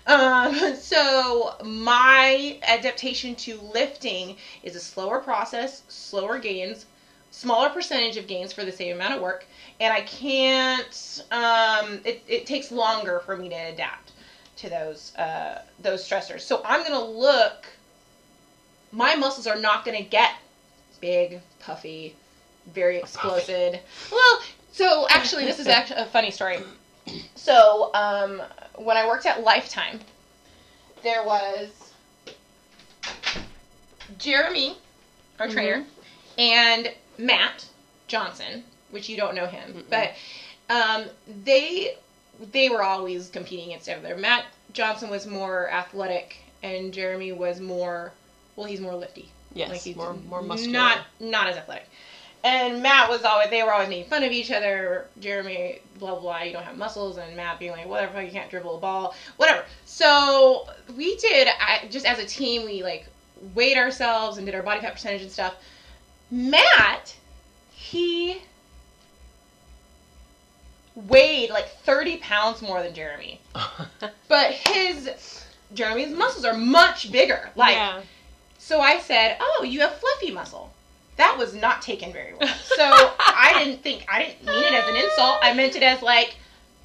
Um, 0.06 0.76
so 0.80 1.56
my 1.64 2.60
adaptation 2.64 3.36
to 3.38 3.60
lifting 3.60 4.36
is 4.62 4.76
a 4.76 4.80
slower 4.80 5.20
process, 5.20 5.84
slower 5.88 6.38
gains, 6.38 6.86
smaller 7.32 7.70
percentage 7.70 8.18
of 8.18 8.28
gains 8.28 8.54
for 8.54 8.66
the 8.66 8.72
same 8.72 8.96
amount 8.96 9.14
of 9.14 9.22
work, 9.22 9.46
and 9.80 9.94
I 9.94 10.02
can't. 10.02 11.24
Um, 11.32 12.02
it, 12.04 12.24
it 12.28 12.46
takes 12.46 12.72
longer 12.72 13.22
for 13.26 13.36
me 13.36 13.50
to 13.50 13.56
adapt 13.56 14.12
to 14.58 14.70
those 14.70 15.16
uh, 15.16 15.62
those 15.80 16.08
stressors. 16.08 16.42
So 16.42 16.62
I'm 16.66 16.84
gonna 16.84 17.04
look. 17.04 17.68
My 18.92 19.16
muscles 19.16 19.48
are 19.48 19.60
not 19.60 19.86
gonna 19.86 20.02
get 20.02 20.32
big, 21.00 21.42
puffy, 21.60 22.16
very 22.74 22.98
explosive. 22.98 23.80
Well, 24.12 24.42
so 24.72 25.08
actually, 25.10 25.46
this 25.46 25.60
is 25.60 25.68
actually 25.68 26.02
a 26.02 26.06
funny 26.06 26.32
story. 26.32 26.60
So 27.36 27.92
um, 27.94 28.42
when 28.76 28.98
I 28.98 29.08
worked 29.08 29.26
at 29.26 29.44
Lifetime, 29.44 30.00
there 31.04 31.24
was 31.24 31.70
Jeremy, 34.18 34.78
our 35.40 35.48
trainer, 35.48 35.86
and 36.38 36.92
Matt 37.18 37.66
Johnson, 38.08 38.64
which 38.92 39.10
you 39.10 39.18
don't 39.18 39.36
know 39.36 39.46
him, 39.46 39.86
but 39.90 40.14
um, 40.70 41.06
they 41.44 41.96
they 42.52 42.70
were 42.70 42.84
always 42.84 43.30
competing 43.30 43.70
against 43.70 43.88
each 43.88 43.96
other. 43.96 44.16
Matt 44.18 44.46
Johnson 44.74 45.10
was 45.10 45.26
more 45.26 45.70
athletic, 45.72 46.38
and 46.64 46.94
Jeremy 46.94 47.32
was 47.32 47.60
more 47.60 48.12
well, 48.56 48.66
he's 48.68 48.82
more 48.82 48.96
lifty. 48.96 49.30
Yes, 49.54 49.70
Like 49.70 49.82
he's 49.82 49.96
more 49.96 50.14
more 50.14 50.42
muscular. 50.42 50.74
Not 50.74 51.00
not 51.20 51.48
as 51.48 51.58
athletic. 51.58 51.90
And 52.48 52.82
Matt 52.82 53.10
was 53.10 53.24
always 53.24 53.50
they 53.50 53.62
were 53.62 53.74
always 53.74 53.90
making 53.90 54.10
fun 54.10 54.24
of 54.24 54.32
each 54.32 54.52
other. 54.52 55.08
Jeremy, 55.20 55.80
blah 56.00 56.12
blah, 56.12 56.22
blah 56.22 56.42
you 56.44 56.54
don't 56.54 56.64
have 56.64 56.78
muscles, 56.78 57.18
and 57.18 57.36
Matt 57.36 57.60
being 57.60 57.74
like, 57.74 57.86
whatever, 57.86 58.22
you 58.22 58.32
can't 58.32 58.50
dribble 58.50 58.78
a 58.78 58.80
ball, 58.80 59.14
whatever. 59.36 59.66
So 59.84 60.66
we 60.96 61.18
did 61.18 61.50
I, 61.60 61.88
just 61.90 62.06
as 62.06 62.20
a 62.20 62.26
team, 62.26 62.64
we 62.64 62.84
like 62.84 63.06
weighed 63.54 63.78
ourselves 63.78 64.38
and 64.38 64.46
did 64.46 64.56
our 64.56 64.64
body 64.64 64.80
fat 64.80 64.94
percentage 64.94 65.24
and 65.24 65.32
stuff. 65.32 65.56
Matt, 66.32 67.18
he 67.72 68.38
weighed 70.96 71.50
like 71.50 71.68
30 71.68 72.18
pounds 72.20 72.62
more 72.62 72.82
than 72.82 72.94
Jeremy, 72.94 73.42
but 74.30 74.54
his 74.54 75.44
Jeremy's 75.74 76.16
muscles 76.16 76.46
are 76.46 76.56
much 76.56 77.12
bigger. 77.12 77.50
Like 77.58 77.76
yeah. 77.76 78.02
so 78.58 78.80
I 78.80 79.00
said, 79.00 79.36
"Oh, 79.42 79.66
you 79.68 79.82
have 79.82 79.98
fluffy 79.98 80.32
muscle." 80.32 80.72
That 81.18 81.38
was 81.38 81.54
not 81.54 81.82
taken 81.82 82.14
very 82.14 82.34
well. 82.34 82.50
So 82.78 82.84
I 82.86 83.62
didn't 83.64 83.82
think 83.82 84.06
I 84.08 84.24
didn't 84.24 84.46
mean 84.46 84.64
it 84.64 84.74
as 84.74 84.88
an 84.88 84.96
insult. 84.96 85.40
I 85.42 85.54
meant 85.54 85.76
it 85.76 85.82
as 85.84 86.02
like 86.04 86.36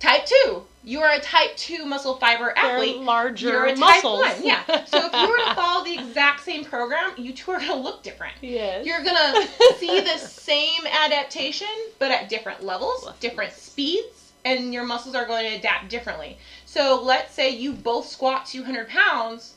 type 0.01 0.25
two. 0.25 0.63
You 0.85 1.01
are 1.01 1.13
a 1.13 1.21
type 1.21 1.55
two 1.57 1.85
muscle 1.85 2.17
fiber 2.17 2.53
They're 2.57 2.65
athlete. 2.73 2.97
larger 2.97 3.49
You're 3.51 3.67
a 3.67 3.77
muscles. 3.77 4.23
type 4.25 4.39
one. 4.39 4.47
Yeah. 4.47 4.63
So 4.87 5.07
if 5.07 5.13
you 5.13 5.29
were 5.29 5.37
to 5.37 5.55
follow 5.55 5.85
the 5.85 5.93
exact 5.95 6.41
same 6.41 6.65
program, 6.65 7.13
you 7.19 7.33
two 7.35 7.51
are 7.53 7.61
gonna 7.61 7.77
look 7.77 8.03
different. 8.03 8.35
yes. 8.41 8.85
You're 8.87 9.05
gonna 9.05 9.47
see 9.77 10.01
the 10.01 10.17
same 10.19 10.81
adaptation, 10.91 11.69
but 11.99 12.11
at 12.11 12.29
different 12.31 12.65
levels, 12.65 13.07
different 13.21 13.53
speeds, 13.53 14.33
and 14.45 14.73
your 14.75 14.85
muscles 14.85 15.15
are 15.15 15.27
going 15.27 15.49
to 15.51 15.57
adapt 15.59 15.89
differently. 15.89 16.37
So 16.65 17.01
let's 17.03 17.33
say 17.33 17.51
you 17.51 17.73
both 17.73 18.09
squat 18.09 18.47
200 18.47 18.89
pounds, 18.89 19.55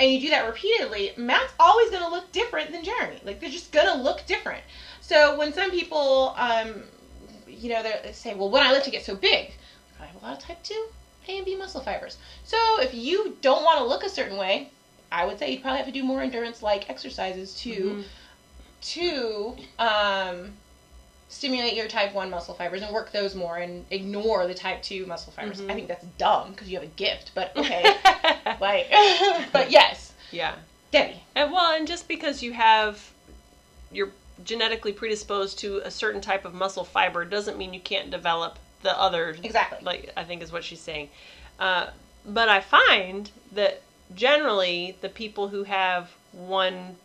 and 0.00 0.10
you 0.12 0.20
do 0.20 0.30
that 0.30 0.46
repeatedly. 0.46 1.12
Matt's 1.16 1.52
always 1.58 1.90
going 1.90 2.02
to 2.02 2.08
look 2.08 2.30
different 2.32 2.70
than 2.72 2.84
Jeremy. 2.84 3.20
Like 3.24 3.40
they're 3.40 3.50
just 3.50 3.72
going 3.72 3.86
to 3.86 3.94
look 4.00 4.24
different. 4.26 4.62
So 5.00 5.36
when 5.38 5.52
some 5.52 5.70
people, 5.70 6.34
um, 6.36 6.82
you 7.46 7.68
know, 7.70 7.82
they 7.82 8.12
say, 8.12 8.34
"Well, 8.34 8.50
when 8.50 8.62
I 8.62 8.72
lift, 8.72 8.86
it 8.86 8.92
gets 8.92 9.06
so 9.06 9.14
big," 9.16 9.52
I 10.00 10.06
have 10.06 10.20
a 10.20 10.24
lot 10.24 10.36
of 10.36 10.38
type 10.42 10.62
two 10.62 10.86
A 11.28 11.36
and 11.38 11.44
B 11.44 11.56
muscle 11.56 11.80
fibers. 11.80 12.16
So 12.44 12.56
if 12.80 12.94
you 12.94 13.36
don't 13.40 13.64
want 13.64 13.78
to 13.78 13.84
look 13.84 14.04
a 14.04 14.08
certain 14.08 14.36
way, 14.36 14.68
I 15.10 15.24
would 15.24 15.38
say 15.38 15.50
you'd 15.50 15.62
probably 15.62 15.78
have 15.78 15.86
to 15.86 15.92
do 15.92 16.04
more 16.04 16.20
endurance-like 16.22 16.88
exercises 16.90 17.54
to 17.62 17.70
Mhm. 17.70 18.04
to 18.80 19.56
um, 19.78 20.52
stimulate 21.28 21.74
your 21.74 21.88
type 21.88 22.14
1 22.14 22.30
muscle 22.30 22.54
fibers 22.54 22.80
and 22.82 22.92
work 22.92 23.10
those 23.12 23.34
more 23.34 23.56
and 23.58 23.84
ignore 23.90 24.46
the 24.46 24.54
type 24.54 24.82
2 24.82 25.04
muscle 25.06 25.32
fibers. 25.32 25.60
Mhm. 25.60 25.70
I 25.70 25.74
think 25.74 25.88
that's 25.88 26.04
dumb 26.16 26.52
because 26.52 26.68
you 26.68 26.76
have 26.76 26.84
a 26.84 26.92
gift, 26.92 27.32
but 27.34 27.54
okay. 27.56 27.92
like, 28.60 28.88
but 29.52 29.70
yes, 29.70 30.12
yeah. 30.30 30.54
Debbie. 30.90 31.22
And 31.34 31.52
well, 31.52 31.72
and 31.76 31.86
just 31.86 32.08
because 32.08 32.42
you 32.42 32.52
have 32.52 33.12
you're 33.90 34.10
genetically 34.44 34.92
predisposed 34.92 35.58
to 35.58 35.78
a 35.84 35.90
certain 35.90 36.20
type 36.20 36.44
of 36.44 36.54
muscle 36.54 36.84
fiber 36.84 37.24
doesn't 37.24 37.58
mean 37.58 37.74
you 37.74 37.80
can't 37.80 38.10
develop 38.10 38.58
the 38.82 38.98
other 38.98 39.30
Exactly. 39.42 39.78
like 39.82 40.12
I 40.16 40.24
think 40.24 40.42
is 40.42 40.52
what 40.52 40.64
she's 40.64 40.80
saying. 40.80 41.08
Uh, 41.58 41.88
but 42.24 42.48
I 42.48 42.60
find 42.60 43.30
that 43.52 43.82
generally 44.14 44.96
the 45.00 45.08
people 45.08 45.48
who 45.48 45.64
have 45.64 46.10
one, 46.32 46.96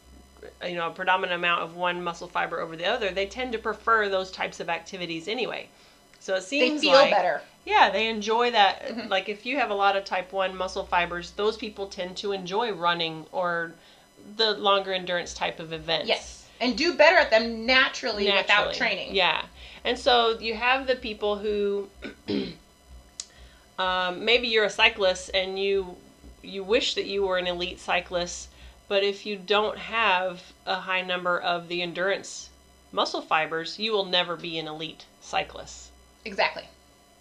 you 0.65 0.75
know, 0.75 0.87
a 0.87 0.91
predominant 0.91 1.33
amount 1.39 1.63
of 1.63 1.75
one 1.75 2.03
muscle 2.03 2.27
fiber 2.27 2.59
over 2.59 2.75
the 2.75 2.85
other, 2.85 3.09
they 3.11 3.25
tend 3.25 3.51
to 3.53 3.57
prefer 3.57 4.09
those 4.09 4.31
types 4.31 4.59
of 4.59 4.69
activities 4.69 5.27
anyway. 5.27 5.67
So 6.23 6.35
it 6.35 6.39
They 6.39 6.45
seems 6.69 6.79
feel 6.79 6.93
like 6.93 7.11
better. 7.11 7.41
yeah, 7.65 7.89
they 7.89 8.07
enjoy 8.07 8.51
that. 8.51 8.87
Mhm. 8.87 9.09
Like 9.09 9.27
if 9.27 9.45
you 9.45 9.57
have 9.59 9.69
a 9.69 9.73
lot 9.75 9.97
of 9.97 10.05
type 10.05 10.31
1 10.31 10.55
muscle 10.55 10.85
fibers, 10.85 11.31
those 11.31 11.57
people 11.57 11.87
tend 11.87 12.15
to 12.17 12.31
enjoy 12.31 12.71
running 12.71 13.25
or 13.33 13.73
the 14.37 14.51
longer 14.53 14.93
endurance 14.93 15.33
type 15.33 15.59
of 15.59 15.73
events. 15.73 16.07
Yes. 16.07 16.45
And 16.61 16.77
do 16.77 16.93
better 16.93 17.17
at 17.17 17.29
them 17.29 17.65
naturally, 17.65 18.31
without 18.31 18.73
training. 18.73 19.13
Yeah. 19.13 19.41
And 19.83 19.99
so 19.99 20.39
you 20.39 20.53
have 20.53 20.87
the 20.87 20.95
people 20.95 21.39
who 21.39 21.89
um, 23.77 24.23
maybe 24.23 24.47
you're 24.47 24.63
a 24.63 24.69
cyclist 24.69 25.29
and 25.33 25.59
you 25.59 25.97
you 26.41 26.63
wish 26.63 26.95
that 26.95 27.05
you 27.05 27.23
were 27.23 27.37
an 27.37 27.47
elite 27.47 27.79
cyclist, 27.81 28.47
but 28.87 29.03
if 29.03 29.25
you 29.25 29.35
don't 29.35 29.77
have 29.77 30.41
a 30.65 30.75
high 30.75 31.01
number 31.01 31.37
of 31.37 31.67
the 31.67 31.81
endurance 31.81 32.49
muscle 32.93 33.21
fibers, 33.21 33.77
you 33.77 33.91
will 33.91 34.05
never 34.05 34.37
be 34.37 34.57
an 34.57 34.67
elite 34.69 35.03
cyclist. 35.19 35.89
Exactly. 36.25 36.63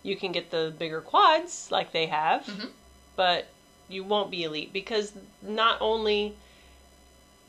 You 0.02 0.16
can 0.16 0.32
get 0.32 0.50
the 0.50 0.72
bigger 0.78 1.00
quads 1.00 1.68
like 1.70 1.92
they 1.92 2.06
have, 2.06 2.44
Mhm. 2.46 2.70
but 3.16 3.46
you 3.88 4.02
won't 4.04 4.30
be 4.30 4.42
elite 4.44 4.72
because 4.72 5.12
not 5.42 5.78
only 5.80 6.34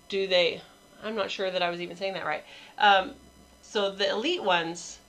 do 0.09 0.27
they, 0.27 0.61
I'm 1.03 1.15
not 1.15 1.31
sure 1.31 1.49
that 1.49 1.61
I 1.61 1.69
was 1.69 1.81
even 1.81 1.97
saying 1.97 2.13
that 2.13 2.25
right. 2.25 2.43
Um, 2.77 3.15
so 3.61 3.89
the 3.91 4.09
elite 4.09 4.43
ones 4.43 4.99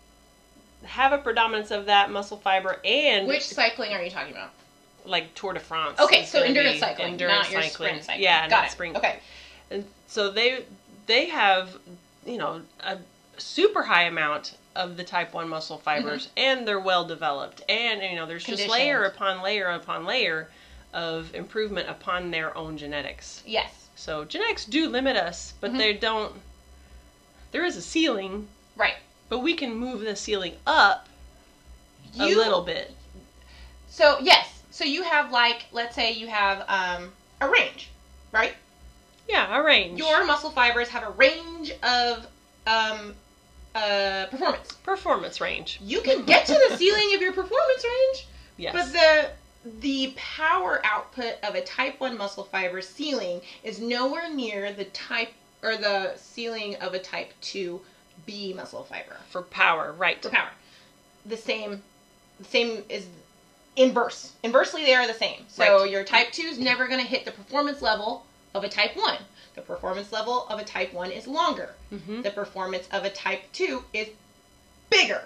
have 0.84 1.12
a 1.12 1.18
predominance 1.18 1.70
of 1.70 1.86
that 1.86 2.11
muscle 2.11 2.36
fiber 2.38 2.80
and 2.84 3.26
Which 3.26 3.47
cycling 3.47 3.92
are 3.92 4.03
you 4.03 4.11
talking 4.11 4.32
about? 4.32 4.51
like 5.07 5.34
Tour 5.34 5.53
de 5.53 5.61
France. 5.61 6.01
Okay, 6.01 6.24
so 6.24 6.40
endurance 6.40 6.80
cycling, 6.80 7.12
endurance 7.12 7.45
not 7.45 7.53
your 7.53 7.62
cycling. 7.62 7.88
sprint 7.88 8.05
cycling. 8.05 8.22
Yeah, 8.22 8.49
Got 8.49 8.57
not 8.57 8.64
it. 8.66 8.70
sprint. 8.72 8.97
Okay. 8.97 9.18
And 9.70 9.86
so 10.07 10.30
they 10.30 10.64
they 11.07 11.26
have 11.26 11.76
you 12.24 12.38
know 12.38 12.62
a 12.80 12.99
super 13.36 13.82
high 13.82 14.05
amount 14.05 14.57
of 14.76 14.96
the 14.96 15.04
type 15.04 15.32
one 15.34 15.48
muscle 15.48 15.78
fibers, 15.78 16.28
and 16.36 16.66
they're 16.66 16.80
well 16.80 17.04
developed, 17.04 17.62
and 17.68 18.02
you 18.02 18.16
know 18.16 18.26
there's 18.26 18.44
just 18.44 18.68
layer 18.68 19.04
upon 19.04 19.42
layer 19.42 19.68
upon 19.70 20.04
layer 20.04 20.48
of 20.92 21.34
improvement 21.34 21.88
upon 21.88 22.30
their 22.30 22.56
own 22.56 22.76
genetics. 22.76 23.42
Yes. 23.46 23.88
So 23.96 24.24
genetics 24.24 24.64
do 24.64 24.88
limit 24.88 25.16
us, 25.16 25.54
but 25.60 25.72
Mhm. 25.72 25.78
they 25.78 25.92
don't. 25.92 26.40
There 27.52 27.64
is 27.64 27.76
a 27.76 27.82
ceiling, 27.82 28.48
Right. 28.76 28.96
but 29.28 29.38
we 29.40 29.54
can 29.54 29.74
move 29.74 30.00
the 30.00 30.16
ceiling 30.16 30.56
up 30.66 31.08
a 32.18 32.26
little 32.34 32.62
bit. 32.62 32.92
So 33.88 34.18
yes. 34.20 34.62
So 34.70 34.84
you 34.84 35.04
have 35.04 35.30
like, 35.30 35.66
let's 35.70 35.94
say 35.94 36.10
you 36.12 36.26
have 36.26 36.64
um, 36.68 37.12
a 37.40 37.48
range, 37.48 37.90
right? 38.32 38.54
Yeah, 39.28 39.56
a 39.56 39.62
range. 39.62 39.98
Your 39.98 40.24
muscle 40.24 40.50
fibers 40.50 40.88
have 40.88 41.04
a 41.04 41.10
range 41.10 41.70
of 41.82 42.26
um, 42.66 43.14
uh, 43.74 44.26
performance. 44.26 44.72
performance 44.82 45.40
range. 45.40 45.78
You 45.82 46.00
can 46.00 46.24
get 46.24 46.46
to 46.46 46.60
the 46.68 46.76
ceiling 46.76 47.14
of 47.14 47.20
your 47.22 47.32
performance 47.32 47.84
range, 47.84 48.26
Yes. 48.56 48.72
but 48.72 48.92
the 48.92 49.30
the 49.80 50.12
power 50.16 50.82
output 50.84 51.36
of 51.42 51.54
a 51.54 51.62
type 51.62 51.98
1 51.98 52.18
muscle 52.18 52.44
fiber 52.44 52.82
ceiling 52.82 53.40
is 53.62 53.80
nowhere 53.80 54.30
near 54.32 54.72
the 54.74 54.84
type 54.86 55.30
or 55.62 55.76
the 55.76 56.12
ceiling 56.16 56.76
of 56.76 56.92
a 56.92 56.98
type 56.98 57.32
2 57.40 57.80
B 58.26 58.52
muscle 58.52 58.84
fiber 58.84 59.16
for 59.30 59.42
power, 59.42 59.94
right? 59.96 60.22
for 60.22 60.28
power. 60.28 60.50
The 61.26 61.36
same 61.36 61.82
the 62.38 62.44
same 62.44 62.82
is 62.90 63.06
inverse. 63.76 64.32
Inversely 64.42 64.84
they 64.84 64.94
are 64.94 65.06
the 65.06 65.14
same. 65.14 65.46
So 65.48 65.80
Right. 65.82 65.90
your 65.90 66.04
type 66.04 66.30
2 66.32 66.42
is 66.42 66.58
never 66.58 66.86
going 66.86 67.00
to 67.00 67.06
hit 67.06 67.24
the 67.24 67.32
performance 67.32 67.80
level 67.80 68.24
of 68.55 68.64
a 68.64 68.68
type 68.68 68.96
1. 68.96 69.18
The 69.57 69.62
performance 69.62 70.12
level 70.12 70.46
of 70.48 70.59
a 70.59 70.64
type 70.64 70.92
1 70.92 71.11
is 71.11 71.26
longer. 71.26 71.74
hmm 71.90 72.22
The 72.22 72.30
performance 72.30 72.88
of 72.92 73.05
a 73.05 73.11
type 73.11 73.42
2 73.52 73.84
is 73.92 74.09
bigger. 74.90 75.22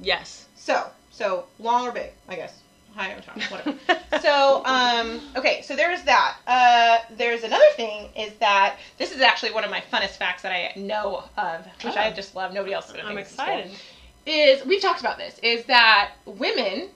Yes. 0.00 0.46
So, 0.56 0.86
so 1.10 1.44
long 1.58 1.86
or 1.88 1.92
big, 1.92 2.10
I 2.28 2.36
guess. 2.36 2.54
Hi, 2.96 3.12
I'm 3.12 3.22
Tom. 3.22 3.40
Whatever. 3.50 3.76
so, 4.20 4.62
um, 4.64 5.20
okay, 5.36 5.62
so 5.62 5.76
there's 5.76 6.02
that. 6.02 6.36
Uh, 6.46 6.98
there's 7.16 7.44
another 7.44 7.64
thing 7.76 8.08
is 8.16 8.32
that 8.40 8.76
this 8.98 9.12
is 9.14 9.20
actually 9.20 9.52
one 9.52 9.62
of 9.62 9.70
my 9.70 9.82
funnest 9.92 10.16
facts 10.16 10.42
that 10.42 10.52
I 10.52 10.72
know 10.78 11.22
of, 11.36 11.66
which 11.84 11.96
I 11.96 12.08
Oh. 12.10 12.12
just 12.12 12.34
love. 12.34 12.52
Nobody 12.52 12.72
else 12.74 12.86
is 12.86 12.92
gonna 12.92 13.08
I'm 13.08 13.14
think 13.14 13.28
this 13.28 13.32
is 13.34 13.38
cool. 13.40 13.58
excited. 13.58 13.78
Is 14.26 14.66
we've 14.66 14.82
talked 14.82 15.00
about 15.00 15.18
this 15.18 15.38
is 15.42 15.64
that 15.66 16.12
women 16.26 16.88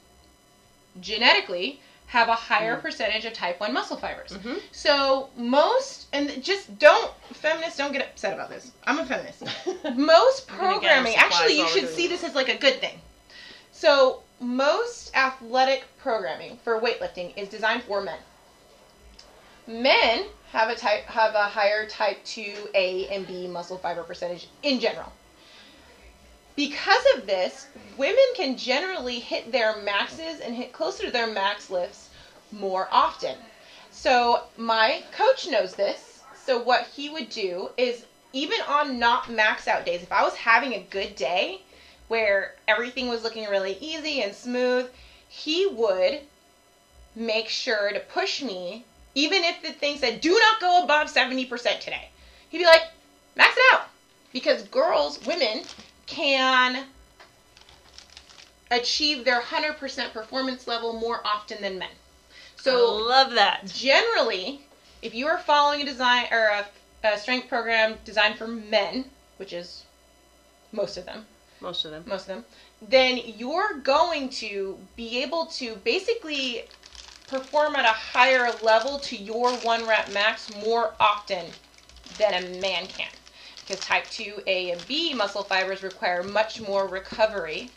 genetically 1.01 1.80
have 2.07 2.28
a 2.28 2.34
higher 2.34 2.76
percentage 2.76 3.24
of 3.24 3.32
type 3.32 3.61
1 3.61 3.72
muscle 3.72 3.96
fibers. 3.96 4.32
Mhm. 4.32 4.61
So 4.72 5.30
most 5.36 6.07
and 6.12 6.42
just 6.42 6.78
don't 6.78 7.12
feminists 7.32 7.78
don't 7.78 7.92
get 7.92 8.02
upset 8.02 8.34
about 8.34 8.50
this. 8.50 8.70
I'm 8.84 8.98
a 8.98 9.07
feminist. 9.07 9.42
most 9.96 10.50
I'm 10.50 10.59
gonna 10.59 10.80
get 10.80 10.92
our 10.92 11.02
programming 11.02 11.16
actually 11.16 11.59
you 11.59 11.68
should 11.68 11.88
see 11.88 12.07
this. 12.07 12.20
this 12.20 12.30
as 12.30 12.36
like 12.36 12.48
a 12.48 12.57
good 12.57 12.80
thing. 12.80 13.00
So 13.72 14.22
most 14.40 15.14
athletic 15.16 15.84
programming 15.98 16.59
for 16.62 16.80
weightlifting 16.80 17.36
is 17.36 17.48
designed 17.48 17.82
for 17.82 18.00
men. 18.00 18.18
Men 19.66 20.26
have 20.52 20.68
a 20.68 20.74
type 20.76 21.05
have 21.07 21.34
a 21.34 21.44
higher 21.48 21.86
type 21.86 22.22
2A 22.24 23.09
and 23.11 23.26
B 23.26 23.48
muscle 23.48 23.78
fiber 23.78 24.02
percentage 24.02 24.48
in 24.62 24.78
general. 24.78 25.12
Because 26.57 27.05
of 27.16 27.26
this, 27.26 27.66
women 27.96 28.24
can 28.36 28.57
generally 28.57 29.18
hit 29.18 29.50
their 29.50 29.76
maxes 29.76 30.40
and 30.40 30.55
hit 30.55 30.72
closer 30.72 31.05
to 31.05 31.11
their 31.11 31.26
max 31.26 31.68
lifts 31.68 32.11
more 32.52 32.88
often. 32.92 33.36
So 33.90 34.44
my 34.57 35.02
coach 35.16 35.48
knows 35.48 35.74
this. 35.74 36.20
So 36.44 36.62
what 36.62 36.86
he 36.86 37.09
would 37.09 37.30
do 37.30 37.70
is 37.76 38.05
even 38.32 38.61
on 38.68 38.98
not 38.98 39.30
max 39.30 39.66
out 39.66 39.86
days, 39.86 40.02
if 40.02 40.12
I 40.12 40.22
was 40.22 40.34
having 40.34 40.74
a 40.74 40.86
good 40.90 41.16
day 41.16 41.62
where 42.09 42.55
everything 42.68 43.09
was 43.09 43.22
looking 43.22 43.48
really 43.48 43.78
easy 43.80 44.22
and 44.22 44.34
smooth, 44.34 44.90
he 45.28 45.66
would 45.66 46.20
make 47.16 47.48
sure 47.48 47.92
to 47.92 48.00
push 48.00 48.42
me 48.42 48.84
even 49.14 49.44
if 49.44 49.62
the 49.62 49.72
thing 49.72 49.96
said 49.96 50.20
do 50.20 50.30
not 50.30 50.61
go 50.61 50.82
above 50.84 51.12
70% 51.12 51.48
today. 51.80 52.11
He'd 52.48 52.59
be 52.59 52.64
like, 52.64 52.82
max 53.36 53.57
it 53.57 53.74
out. 53.74 53.88
Because 54.32 54.64
girls, 54.64 55.24
women, 55.24 55.62
can 56.07 56.86
achieve 58.70 59.24
their 59.24 59.40
100% 59.40 60.12
performance 60.12 60.66
level 60.66 60.92
more 60.98 61.20
often 61.24 61.61
than 61.62 61.78
men. 61.78 61.90
So 62.57 62.96
I 62.96 63.00
love 63.02 63.32
that. 63.32 63.66
generally, 63.66 64.62
if 65.02 65.14
you 65.14 65.26
are 65.26 65.38
following 65.38 65.82
a 65.82 65.84
design 65.84 66.26
or 66.30 66.46
a, 66.46 66.66
a 67.07 67.18
strength 67.18 67.48
program 67.48 67.98
designed 68.05 68.36
for 68.36 68.46
men, 68.46 69.07
which 69.36 69.52
is 69.52 69.84
most 70.72 70.96
of 70.96 71.05
them, 71.05 71.26
Most 71.61 71.84
of 71.84 71.90
them. 71.90 72.05
most 72.07 72.22
of 72.22 72.28
them, 72.28 72.44
then 72.80 73.20
you're 73.24 73.74
going 73.74 74.28
to 74.30 74.78
be 74.96 75.22
able 75.22 75.46
to 75.46 75.76
basically 75.76 76.64
perform 77.26 77.74
at 77.76 77.84
a 77.84 77.88
higher 77.88 78.57
level 78.62 78.98
to 79.00 79.16
your 79.16 79.57
one 79.57 79.86
rep 79.86 80.11
max 80.11 80.50
more 80.50 80.94
often 80.98 81.46
than 82.18 82.34
a 82.34 82.61
man 82.61 82.86
can. 82.86 83.09
Because 83.67 83.83
type 83.85 84.05
2A 84.07 84.73
and 84.73 84.87
B 84.87 85.15
muscle 85.15 85.43
fibers 85.43 85.83
require 85.83 86.23
much 86.23 86.61
more 86.61 86.87
recovery 86.87 87.71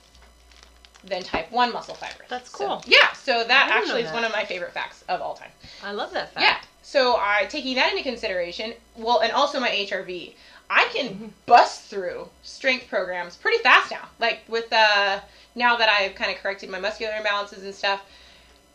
than 1.04 1.24
type 1.24 1.50
1 1.52 1.72
muscle 1.72 1.96
fibers. 1.96 2.28
That's 2.28 2.50
So- 2.52 2.58
cool. 2.58 2.84
yeah, 2.86 3.14
so 3.14 3.44
that 3.46 3.70
actually 3.72 4.04
know 4.04 4.10
is 4.10 4.14
one 4.14 4.26
of 4.26 4.32
my 4.34 4.44
favorite 4.44 4.74
facts 4.74 5.04
of 5.08 5.22
all 5.22 5.36
time. 5.36 5.52
I 5.84 5.92
love 5.92 6.12
that 6.12 6.34
fact. 6.34 6.44
Yeah. 6.46 6.58
So 6.82 7.16
I 7.18 7.46
taking 7.50 7.76
that 7.76 7.92
into 7.92 8.04
consideration, 8.04 8.74
well, 8.96 9.20
and 9.20 9.32
also 9.32 9.60
my 9.60 9.70
HRV, 9.70 10.36
I 10.70 10.86
can 10.94 11.08
Mm-hmm. 11.10 11.28
bust 11.46 11.84
through 11.84 12.30
strength 12.44 12.90
programs 12.90 13.38
pretty 13.38 13.64
fast 13.64 13.90
now. 13.92 14.10
Like 14.20 14.42
with 14.50 14.72
uh 14.74 15.22
now 15.56 15.78
that 15.78 15.88
I've 15.90 16.16
kind 16.16 16.30
of 16.32 16.38
corrected 16.38 16.70
my 16.70 16.80
muscular 16.80 17.14
imbalances 17.14 17.64
and 17.64 17.74
stuff, 17.74 18.02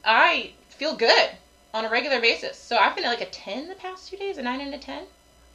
I 0.05 0.53
feel 0.71 0.95
good 0.97 1.31
on 1.75 1.85
a 1.85 1.91
regular 1.91 2.21
basis. 2.21 2.59
So 2.59 2.77
I've 2.79 2.95
been 2.95 3.05
at 3.05 3.09
like 3.11 3.21
a 3.21 3.27
10 3.31 3.69
the 3.69 3.75
past 3.75 4.09
two 4.09 4.17
days, 4.17 4.39
a 4.39 4.43
9 4.43 4.61
and 4.61 4.75
a 4.75 4.79
10. 4.79 5.05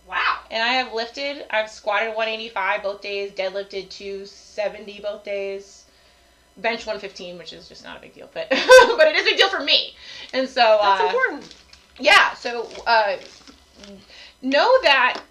Wow. 0.08 0.40
And 0.50 0.64
I 0.64 0.74
have 0.74 0.94
lifted, 0.94 1.46
I've 1.50 1.70
squatted 1.70 2.10
185 2.10 2.84
both 2.84 3.02
days, 3.02 3.32
deadlifted 3.32 3.90
270 3.90 5.02
both 5.02 5.24
days, 5.24 5.86
bench 6.58 6.86
115, 6.86 7.38
which 7.38 7.52
is 7.52 7.68
just 7.68 7.84
not 7.84 7.98
a 7.98 8.00
big 8.00 8.14
deal, 8.14 8.30
but 8.34 8.50
but 8.50 9.08
it 9.08 9.16
is 9.16 9.24
a 9.24 9.26
big 9.26 9.38
deal 9.38 9.50
for 9.50 9.62
me. 9.64 9.94
And 10.34 10.48
so 10.48 10.80
That's 10.82 11.02
uh, 11.02 11.06
important. 11.06 11.56
yeah, 12.00 12.34
so 12.36 12.70
uh, 12.88 13.18
know 14.42 14.72
that 14.84 15.22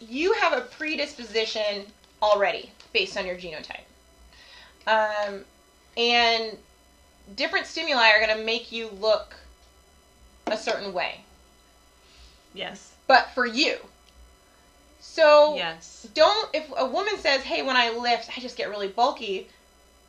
you 0.00 0.32
have 0.34 0.52
a 0.52 0.62
predisposition 0.62 1.86
already 2.22 2.70
based 2.92 3.16
on 3.16 3.26
your 3.26 3.36
genotype. 3.36 3.80
Um, 4.86 5.44
and 5.96 6.56
different 7.36 7.66
stimuli 7.66 8.10
are 8.10 8.24
going 8.24 8.38
to 8.38 8.44
make 8.44 8.72
you 8.72 8.88
look 9.00 9.34
a 10.46 10.56
certain 10.56 10.92
way, 10.92 11.20
Yes. 12.54 12.89
But 13.10 13.28
for 13.34 13.44
you. 13.44 13.76
So 15.00 15.56
Yes. 15.56 16.06
don't 16.14 16.48
if 16.54 16.70
a 16.76 16.86
woman 16.86 17.18
says, 17.18 17.42
"Hey, 17.42 17.60
when 17.60 17.76
I 17.76 17.90
lift, 17.90 18.30
I 18.36 18.40
just 18.40 18.56
get 18.56 18.70
really 18.70 18.86
bulky," 18.86 19.48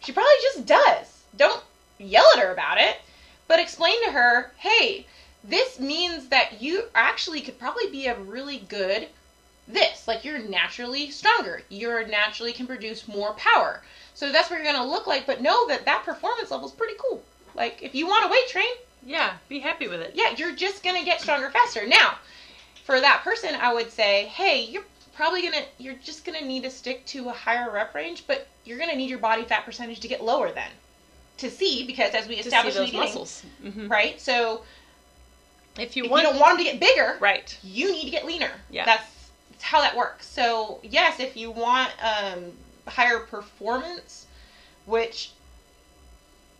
she 0.04 0.12
probably 0.12 0.40
just 0.44 0.68
does. 0.68 1.08
Don't 1.36 1.64
yell 1.98 2.30
at 2.36 2.40
her 2.44 2.52
about 2.52 2.78
it, 2.78 2.98
but 3.48 3.60
explain 3.60 4.04
to 4.04 4.12
her, 4.12 4.52
"Hey, 4.58 5.08
this 5.44 5.80
means 5.80 6.28
that 6.28 6.62
you 6.62 6.90
actually 6.94 7.42
could 7.42 7.58
probably 7.58 7.88
be 7.88 8.06
a 8.06 8.14
really 8.14 8.60
good 8.60 9.10
this. 9.68 10.08
Like 10.08 10.24
you're 10.24 10.38
naturally 10.38 11.10
stronger. 11.10 11.64
You're 11.70 12.06
naturally 12.06 12.54
can 12.54 12.68
produce 12.68 13.08
more 13.08 13.34
power. 13.34 13.82
So 14.14 14.32
that's 14.32 14.50
what 14.52 14.58
you're 14.58 14.72
going 14.72 14.84
to 14.84 14.94
look 14.96 15.08
like, 15.08 15.26
but 15.26 15.42
know 15.42 15.66
that 15.70 15.86
that 15.86 16.04
performance 16.04 16.52
level 16.52 16.68
is 16.68 16.74
pretty 16.76 16.96
cool. 17.00 17.24
Like 17.56 17.82
if 17.82 17.96
you 17.96 18.06
want 18.06 18.26
to 18.26 18.30
weight 18.30 18.48
train, 18.48 18.76
Yeah. 19.04 19.38
Be 19.50 19.60
happy 19.60 19.88
with 19.88 20.02
it. 20.02 20.12
yeah, 20.14 20.36
you're 20.38 20.56
just 20.56 20.84
gonna 20.84 21.04
get 21.04 21.22
stronger 21.22 21.50
faster. 21.50 21.88
Now, 21.88 22.20
for 22.84 23.00
that 23.00 23.22
person, 23.24 23.56
I 23.56 23.74
would 23.74 23.92
say, 23.92 24.26
hey, 24.26 24.64
you're 24.66 24.84
probably 25.16 25.42
gonna, 25.42 25.64
you're 25.78 25.96
just 25.96 26.26
gonna 26.26 26.42
need 26.42 26.64
to 26.64 26.70
stick 26.70 27.06
to 27.08 27.30
a 27.30 27.32
higher 27.32 27.72
rep 27.72 27.94
range, 27.94 28.24
but 28.28 28.48
you're 28.66 28.80
gonna 28.80 28.96
need 28.96 29.10
your 29.10 29.20
body 29.20 29.44
fat 29.44 29.66
percentage 29.66 30.00
to 30.02 30.08
get 30.08 30.24
lower 30.24 30.52
then, 30.52 30.70
to 31.38 31.50
see 31.50 31.86
because 31.86 32.14
as 32.14 32.28
we 32.28 32.36
established 32.36 32.78
those 32.78 32.88
beginning, 32.88 33.08
muscles. 33.08 33.44
hmm 33.62 33.88
right? 33.88 34.20
So 34.20 34.64
If 35.78 35.96
you 35.96 36.06
if 36.06 36.12
want, 36.12 36.24
you 36.24 36.30
don't 36.32 36.40
want 36.40 36.58
them 36.58 36.66
to 36.66 36.72
get 36.72 36.80
bigger, 36.80 37.18
right. 37.20 37.58
you 37.64 37.92
need 37.92 38.06
to 38.06 38.12
get 38.12 38.26
leaner. 38.26 38.52
Yeah. 38.70 38.86
That's, 38.86 39.04
that's 39.52 39.64
how 39.64 39.82
that 39.82 39.96
works. 39.96 40.26
So 40.28 40.80
yes, 40.84 41.20
if 41.20 41.38
you 41.38 41.52
want 41.52 41.92
um, 42.04 42.46
higher 42.88 43.20
performance, 43.20 44.26
which 44.86 45.32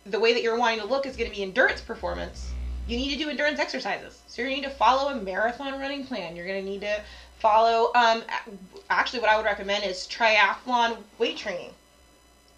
the 0.06 0.18
way 0.18 0.32
that 0.32 0.42
you're 0.42 0.56
wanting 0.58 0.80
to 0.80 0.86
look 0.86 1.06
is 1.06 1.16
going 1.16 1.30
to 1.30 1.36
be 1.36 1.42
endurance 1.42 1.80
performance, 1.80 2.50
you 2.88 2.96
need 2.96 3.12
to 3.12 3.18
do 3.18 3.28
endurance 3.28 3.58
exercises. 3.60 4.21
So 4.32 4.40
you're 4.40 4.50
going 4.50 4.62
to 4.62 4.66
need 4.68 4.72
to 4.72 4.78
follow 4.78 5.10
a 5.10 5.14
marathon 5.20 5.78
running 5.78 6.06
plan. 6.06 6.34
You're 6.36 6.46
going 6.46 6.64
to 6.64 6.70
need 6.70 6.80
to 6.80 7.02
follow. 7.38 7.92
Um, 7.94 8.22
actually, 8.88 9.20
what 9.20 9.28
I 9.28 9.36
would 9.36 9.44
recommend 9.44 9.84
is 9.84 10.08
triathlon 10.10 10.96
weight 11.18 11.36
training. 11.36 11.68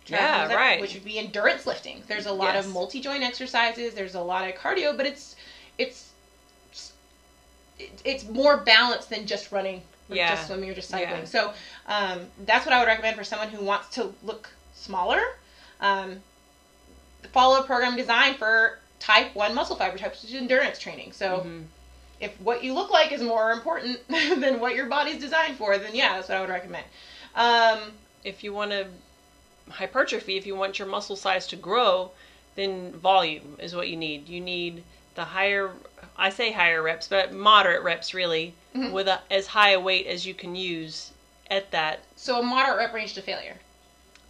Yeah, 0.07 0.47
Triathlon 0.47 0.55
right. 0.55 0.81
Which 0.81 0.95
would 0.95 1.05
be 1.05 1.18
endurance 1.18 1.66
lifting. 1.66 2.05
There's 2.07 2.27
a 2.27 2.33
lot 2.33 2.55
Yes. 2.55 2.66
of 2.66 2.72
multi 2.72 3.01
joint 3.01 3.25
exercises. 3.25 3.93
There's 3.93 4.14
a 4.14 4.20
lot 4.20 4.49
of 4.49 4.55
cardio, 4.55 4.96
but 4.96 5.05
it's 5.05 5.34
it's 5.76 6.13
it's 8.05 8.25
more 8.29 8.59
balanced 8.59 9.11
than 9.11 9.26
just 9.26 9.51
running 9.51 9.83
or 10.09 10.14
Yeah. 10.14 10.37
just 10.37 10.46
swimming 10.46 10.71
or 10.71 10.75
just 10.75 10.91
cycling. 10.91 11.22
Yeah. 11.22 11.25
So 11.25 11.55
um, 11.88 12.21
that's 12.46 12.64
what 12.64 12.72
I 12.72 12.79
would 12.79 12.87
recommend 12.87 13.17
for 13.17 13.25
someone 13.25 13.49
who 13.49 13.64
wants 13.64 13.88
to 13.96 14.14
look 14.22 14.49
smaller. 14.75 15.21
Um, 15.80 16.22
follow 17.33 17.59
a 17.59 17.64
program 17.64 17.96
designed 17.96 18.37
for 18.37 18.79
type 19.05 19.35
1 19.35 19.55
muscle 19.55 19.76
fiber 19.76 19.99
types, 19.99 20.22
which 20.22 20.33
is 20.33 20.41
endurance 20.41 20.79
training. 20.79 21.13
So 21.13 21.41
Mhm. 21.41 21.67
if 22.21 22.41
what 22.41 22.64
you 22.64 22.72
look 22.75 22.91
like 22.91 23.13
is 23.13 23.21
more 23.22 23.53
important 23.53 24.01
than 24.09 24.61
what 24.61 24.75
your 24.75 24.87
body's 24.87 25.21
designed 25.21 25.57
for, 25.59 25.76
then 25.79 25.95
yeah, 25.95 26.14
that's 26.14 26.29
what 26.29 26.39
I 26.39 26.41
would 26.41 26.51
recommend. 26.51 26.87
Um, 27.35 27.93
If 28.25 28.43
you 28.43 28.55
want 28.55 28.71
to 28.71 28.87
hypertrophy, 29.71 30.37
if 30.39 30.47
you 30.47 30.57
want 30.57 30.79
your 30.79 30.89
muscle 30.89 31.17
size 31.17 31.47
to 31.49 31.57
grow, 31.57 32.11
then 32.55 32.93
volume 32.93 33.57
is 33.59 33.75
what 33.76 33.89
you 33.89 33.97
need. 33.97 34.29
You 34.29 34.41
need 34.41 34.83
the 35.14 35.25
higher, 35.25 35.72
I 36.17 36.31
say 36.31 36.53
higher 36.53 36.83
reps, 36.83 37.07
but 37.09 37.33
moderate 37.33 37.83
reps 37.83 38.14
really, 38.14 38.55
Mhm. 38.75 38.93
with 38.93 39.09
a, 39.09 39.21
as 39.31 39.49
high 39.49 39.71
a 39.71 39.81
weight 39.81 40.07
as 40.07 40.25
you 40.26 40.33
can 40.35 40.57
use 40.57 41.11
at 41.51 41.71
that 41.72 42.01
so 42.17 42.39
a 42.39 42.43
moderate 42.43 42.79
rep 42.79 42.95
range 42.95 43.13
to 43.14 43.21
failure. 43.22 43.59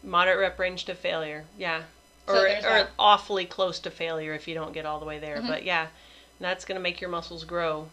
moderate 0.03 0.39
rep 0.41 0.59
range 0.59 0.85
to 0.87 0.95
failure. 0.95 1.45
Yeah. 1.57 1.83
So 2.27 2.35
Or, 2.35 2.69
or 2.69 2.89
awfully 2.99 3.45
close 3.45 3.79
to 3.81 3.91
failure 3.91 4.33
if 4.35 4.49
you 4.49 4.55
don't 4.55 4.73
get 4.73 4.87
all 4.87 4.99
the 4.99 5.07
way 5.07 5.19
there. 5.19 5.37
Mhm. 5.37 5.47
But 5.49 5.65
yeah, 5.65 5.89
that's 6.41 6.65
going 6.65 6.77
to 6.77 6.83
make 6.83 7.01
your 7.01 7.11
muscles 7.11 7.45
grow. 7.45 7.89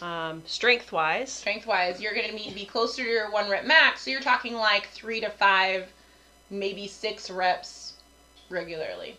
Um, 0.00 0.42
strength 0.46 0.90
wise, 0.90 1.30
Strength 1.30 1.66
wise, 1.66 2.00
you're 2.00 2.14
going 2.14 2.28
to 2.28 2.34
need 2.34 2.48
to 2.48 2.54
be 2.54 2.64
closer 2.64 3.04
to 3.04 3.08
your 3.08 3.30
one 3.30 3.48
rep 3.50 3.64
max. 3.64 4.02
So 4.02 4.10
you're 4.10 4.20
talking 4.20 4.54
like 4.54 4.88
three 4.88 5.20
to 5.20 5.30
five, 5.30 5.92
maybe 6.50 6.88
six 6.88 7.30
reps 7.30 7.92
regularly. 8.48 9.16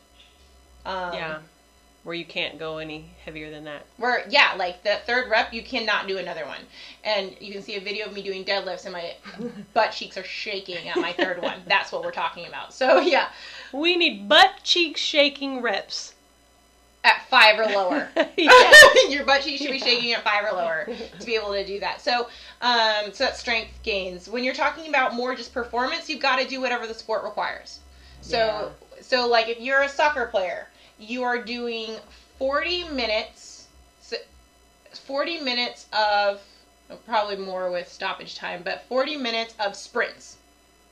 Um, 0.86 1.14
yeah. 1.14 1.40
Where 2.04 2.16
you 2.16 2.26
can't 2.26 2.60
go 2.60 2.80
any 2.80 3.10
heavier 3.24 3.50
than 3.50 3.64
that. 3.64 3.86
Where 3.98 4.26
yeah, 4.30 4.56
like 4.58 4.84
the 4.84 4.98
third 5.06 5.30
rep, 5.30 5.54
you 5.54 5.64
cannot 5.64 6.08
do 6.08 6.18
another 6.18 6.46
one. 6.46 6.60
And 7.04 7.36
you 7.40 7.54
can 7.54 7.62
see 7.62 7.76
a 7.76 7.80
video 7.82 8.06
of 8.08 8.14
me 8.14 8.22
doing 8.22 8.44
deadlifts, 8.44 8.84
and 8.84 8.94
my 8.94 9.14
butt 9.74 9.92
cheeks 9.92 10.18
are 10.18 10.24
shaking 10.24 10.90
at 10.90 10.98
my 10.98 11.14
third 11.14 11.42
one. 11.42 11.62
That's 11.68 11.92
what 11.92 12.04
we're 12.04 12.12
talking 12.12 12.46
about. 12.48 12.74
So 12.74 13.00
yeah, 13.00 13.30
We 13.72 13.96
need 13.96 14.28
butt 14.28 14.52
cheek 14.64 14.98
shaking 14.98 15.62
reps. 15.62 16.14
at 17.06 17.28
five 17.30 17.58
or 17.60 17.66
lower. 17.66 18.10
Your 19.10 19.26
butt 19.26 19.42
cheeks 19.44 19.62
should 19.62 19.72
be 19.72 19.80
shaking 19.80 20.14
at 20.14 20.24
five 20.24 20.44
or 20.46 20.56
lower 20.56 20.88
to 21.20 21.26
be 21.26 21.36
able 21.36 21.54
to 21.54 21.66
do 21.66 21.80
that. 21.80 22.02
So, 22.02 22.28
um, 22.62 23.12
so 23.14 23.26
that's 23.26 23.40
strength 23.40 23.72
gains. 23.84 24.28
When 24.30 24.44
you're 24.44 24.54
talking 24.54 24.88
about 24.90 25.14
more 25.14 25.36
just 25.36 25.54
performance, 25.54 26.10
you've 26.10 26.22
got 26.22 26.40
to 26.40 26.48
do 26.48 26.60
whatever 26.62 26.86
the 26.88 26.94
sport 26.94 27.24
requires. 27.24 27.80
So, 28.22 28.72
so 29.02 29.28
like 29.28 29.50
if 29.50 29.60
you're 29.60 29.82
a 29.84 29.90
soccer 29.90 30.28
player, 30.28 30.68
you 30.99 31.24
are 31.24 31.41
doing 31.41 31.95
40 32.38 32.90
minutes, 32.90 33.68
so 34.02 34.18
40 34.94 35.40
minutes 35.41 35.88
of 35.94 36.41
probably 37.06 37.38
more 37.38 37.72
with 37.72 37.91
stoppage 37.91 38.36
time, 38.36 38.61
but 38.64 38.84
40 38.88 39.18
minutes 39.18 39.56
of 39.60 39.76
sprints 39.76 40.38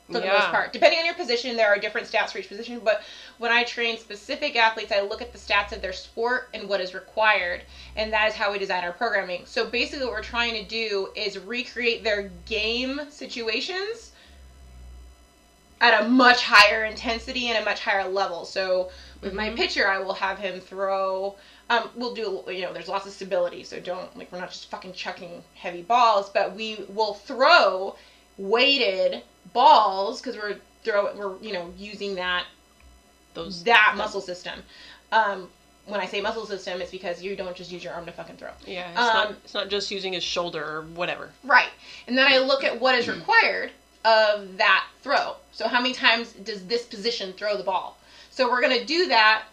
for 0.07 0.19
the 0.19 0.28
most 0.28 0.48
part. 0.48 0.73
Depending 0.73 0.99
on 0.99 1.06
your 1.06 1.14
position, 1.14 1.56
there 1.56 1.68
are 1.68 1.78
different 1.78 2.07
stats 2.07 2.32
for 2.32 2.40
each 2.40 2.49
position. 2.49 2.82
But 2.84 3.03
when 3.38 3.52
I 3.52 3.64
train 3.64 3.98
specific 3.98 4.56
athletes, 4.56 4.91
I 4.91 5.02
look 5.02 5.22
at 5.22 5.32
the 5.32 5.38
stats 5.38 5.72
of 5.72 5.82
their 5.82 5.94
sport 5.94 6.49
and 6.53 6.68
what 6.68 6.82
is 6.82 6.94
required, 6.94 7.61
and 7.95 8.11
that 8.11 8.28
is 8.28 8.34
how 8.34 8.52
we 8.52 8.60
design 8.60 8.84
our 8.84 8.91
programming. 8.91 9.45
So 9.45 9.65
basically, 9.65 10.06
what 10.06 10.14
we're 10.14 10.23
trying 10.23 10.53
to 10.56 10.64
do 10.64 11.10
is 11.15 11.40
recreate 11.40 12.03
their 12.03 12.30
game 12.45 13.02
situations 13.10 14.11
at 15.80 16.03
a 16.03 16.07
much 16.07 16.44
higher 16.44 16.86
intensity 16.86 17.48
and 17.48 17.57
a 17.57 17.65
much 17.65 17.80
higher 17.80 18.07
level. 18.07 18.45
So 18.45 18.91
with 19.22 19.34
my 19.34 19.49
Mhm. 19.49 19.56
pitcher, 19.56 19.88
I 19.88 19.99
will 19.99 20.14
have 20.14 20.39
him 20.39 20.60
throw. 20.60 21.35
Um, 21.69 21.89
we'll 21.95 22.14
do 22.14 22.43
you 22.48 22.61
know 22.61 22.73
there's 22.73 22.88
lots 22.89 23.06
of 23.06 23.14
stability, 23.14 23.64
so 23.64 23.80
don't 23.80 24.15
like 24.18 24.31
we're 24.31 24.39
not 24.39 24.49
just 24.52 24.69
fucking 24.69 24.93
chucking 24.93 25.43
heavy 25.56 25.81
balls, 25.84 26.30
but 26.30 26.53
we 26.53 26.84
will 26.89 27.14
throw 27.14 27.95
weighted 28.38 29.23
balls 29.53 30.22
because 30.22 30.35
we're 30.35 30.57
throw 30.84 31.14
we're 31.15 31.38
you 31.39 31.53
know 31.53 31.73
using 31.77 32.15
that 32.15 32.45
Those 33.34 33.64
that 33.64 33.93
muscle 33.95 34.22
system. 34.22 34.64
Um, 35.11 35.49
when 35.85 35.99
I 35.99 36.06
say 36.06 36.22
muscle 36.22 36.45
system, 36.45 36.81
it's 36.81 36.91
because 36.91 37.23
you 37.23 37.35
don't 37.35 37.56
just 37.56 37.72
use 37.72 37.84
your 37.84 37.93
arm 37.93 38.06
to 38.06 38.11
fucking 38.11 38.38
throw. 38.38 38.52
Yeah, 38.65 38.88
it's 38.89 38.98
not 38.98 39.27
Um, 39.27 39.38
it's 39.43 39.53
not 39.53 39.69
just 39.69 39.89
using 39.91 40.14
his 40.14 40.23
shoulder 40.23 40.64
or 40.64 40.81
whatever. 40.81 41.31
Right. 41.43 41.69
And 42.07 42.18
then 42.18 42.27
I 42.31 42.38
look 42.39 42.64
at 42.64 42.80
what 42.80 42.95
is 42.95 43.07
required 43.15 43.72
of 44.03 44.57
that 44.57 44.85
throw. 45.03 45.35
So 45.53 45.68
how 45.68 45.80
many 45.80 45.93
times 45.93 46.34
does 46.34 46.65
this 46.65 46.84
position 46.84 47.34
throw 47.34 47.56
the 47.57 47.64
ball? 47.64 47.98
So 48.32 48.49
we're 48.49 48.62
going 48.62 48.80
to 48.80 48.86
do 48.86 49.08
that 49.08 49.44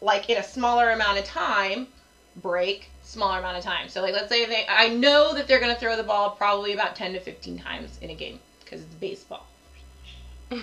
like 0.00 0.30
in 0.30 0.38
a 0.38 0.42
smaller 0.42 0.90
amount 0.90 1.18
of 1.18 1.24
time, 1.24 1.86
break, 2.36 2.90
smaller 3.02 3.38
amount 3.38 3.58
of 3.58 3.64
time. 3.64 3.88
So 3.88 4.00
like 4.00 4.14
let's 4.14 4.28
say 4.28 4.46
they 4.46 4.64
I 4.68 4.88
know 4.88 5.34
that 5.34 5.46
they're 5.46 5.60
going 5.60 5.74
to 5.74 5.80
throw 5.80 5.96
the 5.96 6.02
ball 6.02 6.30
probably 6.30 6.72
about 6.72 6.96
10 6.96 7.12
to 7.12 7.20
15 7.20 7.58
times 7.58 7.98
in 8.00 8.10
a 8.10 8.14
game 8.14 8.40
because 8.64 8.80
it's 8.82 8.94
baseball. 8.94 9.46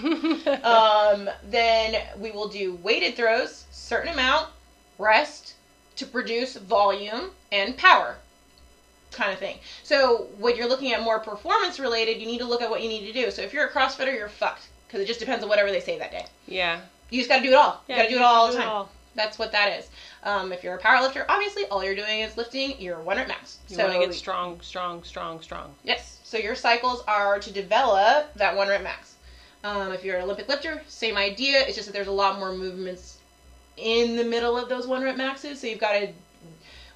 Um, 0.64 1.30
then 1.50 1.96
we 2.20 2.32
will 2.32 2.50
do 2.50 2.76
weighted 2.76 3.16
throws, 3.16 3.66
certain 3.72 4.12
amount, 4.12 4.50
rest 4.98 5.54
to 5.96 6.06
produce 6.06 6.58
volume 6.58 7.32
and 7.54 7.78
power 7.78 8.18
kind 9.12 9.32
of 9.32 9.40
thing. 9.40 9.58
So 9.84 10.28
when 10.38 10.58
you're 10.58 10.68
looking 10.68 10.94
at 10.94 11.02
more 11.02 11.20
performance 11.20 11.80
related, 11.80 12.20
you 12.20 12.26
need 12.26 12.40
to 12.40 12.46
look 12.46 12.62
at 12.62 12.70
what 12.70 12.82
you 12.82 12.90
need 12.90 13.06
to 13.06 13.14
do. 13.14 13.32
So 13.32 13.42
if 13.42 13.54
you're 13.54 13.68
a 13.68 13.72
CrossFitter, 13.72 14.14
you're 14.14 14.28
fucked 14.28 14.68
because 14.88 15.00
it 15.02 15.08
just 15.08 15.20
depends 15.20 15.42
on 15.44 15.50
whatever 15.50 15.72
they 15.72 15.80
say 15.80 15.98
that 16.00 16.12
day. 16.12 16.26
yeah. 16.48 16.82
You 17.10 17.20
just 17.20 17.30
got 17.30 17.38
to 17.38 17.44
do 17.44 17.50
it 17.50 17.56
all. 17.56 17.84
You 17.88 17.96
got 17.96 18.04
to 18.04 18.10
do 18.10 18.16
it 18.16 18.22
all 18.22 18.52
the 18.52 18.58
time. 18.58 18.68
all. 18.68 18.90
That's 19.16 19.40
what 19.40 19.52
that 19.52 19.80
is. 19.80 19.90
Um, 20.24 20.52
if 20.52 20.64
you're 20.64 20.76
a 20.76 20.80
powerlifter, 20.80 21.26
obviously 21.28 21.66
all 21.66 21.84
you're 21.84 21.96
doing 21.96 22.20
is 22.20 22.38
lifting 22.38 22.80
your 22.80 23.00
one 23.00 23.18
rep 23.18 23.28
max. 23.28 23.58
You 23.68 23.78
so 23.78 23.88
want 23.88 24.02
to 24.02 24.08
get 24.08 24.14
strong, 24.16 24.62
strong, 24.62 25.04
strong, 25.04 25.42
strong. 25.42 25.74
Yes. 25.84 26.20
So 26.24 26.38
your 26.38 26.54
cycles 26.56 27.04
are 27.08 27.40
to 27.40 27.52
develop 27.52 28.34
that 28.36 28.56
one 28.56 28.68
rep 28.68 28.84
max. 28.84 29.16
Um, 29.64 29.92
if 29.92 30.04
you're 30.04 30.18
an 30.18 30.24
Olympic 30.24 30.48
lifter, 30.48 30.82
same 30.88 31.18
idea. 31.18 31.62
It's 31.62 31.76
just 31.76 31.88
that 31.88 31.94
there's 31.94 32.08
a 32.08 32.12
lot 32.12 32.38
more 32.40 32.54
movements 32.54 33.18
in 33.76 34.16
the 34.16 34.24
middle 34.24 34.58
of 34.58 34.70
those 34.70 34.86
one 34.86 35.04
rep 35.04 35.18
maxes. 35.18 35.60
So 35.60 35.68
you've 35.68 35.80
got 35.80 35.94
to 35.94 36.10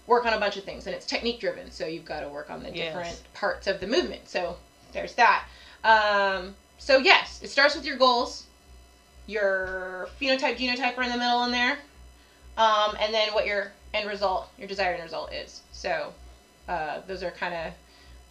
work 0.05 0.25
on 0.25 0.33
a 0.33 0.39
bunch 0.39 0.57
of 0.57 0.63
things, 0.63 0.85
and 0.85 0.95
it's 0.95 1.05
technique 1.05 1.39
driven. 1.39 1.71
So 1.71 1.87
you've 1.87 2.05
got 2.05 2.19
to 2.19 2.29
work 2.29 2.49
on 2.49 2.61
the 2.61 2.69
Yes. 2.69 2.93
different 2.93 3.33
parts 3.33 3.67
of 3.67 3.79
the 3.79 3.87
movement. 3.87 4.29
So 4.29 4.57
there's 4.91 5.15
that. 5.15 5.45
Um, 5.83 6.55
so 6.77 6.97
yes, 6.97 7.39
it 7.41 7.49
starts 7.49 7.75
with 7.75 7.85
your 7.85 7.97
goals. 7.97 8.45
Your 9.31 10.09
phenotype, 10.19 10.57
genotype 10.57 10.97
are 10.97 11.03
in 11.03 11.09
the 11.09 11.17
middle 11.17 11.43
in 11.45 11.51
there, 11.51 11.77
um, 12.57 12.97
and 12.99 13.13
then 13.13 13.29
what 13.33 13.45
your 13.45 13.71
end 13.93 14.09
result, 14.09 14.49
your 14.57 14.67
desired 14.67 14.95
end 14.95 15.03
result 15.03 15.31
is. 15.31 15.61
So 15.71 16.13
uh, 16.67 16.99
those 17.07 17.23
are 17.23 17.31
kind 17.31 17.53
of 17.53 17.73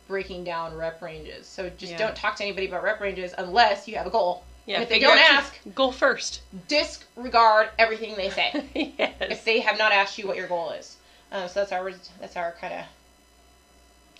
breaking 0.08 0.44
down 0.44 0.76
rep 0.76 1.00
ranges. 1.00 1.46
So 1.46 1.70
just 1.78 1.92
Yeah. 1.92 1.98
don't 1.98 2.14
talk 2.16 2.36
to 2.36 2.44
anybody 2.44 2.66
about 2.68 2.82
rep 2.82 3.00
ranges 3.00 3.32
unless 3.38 3.88
you 3.88 3.96
have 3.96 4.06
a 4.06 4.10
goal. 4.10 4.44
Yeah, 4.66 4.74
And 4.76 4.82
if 4.82 4.88
they 4.90 4.98
don't 4.98 5.16
ask- 5.18 5.54
go 5.74 5.90
first. 5.90 6.42
Disregard 6.68 7.70
everything 7.78 8.14
they 8.16 8.28
say 8.28 8.50
yes. 8.98 9.14
if 9.22 9.44
they 9.44 9.60
have 9.60 9.78
not 9.78 9.92
asked 9.92 10.18
you 10.18 10.26
what 10.26 10.36
your 10.36 10.48
goal 10.48 10.70
is. 10.72 10.96
Um, 11.32 11.48
so 11.48 11.60
that's 11.60 11.72
our 11.72 11.92
that's 12.20 12.36
our 12.36 12.52
kind 12.60 12.74
of 12.74 12.84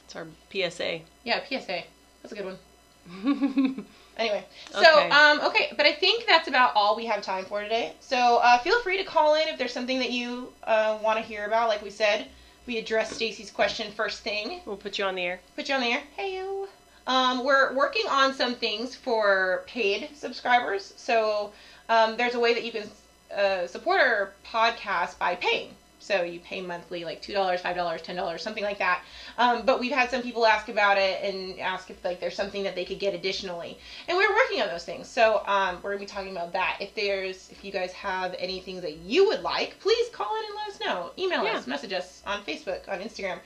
It's 0.06 0.16
our 0.16 0.26
PSA. 0.50 1.00
yeah 1.24 1.44
PSA. 1.46 1.82
That's 2.22 2.32
a 2.32 2.36
good 2.36 2.46
one. 2.46 3.86
Anyway, 4.16 4.44
so 4.72 4.80
Okay. 4.80 5.08
um, 5.10 5.40
okay, 5.40 5.72
but 5.76 5.86
I 5.86 5.92
think 5.92 6.26
that's 6.26 6.48
about 6.48 6.72
all 6.74 6.94
we 6.94 7.06
have 7.06 7.22
time 7.22 7.44
for 7.44 7.62
today. 7.62 7.94
So 8.00 8.38
uh, 8.38 8.58
feel 8.58 8.78
free 8.82 8.98
to 8.98 9.04
call 9.04 9.34
in 9.34 9.48
if 9.48 9.58
there's 9.58 9.72
something 9.72 9.98
that 9.98 10.10
you 10.10 10.52
uh, 10.64 10.98
want 11.02 11.18
to 11.18 11.24
hear 11.24 11.46
about. 11.46 11.68
Like 11.68 11.82
we 11.82 11.90
said, 11.90 12.26
we 12.66 12.76
addressed 12.78 13.14
Stacy's 13.14 13.50
question 13.50 13.90
first 13.92 14.22
thing. 14.22 14.60
we'll 14.66 14.76
put 14.76 14.98
you 14.98 15.04
on 15.04 15.14
the 15.14 15.22
air. 15.24 15.40
Put 15.56 15.68
you 15.68 15.74
on 15.74 15.80
the 15.80 15.92
air. 15.92 16.02
Hey 16.16 16.34
you. 16.36 16.68
Um, 17.06 17.44
we're 17.44 17.74
working 17.74 18.06
on 18.08 18.34
some 18.34 18.54
things 18.54 18.94
for 18.94 19.64
paid 19.66 20.10
subscribers. 20.14 20.92
So 20.96 21.52
um, 21.88 22.16
there's 22.16 22.34
a 22.34 22.40
way 22.40 22.54
that 22.54 22.64
you 22.64 22.72
can 22.72 22.90
uh, 23.34 23.66
support 23.66 24.00
our 24.00 24.32
podcast 24.46 25.18
by 25.18 25.34
paying. 25.36 25.74
So 26.02 26.22
you 26.22 26.40
pay 26.40 26.62
monthly, 26.62 27.04
like 27.04 27.20
two 27.20 27.34
dollars, 27.34 27.60
five 27.60 27.76
dollars, 27.76 28.00
ten 28.02 28.16
dollars, 28.16 28.42
something 28.42 28.64
like 28.64 28.78
that. 28.78 29.02
Um, 29.36 29.66
but 29.66 29.78
we've 29.78 29.92
had 29.92 30.10
some 30.10 30.22
people 30.22 30.46
ask 30.46 30.68
about 30.70 30.96
it 30.96 31.22
and 31.22 31.60
ask 31.60 31.90
if 31.90 32.02
like 32.04 32.20
there's 32.20 32.34
something 32.34 32.62
that 32.64 32.74
they 32.74 32.86
could 32.86 32.98
get 32.98 33.14
additionally, 33.14 33.78
and 34.08 34.16
we're 34.16 34.34
working 34.34 34.62
on 34.62 34.68
those 34.68 34.84
things. 34.84 35.06
So 35.08 35.42
um, 35.46 35.78
we're 35.82 35.90
gonna 35.90 36.00
be 36.00 36.06
talking 36.06 36.32
about 36.32 36.52
that. 36.54 36.78
If 36.80 36.94
there's, 36.94 37.50
if 37.50 37.62
you 37.64 37.70
guys 37.70 37.92
have 37.92 38.34
anything 38.38 38.80
that 38.80 38.96
you 38.96 39.26
would 39.26 39.42
like, 39.42 39.78
please 39.80 40.08
call 40.10 40.34
in 40.38 40.44
and 40.46 40.54
let 40.56 40.68
us 40.68 40.80
know. 40.80 41.10
Email 41.18 41.44
Yeah. 41.44 41.58
us, 41.58 41.66
message 41.66 41.92
us 41.92 42.22
on 42.26 42.42
Facebook, 42.44 42.88
on 42.88 43.00
Instagram. 43.00 43.38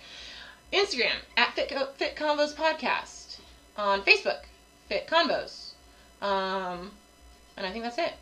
Instagram 0.73 1.13
at 1.37 1.55
Fit, 1.55 1.73
Fit 1.97 2.17
Convos 2.17 2.55
Podcast. 2.55 3.39
On 3.77 4.01
Facebook, 4.03 4.43
Fit 4.89 5.07
Convos. 5.09 5.73
Um, 6.23 6.93
and 7.57 7.67
I 7.67 7.73
think 7.73 7.83
that's 7.85 7.99
it, 7.99 8.13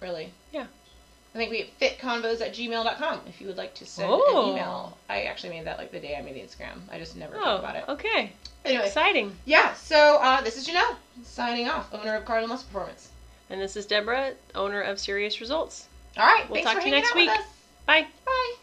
really. 0.00 0.32
Yeah. 0.52 0.66
I 1.34 1.38
think 1.38 1.50
we 1.52 1.58
have 1.60 1.68
fitconvos 1.80 2.40
at 2.40 2.54
gmail.com 2.54 3.20
if 3.28 3.40
you 3.40 3.46
would 3.46 3.56
like 3.56 3.74
to 3.76 3.86
send 3.86 4.08
Oh. 4.10 4.44
an 4.46 4.50
email. 4.50 4.98
I 5.08 5.22
actually 5.22 5.50
made 5.50 5.64
that 5.66 5.78
like 5.78 5.92
the 5.92 6.00
day 6.00 6.16
I 6.16 6.22
made 6.22 6.34
the 6.34 6.40
Instagram. 6.40 6.80
I 6.90 6.98
just 6.98 7.16
never 7.16 7.36
Oh, 7.36 7.40
thought 7.40 7.58
about 7.60 7.76
it. 7.76 7.84
okay. 7.88 8.32
Anyway, 8.64 8.84
Exciting. 8.86 9.36
yeah, 9.44 9.72
so 9.74 10.18
uh, 10.20 10.40
this 10.42 10.56
is 10.56 10.66
Janelle 10.68 10.96
signing 11.24 11.68
off, 11.68 11.92
owner 11.94 12.16
of 12.16 12.24
Cardinal 12.24 12.48
Muscle 12.48 12.66
Performance. 12.72 13.08
And 13.48 13.60
this 13.60 13.76
is 13.76 13.86
Deborah, 13.86 14.32
owner 14.54 14.80
of 14.82 14.98
Serious 14.98 15.40
Results. 15.40 15.86
All 16.16 16.26
right, 16.26 16.48
We'll 16.50 16.62
talk 16.62 16.74
for 16.74 16.80
to 16.80 16.86
you 16.86 16.92
next 16.92 17.14
week. 17.14 17.30
Bye. 17.86 18.06
Bye. 18.26 18.54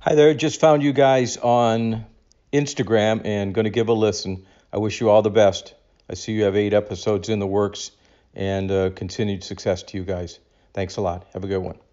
Hi 0.00 0.14
there. 0.14 0.32
Just 0.34 0.60
found 0.60 0.82
you 0.82 0.92
guys 0.92 1.36
on 1.38 2.04
Instagram 2.52 3.22
and 3.24 3.54
going 3.54 3.64
to 3.64 3.70
give 3.70 3.88
a 3.88 3.92
listen. 3.92 4.46
I 4.72 4.78
wish 4.78 5.00
you 5.00 5.10
all 5.10 5.22
the 5.22 5.30
best. 5.30 5.74
I 6.08 6.14
see 6.14 6.32
you 6.32 6.44
have 6.44 6.56
eight 6.56 6.72
episodes 6.74 7.28
in 7.28 7.38
the 7.38 7.46
works 7.46 7.90
and 8.34 8.70
uh, 8.70 8.90
continued 8.90 9.42
success 9.44 9.82
to 9.84 9.98
you 9.98 10.04
guys. 10.04 10.38
Thanks 10.78 10.96
a 10.96 11.00
lot. 11.00 11.26
Have 11.32 11.42
a 11.42 11.48
good 11.48 11.58
one. 11.58 11.87